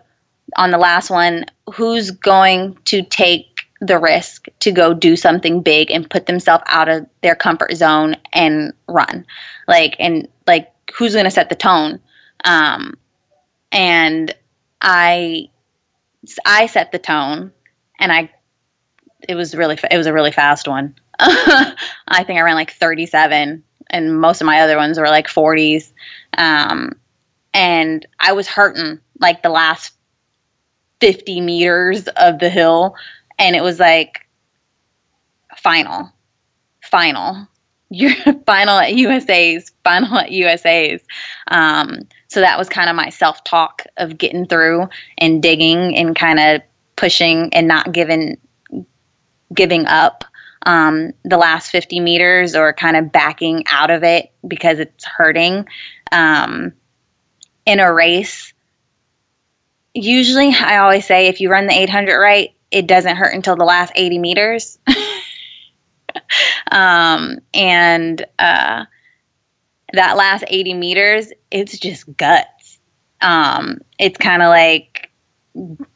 on 0.57 0.71
the 0.71 0.77
last 0.77 1.09
one, 1.09 1.45
who's 1.73 2.11
going 2.11 2.77
to 2.85 3.03
take 3.03 3.67
the 3.81 3.99
risk 3.99 4.47
to 4.59 4.71
go 4.71 4.93
do 4.93 5.15
something 5.15 5.61
big 5.61 5.91
and 5.91 6.09
put 6.09 6.25
themselves 6.25 6.63
out 6.67 6.89
of 6.89 7.05
their 7.21 7.35
comfort 7.35 7.73
zone 7.75 8.15
and 8.31 8.73
run, 8.87 9.25
like 9.67 9.95
and 9.99 10.27
like 10.47 10.71
who's 10.95 11.13
going 11.13 11.25
to 11.25 11.31
set 11.31 11.49
the 11.49 11.55
tone? 11.55 11.99
Um, 12.45 12.97
and 13.71 14.33
I, 14.81 15.49
I 16.45 16.67
set 16.67 16.91
the 16.91 16.99
tone, 16.99 17.51
and 17.99 18.11
I, 18.11 18.29
it 19.27 19.35
was 19.35 19.55
really 19.55 19.77
it 19.89 19.97
was 19.97 20.07
a 20.07 20.13
really 20.13 20.31
fast 20.31 20.67
one. 20.67 20.95
I 22.07 22.23
think 22.23 22.39
I 22.39 22.41
ran 22.41 22.55
like 22.55 22.71
37, 22.71 23.63
and 23.89 24.19
most 24.19 24.41
of 24.41 24.45
my 24.45 24.61
other 24.61 24.77
ones 24.77 24.99
were 24.99 25.07
like 25.07 25.27
40s. 25.27 25.91
Um, 26.37 26.93
and 27.53 28.05
I 28.19 28.33
was 28.33 28.47
hurting 28.47 28.99
like 29.19 29.41
the 29.43 29.49
last 29.49 29.93
50 30.99 31.41
meters 31.41 32.07
of 32.07 32.39
the 32.39 32.49
hill, 32.49 32.95
and 33.39 33.55
it 33.55 33.63
was 33.63 33.79
like 33.79 34.27
final, 35.57 36.11
final. 36.81 37.47
You're 37.89 38.15
final 38.45 38.79
at 38.79 38.95
USA's, 38.95 39.71
final 39.83 40.17
at 40.17 40.31
USA's. 40.31 41.01
Um, 41.47 42.07
so 42.27 42.41
that 42.41 42.57
was 42.57 42.67
kind 42.67 42.89
of 42.89 42.95
my 42.95 43.09
self 43.09 43.43
talk 43.43 43.83
of 43.97 44.17
getting 44.17 44.47
through 44.47 44.89
and 45.19 45.43
digging 45.43 45.95
and 45.95 46.15
kind 46.15 46.39
of 46.39 46.61
pushing 46.95 47.53
and 47.53 47.67
not 47.67 47.91
giving 47.91 48.37
giving 49.53 49.85
up 49.85 50.25
um, 50.65 51.11
the 51.23 51.37
last 51.37 51.69
50 51.71 51.99
meters 51.99 52.55
or 52.55 52.73
kind 52.73 52.97
of 52.97 53.11
backing 53.11 53.63
out 53.67 53.91
of 53.91 54.03
it 54.03 54.31
because 54.47 54.79
it's 54.79 55.05
hurting. 55.05 55.67
Um, 56.11 56.73
in 57.65 57.79
a 57.79 57.93
race, 57.93 58.53
usually 59.93 60.49
I 60.49 60.77
always 60.77 61.05
say 61.05 61.27
if 61.27 61.39
you 61.39 61.49
run 61.49 61.67
the 61.67 61.73
800 61.73 62.17
right, 62.17 62.53
it 62.71 62.87
doesn't 62.87 63.15
hurt 63.15 63.35
until 63.35 63.55
the 63.55 63.65
last 63.65 63.93
80 63.95 64.19
meters. 64.19 64.79
um, 66.71 67.39
and 67.53 68.25
uh, 68.39 68.85
that 69.93 70.17
last 70.17 70.43
80 70.47 70.73
meters, 70.73 71.31
it's 71.51 71.77
just 71.77 72.17
guts. 72.17 72.79
Um, 73.21 73.79
it's 73.99 74.17
kind 74.17 74.41
of 74.41 74.49
like 74.49 75.09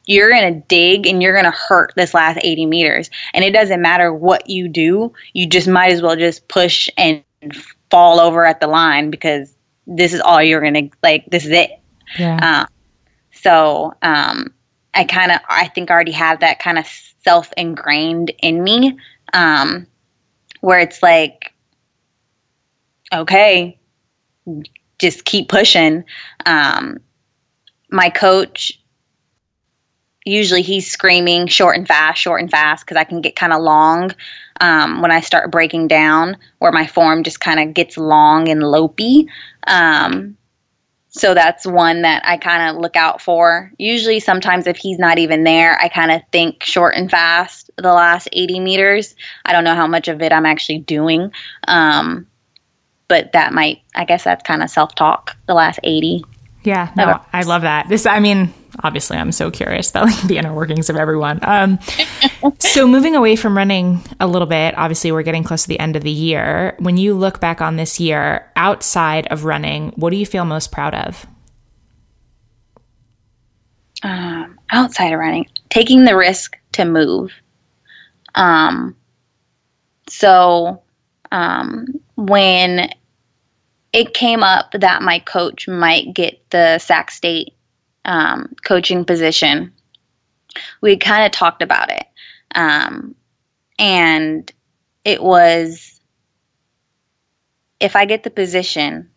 you're 0.05 0.29
going 0.29 0.53
to 0.53 0.59
dig 0.67 1.07
and 1.07 1.21
you're 1.21 1.33
going 1.33 1.45
to 1.45 1.57
hurt 1.57 1.93
this 1.95 2.13
last 2.13 2.39
80 2.41 2.65
meters. 2.65 3.09
And 3.33 3.43
it 3.43 3.51
doesn't 3.51 3.81
matter 3.81 4.13
what 4.13 4.49
you 4.49 4.67
do, 4.67 5.13
you 5.33 5.47
just 5.47 5.67
might 5.67 5.91
as 5.91 6.01
well 6.01 6.15
just 6.15 6.47
push 6.47 6.89
and 6.97 7.23
fall 7.89 8.19
over 8.19 8.45
at 8.45 8.59
the 8.59 8.67
line 8.67 9.09
because 9.09 9.53
this 9.87 10.13
is 10.13 10.21
all 10.21 10.41
you're 10.41 10.61
going 10.61 10.89
to, 10.89 10.97
like, 11.01 11.25
this 11.27 11.45
is 11.45 11.51
it. 11.51 11.71
Yeah. 12.17 12.39
Uh, 12.41 12.65
so 13.31 13.93
um, 14.01 14.53
I 14.93 15.05
kind 15.05 15.31
of, 15.31 15.39
I 15.49 15.67
think, 15.67 15.89
I 15.89 15.93
already 15.93 16.11
have 16.11 16.41
that 16.41 16.59
kind 16.59 16.77
of 16.77 16.85
self 17.23 17.51
ingrained 17.57 18.31
in 18.41 18.63
me 18.63 18.97
um, 19.33 19.87
where 20.61 20.79
it's 20.79 21.01
like, 21.01 21.53
okay, 23.13 23.79
just 24.99 25.25
keep 25.25 25.49
pushing. 25.49 26.03
Um, 26.45 26.99
my 27.89 28.09
coach 28.09 28.76
usually 30.27 30.61
he's 30.61 30.89
screaming 30.89 31.47
short 31.47 31.77
and 31.77 31.87
fast, 31.87 32.21
short 32.21 32.41
and 32.41 32.51
fast 32.51 32.85
because 32.85 32.97
I 32.97 33.03
can 33.03 33.21
get 33.21 33.35
kind 33.35 33.53
of 33.53 33.61
long 33.61 34.11
um, 34.59 35.01
when 35.01 35.11
I 35.11 35.21
start 35.21 35.51
breaking 35.51 35.87
down, 35.87 36.37
where 36.59 36.71
my 36.71 36.87
form 36.87 37.23
just 37.23 37.39
kind 37.39 37.59
of 37.59 37.73
gets 37.73 37.97
long 37.97 38.49
and 38.49 38.61
lopey. 38.61 39.27
Um, 39.67 40.37
so 41.09 41.33
that's 41.33 41.65
one 41.65 42.03
that 42.03 42.23
I 42.25 42.37
kind 42.37 42.69
of 42.69 42.81
look 42.81 42.95
out 42.95 43.21
for. 43.21 43.71
Usually, 43.77 44.19
sometimes 44.19 44.67
if 44.67 44.77
he's 44.77 44.99
not 44.99 45.17
even 45.17 45.43
there, 45.43 45.79
I 45.79 45.89
kind 45.89 46.11
of 46.11 46.21
think 46.31 46.63
short 46.63 46.95
and 46.95 47.09
fast 47.09 47.71
the 47.77 47.93
last 47.93 48.29
80 48.33 48.59
meters. 48.59 49.15
I 49.45 49.53
don't 49.53 49.63
know 49.63 49.75
how 49.75 49.87
much 49.87 50.07
of 50.07 50.21
it 50.21 50.31
I'm 50.31 50.45
actually 50.45 50.79
doing. 50.79 51.31
Um, 51.67 52.27
but 53.07 53.31
that 53.31 53.53
might, 53.53 53.81
I 53.95 54.05
guess 54.05 54.23
that's 54.25 54.43
kind 54.43 54.61
of 54.61 54.69
self 54.69 54.93
talk, 54.95 55.35
the 55.47 55.53
last 55.53 55.79
80. 55.83 56.23
Yeah, 56.63 56.91
no, 56.97 57.21
I 57.31 57.43
love 57.43 57.61
that. 57.61 57.87
This, 57.87 58.05
I 58.05 58.19
mean, 58.19 58.53
obviously, 58.83 59.17
I'm 59.17 59.31
so 59.31 59.51
curious 59.51 59.89
about 59.89 60.05
like 60.05 60.21
the 60.23 60.37
inner 60.37 60.53
workings 60.53 60.89
of 60.89 60.95
everyone. 60.95 61.39
Um, 61.41 61.79
so, 62.59 62.87
moving 62.87 63.15
away 63.15 63.35
from 63.35 63.55
running 63.55 64.01
a 64.19 64.27
little 64.27 64.47
bit, 64.47 64.77
obviously, 64.77 65.11
we're 65.11 65.23
getting 65.23 65.43
close 65.43 65.63
to 65.63 65.67
the 65.67 65.79
end 65.79 65.95
of 65.95 66.03
the 66.03 66.11
year. 66.11 66.75
When 66.79 66.97
you 66.97 67.13
look 67.13 67.39
back 67.39 67.61
on 67.61 67.75
this 67.77 67.99
year 67.99 68.51
outside 68.55 69.27
of 69.27 69.45
running, 69.45 69.89
what 69.95 70.11
do 70.11 70.17
you 70.17 70.25
feel 70.25 70.45
most 70.45 70.71
proud 70.71 70.95
of? 70.95 71.25
Um, 74.03 74.59
outside 74.69 75.13
of 75.13 75.19
running, 75.19 75.47
taking 75.69 76.05
the 76.05 76.15
risk 76.15 76.57
to 76.73 76.85
move. 76.85 77.31
Um, 78.35 78.95
so, 80.07 80.81
um, 81.31 81.99
when 82.15 82.89
it 83.93 84.13
came 84.13 84.43
up 84.43 84.71
that 84.73 85.01
my 85.01 85.19
coach 85.19 85.67
might 85.67 86.13
get 86.13 86.49
the 86.49 86.77
Sac 86.77 87.09
State 87.09 87.53
um, 88.07 88.55
coaching 88.65 89.05
position. 89.05 89.73
We 90.81 90.97
kind 90.97 91.25
of 91.25 91.31
talked 91.31 91.61
about 91.61 91.91
it. 91.91 92.05
Um, 92.55 93.13
and 93.77 94.51
it 95.05 95.21
was 95.21 95.99
if 97.79 97.95
I 97.95 98.05
get 98.05 98.23
the 98.23 98.31
position, 98.31 99.09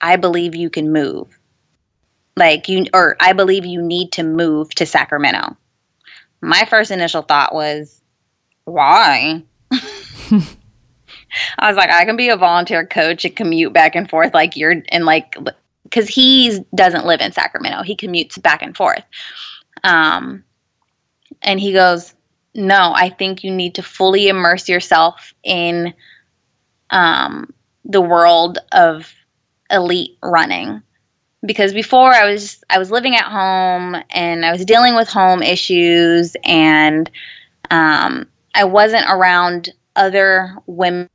I 0.00 0.16
believe 0.16 0.54
you 0.54 0.68
can 0.68 0.92
move. 0.92 1.38
Like 2.36 2.68
you, 2.68 2.86
or 2.92 3.16
I 3.20 3.32
believe 3.32 3.64
you 3.64 3.80
need 3.80 4.12
to 4.12 4.22
move 4.24 4.70
to 4.74 4.86
Sacramento. 4.86 5.56
My 6.40 6.66
first 6.68 6.90
initial 6.90 7.22
thought 7.22 7.54
was, 7.54 8.02
why? 8.64 9.42
I 9.70 11.68
was 11.68 11.76
like, 11.76 11.90
I 11.90 12.04
can 12.04 12.16
be 12.16 12.28
a 12.28 12.36
volunteer 12.36 12.84
coach 12.86 13.24
and 13.24 13.34
commute 13.34 13.72
back 13.72 13.94
and 13.94 14.10
forth 14.10 14.34
like 14.34 14.56
you're 14.56 14.82
and 14.88 15.04
like 15.04 15.36
because 15.84 16.08
he 16.08 16.64
doesn't 16.74 17.06
live 17.06 17.20
in 17.20 17.32
Sacramento. 17.32 17.82
He 17.82 17.96
commutes 17.96 18.40
back 18.40 18.62
and 18.62 18.76
forth. 18.76 19.04
Um, 19.84 20.44
and 21.42 21.60
he 21.60 21.72
goes, 21.72 22.14
No, 22.54 22.92
I 22.94 23.10
think 23.10 23.44
you 23.44 23.50
need 23.50 23.76
to 23.76 23.82
fully 23.82 24.28
immerse 24.28 24.68
yourself 24.68 25.34
in 25.44 25.94
um, 26.90 27.52
the 27.84 28.00
world 28.00 28.58
of 28.72 29.12
elite 29.70 30.16
running. 30.22 30.82
Because 31.44 31.74
before 31.74 32.10
I 32.10 32.30
was 32.30 32.64
I 32.70 32.78
was 32.78 32.90
living 32.90 33.16
at 33.16 33.24
home 33.24 33.96
and 34.10 34.46
I 34.46 34.52
was 34.52 34.64
dealing 34.64 34.94
with 34.94 35.08
home 35.08 35.42
issues 35.42 36.34
and 36.42 37.10
um, 37.70 38.26
I 38.54 38.64
wasn't 38.64 39.04
around 39.10 39.70
other 39.94 40.56
women 40.66 41.08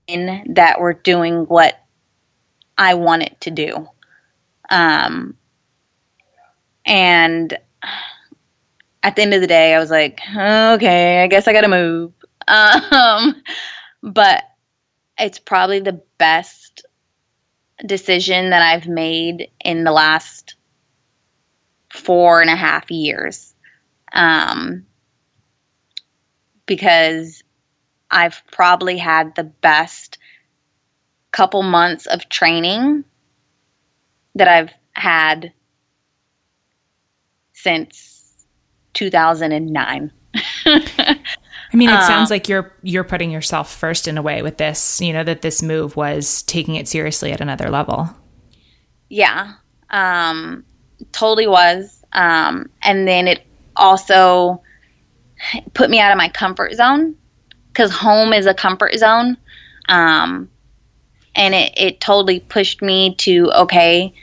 that 0.53 0.79
were 0.79 0.93
doing 0.93 1.45
what 1.45 1.83
I 2.77 2.93
wanted 2.93 3.35
to 3.41 3.51
do. 3.51 3.89
Um, 4.69 5.35
and 6.85 7.57
at 9.03 9.15
the 9.15 9.21
end 9.21 9.33
of 9.33 9.41
the 9.41 9.47
day, 9.47 9.73
I 9.73 9.79
was 9.79 9.91
like, 9.91 10.19
okay, 10.29 11.23
I 11.23 11.27
guess 11.27 11.47
I 11.47 11.53
got 11.53 11.61
to 11.61 11.67
move. 11.67 12.13
Um, 12.51 13.43
but 14.01 14.43
it's 15.19 15.37
probably 15.37 15.81
the 15.81 16.01
best 16.17 16.83
decision 17.85 18.49
that 18.49 18.63
I've 18.63 18.87
made 18.87 19.49
in 19.63 19.83
the 19.83 19.91
last 19.91 20.55
four 21.93 22.41
and 22.41 22.49
a 22.49 22.55
half 22.55 22.89
years. 22.89 23.53
Um, 24.11 24.87
because 26.65 27.43
I've 28.09 28.41
probably 28.51 28.97
had 28.97 29.35
the 29.35 29.43
best 29.43 30.17
couple 31.31 31.61
months 31.61 32.07
of 32.07 32.29
training 32.29 33.05
that 34.35 34.47
I've 34.47 34.71
had 34.93 35.53
since 37.53 38.45
2009. 38.93 40.11
I 40.65 41.77
mean, 41.77 41.89
it 41.89 41.95
um, 41.95 42.01
sounds 42.03 42.29
like 42.29 42.49
you're 42.49 42.73
you're 42.81 43.03
putting 43.03 43.31
yourself 43.31 43.73
first 43.73 44.07
in 44.07 44.17
a 44.17 44.21
way 44.21 44.41
with 44.41 44.57
this. 44.57 44.99
You 45.01 45.13
know 45.13 45.23
that 45.23 45.41
this 45.41 45.61
move 45.61 45.95
was 45.95 46.43
taking 46.43 46.75
it 46.75 46.87
seriously 46.87 47.31
at 47.31 47.41
another 47.41 47.69
level. 47.69 48.09
Yeah, 49.09 49.53
um, 49.89 50.63
totally 51.11 51.47
was. 51.47 52.03
Um, 52.13 52.69
and 52.81 53.07
then 53.07 53.27
it 53.27 53.43
also 53.75 54.61
put 55.73 55.89
me 55.89 55.99
out 55.99 56.11
of 56.11 56.17
my 56.17 56.29
comfort 56.29 56.73
zone 56.73 57.15
because 57.71 57.91
home 57.91 58.33
is 58.33 58.45
a 58.45 58.53
comfort 58.53 58.97
zone. 58.97 59.37
Um, 59.87 60.49
and 61.39 61.55
it, 61.55 61.73
it 61.75 61.99
totally 61.99 62.39
pushed 62.39 62.83
me 62.83 63.15
to 63.15 63.51
okay, 63.51 64.13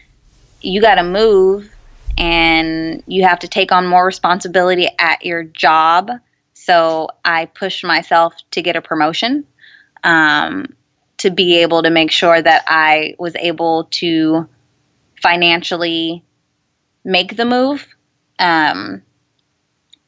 you 0.61 0.81
got 0.81 0.97
to 0.97 1.03
move 1.03 1.73
and 2.17 3.03
you 3.09 3.25
have 3.25 3.41
to 3.41 3.49
take 3.49 3.73
on 3.73 3.87
more 3.87 4.07
responsibility 4.07 4.89
at 4.99 5.25
your 5.25 5.43
job 5.43 6.11
so 6.67 7.11
I 7.25 7.45
pushed 7.45 7.85
myself 7.85 8.35
to 8.51 8.61
get 8.61 8.75
a 8.75 8.83
promotion 8.83 9.47
um, 10.03 10.75
to 11.19 11.31
be 11.31 11.59
able 11.59 11.85
to 11.85 11.91
make 11.91 12.11
sure 12.11 12.43
that 12.43 12.65
I 12.67 13.15
was 13.21 13.37
able 13.37 13.85
to 13.85 14.49
financially 15.23 16.25
make 17.05 17.37
the 17.37 17.45
move. 17.45 17.87
Um, 18.41 19.03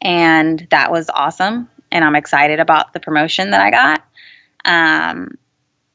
and 0.01 0.67
that 0.71 0.91
was 0.91 1.09
awesome. 1.15 1.69
And 1.93 2.05
I'm 2.05 2.17
excited 2.17 2.59
about 2.59 2.93
the 2.93 2.99
promotion 2.99 3.53
that 3.53 3.61
I 3.61 3.71
got. 3.71 4.05
Um, 4.65 5.39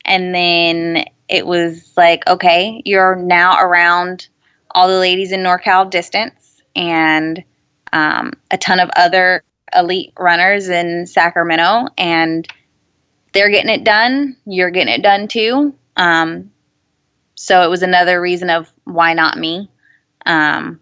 and 0.06 0.34
then 0.34 1.06
it 1.30 1.46
was 1.46 1.94
like, 1.96 2.28
okay, 2.28 2.82
you're 2.86 3.16
now 3.16 3.60
around 3.60 4.28
all 4.72 4.88
the 4.88 5.00
ladies 5.00 5.32
in 5.32 5.42
NorCal 5.42 5.90
distance 5.90 6.62
and 6.76 7.44
um, 7.94 8.34
a 8.52 8.58
ton 8.58 8.80
of 8.80 8.90
other 8.96 9.44
elite 9.76 10.14
runners 10.20 10.70
in 10.70 11.08
Sacramento, 11.08 11.88
and 11.98 12.48
they're 13.34 13.50
getting 13.50 13.72
it 13.72 13.84
done. 13.84 14.36
You're 14.46 14.72
getting 14.72 14.94
it 14.94 15.04
done 15.04 15.28
too. 15.28 15.74
Um, 15.96 16.52
so 17.36 17.64
it 17.64 17.70
was 17.70 17.84
another 17.84 18.22
reason 18.22 18.50
of 18.50 18.72
why 18.84 19.14
not 19.14 19.38
me, 19.38 19.70
um, 20.26 20.80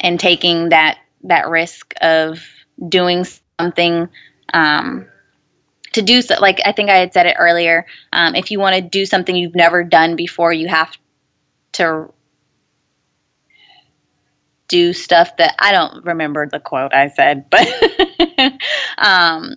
and 0.00 0.18
taking 0.18 0.70
that 0.70 0.98
that 1.24 1.48
risk 1.48 1.94
of 2.00 2.44
doing 2.88 3.26
something 3.58 4.08
um, 4.54 5.06
to 5.92 6.02
do 6.02 6.22
so. 6.22 6.36
Like 6.40 6.60
I 6.64 6.72
think 6.72 6.90
I 6.90 6.96
had 6.96 7.12
said 7.12 7.26
it 7.26 7.36
earlier. 7.38 7.86
Um, 8.12 8.34
if 8.34 8.50
you 8.50 8.58
want 8.58 8.76
to 8.76 8.82
do 8.82 9.06
something 9.06 9.34
you've 9.34 9.54
never 9.54 9.84
done 9.84 10.16
before, 10.16 10.52
you 10.52 10.68
have 10.68 10.96
to 11.72 12.12
do 14.68 14.92
stuff 14.92 15.36
that 15.38 15.54
I 15.58 15.72
don't 15.72 16.04
remember 16.04 16.46
the 16.46 16.60
quote 16.60 16.94
I 16.94 17.08
said, 17.08 17.46
but 17.50 17.66
um, 18.98 19.54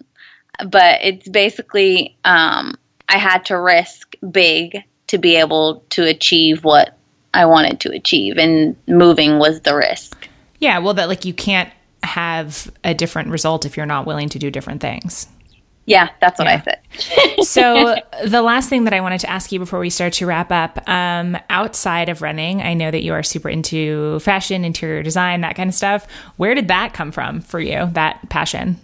but 0.66 0.99
it's 1.03 1.28
basically 1.28 2.18
um, 2.24 2.76
I 3.08 3.18
had 3.18 3.45
to 3.45 3.60
risk 3.60 4.16
big 4.32 4.84
to 5.08 5.18
be 5.18 5.36
able 5.36 5.84
to 5.91 6.03
achieve 6.03 6.64
what 6.64 6.98
I 7.34 7.45
wanted 7.45 7.82
to 7.82 7.91
achieve, 7.91 8.38
and 8.38 8.76
moving 8.88 9.40
was 9.40 9.62
the 9.62 9.76
risk. 9.76 10.28
Yeah, 10.60 10.80
well, 10.80 10.94
that 10.94 11.08
like 11.10 11.26
you 11.26 11.34
can't 11.34 11.72
have 12.03 12.72
a 12.84 12.94
different 12.94 13.30
result 13.30 13.66
if 13.66 13.78
you're 13.78 13.86
not 13.86 14.06
willing 14.06 14.30
to 14.30 14.40
do 14.40 14.49
different 14.49 14.82
things. 14.82 15.28
Yeah, 15.86 16.10
that's 16.20 16.38
what 16.38 16.48
yeah. 16.48 16.62
I 16.62 16.62
said. 16.62 17.44
so, 17.45 17.95
the 18.26 18.41
last 18.41 18.70
thing 18.70 18.84
that 18.84 18.94
I 18.94 19.02
wanted 19.02 19.20
to 19.22 19.30
ask 19.30 19.52
you 19.52 19.60
before 19.60 19.80
we 19.80 19.90
start 19.90 20.14
to 20.14 20.26
wrap 20.26 20.52
up 20.52 20.88
um, 20.88 21.38
outside 21.49 22.10
of 22.10 22.22
running, 22.22 22.62
I 22.62 22.74
know 22.74 22.91
that 22.91 23.03
you 23.03 23.14
are 23.14 23.24
super 23.24 23.49
into 23.49 24.20
fashion, 24.20 24.64
interior 24.64 25.02
design, 25.02 25.41
that 25.41 25.56
kind 25.56 25.70
of 25.70 25.74
stuff. 25.74 26.08
Where 26.38 26.53
did 26.53 26.68
that 26.68 26.94
come 26.94 27.12
from 27.12 27.41
for 27.41 27.60
you, 27.60 27.90
that 27.94 28.30
passion? 28.30 28.80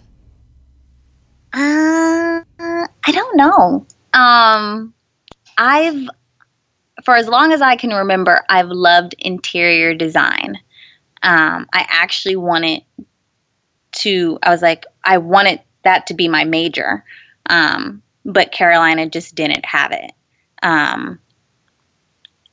Uh, 1.52 2.42
I 2.58 3.12
don't 3.12 3.36
know. 3.36 3.86
Um, 4.12 4.92
I've, 5.56 6.08
for 7.04 7.14
as 7.14 7.28
long 7.28 7.52
as 7.52 7.62
I 7.62 7.76
can 7.76 7.90
remember, 7.90 8.44
I've 8.48 8.68
loved 8.68 9.14
interior 9.18 9.94
design. 9.94 10.58
Um, 11.22 11.68
I 11.72 11.86
actually 11.88 12.36
wanted 12.36 12.82
to, 13.92 14.38
I 14.42 14.50
was 14.50 14.62
like, 14.62 14.84
I 15.04 15.18
wanted 15.18 15.60
that 15.84 16.06
to 16.08 16.14
be 16.14 16.28
my 16.28 16.44
major. 16.44 17.04
Um, 17.48 18.02
but 18.24 18.52
Carolina 18.52 19.08
just 19.08 19.34
didn't 19.34 19.64
have 19.64 19.92
it. 19.92 20.12
Um, 20.62 21.18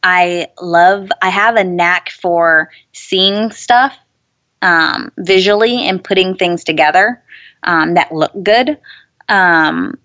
I 0.03 0.47
love, 0.61 1.09
I 1.21 1.29
have 1.29 1.55
a 1.55 1.63
knack 1.63 2.11
for 2.11 2.69
seeing 2.93 3.51
stuff 3.51 3.97
um, 4.61 5.11
visually 5.17 5.87
and 5.87 6.03
putting 6.03 6.35
things 6.35 6.63
together 6.63 7.23
um, 7.63 7.95
that 7.95 8.11
look 8.11 8.31
good. 8.43 8.77
Um, 9.29 9.97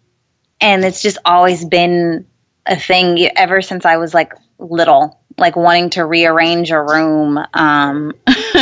and 0.60 0.84
it's 0.84 1.02
just 1.02 1.18
always 1.24 1.64
been 1.64 2.26
a 2.66 2.76
thing 2.76 3.28
ever 3.36 3.62
since 3.62 3.84
I 3.84 3.96
was 3.96 4.14
like 4.14 4.32
little, 4.58 5.20
like 5.38 5.56
wanting 5.56 5.90
to 5.90 6.04
rearrange 6.04 6.70
a 6.70 6.82
room 6.82 7.38
um, 7.54 8.12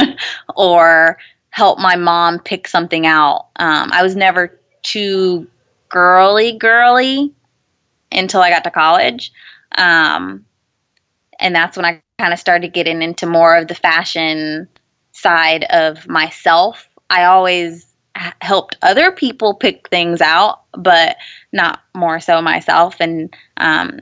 or 0.57 1.19
help 1.59 1.81
my 1.81 1.97
mom 1.97 2.39
pick 2.39 2.69
something 2.69 3.05
out. 3.05 3.49
Um, 3.57 3.91
I 3.93 4.05
was 4.05 4.15
never 4.15 4.61
too 4.85 5.45
girly, 5.89 6.53
girly 6.57 7.35
until 8.13 8.41
I 8.41 8.51
got 8.51 8.63
to 8.63 8.71
college. 8.71 9.33
Um, 9.77 10.45
and 11.41 11.57
that's 11.57 11.77
when 11.77 11.85
I 11.85 12.01
kind 12.21 12.33
of 12.33 12.39
started 12.39 12.73
getting 12.73 13.03
into 13.03 13.27
more 13.27 13.57
of 13.57 13.67
the 13.67 13.75
fashion 13.75 14.69
side 15.11 15.65
of 15.65 16.07
myself. 16.07 16.89
I 17.11 17.25
always 17.25 17.93
helped 18.41 18.77
other 18.83 19.11
people 19.11 19.55
pick 19.55 19.89
things 19.89 20.21
out, 20.21 20.63
but 20.75 21.17
not 21.53 21.81
more 21.93 22.21
so 22.21 22.41
myself. 22.41 23.01
And 23.01 23.35
um, 23.57 23.99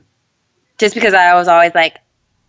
just 0.77 0.93
because 0.93 1.15
I 1.15 1.33
was 1.33 1.47
always 1.47 1.73
like, 1.73 1.97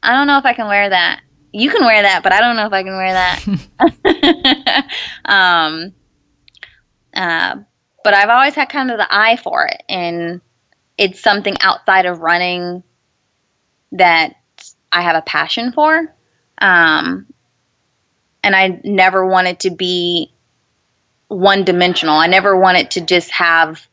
I 0.03 0.13
don't 0.13 0.27
know 0.27 0.37
if 0.37 0.45
I 0.45 0.53
can 0.53 0.69
wear 0.69 0.91
that. 0.91 1.23
You 1.59 1.71
can 1.71 1.85
wear 1.85 2.03
that, 2.03 2.23
but 2.23 2.33
I 2.33 2.41
don't 2.41 2.55
know 2.55 2.67
if 2.67 2.73
I 2.73 2.85
can 2.85 2.97
wear 2.97 3.13
that. 3.15 4.87
um, 5.25 5.93
uh, 7.13 7.57
but 8.05 8.15
I've 8.15 8.29
always 8.29 8.55
had 8.55 8.69
kind 8.69 8.93
of 8.93 8.99
the 8.99 9.09
eye 9.11 9.37
for 9.37 9.67
it, 9.67 9.83
and 9.89 10.41
it's 10.97 11.21
something 11.21 11.57
outside 11.61 12.07
of 12.07 12.21
running 12.21 12.85
that 13.93 14.35
I 14.93 15.03
have 15.03 15.17
a 15.17 15.23
passion 15.23 15.73
for. 15.73 16.15
Um, 16.59 17.27
and 18.45 18.55
I 18.55 18.81
never 18.85 19.27
wanted 19.27 19.59
to 19.61 19.71
be 19.71 20.33
one 21.27 21.65
dimensional. 21.65 22.15
I 22.15 22.29
never 22.29 22.57
wanted 22.57 22.93
to 22.93 23.01
just 23.01 23.33
have 23.33 23.85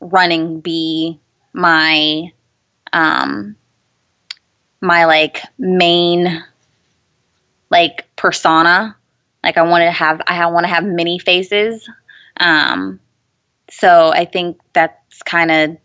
running 0.00 0.60
be 0.60 1.20
my 1.52 2.32
um 2.92 3.56
my 4.80 5.04
like 5.04 5.42
main 5.58 6.42
like 7.70 8.06
persona. 8.16 8.96
Like 9.42 9.56
I 9.56 9.62
want 9.62 9.82
to 9.82 9.90
have 9.90 10.20
I 10.26 10.46
want 10.46 10.64
to 10.64 10.72
have 10.72 10.84
many 10.84 11.18
faces. 11.18 11.88
Um 12.38 13.00
so 13.70 14.12
I 14.12 14.24
think 14.24 14.60
that's 14.72 15.22
kind 15.22 15.50
of 15.50 15.76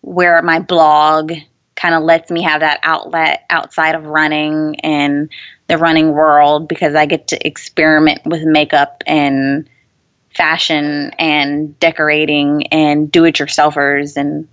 where 0.00 0.40
my 0.42 0.58
blog 0.58 1.32
kind 1.76 1.94
of 1.94 2.02
lets 2.02 2.30
me 2.30 2.42
have 2.42 2.60
that 2.60 2.80
outlet 2.82 3.44
outside 3.50 3.94
of 3.94 4.04
running 4.04 4.78
and 4.80 5.30
the 5.68 5.78
running 5.78 6.12
world 6.12 6.68
because 6.68 6.94
I 6.94 7.06
get 7.06 7.28
to 7.28 7.46
experiment 7.46 8.20
with 8.26 8.42
makeup 8.42 9.02
and 9.06 9.68
fashion 10.34 11.10
and 11.18 11.78
decorating 11.80 12.66
and 12.68 13.10
do 13.10 13.24
it 13.24 13.36
yourselfers 13.36 14.16
and 14.16 14.46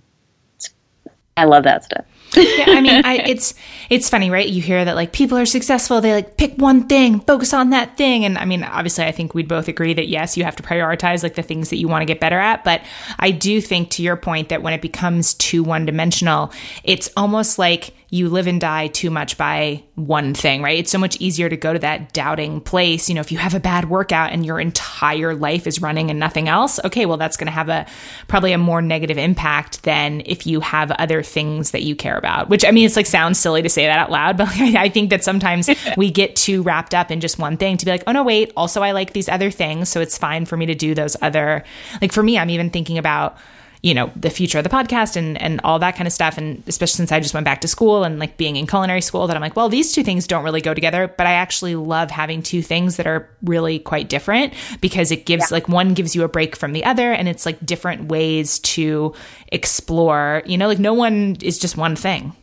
I 1.36 1.44
love 1.44 1.64
that 1.64 1.84
stuff 1.84 2.04
yeah, 2.36 2.66
I 2.68 2.80
mean, 2.80 3.04
I, 3.04 3.16
it's 3.26 3.54
it's 3.88 4.08
funny, 4.08 4.30
right? 4.30 4.48
You 4.48 4.60
hear 4.60 4.84
that 4.84 4.94
like 4.94 5.12
people 5.12 5.38
are 5.38 5.46
successful, 5.46 6.00
they 6.00 6.12
like 6.12 6.36
pick 6.36 6.54
one 6.56 6.86
thing, 6.86 7.20
focus 7.20 7.54
on 7.54 7.70
that 7.70 7.96
thing, 7.96 8.24
and 8.24 8.36
I 8.38 8.44
mean, 8.44 8.62
obviously, 8.62 9.04
I 9.04 9.12
think 9.12 9.34
we'd 9.34 9.48
both 9.48 9.68
agree 9.68 9.94
that 9.94 10.08
yes, 10.08 10.36
you 10.36 10.44
have 10.44 10.56
to 10.56 10.62
prioritize 10.62 11.22
like 11.22 11.34
the 11.34 11.42
things 11.42 11.70
that 11.70 11.76
you 11.76 11.88
want 11.88 12.02
to 12.02 12.06
get 12.06 12.20
better 12.20 12.38
at. 12.38 12.64
But 12.64 12.82
I 13.18 13.30
do 13.30 13.60
think, 13.60 13.90
to 13.90 14.02
your 14.02 14.16
point, 14.16 14.50
that 14.50 14.62
when 14.62 14.74
it 14.74 14.82
becomes 14.82 15.34
too 15.34 15.62
one 15.62 15.86
dimensional, 15.86 16.52
it's 16.84 17.10
almost 17.16 17.58
like 17.58 17.94
you 18.10 18.30
live 18.30 18.46
and 18.46 18.58
die 18.58 18.86
too 18.86 19.10
much 19.10 19.36
by 19.36 19.82
one 19.94 20.32
thing, 20.32 20.62
right? 20.62 20.78
It's 20.78 20.90
so 20.90 20.98
much 20.98 21.18
easier 21.20 21.50
to 21.50 21.56
go 21.58 21.74
to 21.74 21.78
that 21.80 22.14
doubting 22.14 22.62
place. 22.62 23.08
You 23.08 23.14
know, 23.14 23.20
if 23.20 23.30
you 23.30 23.36
have 23.36 23.54
a 23.54 23.60
bad 23.60 23.90
workout 23.90 24.32
and 24.32 24.46
your 24.46 24.58
entire 24.58 25.34
life 25.34 25.66
is 25.66 25.82
running 25.82 26.08
and 26.08 26.18
nothing 26.18 26.48
else, 26.48 26.80
okay, 26.86 27.04
well, 27.04 27.18
that's 27.18 27.36
going 27.36 27.48
to 27.48 27.52
have 27.52 27.68
a 27.68 27.86
probably 28.26 28.52
a 28.52 28.58
more 28.58 28.80
negative 28.80 29.18
impact 29.18 29.82
than 29.82 30.22
if 30.24 30.46
you 30.46 30.60
have 30.60 30.90
other 30.92 31.22
things 31.22 31.72
that 31.72 31.82
you 31.82 31.94
care 31.94 32.16
about. 32.16 32.48
Which 32.48 32.64
I 32.64 32.70
mean, 32.70 32.86
it's 32.86 32.96
like 32.96 33.04
sounds 33.04 33.38
silly 33.38 33.60
to 33.60 33.68
say 33.68 33.84
that 33.84 33.98
out 33.98 34.10
loud, 34.10 34.36
but 34.38 34.48
I 34.48 34.88
think 34.88 35.10
that 35.10 35.22
sometimes 35.22 35.68
we 35.98 36.10
get 36.10 36.34
too 36.34 36.62
wrapped 36.62 36.94
up 36.94 37.10
in 37.10 37.20
just 37.20 37.38
one 37.38 37.58
thing 37.58 37.76
to 37.76 37.84
be 37.84 37.90
like, 37.90 38.04
oh 38.06 38.12
no, 38.12 38.22
wait, 38.22 38.52
also 38.56 38.82
I 38.82 38.92
like 38.92 39.12
these 39.12 39.28
other 39.28 39.50
things, 39.50 39.90
so 39.90 40.00
it's 40.00 40.16
fine 40.16 40.46
for 40.46 40.56
me 40.56 40.64
to 40.64 40.74
do 40.74 40.94
those 40.94 41.14
other. 41.20 41.62
Like 42.00 42.12
for 42.12 42.22
me, 42.22 42.38
I'm 42.38 42.48
even 42.48 42.70
thinking 42.70 42.96
about 42.96 43.36
you 43.82 43.94
know 43.94 44.10
the 44.16 44.30
future 44.30 44.58
of 44.58 44.64
the 44.64 44.70
podcast 44.70 45.16
and 45.16 45.40
and 45.40 45.60
all 45.62 45.78
that 45.78 45.96
kind 45.96 46.06
of 46.06 46.12
stuff. 46.12 46.38
And 46.38 46.62
especially 46.66 46.96
since 46.96 47.12
I 47.12 47.20
just 47.20 47.34
went 47.34 47.44
back 47.44 47.60
to 47.62 47.68
school 47.68 48.04
and 48.04 48.18
like 48.18 48.36
being 48.36 48.56
in 48.56 48.66
culinary 48.66 49.00
school 49.00 49.26
that 49.26 49.36
I'm 49.36 49.42
like 49.42 49.56
well 49.56 49.68
these 49.68 49.92
two 49.92 50.02
things 50.02 50.26
don't 50.26 50.44
really 50.44 50.60
go 50.60 50.74
together 50.74 51.08
but 51.08 51.26
I 51.26 51.32
actually 51.32 51.74
love 51.76 52.10
having 52.10 52.42
two 52.42 52.62
things 52.62 52.96
that 52.96 53.06
are 53.06 53.28
really 53.42 53.78
quite 53.78 54.08
different 54.08 54.54
because 54.80 55.10
it 55.10 55.26
gives 55.26 55.50
yeah. 55.50 55.54
like 55.56 55.68
one 55.68 55.94
gives 55.94 56.14
you 56.14 56.24
a 56.24 56.28
break 56.28 56.56
from 56.56 56.72
the 56.72 56.84
other 56.84 57.12
and 57.12 57.28
it's 57.28 57.46
like 57.46 57.64
different 57.64 58.08
ways 58.08 58.58
to 58.60 59.14
explore. 59.48 60.42
You 60.46 60.58
know 60.58 60.68
like 60.68 60.78
no 60.78 60.94
one 60.94 61.36
is 61.42 61.58
just 61.58 61.76
one 61.76 61.96
thing. 61.96 62.34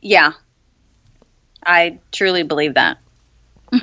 Yeah. 0.00 0.32
I 1.64 1.98
truly 2.12 2.44
believe 2.44 2.74
that 2.74 2.98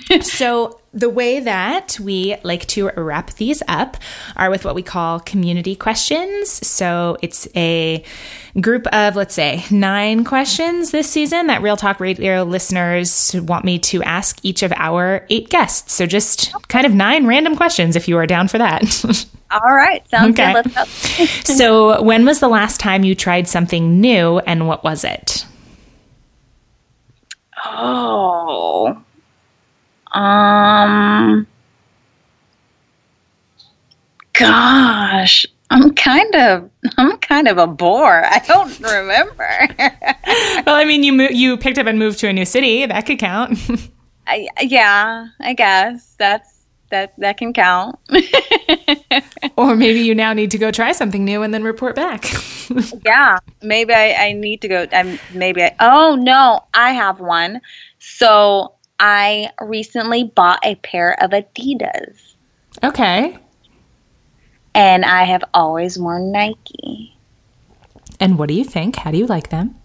so 0.21 0.79
the 0.93 1.09
way 1.09 1.39
that 1.39 1.99
we 1.99 2.35
like 2.43 2.67
to 2.67 2.89
wrap 2.95 3.31
these 3.33 3.63
up 3.67 3.97
are 4.35 4.49
with 4.51 4.63
what 4.63 4.75
we 4.75 4.83
call 4.83 5.19
community 5.19 5.75
questions. 5.75 6.51
So 6.65 7.17
it's 7.21 7.47
a 7.55 8.03
group 8.61 8.85
of, 8.87 9.15
let's 9.15 9.33
say, 9.33 9.63
nine 9.71 10.23
questions 10.23 10.91
this 10.91 11.09
season 11.09 11.47
that 11.47 11.63
Real 11.63 11.77
Talk 11.77 11.99
Radio 11.99 12.43
listeners 12.43 13.35
want 13.35 13.65
me 13.65 13.79
to 13.79 14.03
ask 14.03 14.39
each 14.43 14.61
of 14.61 14.71
our 14.73 15.25
eight 15.29 15.49
guests. 15.49 15.93
So 15.93 16.05
just 16.05 16.53
kind 16.67 16.85
of 16.85 16.93
nine 16.93 17.25
random 17.25 17.55
questions 17.55 17.95
if 17.95 18.07
you 18.07 18.17
are 18.17 18.27
down 18.27 18.47
for 18.47 18.59
that. 18.59 19.25
All 19.51 19.75
right. 19.75 20.07
Sounds 20.09 20.39
okay. 20.39 20.53
good. 20.53 20.75
Let's 20.75 21.17
go. 21.17 21.25
so 21.43 22.01
when 22.03 22.25
was 22.25 22.39
the 22.39 22.47
last 22.47 22.79
time 22.79 23.03
you 23.03 23.15
tried 23.15 23.47
something 23.47 23.99
new 23.99 24.39
and 24.39 24.67
what 24.67 24.83
was 24.83 25.03
it? 25.03 25.45
Oh, 27.65 29.01
um, 30.13 31.47
gosh, 34.33 35.45
I'm 35.69 35.93
kind 35.95 36.35
of 36.35 36.69
I'm 36.97 37.17
kind 37.17 37.47
of 37.47 37.57
a 37.57 37.67
bore. 37.67 38.23
I 38.25 38.39
don't 38.45 38.79
remember. 38.79 39.67
well, 40.65 40.75
I 40.75 40.85
mean, 40.85 41.03
you 41.03 41.13
mo- 41.13 41.29
you 41.31 41.57
picked 41.57 41.77
up 41.77 41.87
and 41.87 41.97
moved 41.97 42.19
to 42.19 42.27
a 42.27 42.33
new 42.33 42.45
city. 42.45 42.85
That 42.85 43.05
could 43.05 43.19
count. 43.19 43.57
I, 44.27 44.47
yeah, 44.61 45.27
I 45.39 45.53
guess 45.53 46.15
that's 46.17 46.65
that 46.89 47.13
that 47.17 47.37
can 47.37 47.53
count. 47.53 47.97
or 49.57 49.75
maybe 49.75 49.99
you 50.01 50.13
now 50.13 50.31
need 50.33 50.51
to 50.51 50.57
go 50.57 50.69
try 50.69 50.91
something 50.91 51.25
new 51.25 51.41
and 51.41 51.53
then 51.53 51.63
report 51.63 51.95
back. 51.95 52.25
yeah, 53.03 53.39
maybe 53.61 53.93
I, 53.93 54.13
I 54.13 54.33
need 54.33 54.61
to 54.61 54.67
go. 54.67 54.87
I'm 54.91 55.19
maybe 55.33 55.63
I. 55.63 55.75
Oh 55.79 56.15
no, 56.15 56.63
I 56.73 56.91
have 56.91 57.19
one. 57.19 57.61
So 57.97 58.73
I 59.05 59.49
recently 59.59 60.23
bought 60.23 60.59
a 60.63 60.75
pair 60.75 61.21
of 61.21 61.31
Adidas. 61.31 62.35
Okay. 62.81 63.37
And 64.73 65.03
I 65.03 65.25
have 65.25 65.43
always 65.53 65.99
worn 65.99 66.31
Nike. 66.31 67.13
And 68.21 68.39
what 68.39 68.47
do 68.47 68.55
you 68.55 68.63
think? 68.63 68.95
How 68.95 69.11
do 69.11 69.17
you 69.17 69.25
like 69.25 69.49
them? 69.49 69.75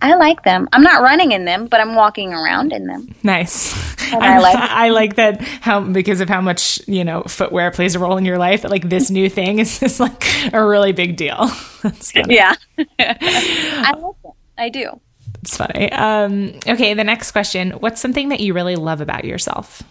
I 0.00 0.14
like 0.14 0.44
them. 0.44 0.66
I'm 0.72 0.80
not 0.80 1.02
running 1.02 1.32
in 1.32 1.44
them, 1.44 1.66
but 1.66 1.80
I'm 1.82 1.94
walking 1.94 2.32
around 2.32 2.72
in 2.72 2.86
them. 2.86 3.14
Nice. 3.22 3.74
I 4.14 4.38
like 4.38 4.56
I 4.58 4.88
like 4.88 5.16
that 5.16 5.42
how 5.42 5.80
because 5.80 6.22
of 6.22 6.30
how 6.30 6.40
much, 6.40 6.80
you 6.88 7.04
know, 7.04 7.22
footwear 7.24 7.70
plays 7.70 7.94
a 7.94 7.98
role 7.98 8.16
in 8.16 8.24
your 8.24 8.38
life 8.38 8.62
that 8.62 8.70
like 8.70 8.88
this 8.88 9.10
new 9.10 9.28
thing 9.28 9.58
is 9.58 9.78
just 9.78 10.00
like 10.00 10.24
a 10.54 10.64
really 10.64 10.92
big 10.92 11.16
deal. 11.16 11.50
yeah. 12.14 12.54
I 12.78 13.92
like 13.98 14.16
it. 14.24 14.32
I 14.56 14.68
do. 14.70 15.00
It's 15.44 15.58
funny. 15.58 15.92
Um, 15.92 16.58
okay, 16.66 16.94
the 16.94 17.04
next 17.04 17.32
question. 17.32 17.72
What's 17.72 18.00
something 18.00 18.30
that 18.30 18.40
you 18.40 18.54
really 18.54 18.76
love 18.76 19.02
about 19.02 19.26
yourself? 19.26 19.82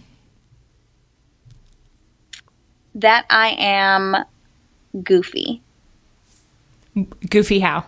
That 2.95 3.27
I 3.29 3.49
am 3.59 4.15
goofy. 5.03 5.61
Goofy 7.29 7.59
how? 7.59 7.85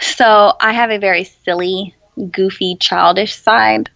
So 0.00 0.54
I 0.58 0.72
have 0.72 0.90
a 0.90 0.96
very 0.96 1.24
silly, 1.24 1.94
goofy, 2.30 2.76
childish 2.76 3.36
side 3.36 3.90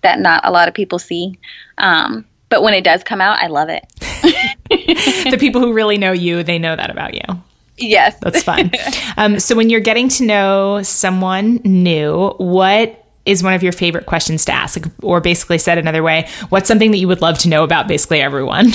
that 0.00 0.18
not 0.18 0.46
a 0.46 0.50
lot 0.50 0.68
of 0.68 0.72
people 0.72 0.98
see. 0.98 1.38
Um, 1.76 2.24
but 2.48 2.62
when 2.62 2.72
it 2.72 2.84
does 2.84 3.04
come 3.04 3.20
out, 3.20 3.38
I 3.38 3.48
love 3.48 3.68
it. 3.68 3.84
the 5.30 5.36
people 5.38 5.60
who 5.60 5.74
really 5.74 5.98
know 5.98 6.12
you, 6.12 6.42
they 6.42 6.58
know 6.58 6.74
that 6.74 6.88
about 6.88 7.12
you. 7.12 7.42
Yes. 7.76 8.16
That's 8.20 8.42
fun. 8.42 8.70
um, 9.16 9.40
so 9.40 9.56
when 9.56 9.70
you're 9.70 9.80
getting 9.80 10.08
to 10.10 10.24
know 10.24 10.82
someone 10.82 11.56
new, 11.64 12.30
what 12.38 13.04
is 13.26 13.42
one 13.42 13.54
of 13.54 13.62
your 13.62 13.72
favorite 13.72 14.06
questions 14.06 14.44
to 14.46 14.52
ask? 14.52 14.82
Or 15.02 15.20
basically 15.20 15.58
said 15.58 15.78
another 15.78 16.02
way, 16.02 16.28
what's 16.50 16.68
something 16.68 16.90
that 16.92 16.98
you 16.98 17.08
would 17.08 17.22
love 17.22 17.38
to 17.38 17.48
know 17.48 17.64
about 17.64 17.88
basically 17.88 18.20
everyone? 18.20 18.66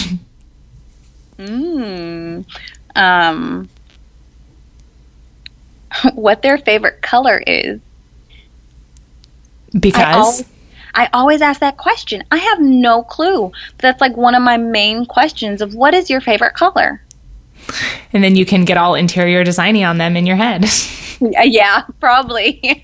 Mm, 1.38 2.46
um, 2.96 3.70
what 6.14 6.42
their 6.42 6.58
favorite 6.58 7.02
color 7.02 7.42
is. 7.46 7.80
Because? 9.80 10.02
I 10.04 10.14
always, 10.14 10.46
I 10.96 11.10
always 11.14 11.42
ask 11.42 11.60
that 11.60 11.78
question. 11.78 12.24
I 12.32 12.38
have 12.38 12.60
no 12.60 13.04
clue. 13.04 13.52
That's 13.78 14.02
like 14.02 14.18
one 14.18 14.36
of 14.36 14.42
my 14.42 14.58
main 14.58 15.06
questions 15.06 15.62
of 15.62 15.76
what 15.76 15.94
is 15.94 16.10
your 16.10 16.22
favorite 16.22 16.56
color? 16.56 17.02
And 18.14 18.24
then 18.24 18.36
you 18.36 18.46
can 18.46 18.66
get 18.66 18.78
all 18.78 18.96
interior 18.96 19.44
designy 19.44 19.88
on 19.88 19.98
them 19.98 20.16
in 20.18 20.26
your 20.26 20.36
head. 20.36 20.66
yeah, 21.22 21.84
probably. 22.00 22.84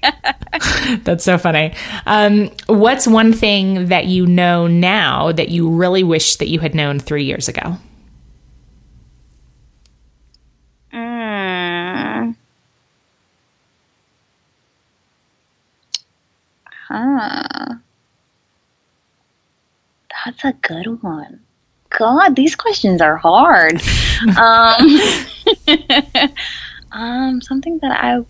That's 1.04 1.24
so 1.24 1.38
funny. 1.38 1.74
Um, 2.06 2.50
what's 2.68 3.08
one 3.08 3.34
thing 3.34 3.88
that 3.88 4.06
you 4.06 4.26
know 4.26 4.68
now 4.68 5.32
that 5.32 5.50
you 5.50 5.70
really 5.70 6.04
wish 6.04 6.36
that 6.38 6.48
you 6.50 6.60
had 6.60 6.76
known 6.76 7.00
three 7.00 7.24
years 7.24 7.48
ago? 7.48 7.78
Mm. 10.94 12.36
Huh. 16.88 17.76
That's 20.26 20.44
a 20.44 20.54
good 20.54 21.04
one. 21.04 21.45
God, 21.98 22.36
these 22.36 22.56
questions 22.56 23.02
are 23.02 23.16
hard. 23.16 23.82
um, 24.38 25.00
um, 26.92 27.42
something 27.42 27.80
that 27.80 27.92
I 27.92 28.24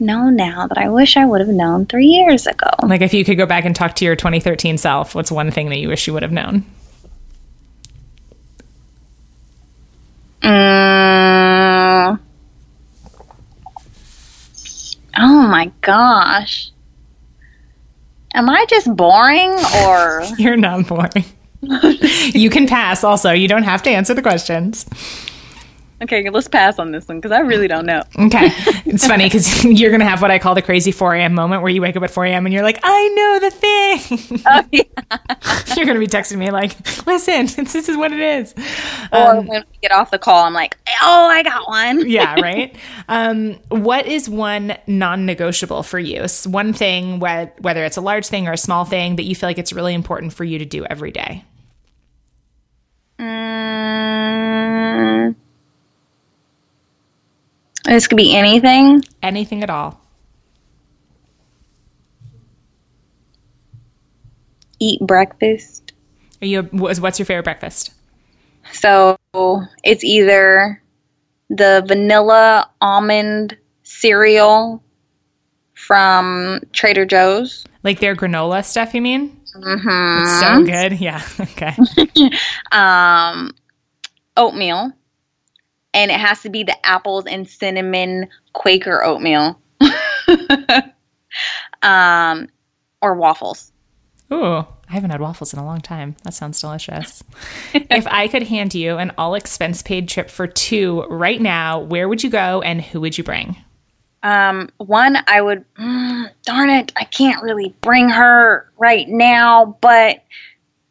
know 0.00 0.30
now 0.30 0.66
that 0.66 0.78
I 0.78 0.88
wish 0.88 1.16
I 1.16 1.24
would 1.24 1.40
have 1.40 1.48
known 1.48 1.86
three 1.86 2.06
years 2.06 2.46
ago. 2.46 2.70
Like 2.82 3.00
if 3.02 3.14
you 3.14 3.24
could 3.24 3.36
go 3.36 3.46
back 3.46 3.64
and 3.64 3.74
talk 3.74 3.94
to 3.96 4.04
your 4.04 4.16
2013 4.16 4.78
self, 4.78 5.14
what's 5.14 5.30
one 5.30 5.50
thing 5.50 5.68
that 5.70 5.78
you 5.78 5.88
wish 5.88 6.06
you 6.06 6.12
would 6.12 6.22
have 6.22 6.32
known? 6.32 6.64
Mm. 10.42 12.18
Oh 15.16 15.42
my 15.48 15.70
gosh. 15.80 16.70
Am 18.34 18.48
I 18.48 18.66
just 18.68 18.94
boring 18.94 19.50
or? 19.84 20.22
You're 20.38 20.56
not 20.56 20.86
boring. 20.86 21.24
you 22.34 22.50
can 22.50 22.66
pass 22.66 23.02
also. 23.02 23.32
You 23.32 23.48
don't 23.48 23.64
have 23.64 23.82
to 23.84 23.90
answer 23.90 24.14
the 24.14 24.22
questions. 24.22 24.86
Okay, 26.00 26.30
let's 26.30 26.46
pass 26.46 26.78
on 26.78 26.92
this 26.92 27.08
one 27.08 27.18
because 27.18 27.32
I 27.32 27.40
really 27.40 27.66
don't 27.66 27.84
know. 27.84 28.02
okay. 28.18 28.50
It's 28.86 29.06
funny 29.06 29.24
because 29.24 29.64
you're 29.64 29.90
going 29.90 30.00
to 30.00 30.06
have 30.06 30.22
what 30.22 30.30
I 30.30 30.38
call 30.38 30.54
the 30.54 30.62
crazy 30.62 30.92
4 30.92 31.14
a.m. 31.14 31.34
moment 31.34 31.62
where 31.62 31.70
you 31.70 31.82
wake 31.82 31.96
up 31.96 32.02
at 32.04 32.10
4 32.10 32.24
a.m. 32.26 32.46
and 32.46 32.52
you're 32.52 32.62
like, 32.62 32.78
I 32.84 33.08
know 33.08 33.38
the 33.40 33.50
thing. 33.50 34.42
Oh, 34.46 34.64
yeah. 34.72 35.74
you're 35.76 35.86
going 35.86 35.96
to 35.96 36.00
be 36.00 36.06
texting 36.06 36.38
me 36.38 36.50
like, 36.50 36.72
listen, 37.06 37.46
this 37.64 37.88
is 37.88 37.96
what 37.96 38.12
it 38.12 38.20
is. 38.20 38.54
Or 39.12 39.36
um, 39.36 39.46
when 39.46 39.64
we 39.70 39.78
get 39.82 39.90
off 39.90 40.12
the 40.12 40.18
call, 40.18 40.44
I'm 40.44 40.54
like, 40.54 40.78
oh, 41.02 41.28
I 41.28 41.42
got 41.42 41.66
one. 41.66 42.08
yeah, 42.08 42.40
right. 42.40 42.76
Um, 43.08 43.54
what 43.68 44.06
is 44.06 44.28
one 44.28 44.76
non 44.86 45.26
negotiable 45.26 45.82
for 45.82 45.98
you? 45.98 46.26
One 46.46 46.72
thing, 46.72 47.18
whether 47.18 47.84
it's 47.84 47.96
a 47.96 48.02
large 48.02 48.26
thing 48.26 48.46
or 48.46 48.52
a 48.52 48.58
small 48.58 48.84
thing, 48.84 49.16
that 49.16 49.24
you 49.24 49.34
feel 49.34 49.48
like 49.48 49.58
it's 49.58 49.72
really 49.72 49.94
important 49.94 50.32
for 50.32 50.44
you 50.44 50.58
to 50.60 50.64
do 50.64 50.84
every 50.84 51.10
day? 51.10 51.44
This 57.88 58.06
could 58.06 58.16
be 58.16 58.36
anything. 58.36 59.02
Anything 59.22 59.62
at 59.62 59.70
all. 59.70 59.98
Eat 64.78 65.00
breakfast. 65.00 65.92
Are 66.42 66.46
you? 66.46 66.62
What's 66.62 67.18
your 67.18 67.26
favorite 67.26 67.44
breakfast? 67.44 67.90
So 68.72 69.16
it's 69.82 70.04
either 70.04 70.82
the 71.48 71.82
vanilla 71.86 72.70
almond 72.80 73.56
cereal 73.82 74.82
from 75.74 76.60
Trader 76.72 77.06
Joe's. 77.06 77.64
Like 77.82 78.00
their 78.00 78.14
granola 78.14 78.64
stuff, 78.64 78.94
you 78.94 79.00
mean? 79.00 79.40
Mm-hmm. 79.56 80.22
It's 80.22 80.40
so 80.40 80.62
good. 80.64 81.00
Yeah. 81.00 81.22
Okay. 81.40 81.74
um, 82.72 83.52
oatmeal, 84.36 84.92
and 85.94 86.10
it 86.10 86.20
has 86.20 86.42
to 86.42 86.50
be 86.50 86.62
the 86.62 86.86
apples 86.86 87.24
and 87.26 87.48
cinnamon 87.48 88.28
Quaker 88.52 89.02
oatmeal, 89.02 89.58
um, 91.82 92.48
or 93.00 93.14
waffles. 93.14 93.72
Ooh, 94.32 94.56
I 94.56 94.92
haven't 94.92 95.10
had 95.10 95.20
waffles 95.20 95.52
in 95.52 95.58
a 95.58 95.64
long 95.64 95.80
time. 95.80 96.16
That 96.24 96.34
sounds 96.34 96.60
delicious. 96.60 97.22
if 97.74 98.06
I 98.06 98.28
could 98.28 98.42
hand 98.42 98.74
you 98.74 98.98
an 98.98 99.12
all 99.16 99.34
expense 99.34 99.82
paid 99.82 100.08
trip 100.08 100.30
for 100.30 100.46
two 100.46 101.02
right 101.04 101.40
now, 101.40 101.80
where 101.80 102.08
would 102.08 102.22
you 102.22 102.30
go 102.30 102.60
and 102.60 102.82
who 102.82 103.00
would 103.00 103.16
you 103.16 103.24
bring? 103.24 103.56
Um, 104.22 104.68
one, 104.78 105.16
I 105.26 105.40
would, 105.40 105.64
mm, 105.74 106.30
darn 106.42 106.70
it, 106.70 106.92
I 106.96 107.04
can't 107.04 107.42
really 107.42 107.74
bring 107.80 108.08
her 108.08 108.70
right 108.76 109.08
now, 109.08 109.78
but 109.80 110.24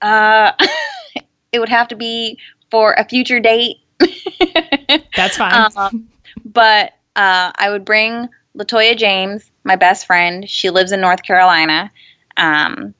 uh, 0.01 0.53
it 1.51 1.59
would 1.59 1.69
have 1.69 1.89
to 1.89 1.95
be 1.95 2.39
for 2.71 2.93
a 2.93 3.07
future 3.07 3.39
date. 3.39 3.77
That's 5.15 5.37
fine. 5.37 5.71
Um, 5.75 6.09
but 6.45 6.93
uh, 7.15 7.51
I 7.55 7.69
would 7.69 7.85
bring 7.85 8.29
Latoya 8.57 8.97
James, 8.97 9.49
my 9.63 9.75
best 9.75 10.05
friend. 10.05 10.49
She 10.49 10.69
lives 10.69 10.91
in 10.91 11.01
North 11.01 11.23
Carolina. 11.23 11.91
Um, 12.37 12.93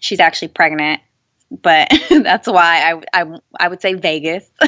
she's 0.00 0.20
actually 0.20 0.48
pregnant, 0.48 1.00
but 1.50 1.88
that's 2.10 2.46
why 2.46 2.92
I, 2.92 3.22
I, 3.22 3.38
I 3.58 3.68
would 3.68 3.80
say 3.80 3.94
Vegas. 3.94 4.50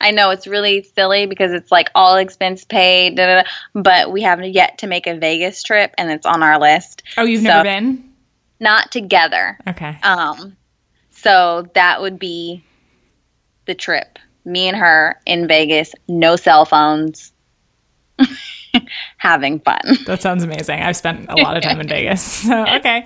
I 0.00 0.10
know 0.10 0.30
it's 0.30 0.46
really 0.46 0.82
silly 0.82 1.26
because 1.26 1.52
it's 1.52 1.70
like 1.70 1.90
all 1.94 2.16
expense 2.16 2.64
paid, 2.64 3.16
da, 3.16 3.26
da, 3.26 3.42
da, 3.42 3.48
but 3.74 4.10
we 4.10 4.22
haven't 4.22 4.54
yet 4.54 4.78
to 4.78 4.86
make 4.86 5.06
a 5.06 5.14
Vegas 5.14 5.62
trip, 5.62 5.94
and 5.98 6.10
it's 6.10 6.24
on 6.24 6.42
our 6.42 6.58
list. 6.58 7.02
oh, 7.18 7.24
you've 7.24 7.42
so- 7.42 7.48
never 7.48 7.64
been? 7.64 8.12
Not 8.58 8.90
together. 8.90 9.58
Okay. 9.68 9.98
Um, 10.02 10.56
so 11.10 11.68
that 11.74 12.00
would 12.00 12.18
be 12.18 12.64
the 13.66 13.74
trip. 13.74 14.18
Me 14.44 14.68
and 14.68 14.76
her 14.76 15.20
in 15.26 15.48
Vegas, 15.48 15.92
no 16.08 16.36
cell 16.36 16.64
phones, 16.64 17.32
having 19.16 19.60
fun. 19.60 19.80
That 20.06 20.22
sounds 20.22 20.44
amazing. 20.44 20.80
I've 20.80 20.96
spent 20.96 21.28
a 21.28 21.36
lot 21.36 21.56
of 21.56 21.62
time 21.62 21.80
in 21.80 21.88
Vegas. 21.88 22.44
So, 22.46 22.64
okay. 22.76 23.02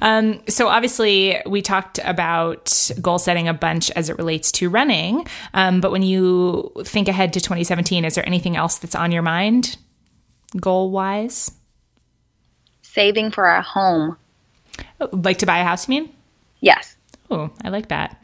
Um, 0.00 0.40
so, 0.48 0.68
obviously, 0.68 1.40
we 1.46 1.62
talked 1.62 1.98
about 2.04 2.90
goal 3.00 3.18
setting 3.18 3.48
a 3.48 3.54
bunch 3.54 3.90
as 3.92 4.08
it 4.08 4.16
relates 4.18 4.52
to 4.52 4.70
running. 4.70 5.26
Um, 5.52 5.80
but 5.80 5.90
when 5.90 6.02
you 6.02 6.70
think 6.84 7.08
ahead 7.08 7.32
to 7.32 7.40
2017, 7.40 8.04
is 8.04 8.14
there 8.14 8.26
anything 8.26 8.56
else 8.56 8.78
that's 8.78 8.94
on 8.94 9.10
your 9.10 9.22
mind 9.22 9.76
goal 10.60 10.90
wise? 10.90 11.50
Saving 12.82 13.30
for 13.32 13.46
a 13.46 13.62
home. 13.62 14.16
Like 15.10 15.38
to 15.38 15.46
buy 15.46 15.58
a 15.58 15.64
house, 15.64 15.88
you 15.88 16.00
mean? 16.00 16.14
Yes. 16.60 16.93
I 17.64 17.68
like 17.68 17.88
that. 17.88 18.22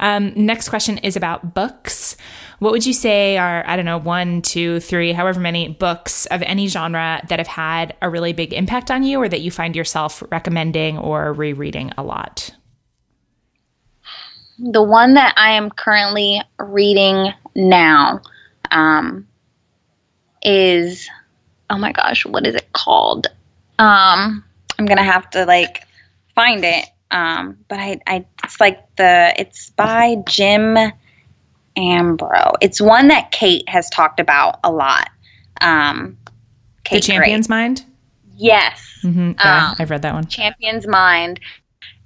Um, 0.00 0.32
next 0.34 0.68
question 0.68 0.98
is 0.98 1.16
about 1.16 1.54
books. 1.54 2.16
What 2.58 2.72
would 2.72 2.86
you 2.86 2.92
say 2.92 3.38
are, 3.38 3.64
I 3.66 3.76
don't 3.76 3.84
know, 3.84 3.98
one, 3.98 4.42
two, 4.42 4.80
three, 4.80 5.12
however 5.12 5.40
many 5.40 5.68
books 5.68 6.26
of 6.26 6.42
any 6.42 6.68
genre 6.68 7.20
that 7.28 7.38
have 7.38 7.48
had 7.48 7.96
a 8.00 8.08
really 8.08 8.32
big 8.32 8.52
impact 8.52 8.90
on 8.90 9.02
you 9.02 9.20
or 9.20 9.28
that 9.28 9.40
you 9.40 9.50
find 9.50 9.74
yourself 9.74 10.22
recommending 10.30 10.98
or 10.98 11.32
rereading 11.32 11.92
a 11.98 12.02
lot? 12.02 12.54
The 14.58 14.82
one 14.82 15.14
that 15.14 15.34
I 15.36 15.52
am 15.52 15.70
currently 15.70 16.40
reading 16.58 17.32
now 17.56 18.20
um, 18.70 19.26
is, 20.42 21.08
oh 21.68 21.78
my 21.78 21.92
gosh, 21.92 22.24
what 22.24 22.46
is 22.46 22.54
it 22.54 22.72
called? 22.72 23.26
Um, 23.78 24.44
I'm 24.78 24.86
gonna 24.86 25.02
have 25.02 25.28
to 25.30 25.44
like 25.46 25.86
find 26.34 26.64
it. 26.64 26.86
Um, 27.12 27.58
but 27.68 27.78
I, 27.78 28.00
I, 28.06 28.24
it's 28.42 28.58
like 28.58 28.96
the, 28.96 29.32
it's 29.38 29.70
by 29.70 30.16
Jim 30.26 30.76
Afremow. 31.76 32.54
It's 32.60 32.80
one 32.80 33.08
that 33.08 33.30
Kate 33.30 33.68
has 33.68 33.88
talked 33.90 34.18
about 34.18 34.58
a 34.64 34.72
lot. 34.72 35.08
Um, 35.60 36.18
The 36.90 37.00
Champion's 37.00 37.46
Gray. 37.46 37.56
Mind? 37.56 37.84
Yes. 38.36 39.00
Mm-hmm. 39.04 39.32
Yeah, 39.38 39.68
Um, 39.68 39.76
I've 39.78 39.90
read 39.90 40.02
that 40.02 40.14
one. 40.14 40.26
Champion's 40.26 40.86
Mind 40.86 41.38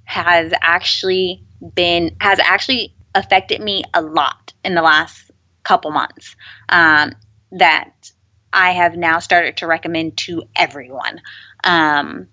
has 0.03 0.53
actually 0.61 1.43
been 1.73 2.15
has 2.21 2.39
actually 2.39 2.93
affected 3.15 3.61
me 3.61 3.83
a 3.93 4.01
lot 4.01 4.53
in 4.63 4.75
the 4.75 4.81
last 4.81 5.31
couple 5.63 5.91
months. 5.91 6.35
Um, 6.69 7.13
that 7.51 8.11
I 8.53 8.71
have 8.71 8.97
now 8.97 9.19
started 9.19 9.57
to 9.57 9.67
recommend 9.67 10.17
to 10.17 10.43
everyone. 10.55 11.21
Um, 11.63 12.27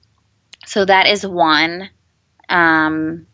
so 0.66 0.84
that 0.84 1.06
is 1.06 1.26
one. 1.26 1.88
Um, 2.48 3.26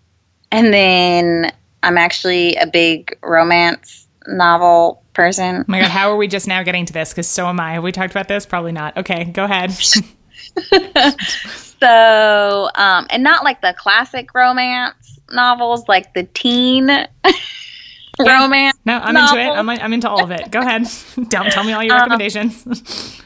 and 0.51 0.73
then 0.73 1.53
I'm 1.83 1.99
actually 1.99 2.57
a 2.57 2.67
big 2.67 3.19
romance 3.23 4.07
novel 4.27 5.03
person. 5.15 5.57
Oh 5.61 5.65
my 5.67 5.81
God, 5.81 5.91
how 5.91 6.11
are 6.11 6.17
we 6.17 6.29
just 6.29 6.47
now 6.47 6.63
getting 6.63 6.87
to 6.87 6.93
this? 6.93 7.11
Because 7.11 7.29
so 7.29 7.47
am 7.47 7.61
I. 7.61 7.75
Have 7.75 7.83
we 7.83 7.93
talked 7.93 8.13
about 8.13 8.29
this? 8.29 8.47
Probably 8.47 8.73
not. 8.73 8.97
Okay, 8.97 9.25
go 9.25 9.45
ahead. 9.45 9.73
So, 11.81 12.69
um, 12.75 13.07
and 13.09 13.23
not 13.23 13.43
like 13.43 13.63
the 13.63 13.75
classic 13.77 14.35
romance 14.35 15.19
novels, 15.33 15.89
like 15.89 16.13
the 16.13 16.25
teen 16.25 16.89
romance. 18.19 18.79
No, 18.85 18.99
I'm 18.99 19.17
into 19.17 19.39
it. 19.39 19.49
I'm, 19.49 19.69
I'm 19.69 19.93
into 19.95 20.09
all 20.09 20.23
of 20.23 20.31
it. 20.31 20.51
Go 20.51 20.61
ahead. 20.61 20.87
Don't 21.31 21.51
tell 21.51 21.65
me 21.65 21.73
all 21.73 21.83
your 21.83 21.97
recommendations. 21.97 23.23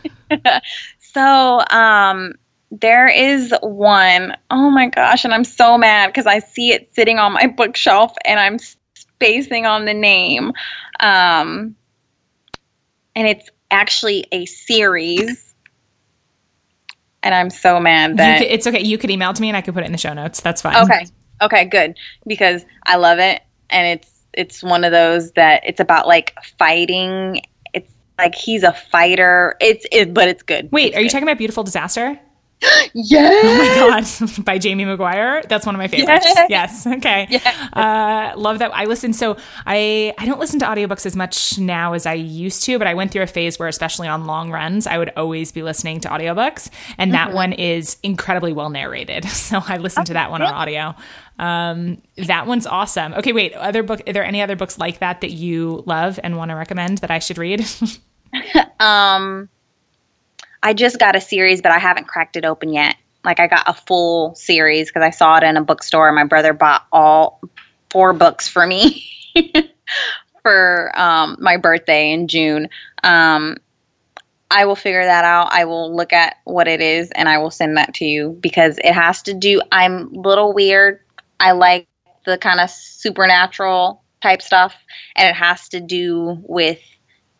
So, 1.01 1.61
um, 1.71 2.35
there 2.81 3.09
is 3.09 3.55
one, 3.63 4.37
oh 4.51 4.71
my 4.71 4.89
gosh, 4.89 5.25
and 5.25 5.33
I'm 5.33 5.45
so 5.45 5.79
mad 5.79 6.09
because 6.09 6.27
I 6.27 6.41
see 6.41 6.73
it 6.73 6.95
sitting 6.95 7.19
on 7.19 7.33
my 7.33 7.47
bookshelf 7.57 8.15
and 8.25 8.41
I'm 8.41 8.59
spacing 8.95 9.67
on 9.67 9.85
the 9.85 9.95
name. 9.95 10.53
Um, 11.01 11.77
and 13.15 13.29
it's 13.29 13.49
actually 13.71 14.27
a 14.33 14.47
series. 14.47 15.55
And 17.23 17.35
I'm 17.35 17.49
so 17.49 17.81
mad 17.81 18.19
that. 18.19 18.39
could, 18.39 18.49
it's 18.49 18.67
okay. 18.67 18.83
You 18.83 18.99
could 18.99 19.11
email 19.11 19.31
it 19.31 19.37
to 19.37 19.43
me 19.43 19.49
and 19.49 19.57
I 19.57 19.63
could 19.63 19.73
put 19.73 19.83
it 19.83 19.87
in 19.87 19.93
the 19.93 19.99
show 19.99 20.13
notes. 20.13 20.41
That's 20.41 20.61
fine. 20.61 20.77
Okay. 20.85 21.07
Okay, 21.41 21.65
good. 21.65 21.97
Because 22.27 22.65
I 22.87 22.97
love 22.97 23.19
it 23.19 23.41
and 23.71 23.99
it's 23.99 24.11
it's 24.35 24.63
one 24.63 24.85
of 24.85 24.93
those 24.93 25.33
that 25.33 25.63
it's 25.65 25.81
about 25.81 26.07
like 26.07 26.35
fighting. 26.59 27.41
It's 27.73 27.91
like 28.19 28.35
he's 28.35 28.63
a 28.63 28.73
fighter. 28.73 29.57
It's 29.61 29.87
it 29.91 30.13
but 30.13 30.29
it's 30.29 30.43
good. 30.43 30.71
Wait, 30.71 30.89
It's 30.89 30.97
are 30.97 31.01
you 31.01 31.09
talking 31.09 31.27
about 31.27 31.39
Beautiful 31.39 31.63
Disaster? 31.63 32.21
Yeah. 32.95 33.31
Oh 33.45 33.59
my 33.59 34.01
God, 34.01 34.45
by 34.45 34.59
Jamie 34.59 34.85
McGuire. 34.85 35.47
That's 35.49 35.67
one 35.67 35.75
of 35.75 35.79
my 35.79 35.89
favorites. 35.89 36.25
Yes. 36.27 36.85
Yes. 36.85 36.87
Okay. 36.87 37.41
Uh, 37.73 38.33
love 38.37 38.59
that. 38.61 38.71
I 38.75 38.85
listen. 38.85 39.13
So 39.13 39.37
I 39.67 40.15
I 40.19 40.27
don't 40.27 40.39
listen 40.41 40.59
to 40.61 40.67
audiobooks 40.67 41.05
as 41.07 41.17
much 41.17 41.59
now 41.59 41.93
as 41.93 42.07
I 42.07 42.15
used 42.15 42.63
to, 42.65 42.79
but 42.79 42.87
I 42.87 42.95
went 42.95 43.11
through 43.11 43.23
a 43.23 43.27
phase 43.27 43.59
where, 43.59 43.69
especially 43.69 44.09
on 44.09 44.27
long 44.27 44.51
runs, 44.51 44.87
I 44.87 44.99
would 44.99 45.11
always 45.17 45.53
be 45.53 45.63
listening 45.63 46.01
to 46.01 46.09
audiobooks, 46.09 46.71
and 46.99 47.13
that 47.15 47.33
one 47.33 47.53
is 47.53 47.97
incredibly 48.03 48.53
well 48.53 48.71
narrated. 48.71 49.25
So 49.45 49.61
I 49.67 49.77
listened 49.77 50.07
to 50.07 50.15
that 50.15 50.31
one 50.31 50.41
on 50.41 50.53
audio. 50.53 50.95
Um, 51.39 52.01
that 52.17 52.47
one's 52.47 52.67
awesome. 52.67 53.13
Okay, 53.15 53.33
wait. 53.33 53.53
Other 53.53 53.83
book? 53.83 54.01
Are 54.09 54.13
there 54.13 54.25
any 54.25 54.41
other 54.41 54.57
books 54.57 54.79
like 54.79 55.01
that 55.01 55.21
that 55.21 55.33
you 55.33 55.83
love 55.87 56.19
and 56.25 56.37
want 56.37 56.51
to 56.51 56.55
recommend 56.55 56.99
that 56.99 57.11
I 57.11 57.19
should 57.19 57.37
read? 57.39 57.65
Um 58.81 59.49
I 60.65 60.73
just 60.73 60.99
got 60.99 61.15
a 61.15 61.21
series 61.21 61.61
but 61.63 61.71
I 61.71 61.79
haven't 61.79 62.09
cracked 62.09 62.37
it 62.37 62.45
open 62.45 62.73
yet. 62.73 62.97
Like 63.23 63.39
I 63.39 63.47
got 63.47 63.69
a 63.69 63.75
full 63.75 64.35
series 64.35 64.89
because 64.89 65.03
I 65.03 65.11
saw 65.11 65.37
it 65.37 65.43
in 65.43 65.57
a 65.57 65.63
bookstore. 65.63 66.11
My 66.13 66.25
brother 66.25 66.55
bought 66.55 66.87
all 66.91 67.41
four 67.91 68.15
books 68.15 68.49
for 68.49 68.67
me 68.67 69.07
for 70.43 70.91
um, 70.99 71.37
my 71.39 71.59
birthday 71.59 72.13
in 72.13 72.29
June. 72.29 72.71
Um, 73.03 73.59
I 74.51 74.65
will 74.65 74.77
figure 74.77 75.05
that 75.05 75.25
out. 75.25 75.53
I 75.53 75.67
will 75.67 75.95
look 75.95 76.13
at 76.15 76.37
what 76.45 76.67
it 76.67 76.81
is 76.81 77.11
and 77.11 77.29
I 77.29 77.39
will 77.39 77.51
send 77.51 77.77
that 77.77 77.95
to 77.95 78.07
you 78.07 78.37
because 78.41 78.79
it 78.79 78.93
has 78.93 79.23
to 79.23 79.35
do. 79.35 79.61
I'm 79.71 80.13
little 80.13 80.55
weird. 80.55 81.01
I 81.41 81.53
like 81.53 81.89
the 82.25 82.39
kind 82.39 82.61
of 82.61 82.71
supernatural 82.71 84.03
type 84.23 84.41
stuff, 84.41 84.75
and 85.15 85.29
it 85.29 85.35
has 85.35 85.69
to 85.69 85.81
do 85.81 86.43
with 86.49 86.81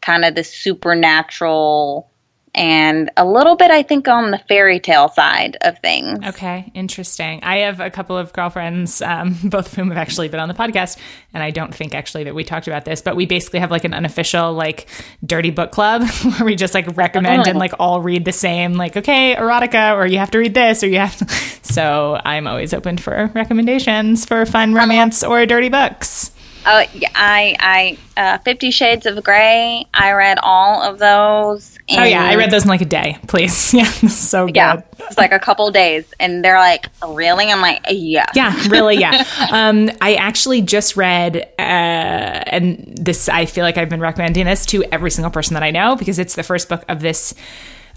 kind 0.03 0.25
of 0.25 0.35
the 0.35 0.45
supernatural 0.45 2.11
and 2.55 3.11
a 3.17 3.27
little 3.27 3.57
bit, 3.57 3.71
I 3.71 3.83
think, 3.83 4.07
on 4.07 4.31
the 4.31 4.39
fairy 4.39 4.79
tale 4.79 5.09
side 5.09 5.57
of 5.63 5.79
things. 5.81 6.21
Okay, 6.25 6.71
interesting. 6.75 7.43
I 7.43 7.59
have 7.59 7.81
a 7.81 7.91
couple 7.91 8.17
of 8.17 8.33
girlfriends, 8.33 9.03
um, 9.03 9.37
both 9.45 9.67
of 9.67 9.75
whom 9.75 9.89
have 9.89 9.99
actually 9.99 10.29
been 10.29 10.41
on 10.41 10.49
the 10.49 10.55
podcast, 10.55 10.99
and 11.33 11.43
I 11.43 11.51
don't 11.51 11.75
think 11.75 11.95
actually 11.95 12.25
that 12.25 12.35
we 12.35 12.45
talked 12.45 12.69
about 12.69 12.85
this, 12.85 13.03
but 13.03 13.17
we 13.17 13.27
basically 13.27 13.59
have 13.59 13.71
like 13.71 13.85
an 13.85 13.93
unofficial 13.93 14.53
like 14.53 14.89
dirty 15.25 15.51
book 15.51 15.73
club 15.73 16.03
where 16.23 16.45
we 16.45 16.55
just 16.55 16.75
like 16.75 16.97
recommend 16.97 17.49
and 17.49 17.59
like 17.59 17.73
all 17.79 18.01
read 18.01 18.25
the 18.25 18.33
same, 18.33 18.75
like 18.75 18.97
okay, 18.97 19.35
erotica, 19.35 19.97
or 19.97 20.07
you 20.07 20.19
have 20.19 20.31
to 20.31 20.39
read 20.39 20.55
this, 20.55 20.83
or 20.83 20.89
you 20.89 20.99
have. 20.99 21.17
To... 21.17 21.25
So 21.65 22.21
I'm 22.25 22.47
always 22.47 22.73
open 22.73 22.99
for 22.99 23.33
recommendations 23.35 24.25
for 24.25 24.47
fun 24.47 24.75
romance 24.75 25.25
or 25.25 25.45
dirty 25.45 25.71
books. 25.71 26.31
Uh, 26.65 26.85
yeah, 26.95 27.09
I, 27.15 27.99
I, 28.17 28.21
uh, 28.21 28.39
Fifty 28.39 28.71
Shades 28.71 29.07
of 29.07 29.23
Grey. 29.25 29.85
I 29.93 30.13
read 30.13 30.39
all 30.43 30.83
of 30.83 30.99
those. 30.99 31.74
Oh 31.91 32.03
yeah, 32.03 32.25
I 32.25 32.37
read 32.37 32.51
those 32.51 32.63
in 32.63 32.69
like 32.69 32.81
a 32.81 32.87
day. 32.87 33.19
Please, 33.27 33.75
yeah, 33.75 33.85
so 33.85 34.47
good. 34.47 34.57
Yeah, 34.57 34.83
it's 34.99 35.19
like 35.19 35.33
a 35.33 35.39
couple 35.39 35.71
days, 35.71 36.13
and 36.19 36.45
they're 36.45 36.59
like, 36.59 36.87
"Really?" 37.07 37.51
I'm 37.51 37.61
like, 37.61 37.85
"Yeah, 37.91 38.27
yeah, 38.35 38.69
really, 38.69 38.97
yeah." 38.97 39.25
um, 39.51 39.91
I 40.01 40.15
actually 40.15 40.63
just 40.63 40.97
read, 40.97 41.37
uh, 41.59 41.63
and 41.63 42.95
this 42.97 43.29
I 43.29 43.47
feel 43.47 43.65
like 43.65 43.77
I've 43.77 43.89
been 43.89 44.01
recommending 44.01 44.47
this 44.47 44.67
to 44.67 44.85
every 44.93 45.11
single 45.11 45.31
person 45.31 45.55
that 45.55 45.63
I 45.63 45.71
know 45.71 45.97
because 45.97 46.19
it's 46.19 46.35
the 46.35 46.43
first 46.43 46.69
book 46.69 46.85
of 46.89 47.01
this 47.01 47.35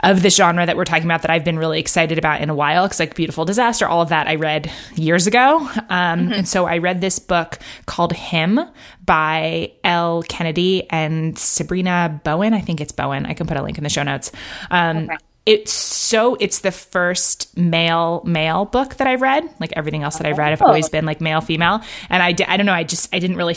of 0.04 0.22
the 0.22 0.30
genre 0.30 0.66
that 0.66 0.78
we're 0.78 0.86
talking 0.86 1.06
about 1.06 1.22
that 1.24 1.32
I've 1.32 1.44
been 1.44 1.58
really 1.58 1.80
excited 1.80 2.18
about 2.18 2.42
in 2.42 2.50
a 2.50 2.56
while. 2.56 2.86
Because 2.86 3.00
like 3.00 3.16
Beautiful 3.16 3.46
Disaster, 3.46 3.88
all 3.88 4.02
of 4.02 4.10
that 4.10 4.28
I 4.28 4.36
read 4.36 4.72
years 4.96 5.28
ago, 5.28 5.58
um, 5.58 5.70
mm-hmm. 5.70 6.34
and 6.34 6.48
so 6.48 6.66
I 6.66 6.78
read 6.78 7.02
this 7.02 7.20
book 7.20 7.60
called 7.86 8.14
Him 8.14 8.60
by 9.06 9.74
Elle 9.84 10.24
Kennedy 10.24 10.90
and 10.90 11.38
Sabrina 11.38 12.22
Bowen. 12.24 12.54
I 12.54 12.62
think 12.62 12.82
it's 12.82 12.92
Bowen. 12.92 13.26
I 13.26 13.34
can 13.34 13.48
put 13.48 13.58
a 13.58 13.64
link 13.64 13.78
in 13.78 13.84
the 13.84 13.90
show 13.90 14.04
notes. 14.04 14.32
Um, 14.72 15.06
okay 15.06 15.18
it's 15.48 15.72
so 15.72 16.36
it's 16.42 16.60
the 16.60 16.74
first 16.74 17.58
male 17.58 18.22
male 18.26 18.66
book 18.66 18.96
that 18.96 19.08
I've 19.08 19.22
read. 19.22 19.50
Like 19.62 19.72
everything 19.78 20.04
else 20.04 20.18
that 20.18 20.28
I've 20.28 20.38
read, 20.38 20.52
I've 20.52 20.62
always 20.62 20.90
been 20.90 21.06
like 21.06 21.22
male 21.22 21.40
female, 21.40 21.82
and 22.10 22.22
I 22.22 22.36
I 22.48 22.58
don't 22.58 22.66
know. 22.66 22.74
I 22.74 22.84
just 22.84 23.16
I 23.16 23.20
didn't 23.20 23.38
really 23.38 23.56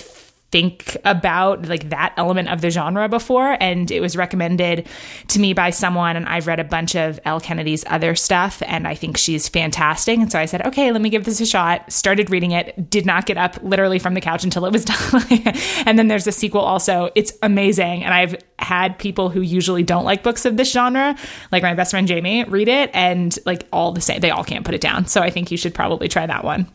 think 0.51 0.97
about 1.05 1.67
like 1.67 1.91
that 1.91 2.13
element 2.17 2.49
of 2.49 2.61
the 2.61 2.71
genre 2.71 3.09
before 3.09 3.57
and 3.61 3.91
it 3.91 4.01
was 4.01 4.17
recommended 4.17 4.89
to 5.29 5.39
me 5.39 5.53
by 5.53 5.71
someone 5.71 6.17
and 6.17 6.27
I've 6.27 6.47
read 6.47 6.59
a 6.59 6.65
bunch 6.65 6.97
of 6.97 7.21
Elle 7.25 7.41
Kennedy's 7.41 7.85
other 7.87 8.15
stuff 8.15 8.63
and 8.67 8.89
I 8.89 8.95
think 8.95 9.17
she's 9.17 9.49
fantastic. 9.49 10.19
And 10.19 10.31
so 10.31 10.39
I 10.39 10.47
said 10.47 10.67
okay 10.67 10.91
let 10.91 11.03
me 11.03 11.11
give 11.11 11.25
this 11.25 11.41
a 11.41 11.47
shot. 11.47 11.91
Started 11.93 12.31
reading 12.31 12.51
it 12.51 12.91
did 12.91 13.07
not 13.07 13.27
get 13.27 13.37
up 13.39 13.59
literally 13.63 13.99
from 13.99 14.15
the 14.15 14.21
couch 14.21 14.43
until 14.43 14.67
it 14.67 14.73
was 14.73 14.85
done. 14.87 15.55
And 15.87 15.99
then 15.99 16.09
there's 16.09 16.27
a 16.27 16.33
sequel 16.33 16.63
also. 16.63 17.11
It's 17.15 17.33
amazing 17.43 18.05
and 18.05 18.13
I've 18.13 18.37
had 18.59 18.99
people 18.99 19.31
who 19.31 19.41
usually 19.41 19.83
don't 19.83 20.05
like 20.05 20.23
books 20.23 20.45
of 20.45 20.57
this 20.57 20.73
genre 20.73 21.17
like 21.53 21.63
my 21.63 21.75
best 21.75 21.93
friend 21.93 22.09
Jamie 22.09 22.45
read 22.45 22.69
it 22.69 22.91
and 22.93 23.39
like 23.47 23.67
all 23.73 23.93
the 23.93 24.01
same 24.01 24.21
they 24.21 24.31
all 24.31 24.45
can't 24.45 24.65
put 24.65 24.75
it 24.75 24.81
down. 24.81 25.07
So 25.07 25.21
I 25.21 25.31
think 25.31 25.51
you 25.51 25.57
should 25.57 25.75
probably 25.75 26.09
try 26.09 26.27
that 26.27 26.45
one 26.45 26.69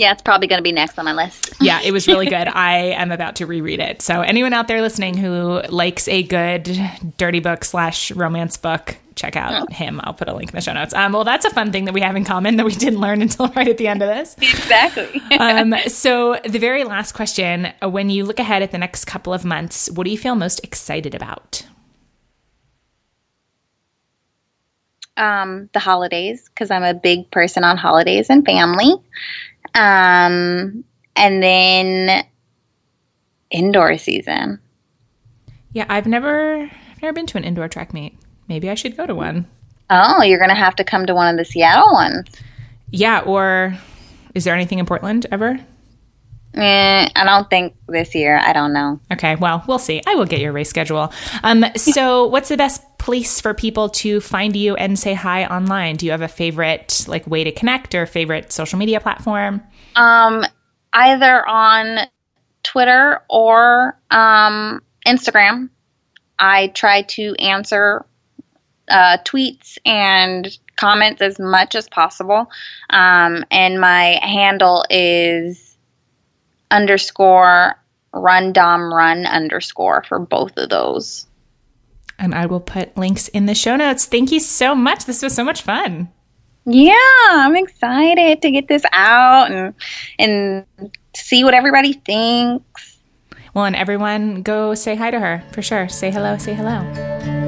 yeah, 0.00 0.12
it's 0.12 0.22
probably 0.22 0.46
going 0.46 0.58
to 0.58 0.62
be 0.62 0.72
next 0.72 0.98
on 0.98 1.04
my 1.04 1.12
list. 1.12 1.52
yeah, 1.60 1.82
it 1.82 1.92
was 1.92 2.08
really 2.08 2.24
good. 2.24 2.48
I 2.48 2.76
am 2.92 3.12
about 3.12 3.36
to 3.36 3.46
reread 3.46 3.80
it. 3.80 4.00
So 4.00 4.22
anyone 4.22 4.54
out 4.54 4.66
there 4.66 4.80
listening 4.80 5.14
who 5.14 5.60
likes 5.68 6.08
a 6.08 6.22
good 6.22 6.80
dirty 7.18 7.40
book 7.40 7.64
slash 7.64 8.10
romance 8.10 8.56
book, 8.56 8.96
check 9.14 9.36
out 9.36 9.68
oh. 9.68 9.74
him. 9.74 10.00
I'll 10.02 10.14
put 10.14 10.26
a 10.28 10.34
link 10.34 10.48
in 10.48 10.56
the 10.56 10.62
show 10.62 10.72
notes. 10.72 10.94
Um, 10.94 11.12
well, 11.12 11.24
that's 11.24 11.44
a 11.44 11.50
fun 11.50 11.70
thing 11.70 11.84
that 11.84 11.92
we 11.92 12.00
have 12.00 12.16
in 12.16 12.24
common 12.24 12.56
that 12.56 12.64
we 12.64 12.72
didn't 12.72 12.98
learn 12.98 13.20
until 13.26 13.48
right 13.48 13.68
at 13.68 13.76
the 13.76 13.88
end 13.88 14.00
of 14.00 14.08
this. 14.08 14.36
Exactly. 14.38 15.20
um, 15.38 15.74
so 15.88 16.40
the 16.46 16.58
very 16.58 16.84
last 16.84 17.12
question: 17.12 17.70
When 17.82 18.08
you 18.08 18.24
look 18.24 18.38
ahead 18.38 18.62
at 18.62 18.70
the 18.70 18.78
next 18.78 19.04
couple 19.04 19.34
of 19.34 19.44
months, 19.44 19.90
what 19.90 20.04
do 20.04 20.10
you 20.10 20.18
feel 20.18 20.34
most 20.34 20.64
excited 20.64 21.14
about? 21.14 21.66
Um, 25.18 25.68
the 25.74 25.78
holidays, 25.78 26.48
because 26.48 26.70
I'm 26.70 26.84
a 26.84 26.94
big 26.94 27.30
person 27.30 27.64
on 27.64 27.76
holidays 27.76 28.30
and 28.30 28.46
family. 28.46 28.94
Um, 29.74 30.84
and 31.16 31.42
then 31.42 32.24
indoor 33.50 33.98
season. 33.98 34.60
Yeah, 35.72 35.86
I've 35.88 36.06
never 36.06 36.62
I've 36.62 37.02
never 37.02 37.12
been 37.12 37.26
to 37.26 37.38
an 37.38 37.44
indoor 37.44 37.68
track 37.68 37.92
meet. 37.92 38.18
Maybe 38.48 38.70
I 38.70 38.74
should 38.74 38.96
go 38.96 39.06
to 39.06 39.14
one. 39.14 39.46
Oh, 39.90 40.22
you're 40.22 40.38
going 40.38 40.50
to 40.50 40.56
have 40.56 40.76
to 40.76 40.84
come 40.84 41.06
to 41.06 41.14
one 41.14 41.28
of 41.28 41.36
the 41.36 41.44
Seattle 41.44 41.92
ones. 41.92 42.28
Yeah, 42.90 43.20
or 43.20 43.76
is 44.34 44.44
there 44.44 44.54
anything 44.54 44.78
in 44.78 44.86
Portland 44.86 45.26
ever? 45.32 45.58
Eh, 46.54 47.08
I 47.14 47.24
don't 47.24 47.48
think 47.48 47.76
this 47.86 48.14
year. 48.14 48.38
I 48.38 48.52
don't 48.52 48.72
know. 48.72 49.00
Okay, 49.12 49.36
well, 49.36 49.62
we'll 49.68 49.78
see. 49.78 50.02
I 50.06 50.16
will 50.16 50.24
get 50.24 50.40
your 50.40 50.52
race 50.52 50.68
schedule. 50.68 51.12
Um, 51.44 51.64
so, 51.76 52.26
what's 52.26 52.48
the 52.48 52.56
best 52.56 52.82
place 52.98 53.40
for 53.40 53.54
people 53.54 53.88
to 53.88 54.20
find 54.20 54.56
you 54.56 54.74
and 54.74 54.98
say 54.98 55.14
hi 55.14 55.46
online? 55.46 55.96
Do 55.96 56.06
you 56.06 56.12
have 56.12 56.22
a 56.22 56.28
favorite 56.28 57.04
like 57.06 57.26
way 57.26 57.44
to 57.44 57.52
connect 57.52 57.94
or 57.94 58.04
favorite 58.04 58.52
social 58.52 58.78
media 58.78 59.00
platform? 59.00 59.62
Um, 59.94 60.44
either 60.92 61.46
on 61.48 62.08
Twitter 62.62 63.22
or 63.28 63.98
um, 64.10 64.82
Instagram. 65.06 65.70
I 66.38 66.68
try 66.68 67.02
to 67.02 67.34
answer 67.36 68.04
uh, 68.88 69.18
tweets 69.24 69.78
and 69.84 70.48
comments 70.76 71.20
as 71.20 71.38
much 71.38 71.74
as 71.74 71.88
possible. 71.88 72.50
Um, 72.88 73.44
and 73.50 73.80
my 73.80 74.18
handle 74.22 74.84
is 74.90 75.69
underscore 76.70 77.76
run 78.12 78.52
dom 78.52 78.92
run 78.92 79.26
underscore 79.26 80.04
for 80.04 80.18
both 80.18 80.56
of 80.56 80.68
those. 80.68 81.26
And 82.18 82.34
I 82.34 82.46
will 82.46 82.60
put 82.60 82.96
links 82.96 83.28
in 83.28 83.46
the 83.46 83.54
show 83.54 83.76
notes. 83.76 84.04
Thank 84.04 84.30
you 84.30 84.40
so 84.40 84.74
much. 84.74 85.06
This 85.06 85.22
was 85.22 85.34
so 85.34 85.44
much 85.44 85.62
fun. 85.62 86.10
Yeah, 86.66 86.94
I'm 87.30 87.56
excited 87.56 88.42
to 88.42 88.50
get 88.50 88.68
this 88.68 88.84
out 88.92 89.50
and 89.50 89.74
and 90.18 90.66
see 91.16 91.42
what 91.44 91.54
everybody 91.54 91.94
thinks. 91.94 92.98
Well, 93.54 93.64
and 93.64 93.74
everyone 93.74 94.42
go 94.42 94.74
say 94.74 94.94
hi 94.94 95.10
to 95.10 95.18
her 95.18 95.42
for 95.52 95.62
sure. 95.62 95.88
Say 95.88 96.10
hello, 96.10 96.36
say 96.36 96.54
hello. 96.54 97.39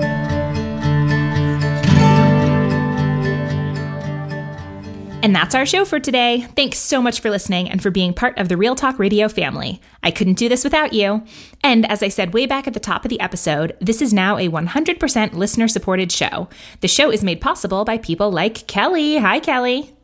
And 5.23 5.37
that's 5.37 5.55
our 5.55 5.65
show 5.65 5.85
for 5.85 6.01
today. 6.01 6.49
Thanks 6.57 6.79
so 6.79 7.01
much 7.01 7.21
for 7.21 7.31
listening 7.31 7.71
and 7.71 7.81
for 7.81 7.93
being 7.93 8.13
part 8.13 8.37
of 8.39 8.49
the 8.49 8.57
Real 8.57 8.75
Talk 8.75 8.99
Radio 8.99 9.29
family. 9.29 9.81
I 10.03 10.11
couldn't 10.11 10.35
do 10.35 10.49
this 10.49 10.65
without 10.65 10.93
you. 10.93 11.23
And 11.63 11.89
as 11.89 12.03
I 12.03 12.09
said 12.09 12.35
way 12.35 12.45
back 12.45 12.67
at 12.67 12.75
the 12.75 12.81
top 12.81 13.05
of 13.05 13.09
the 13.09 13.21
episode, 13.21 13.77
this 13.81 14.03
is 14.03 14.13
now 14.13 14.37
a 14.37 14.49
100% 14.49 15.33
listener 15.35 15.69
supported 15.69 16.11
show. 16.11 16.49
The 16.81 16.89
show 16.89 17.13
is 17.13 17.23
made 17.23 17.41
possible 17.41 17.85
by 17.85 17.99
people 17.99 18.33
like 18.33 18.67
Kelly. 18.67 19.19
Hi, 19.19 19.39
Kelly. 19.39 19.95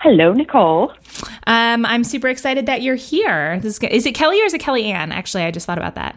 Hello, 0.00 0.34
Nicole. 0.34 0.92
Um, 1.46 1.86
I'm 1.86 2.04
super 2.04 2.28
excited 2.28 2.66
that 2.66 2.82
you're 2.82 2.96
here. 2.96 3.60
Is, 3.64 3.78
is, 3.78 4.04
it 4.04 4.14
Kelly 4.14 4.42
or 4.42 4.44
is 4.44 4.52
it 4.52 4.60
Kelly 4.60 4.92
Ann? 4.92 5.10
Actually, 5.10 5.44
I 5.44 5.50
just 5.50 5.64
thought 5.64 5.78
about 5.78 5.94
that. 5.94 6.16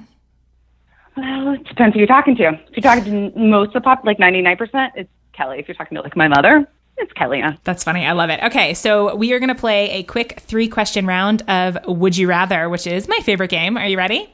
Well, 1.15 1.53
it 1.53 1.63
depends 1.63 1.93
who 1.93 1.99
you're 1.99 2.07
talking 2.07 2.35
to. 2.35 2.49
If 2.49 2.75
you're 2.75 2.81
talking 2.81 3.31
to 3.31 3.39
most 3.39 3.67
of 3.67 3.73
the 3.75 3.81
pop, 3.81 4.03
like 4.03 4.17
99%, 4.17 4.91
it's 4.95 5.09
Kelly. 5.31 5.59
If 5.59 5.69
you're 5.69 5.75
talking 5.75 5.95
to 5.95 6.01
like 6.01 6.17
my 6.17 6.27
mother, 6.27 6.67
it's 6.97 7.11
Kellyanne. 7.13 7.57
That's 7.63 7.83
funny. 7.83 8.05
I 8.05 8.13
love 8.13 8.29
it. 8.29 8.41
Okay, 8.43 8.73
so 8.73 9.15
we 9.15 9.33
are 9.33 9.39
going 9.39 9.49
to 9.49 9.55
play 9.55 9.91
a 9.91 10.03
quick 10.03 10.39
three 10.41 10.67
question 10.67 11.05
round 11.05 11.41
of 11.49 11.77
Would 11.87 12.17
You 12.17 12.27
Rather, 12.27 12.69
which 12.69 12.87
is 12.87 13.07
my 13.07 13.19
favorite 13.19 13.49
game. 13.49 13.77
Are 13.77 13.87
you 13.87 13.97
ready? 13.97 14.29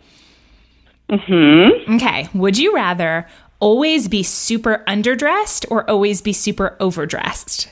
Hmm. 1.09 1.95
Okay. 1.95 2.29
Would 2.33 2.57
you 2.57 2.73
rather 2.73 3.27
always 3.59 4.07
be 4.07 4.23
super 4.23 4.83
underdressed 4.87 5.65
or 5.69 5.89
always 5.89 6.21
be 6.21 6.33
super 6.33 6.77
overdressed? 6.79 7.69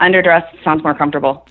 Underdressed 0.00 0.62
sounds 0.62 0.82
more 0.82 0.94
comfortable. 0.94 1.48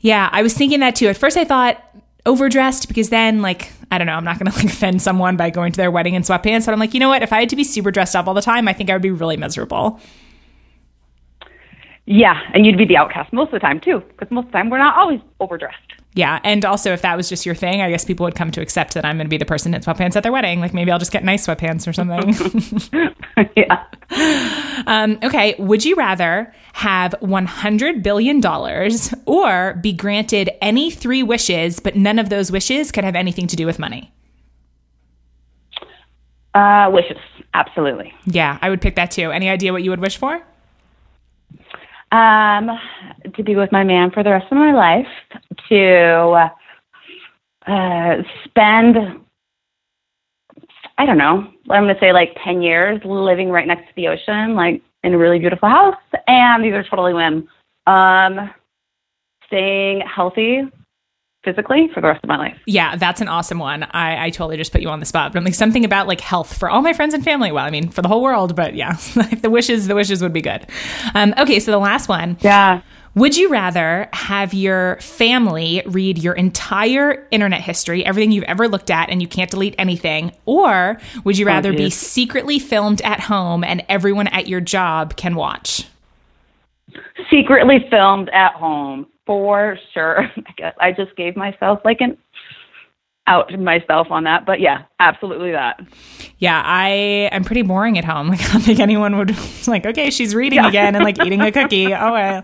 Yeah, 0.00 0.28
I 0.32 0.42
was 0.42 0.54
thinking 0.54 0.80
that 0.80 0.96
too. 0.96 1.08
At 1.08 1.16
first, 1.16 1.36
I 1.36 1.44
thought 1.44 1.82
overdressed 2.26 2.88
because 2.88 3.08
then, 3.08 3.40
like, 3.40 3.72
I 3.90 3.98
don't 3.98 4.06
know, 4.06 4.14
I'm 4.14 4.24
not 4.24 4.38
going 4.38 4.50
to 4.50 4.56
like 4.56 4.66
offend 4.66 5.00
someone 5.00 5.36
by 5.36 5.50
going 5.50 5.72
to 5.72 5.76
their 5.76 5.90
wedding 5.90 6.14
in 6.14 6.22
sweatpants. 6.22 6.66
But 6.66 6.72
I'm 6.72 6.80
like, 6.80 6.92
you 6.92 7.00
know 7.00 7.08
what? 7.08 7.22
If 7.22 7.32
I 7.32 7.40
had 7.40 7.48
to 7.50 7.56
be 7.56 7.64
super 7.64 7.90
dressed 7.90 8.16
up 8.16 8.26
all 8.26 8.34
the 8.34 8.42
time, 8.42 8.68
I 8.68 8.72
think 8.72 8.90
I 8.90 8.94
would 8.94 9.02
be 9.02 9.10
really 9.10 9.36
miserable. 9.36 10.00
Yeah, 12.06 12.40
and 12.54 12.64
you'd 12.64 12.78
be 12.78 12.84
the 12.84 12.96
outcast 12.96 13.32
most 13.32 13.48
of 13.48 13.52
the 13.52 13.58
time 13.58 13.80
too, 13.80 14.00
because 14.08 14.30
most 14.30 14.46
of 14.46 14.52
the 14.52 14.58
time 14.58 14.70
we're 14.70 14.78
not 14.78 14.96
always 14.96 15.20
overdressed. 15.40 15.92
Yeah, 16.14 16.38
and 16.44 16.64
also 16.64 16.92
if 16.92 17.02
that 17.02 17.16
was 17.16 17.28
just 17.28 17.44
your 17.44 17.54
thing, 17.54 17.82
I 17.82 17.90
guess 17.90 18.04
people 18.04 18.24
would 18.24 18.36
come 18.36 18.52
to 18.52 18.60
accept 18.62 18.94
that 18.94 19.04
I'm 19.04 19.16
going 19.16 19.26
to 19.26 19.28
be 19.30 19.36
the 19.36 19.44
person 19.44 19.74
in 19.74 19.82
sweatpants 19.82 20.16
at 20.16 20.22
their 20.22 20.32
wedding. 20.32 20.60
Like 20.60 20.72
maybe 20.72 20.90
I'll 20.92 21.00
just 21.00 21.12
get 21.12 21.24
nice 21.24 21.46
sweatpants 21.46 21.86
or 21.86 21.92
something. 21.92 23.12
yeah. 23.56 23.84
Um, 24.86 25.18
okay, 25.24 25.56
would 25.58 25.84
you 25.84 25.96
rather 25.96 26.54
have 26.74 27.14
$100 27.20 28.02
billion 28.02 28.40
or 29.26 29.74
be 29.74 29.92
granted 29.92 30.50
any 30.62 30.90
three 30.92 31.24
wishes, 31.24 31.80
but 31.80 31.96
none 31.96 32.18
of 32.20 32.30
those 32.30 32.52
wishes 32.52 32.92
could 32.92 33.04
have 33.04 33.16
anything 33.16 33.48
to 33.48 33.56
do 33.56 33.66
with 33.66 33.78
money? 33.78 34.12
Uh, 36.54 36.88
wishes, 36.90 37.18
absolutely. 37.52 38.14
Yeah, 38.24 38.58
I 38.62 38.70
would 38.70 38.80
pick 38.80 38.94
that 38.94 39.10
too. 39.10 39.32
Any 39.32 39.50
idea 39.50 39.72
what 39.72 39.82
you 39.82 39.90
would 39.90 40.00
wish 40.00 40.16
for? 40.16 40.42
Um, 42.12 42.70
to 43.34 43.42
be 43.42 43.56
with 43.56 43.72
my 43.72 43.82
man 43.82 44.10
for 44.10 44.22
the 44.22 44.30
rest 44.30 44.46
of 44.50 44.58
my 44.58 44.72
life, 44.72 45.06
to 45.68 46.50
uh, 47.66 48.22
spend, 48.44 48.96
I 50.98 51.04
don't 51.04 51.18
know, 51.18 51.48
I'm 51.68 51.82
going 51.84 51.94
to 51.94 52.00
say 52.00 52.12
like 52.12 52.36
10 52.44 52.62
years 52.62 53.00
living 53.04 53.50
right 53.50 53.66
next 53.66 53.88
to 53.88 53.94
the 53.96 54.08
ocean, 54.08 54.54
like 54.54 54.82
in 55.02 55.14
a 55.14 55.18
really 55.18 55.38
beautiful 55.38 55.68
house. 55.68 55.96
And 56.28 56.64
these 56.64 56.74
are 56.74 56.84
totally 56.84 57.12
whim. 57.12 57.48
Um, 57.86 58.50
staying 59.46 60.02
healthy, 60.02 60.62
physically 61.46 61.88
for 61.94 62.00
the 62.00 62.08
rest 62.08 62.22
of 62.24 62.28
my 62.28 62.36
life. 62.36 62.58
Yeah, 62.66 62.96
that's 62.96 63.20
an 63.20 63.28
awesome 63.28 63.60
one. 63.60 63.84
I, 63.84 64.26
I 64.26 64.30
totally 64.30 64.56
just 64.56 64.72
put 64.72 64.80
you 64.80 64.88
on 64.88 64.98
the 64.98 65.06
spot, 65.06 65.32
but 65.32 65.38
I'm 65.38 65.44
like 65.44 65.54
something 65.54 65.84
about 65.84 66.08
like 66.08 66.20
health 66.20 66.58
for 66.58 66.68
all 66.68 66.82
my 66.82 66.92
friends 66.92 67.14
and 67.14 67.24
family. 67.24 67.52
Well, 67.52 67.64
I 67.64 67.70
mean 67.70 67.88
for 67.88 68.02
the 68.02 68.08
whole 68.08 68.22
world, 68.22 68.56
but 68.56 68.74
yeah, 68.74 68.92
the 69.40 69.48
wishes, 69.48 69.86
the 69.86 69.94
wishes 69.94 70.20
would 70.20 70.32
be 70.32 70.42
good. 70.42 70.66
Um, 71.14 71.32
okay, 71.38 71.60
so 71.60 71.70
the 71.70 71.78
last 71.78 72.08
one. 72.08 72.36
Yeah. 72.40 72.82
Would 73.14 73.34
you 73.34 73.48
rather 73.48 74.10
have 74.12 74.52
your 74.52 74.98
family 75.00 75.82
read 75.86 76.18
your 76.18 76.34
entire 76.34 77.26
internet 77.30 77.62
history, 77.62 78.04
everything 78.04 78.30
you've 78.30 78.44
ever 78.44 78.68
looked 78.68 78.90
at, 78.90 79.08
and 79.08 79.22
you 79.22 79.28
can't 79.28 79.50
delete 79.50 79.74
anything? 79.78 80.32
Or 80.44 81.00
would 81.24 81.38
you 81.38 81.46
rather 81.46 81.72
oh, 81.72 81.76
be 81.76 81.88
secretly 81.88 82.58
filmed 82.58 83.00
at 83.00 83.20
home 83.20 83.64
and 83.64 83.82
everyone 83.88 84.26
at 84.28 84.48
your 84.48 84.60
job 84.60 85.16
can 85.16 85.34
watch? 85.34 85.86
Secretly 87.30 87.86
filmed 87.88 88.28
at 88.34 88.52
home, 88.52 89.06
for 89.26 89.76
sure. 89.92 90.30
I 90.80 90.92
just 90.92 91.16
gave 91.16 91.36
myself 91.36 91.80
like 91.84 92.00
an 92.00 92.16
out 93.26 93.52
myself 93.58 94.08
on 94.10 94.24
that. 94.24 94.46
But 94.46 94.60
yeah, 94.60 94.82
absolutely 95.00 95.52
that. 95.52 95.80
Yeah, 96.38 96.62
I 96.64 96.88
am 97.32 97.44
pretty 97.44 97.62
boring 97.62 97.98
at 97.98 98.04
home. 98.04 98.28
Like 98.36 98.40
I 98.40 98.52
don't 98.52 98.60
think 98.62 98.80
anyone 98.80 99.16
would 99.16 99.34
like, 99.66 99.86
okay, 99.86 100.10
she's 100.10 100.34
reading 100.34 100.58
yeah. 100.58 100.68
again 100.68 100.94
and 100.94 101.04
like 101.04 101.18
eating 101.24 101.40
a 101.40 101.50
cookie. 101.50 101.86
Oh 101.94 102.12
well. 102.12 102.42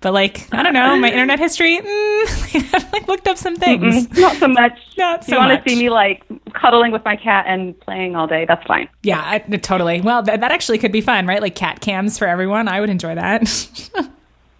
But 0.00 0.14
like, 0.14 0.52
I 0.52 0.62
don't 0.62 0.72
know, 0.72 0.96
my 0.96 1.10
internet 1.10 1.38
history, 1.38 1.78
mm, 1.78 2.74
I've 2.74 2.92
like 2.92 3.08
looked 3.08 3.28
up 3.28 3.36
some 3.36 3.56
things. 3.56 4.06
Mm-mm, 4.06 4.20
not 4.20 4.36
so 4.36 4.48
much. 4.48 4.78
Not 4.96 5.24
so 5.24 5.32
You 5.32 5.38
want 5.38 5.64
to 5.64 5.70
see 5.70 5.78
me 5.78 5.90
like 5.90 6.24
cuddling 6.54 6.92
with 6.92 7.04
my 7.04 7.16
cat 7.16 7.44
and 7.48 7.78
playing 7.80 8.16
all 8.16 8.26
day, 8.26 8.46
that's 8.46 8.64
fine. 8.66 8.88
Yeah, 9.02 9.22
I, 9.24 9.38
totally. 9.38 10.00
Well, 10.00 10.22
th- 10.22 10.40
that 10.40 10.52
actually 10.52 10.78
could 10.78 10.92
be 10.92 11.00
fun, 11.00 11.26
right? 11.26 11.42
Like 11.42 11.54
cat 11.54 11.80
cams 11.80 12.18
for 12.18 12.26
everyone. 12.26 12.68
I 12.68 12.80
would 12.80 12.90
enjoy 12.90 13.14
that. 13.14 14.10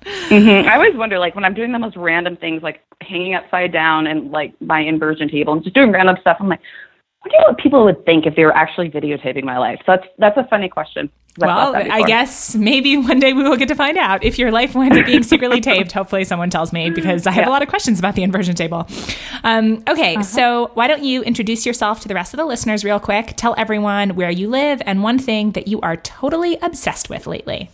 Mm-hmm. 0.06 0.68
I 0.68 0.74
always 0.74 0.94
wonder, 0.94 1.18
like, 1.18 1.34
when 1.34 1.44
I'm 1.44 1.54
doing 1.54 1.72
the 1.72 1.78
most 1.78 1.96
random 1.96 2.36
things, 2.36 2.62
like 2.62 2.80
hanging 3.00 3.34
upside 3.34 3.72
down 3.72 4.06
and 4.06 4.30
like 4.30 4.54
my 4.60 4.80
inversion 4.80 5.28
table 5.28 5.52
and 5.52 5.62
just 5.62 5.74
doing 5.74 5.92
random 5.92 6.16
stuff, 6.20 6.36
I'm 6.40 6.48
like, 6.48 6.60
I 7.24 7.28
wonder 7.28 7.50
what 7.50 7.58
people 7.58 7.84
would 7.84 8.04
think 8.04 8.26
if 8.26 8.36
they 8.36 8.44
were 8.44 8.56
actually 8.56 8.88
videotaping 8.88 9.44
my 9.44 9.58
life. 9.58 9.80
So 9.84 9.96
that's 9.96 10.06
that's 10.18 10.36
a 10.36 10.44
funny 10.48 10.68
question. 10.68 11.10
well, 11.38 11.74
I 11.74 12.02
guess 12.02 12.54
maybe 12.54 12.96
one 12.96 13.18
day 13.18 13.32
we 13.32 13.42
will 13.42 13.56
get 13.56 13.68
to 13.68 13.74
find 13.74 13.98
out 13.98 14.24
if 14.24 14.38
your 14.38 14.50
life 14.50 14.74
winds 14.74 14.96
up 14.96 15.06
being 15.06 15.22
secretly 15.22 15.60
taped. 15.60 15.92
Hopefully, 15.92 16.24
someone 16.24 16.50
tells 16.50 16.72
me 16.72 16.90
because 16.90 17.26
I 17.26 17.32
have 17.32 17.44
yeah. 17.44 17.48
a 17.48 17.52
lot 17.52 17.62
of 17.62 17.68
questions 17.68 17.98
about 17.98 18.14
the 18.14 18.22
inversion 18.22 18.54
table. 18.54 18.88
Um, 19.44 19.82
okay, 19.88 20.14
uh-huh. 20.14 20.22
so 20.22 20.70
why 20.74 20.86
don't 20.86 21.02
you 21.02 21.22
introduce 21.22 21.66
yourself 21.66 22.00
to 22.00 22.08
the 22.08 22.14
rest 22.14 22.32
of 22.32 22.38
the 22.38 22.46
listeners 22.46 22.84
real 22.84 23.00
quick? 23.00 23.34
Tell 23.36 23.54
everyone 23.58 24.10
where 24.10 24.30
you 24.30 24.48
live 24.48 24.80
and 24.86 25.02
one 25.02 25.18
thing 25.18 25.50
that 25.52 25.66
you 25.68 25.80
are 25.80 25.96
totally 25.96 26.58
obsessed 26.62 27.10
with 27.10 27.26
lately. 27.26 27.70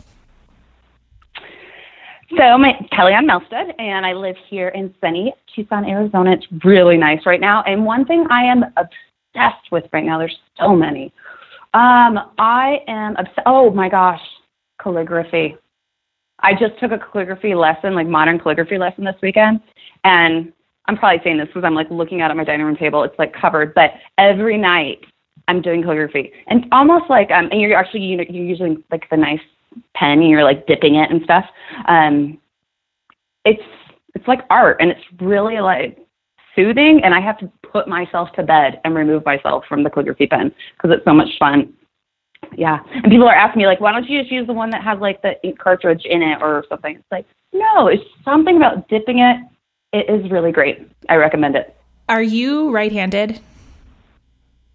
So, 2.38 2.56
my 2.56 2.72
Kellyanne 2.92 3.28
Melstead, 3.28 3.74
and 3.78 4.06
I 4.06 4.14
live 4.14 4.36
here 4.48 4.68
in 4.68 4.94
sunny 5.02 5.34
Tucson, 5.54 5.84
Arizona. 5.84 6.32
It's 6.32 6.46
really 6.64 6.96
nice 6.96 7.26
right 7.26 7.40
now. 7.40 7.62
And 7.64 7.84
one 7.84 8.06
thing 8.06 8.26
I 8.30 8.44
am 8.44 8.64
obsessed 8.76 9.70
with 9.70 9.84
right 9.92 10.04
now, 10.04 10.18
there's 10.18 10.38
so 10.58 10.74
many. 10.74 11.12
Um, 11.74 12.30
I 12.38 12.78
am 12.88 13.16
obsessed. 13.16 13.40
Oh 13.44 13.70
my 13.70 13.90
gosh, 13.90 14.20
calligraphy. 14.80 15.56
I 16.40 16.54
just 16.54 16.78
took 16.80 16.90
a 16.90 16.98
calligraphy 16.98 17.54
lesson, 17.54 17.94
like 17.94 18.06
modern 18.06 18.38
calligraphy 18.38 18.78
lesson 18.78 19.04
this 19.04 19.16
weekend, 19.22 19.60
and 20.04 20.54
I'm 20.86 20.96
probably 20.96 21.20
saying 21.22 21.36
this 21.36 21.48
because 21.48 21.64
I'm 21.64 21.74
like 21.74 21.90
looking 21.90 22.22
out 22.22 22.30
at 22.30 22.36
my 22.36 22.44
dining 22.44 22.64
room 22.64 22.76
table. 22.76 23.02
It's 23.02 23.18
like 23.18 23.34
covered, 23.34 23.74
but 23.74 23.92
every 24.16 24.56
night 24.56 25.00
I'm 25.48 25.60
doing 25.60 25.82
calligraphy, 25.82 26.32
and 26.46 26.64
almost 26.72 27.10
like 27.10 27.30
um, 27.30 27.48
and 27.50 27.60
you're 27.60 27.76
actually 27.76 28.04
you 28.04 28.16
know, 28.16 28.24
you're 28.30 28.44
using 28.44 28.82
like 28.90 29.08
the 29.10 29.18
nice 29.18 29.40
pen 29.94 30.20
and 30.20 30.30
you're 30.30 30.44
like 30.44 30.66
dipping 30.66 30.96
it 30.96 31.10
and 31.10 31.22
stuff. 31.22 31.44
Um, 31.86 32.38
it's 33.44 33.62
it's 34.14 34.28
like 34.28 34.40
art 34.50 34.76
and 34.80 34.90
it's 34.90 35.00
really 35.20 35.60
like 35.60 35.98
soothing 36.54 37.00
and 37.02 37.14
I 37.14 37.20
have 37.20 37.38
to 37.38 37.50
put 37.62 37.88
myself 37.88 38.30
to 38.36 38.42
bed 38.42 38.80
and 38.84 38.94
remove 38.94 39.24
myself 39.24 39.64
from 39.68 39.82
the 39.82 39.90
calligraphy 39.90 40.26
pen 40.26 40.52
because 40.74 40.94
it's 40.94 41.04
so 41.04 41.14
much 41.14 41.30
fun. 41.38 41.72
Yeah. 42.56 42.80
And 42.92 43.04
people 43.04 43.26
are 43.26 43.34
asking 43.34 43.60
me 43.60 43.66
like, 43.66 43.80
why 43.80 43.92
don't 43.92 44.08
you 44.08 44.20
just 44.20 44.30
use 44.30 44.46
the 44.46 44.52
one 44.52 44.70
that 44.70 44.82
has 44.82 44.98
like 44.98 45.22
the 45.22 45.42
ink 45.42 45.58
cartridge 45.58 46.02
in 46.04 46.22
it 46.22 46.42
or 46.42 46.64
something? 46.68 46.96
It's 46.96 47.04
like, 47.10 47.26
no, 47.52 47.86
it's 47.86 48.02
something 48.24 48.56
about 48.56 48.88
dipping 48.88 49.20
it. 49.20 49.36
It 49.92 50.10
is 50.10 50.30
really 50.30 50.52
great. 50.52 50.90
I 51.08 51.16
recommend 51.16 51.56
it. 51.56 51.76
Are 52.08 52.22
you 52.22 52.70
right-handed? 52.70 53.40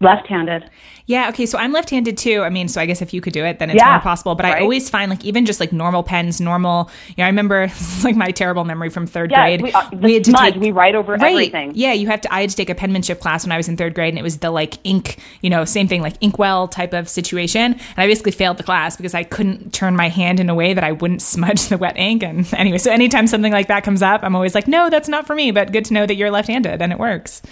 Left-handed. 0.00 0.70
Yeah. 1.06 1.28
Okay. 1.30 1.44
So 1.44 1.58
I'm 1.58 1.72
left-handed 1.72 2.16
too. 2.16 2.42
I 2.42 2.50
mean, 2.50 2.68
so 2.68 2.80
I 2.80 2.86
guess 2.86 3.02
if 3.02 3.12
you 3.12 3.20
could 3.20 3.32
do 3.32 3.44
it, 3.44 3.58
then 3.58 3.68
it's 3.68 3.78
yeah, 3.78 3.92
more 3.92 4.00
possible. 4.00 4.36
But 4.36 4.44
right? 4.44 4.58
I 4.58 4.60
always 4.60 4.88
find 4.88 5.10
like 5.10 5.24
even 5.24 5.44
just 5.44 5.58
like 5.58 5.72
normal 5.72 6.04
pens, 6.04 6.40
normal. 6.40 6.88
You 7.08 7.14
know, 7.18 7.24
I 7.24 7.26
remember 7.26 7.68
like 8.04 8.14
my 8.14 8.30
terrible 8.30 8.62
memory 8.62 8.90
from 8.90 9.08
third 9.08 9.32
yeah, 9.32 9.42
grade. 9.42 9.62
We, 9.62 9.72
uh, 9.72 9.90
we 9.94 10.14
had 10.14 10.24
to 10.24 10.30
smudge, 10.30 10.52
take, 10.54 10.62
we 10.62 10.70
write 10.70 10.94
over 10.94 11.14
right, 11.14 11.32
everything. 11.32 11.72
Yeah. 11.74 11.94
You 11.94 12.06
have 12.08 12.20
to. 12.20 12.32
I 12.32 12.42
had 12.42 12.50
to 12.50 12.56
take 12.56 12.70
a 12.70 12.76
penmanship 12.76 13.18
class 13.18 13.44
when 13.44 13.50
I 13.50 13.56
was 13.56 13.68
in 13.68 13.76
third 13.76 13.94
grade, 13.94 14.10
and 14.10 14.18
it 14.20 14.22
was 14.22 14.38
the 14.38 14.52
like 14.52 14.74
ink. 14.84 15.18
You 15.40 15.50
know, 15.50 15.64
same 15.64 15.88
thing 15.88 16.00
like 16.00 16.14
inkwell 16.20 16.68
type 16.68 16.92
of 16.92 17.08
situation. 17.08 17.72
And 17.72 17.96
I 17.96 18.06
basically 18.06 18.32
failed 18.32 18.56
the 18.56 18.62
class 18.62 18.96
because 18.96 19.14
I 19.14 19.24
couldn't 19.24 19.72
turn 19.72 19.96
my 19.96 20.08
hand 20.08 20.38
in 20.38 20.48
a 20.48 20.54
way 20.54 20.74
that 20.74 20.84
I 20.84 20.92
wouldn't 20.92 21.22
smudge 21.22 21.66
the 21.66 21.78
wet 21.78 21.96
ink. 21.96 22.22
And 22.22 22.46
anyway, 22.54 22.78
so 22.78 22.92
anytime 22.92 23.26
something 23.26 23.52
like 23.52 23.66
that 23.66 23.82
comes 23.82 24.02
up, 24.02 24.22
I'm 24.22 24.36
always 24.36 24.54
like, 24.54 24.68
no, 24.68 24.90
that's 24.90 25.08
not 25.08 25.26
for 25.26 25.34
me. 25.34 25.50
But 25.50 25.72
good 25.72 25.86
to 25.86 25.94
know 25.94 26.06
that 26.06 26.14
you're 26.14 26.30
left-handed 26.30 26.80
and 26.80 26.92
it 26.92 27.00
works. 27.00 27.42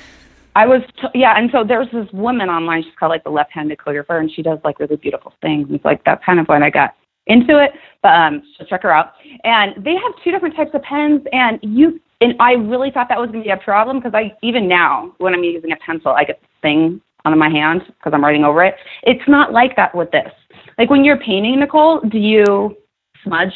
I 0.57 0.65
was, 0.65 0.81
t- 0.99 1.21
yeah, 1.21 1.35
and 1.37 1.51
so 1.53 1.65
there's 1.65 1.87
this 1.93 2.11
woman 2.15 2.49
online. 2.49 2.83
She's 2.83 2.95
called 2.99 3.11
like 3.11 3.25
the 3.25 3.31
left-handed 3.31 3.77
calligrapher, 3.77 4.19
and 4.19 4.33
she 4.33 4.41
does 4.41 4.59
like 4.65 4.81
really 4.81 4.97
beautiful 4.97 5.35
things. 5.43 5.69
It's 5.71 5.85
like 5.85 6.03
that's 6.05 6.25
kind 6.25 6.41
of 6.41 6.47
when 6.47 6.63
I 6.63 6.71
got 6.71 6.95
into 7.27 7.63
it. 7.63 7.73
But 8.03 8.15
um, 8.15 8.43
so 8.57 8.65
check 8.65 8.83
her 8.83 8.91
out. 8.91 9.13
And 9.45 9.75
they 9.85 9.93
have 9.93 10.13
two 10.25 10.31
different 10.31 10.57
types 10.57 10.71
of 10.73 10.81
pens, 10.81 11.21
and 11.33 11.59
you 11.61 12.01
and 12.23 12.35
I 12.41 12.53
really 12.53 12.91
thought 12.91 13.11
that 13.11 13.19
was 13.19 13.29
going 13.31 13.41
to 13.41 13.45
be 13.45 13.51
a 13.51 13.59
problem 13.59 13.99
because 13.99 14.15
I 14.15 14.35
even 14.43 14.67
now 14.67 15.15
when 15.19 15.35
I'm 15.35 15.45
using 15.45 15.73
a 15.73 15.77
pencil, 15.77 16.13
I 16.13 16.25
get 16.25 16.41
this 16.41 16.49
thing 16.63 17.03
on 17.27 17.39
my 17.39 17.51
hand 17.51 17.83
because 17.87 18.15
I'm 18.15 18.25
writing 18.25 18.45
over 18.45 18.65
it. 18.65 18.77
It's 19.03 19.29
not 19.29 19.53
like 19.53 19.77
that 19.77 19.95
with 19.95 20.11
this. 20.11 20.33
Like 20.79 20.89
when 20.89 21.05
you're 21.05 21.19
painting, 21.19 21.61
Nicole, 21.61 22.01
do 22.01 22.19
you 22.19 22.75
smudge 23.23 23.53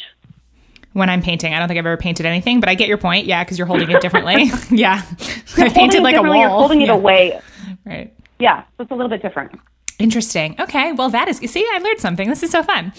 when 0.93 1.09
I'm 1.09 1.23
painting. 1.23 1.55
I 1.55 1.59
don't 1.59 1.69
think 1.69 1.79
I've 1.79 1.87
ever 1.87 1.97
painted 1.97 2.27
anything, 2.27 2.61
but 2.61 2.69
I 2.69 2.75
get 2.75 2.89
your 2.89 2.99
point. 2.99 3.27
Yeah, 3.27 3.45
because 3.45 3.59
you're 3.59 3.67
holding 3.67 3.91
it 3.91 4.01
differently. 4.01 4.51
yeah, 4.71 5.03
I 5.57 5.69
painted 5.75 6.03
like 6.03 6.17
a 6.17 6.23
wall. 6.23 6.37
You're 6.37 6.49
holding 6.49 6.81
it 6.81 6.89
yeah. 6.89 6.95
away. 6.95 7.41
Right. 7.85 8.13
Yeah, 8.39 8.63
so 8.77 8.85
it's 8.85 8.91
a 8.91 8.95
little 8.95 9.11
bit 9.11 9.23
different. 9.23 9.53
Interesting. 10.01 10.57
Okay. 10.59 10.93
Well, 10.93 11.11
that 11.11 11.29
is, 11.29 11.37
see, 11.39 11.67
I 11.73 11.79
learned 11.79 12.01
something. 12.01 12.29
This 12.29 12.43
is 12.43 12.51
so 12.51 12.63
fun. 12.63 12.93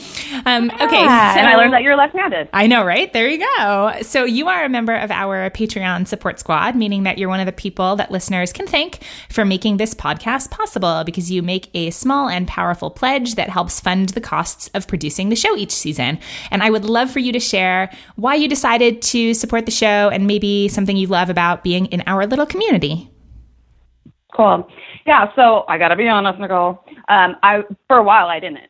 Um, 0.45 0.67
yeah, 0.67 0.85
okay. 0.85 0.97
So, 0.97 1.39
and 1.39 1.47
I 1.47 1.55
learned 1.55 1.73
that 1.73 1.81
you're 1.81 1.97
left 1.97 2.15
handed. 2.15 2.47
I 2.53 2.67
know, 2.67 2.85
right? 2.85 3.11
There 3.11 3.27
you 3.27 3.39
go. 3.57 3.93
So, 4.03 4.23
you 4.23 4.47
are 4.47 4.63
a 4.63 4.69
member 4.69 4.95
of 4.95 5.09
our 5.11 5.49
Patreon 5.49 6.07
support 6.07 6.39
squad, 6.39 6.75
meaning 6.75 7.03
that 7.03 7.17
you're 7.17 7.29
one 7.29 7.39
of 7.39 7.47
the 7.47 7.51
people 7.51 7.95
that 7.95 8.11
listeners 8.11 8.53
can 8.53 8.67
thank 8.67 8.99
for 9.29 9.43
making 9.43 9.77
this 9.77 9.93
podcast 9.93 10.51
possible 10.51 11.03
because 11.03 11.31
you 11.31 11.41
make 11.41 11.69
a 11.73 11.89
small 11.89 12.29
and 12.29 12.47
powerful 12.47 12.91
pledge 12.91 13.35
that 13.35 13.49
helps 13.49 13.79
fund 13.79 14.09
the 14.09 14.21
costs 14.21 14.69
of 14.75 14.87
producing 14.87 15.29
the 15.29 15.35
show 15.35 15.57
each 15.57 15.71
season. 15.71 16.19
And 16.51 16.61
I 16.61 16.69
would 16.69 16.85
love 16.85 17.09
for 17.09 17.19
you 17.19 17.31
to 17.31 17.39
share 17.39 17.91
why 18.15 18.35
you 18.35 18.47
decided 18.47 19.01
to 19.03 19.33
support 19.33 19.65
the 19.65 19.71
show 19.71 20.09
and 20.09 20.27
maybe 20.27 20.67
something 20.67 20.95
you 20.95 21.07
love 21.07 21.29
about 21.29 21.63
being 21.63 21.87
in 21.87 22.03
our 22.05 22.27
little 22.27 22.45
community. 22.45 23.09
Cool. 24.33 24.67
Yeah, 25.05 25.33
so 25.35 25.65
I 25.67 25.77
got 25.77 25.89
to 25.89 25.95
be 25.95 26.07
honest, 26.07 26.39
Nicole. 26.39 26.83
Um, 27.11 27.35
I 27.43 27.63
for 27.87 27.97
a 27.97 28.03
while 28.03 28.27
I 28.27 28.39
didn't. 28.39 28.69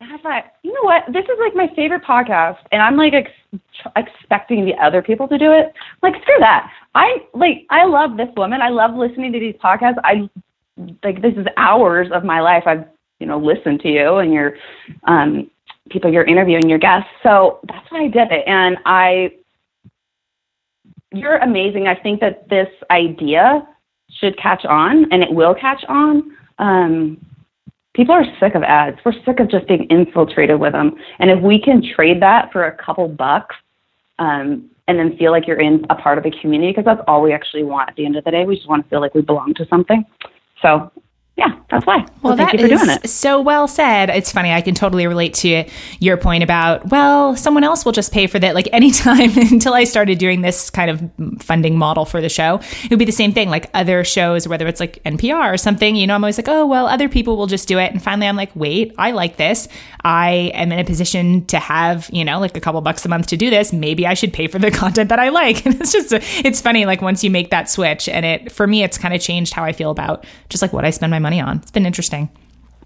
And 0.00 0.12
I 0.12 0.18
thought, 0.18 0.44
you 0.62 0.72
know 0.72 0.82
what? 0.82 1.02
This 1.12 1.24
is 1.24 1.38
like 1.40 1.54
my 1.54 1.66
favorite 1.74 2.04
podcast, 2.04 2.58
and 2.70 2.80
I'm 2.80 2.96
like 2.96 3.12
ex- 3.12 3.60
expecting 3.96 4.64
the 4.64 4.74
other 4.74 5.02
people 5.02 5.26
to 5.26 5.36
do 5.36 5.52
it. 5.52 5.72
Like 6.00 6.14
screw 6.22 6.38
that. 6.38 6.70
I 6.94 7.26
like 7.34 7.66
I 7.70 7.84
love 7.84 8.16
this 8.16 8.28
woman. 8.36 8.62
I 8.62 8.68
love 8.68 8.94
listening 8.94 9.32
to 9.32 9.40
these 9.40 9.56
podcasts. 9.56 9.98
I 10.04 10.30
like 11.02 11.20
this 11.22 11.34
is 11.36 11.46
hours 11.56 12.06
of 12.12 12.24
my 12.24 12.40
life. 12.40 12.62
I've 12.66 12.84
you 13.18 13.26
know 13.26 13.38
listened 13.38 13.80
to 13.80 13.88
you 13.88 14.18
and 14.18 14.32
your 14.32 14.54
um, 15.08 15.50
people 15.90 16.12
you're 16.12 16.24
interviewing, 16.24 16.68
your 16.68 16.78
guests. 16.78 17.10
So 17.24 17.58
that's 17.66 17.90
why 17.90 18.04
I 18.04 18.08
did 18.08 18.30
it, 18.30 18.44
and 18.46 18.78
I. 18.86 19.32
You're 21.14 21.38
amazing. 21.38 21.88
I 21.88 21.94
think 21.96 22.20
that 22.20 22.48
this 22.48 22.68
idea 22.90 23.66
should 24.08 24.38
catch 24.38 24.64
on, 24.64 25.12
and 25.12 25.22
it 25.22 25.30
will 25.30 25.54
catch 25.54 25.84
on. 25.88 26.36
Um, 26.58 27.18
people 27.94 28.14
are 28.14 28.24
sick 28.40 28.54
of 28.54 28.62
ads. 28.62 28.98
We're 29.04 29.12
sick 29.24 29.40
of 29.40 29.50
just 29.50 29.68
being 29.68 29.84
infiltrated 29.84 30.58
with 30.58 30.72
them. 30.72 30.96
And 31.18 31.30
if 31.30 31.40
we 31.42 31.60
can 31.60 31.82
trade 31.94 32.20
that 32.22 32.52
for 32.52 32.64
a 32.64 32.76
couple 32.76 33.08
bucks, 33.08 33.56
um, 34.18 34.68
and 34.88 34.98
then 34.98 35.16
feel 35.16 35.30
like 35.30 35.46
you're 35.46 35.60
in 35.60 35.86
a 35.90 35.94
part 35.94 36.18
of 36.18 36.26
a 36.26 36.30
community, 36.40 36.72
because 36.72 36.84
that's 36.84 37.00
all 37.06 37.22
we 37.22 37.32
actually 37.32 37.62
want 37.62 37.88
at 37.88 37.96
the 37.96 38.04
end 38.04 38.16
of 38.16 38.24
the 38.24 38.30
day. 38.30 38.44
We 38.44 38.56
just 38.56 38.68
want 38.68 38.84
to 38.84 38.90
feel 38.90 39.00
like 39.00 39.14
we 39.14 39.22
belong 39.22 39.54
to 39.54 39.66
something. 39.68 40.04
So 40.60 40.90
yeah, 41.34 41.58
that's 41.70 41.86
why. 41.86 41.96
Well, 42.20 42.36
well 42.36 42.36
that 42.36 42.54
is 42.54 43.10
so 43.10 43.40
well 43.40 43.66
said. 43.66 44.10
It's 44.10 44.30
funny. 44.30 44.52
I 44.52 44.60
can 44.60 44.74
totally 44.74 45.06
relate 45.06 45.32
to 45.34 45.64
your 45.98 46.18
point 46.18 46.44
about, 46.44 46.90
well, 46.90 47.36
someone 47.36 47.64
else 47.64 47.86
will 47.86 47.92
just 47.92 48.12
pay 48.12 48.26
for 48.26 48.38
that. 48.38 48.54
Like 48.54 48.68
anytime 48.72 49.30
until 49.38 49.72
I 49.72 49.84
started 49.84 50.18
doing 50.18 50.42
this 50.42 50.68
kind 50.68 50.90
of 50.90 51.42
funding 51.42 51.78
model 51.78 52.04
for 52.04 52.20
the 52.20 52.28
show, 52.28 52.60
it 52.84 52.90
would 52.90 52.98
be 52.98 53.06
the 53.06 53.12
same 53.12 53.32
thing. 53.32 53.48
Like 53.48 53.70
other 53.72 54.04
shows, 54.04 54.46
whether 54.46 54.66
it's 54.66 54.78
like 54.78 55.02
NPR 55.04 55.54
or 55.54 55.56
something, 55.56 55.96
you 55.96 56.06
know, 56.06 56.14
I'm 56.14 56.22
always 56.22 56.36
like, 56.36 56.48
oh, 56.48 56.66
well, 56.66 56.86
other 56.86 57.08
people 57.08 57.38
will 57.38 57.46
just 57.46 57.66
do 57.66 57.78
it. 57.78 57.90
And 57.90 58.02
finally 58.02 58.28
I'm 58.28 58.36
like, 58.36 58.54
wait, 58.54 58.94
I 58.98 59.12
like 59.12 59.38
this. 59.38 59.68
I 60.04 60.52
am 60.52 60.70
in 60.70 60.78
a 60.78 60.84
position 60.84 61.46
to 61.46 61.58
have, 61.58 62.10
you 62.12 62.26
know, 62.26 62.40
like 62.40 62.54
a 62.58 62.60
couple 62.60 62.80
bucks 62.82 63.06
a 63.06 63.08
month 63.08 63.28
to 63.28 63.38
do 63.38 63.48
this. 63.48 63.72
Maybe 63.72 64.06
I 64.06 64.12
should 64.12 64.34
pay 64.34 64.48
for 64.48 64.58
the 64.58 64.70
content 64.82 65.08
that 65.08 65.18
I 65.18 65.30
like. 65.30 65.64
And 65.64 65.74
it's 65.80 65.92
just, 65.92 66.12
it's 66.12 66.60
funny. 66.60 66.84
Like 66.84 67.00
once 67.00 67.24
you 67.24 67.30
make 67.30 67.48
that 67.50 67.70
switch 67.70 68.06
and 68.06 68.26
it, 68.26 68.52
for 68.52 68.66
me, 68.66 68.82
it's 68.82 68.98
kind 68.98 69.14
of 69.14 69.22
changed 69.22 69.54
how 69.54 69.64
I 69.64 69.72
feel 69.72 69.90
about 69.90 70.26
just 70.50 70.60
like 70.60 70.74
what 70.74 70.84
I 70.84 70.90
spend 70.90 71.10
my 71.10 71.22
money 71.22 71.31
on. 71.40 71.58
It's 71.58 71.70
been 71.70 71.86
interesting. 71.86 72.28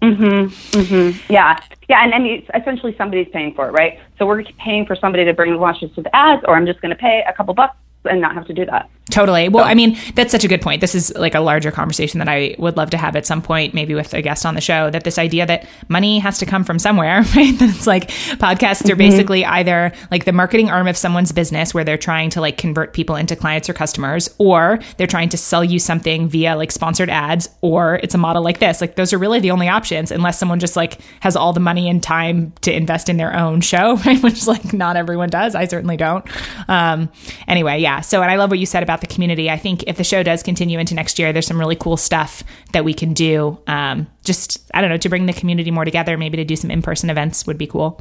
Mm-hmm. 0.01 0.79
Mm-hmm. 0.79 1.33
Yeah. 1.33 1.59
Yeah. 1.89 2.03
And, 2.03 2.13
and 2.13 2.43
essentially 2.53 2.95
somebody's 2.97 3.27
paying 3.33 3.53
for 3.53 3.67
it, 3.67 3.71
right? 3.71 3.99
So 4.19 4.25
we're 4.25 4.43
paying 4.43 4.85
for 4.85 4.95
somebody 4.95 5.25
to 5.25 5.33
bring 5.33 5.51
the 5.51 5.57
watches 5.57 5.93
to 5.95 6.01
the 6.01 6.15
ads, 6.15 6.43
or 6.47 6.55
I'm 6.55 6.65
just 6.65 6.81
going 6.81 6.91
to 6.91 6.95
pay 6.95 7.23
a 7.27 7.33
couple 7.33 7.53
bucks 7.53 7.75
and 8.07 8.21
not 8.21 8.33
have 8.33 8.47
to 8.47 8.53
do 8.53 8.65
that. 8.65 8.89
Totally. 9.09 9.47
Well, 9.47 9.63
so. 9.63 9.69
I 9.69 9.73
mean, 9.73 9.97
that's 10.15 10.31
such 10.31 10.43
a 10.43 10.47
good 10.47 10.61
point. 10.61 10.81
This 10.81 10.93
is 10.93 11.15
like 11.15 11.33
a 11.33 11.39
larger 11.39 11.71
conversation 11.71 12.19
that 12.19 12.27
I 12.27 12.55
would 12.59 12.75
love 12.75 12.89
to 12.89 12.97
have 12.97 13.15
at 13.15 13.25
some 13.25 13.41
point, 13.41 13.73
maybe 13.73 13.95
with 13.95 14.13
a 14.13 14.21
guest 14.21 14.45
on 14.45 14.55
the 14.55 14.61
show, 14.61 14.89
that 14.89 15.05
this 15.05 15.17
idea 15.17 15.45
that 15.45 15.67
money 15.87 16.19
has 16.19 16.37
to 16.39 16.45
come 16.45 16.63
from 16.63 16.77
somewhere, 16.77 17.21
right? 17.35 17.57
That 17.57 17.69
it's 17.69 17.87
like 17.87 18.09
podcasts 18.09 18.83
mm-hmm. 18.83 18.91
are 18.91 18.95
basically 18.95 19.45
either 19.45 19.93
like 20.11 20.25
the 20.25 20.33
marketing 20.33 20.69
arm 20.69 20.87
of 20.87 20.97
someone's 20.97 21.31
business 21.31 21.73
where 21.73 21.83
they're 21.83 21.97
trying 21.97 22.29
to 22.31 22.41
like 22.41 22.57
convert 22.57 22.93
people 22.93 23.15
into 23.15 23.35
clients 23.35 23.69
or 23.69 23.73
customers, 23.73 24.33
or 24.39 24.79
they're 24.97 25.07
trying 25.07 25.29
to 25.29 25.37
sell 25.37 25.63
you 25.63 25.79
something 25.79 26.27
via 26.27 26.55
like 26.55 26.71
sponsored 26.71 27.09
ads, 27.09 27.49
or 27.61 27.95
it's 28.03 28.13
a 28.13 28.17
model 28.17 28.43
like 28.43 28.59
this. 28.59 28.81
Like 28.81 28.97
those 28.97 29.13
are 29.13 29.17
really 29.17 29.39
the 29.39 29.51
only 29.51 29.69
options 29.69 30.11
unless 30.11 30.37
someone 30.37 30.59
just 30.59 30.75
like 30.75 30.99
has 31.21 31.35
all 31.35 31.53
the 31.53 31.59
money 31.61 31.89
and 31.89 32.03
time 32.03 32.51
to 32.61 32.75
invest 32.75 33.07
in 33.07 33.15
their 33.15 33.33
own 33.33 33.61
show, 33.61 33.95
right? 34.05 34.21
Which 34.21 34.47
like 34.47 34.73
not 34.73 34.97
everyone 34.97 35.29
does. 35.29 35.55
I 35.55 35.65
certainly 35.65 35.95
don't. 35.95 36.25
Um, 36.69 37.09
anyway, 37.47 37.79
yeah. 37.97 38.01
So, 38.01 38.21
and 38.21 38.31
I 38.31 38.35
love 38.35 38.51
what 38.51 38.59
you 38.59 38.65
said 38.65 38.83
about 38.83 39.01
the 39.01 39.07
community. 39.07 39.49
I 39.49 39.57
think 39.57 39.83
if 39.87 39.97
the 39.97 40.03
show 40.03 40.21
does 40.21 40.43
continue 40.43 40.77
into 40.77 40.93
next 40.93 41.17
year, 41.17 41.33
there's 41.33 41.47
some 41.47 41.59
really 41.59 41.75
cool 41.75 41.97
stuff 41.97 42.43
that 42.73 42.85
we 42.85 42.93
can 42.93 43.13
do. 43.13 43.57
Um, 43.65 44.07
just, 44.23 44.69
I 44.73 44.81
don't 44.81 44.89
know, 44.89 44.97
to 44.97 45.09
bring 45.09 45.25
the 45.25 45.33
community 45.33 45.71
more 45.71 45.83
together, 45.83 46.15
maybe 46.15 46.37
to 46.37 46.45
do 46.45 46.55
some 46.55 46.69
in 46.69 46.81
person 46.81 47.09
events 47.09 47.47
would 47.47 47.57
be 47.57 47.65
cool. 47.65 47.99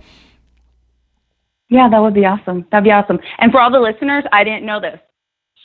Yeah, 1.71 1.89
that 1.89 1.99
would 1.99 2.15
be 2.15 2.27
awesome. 2.27 2.67
That'd 2.71 2.85
be 2.85 2.91
awesome. 2.91 3.19
And 3.39 3.51
for 3.51 3.61
all 3.61 3.71
the 3.71 3.81
listeners, 3.81 4.25
I 4.33 4.45
didn't 4.45 4.67
know 4.67 4.81
this. 4.81 5.01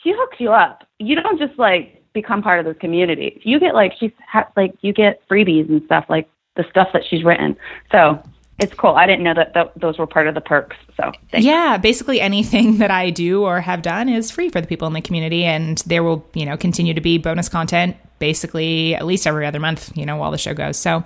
She 0.02 0.12
hooks 0.16 0.36
you 0.40 0.50
up. 0.50 0.82
You 0.98 1.14
don't 1.14 1.38
just 1.38 1.58
like 1.58 2.02
become 2.14 2.42
part 2.42 2.58
of 2.58 2.64
this 2.64 2.80
community. 2.80 3.40
You 3.44 3.60
get 3.60 3.74
like 3.74 3.92
she's 4.00 4.12
ha- 4.26 4.48
like 4.56 4.74
you 4.80 4.92
get 4.92 5.20
freebies 5.28 5.68
and 5.68 5.82
stuff 5.84 6.06
like 6.08 6.28
the 6.56 6.64
stuff 6.70 6.88
that 6.92 7.02
she's 7.08 7.22
written. 7.22 7.56
So 7.92 8.22
it's 8.58 8.74
cool. 8.74 8.94
I 8.94 9.06
didn't 9.06 9.24
know 9.24 9.34
that 9.34 9.54
th- 9.54 9.70
those 9.76 9.98
were 9.98 10.06
part 10.06 10.28
of 10.28 10.34
the 10.34 10.40
perks. 10.40 10.76
So 10.96 11.12
yeah, 11.32 11.78
basically 11.78 12.20
anything 12.20 12.78
that 12.78 12.90
I 12.90 13.10
do 13.10 13.44
or 13.44 13.60
have 13.60 13.82
done 13.82 14.08
is 14.08 14.30
free 14.30 14.48
for 14.48 14.60
the 14.60 14.66
people 14.66 14.86
in 14.86 14.94
the 14.94 15.00
community, 15.00 15.44
and 15.44 15.78
there 15.86 16.02
will 16.02 16.26
you 16.34 16.46
know 16.46 16.56
continue 16.56 16.94
to 16.94 17.00
be 17.00 17.18
bonus 17.18 17.48
content 17.48 17.96
basically 18.18 18.94
at 18.94 19.04
least 19.04 19.26
every 19.26 19.44
other 19.44 19.58
month, 19.58 19.90
you 19.96 20.06
know, 20.06 20.16
while 20.16 20.30
the 20.30 20.38
show 20.38 20.54
goes. 20.54 20.76
So 20.76 21.02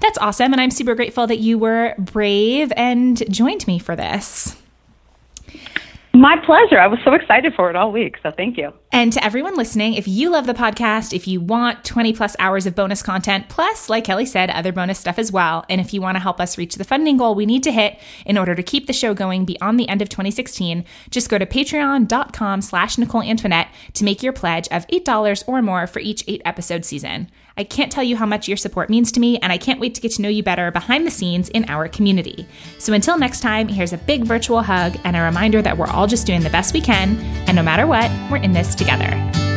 that's 0.00 0.16
awesome, 0.16 0.52
and 0.52 0.60
I'm 0.62 0.70
super 0.70 0.94
grateful 0.94 1.26
that 1.26 1.38
you 1.38 1.58
were 1.58 1.94
brave 1.98 2.72
and 2.74 3.22
joined 3.30 3.66
me 3.66 3.78
for 3.78 3.94
this. 3.94 4.56
My 6.14 6.36
pleasure. 6.46 6.78
I 6.78 6.86
was 6.86 7.00
so 7.04 7.12
excited 7.12 7.54
for 7.54 7.70
it 7.70 7.74
all 7.74 7.90
week. 7.90 8.14
So 8.22 8.30
thank 8.30 8.56
you. 8.56 8.72
And 8.92 9.12
to 9.12 9.24
everyone 9.24 9.56
listening, 9.56 9.94
if 9.94 10.06
you 10.06 10.30
love 10.30 10.46
the 10.46 10.54
podcast, 10.54 11.12
if 11.12 11.26
you 11.26 11.40
want 11.40 11.84
20 11.84 12.12
plus 12.12 12.36
hours 12.38 12.66
of 12.66 12.76
bonus 12.76 13.02
content, 13.02 13.48
plus, 13.48 13.88
like 13.88 14.04
Kelly 14.04 14.24
said, 14.24 14.48
other 14.48 14.70
bonus 14.70 15.00
stuff 15.00 15.18
as 15.18 15.32
well, 15.32 15.64
and 15.68 15.80
if 15.80 15.92
you 15.92 16.00
want 16.00 16.14
to 16.14 16.20
help 16.20 16.40
us 16.40 16.56
reach 16.56 16.76
the 16.76 16.84
funding 16.84 17.16
goal 17.16 17.34
we 17.34 17.46
need 17.46 17.64
to 17.64 17.72
hit 17.72 17.98
in 18.24 18.38
order 18.38 18.54
to 18.54 18.62
keep 18.62 18.86
the 18.86 18.92
show 18.92 19.12
going 19.12 19.44
beyond 19.44 19.80
the 19.80 19.88
end 19.88 20.00
of 20.00 20.08
2016, 20.08 20.84
just 21.10 21.28
go 21.28 21.36
to 21.36 21.46
patreon.com 21.46 22.62
slash 22.62 22.96
Nicole 22.96 23.22
Antoinette 23.22 23.74
to 23.94 24.04
make 24.04 24.22
your 24.22 24.32
pledge 24.32 24.68
of 24.68 24.86
$8 24.86 25.44
or 25.48 25.62
more 25.62 25.88
for 25.88 25.98
each 25.98 26.22
eight 26.28 26.42
episode 26.44 26.84
season. 26.84 27.28
I 27.56 27.62
can't 27.62 27.92
tell 27.92 28.02
you 28.02 28.16
how 28.16 28.26
much 28.26 28.48
your 28.48 28.56
support 28.56 28.90
means 28.90 29.12
to 29.12 29.20
me, 29.20 29.38
and 29.38 29.52
I 29.52 29.58
can't 29.58 29.78
wait 29.78 29.94
to 29.94 30.00
get 30.00 30.12
to 30.12 30.22
know 30.22 30.28
you 30.28 30.42
better 30.42 30.72
behind 30.72 31.06
the 31.06 31.10
scenes 31.10 31.48
in 31.50 31.64
our 31.68 31.88
community. 31.88 32.46
So 32.78 32.92
until 32.92 33.16
next 33.16 33.40
time, 33.40 33.68
here's 33.68 33.92
a 33.92 33.98
big 33.98 34.24
virtual 34.24 34.62
hug 34.62 34.98
and 35.04 35.16
a 35.16 35.22
reminder 35.22 35.62
that 35.62 35.78
we're 35.78 35.86
all 35.86 36.08
just 36.08 36.26
doing 36.26 36.42
the 36.42 36.50
best 36.50 36.74
we 36.74 36.80
can, 36.80 37.16
and 37.46 37.54
no 37.54 37.62
matter 37.62 37.86
what, 37.86 38.10
we're 38.28 38.38
in 38.38 38.52
this 38.52 38.74
together. 38.74 39.53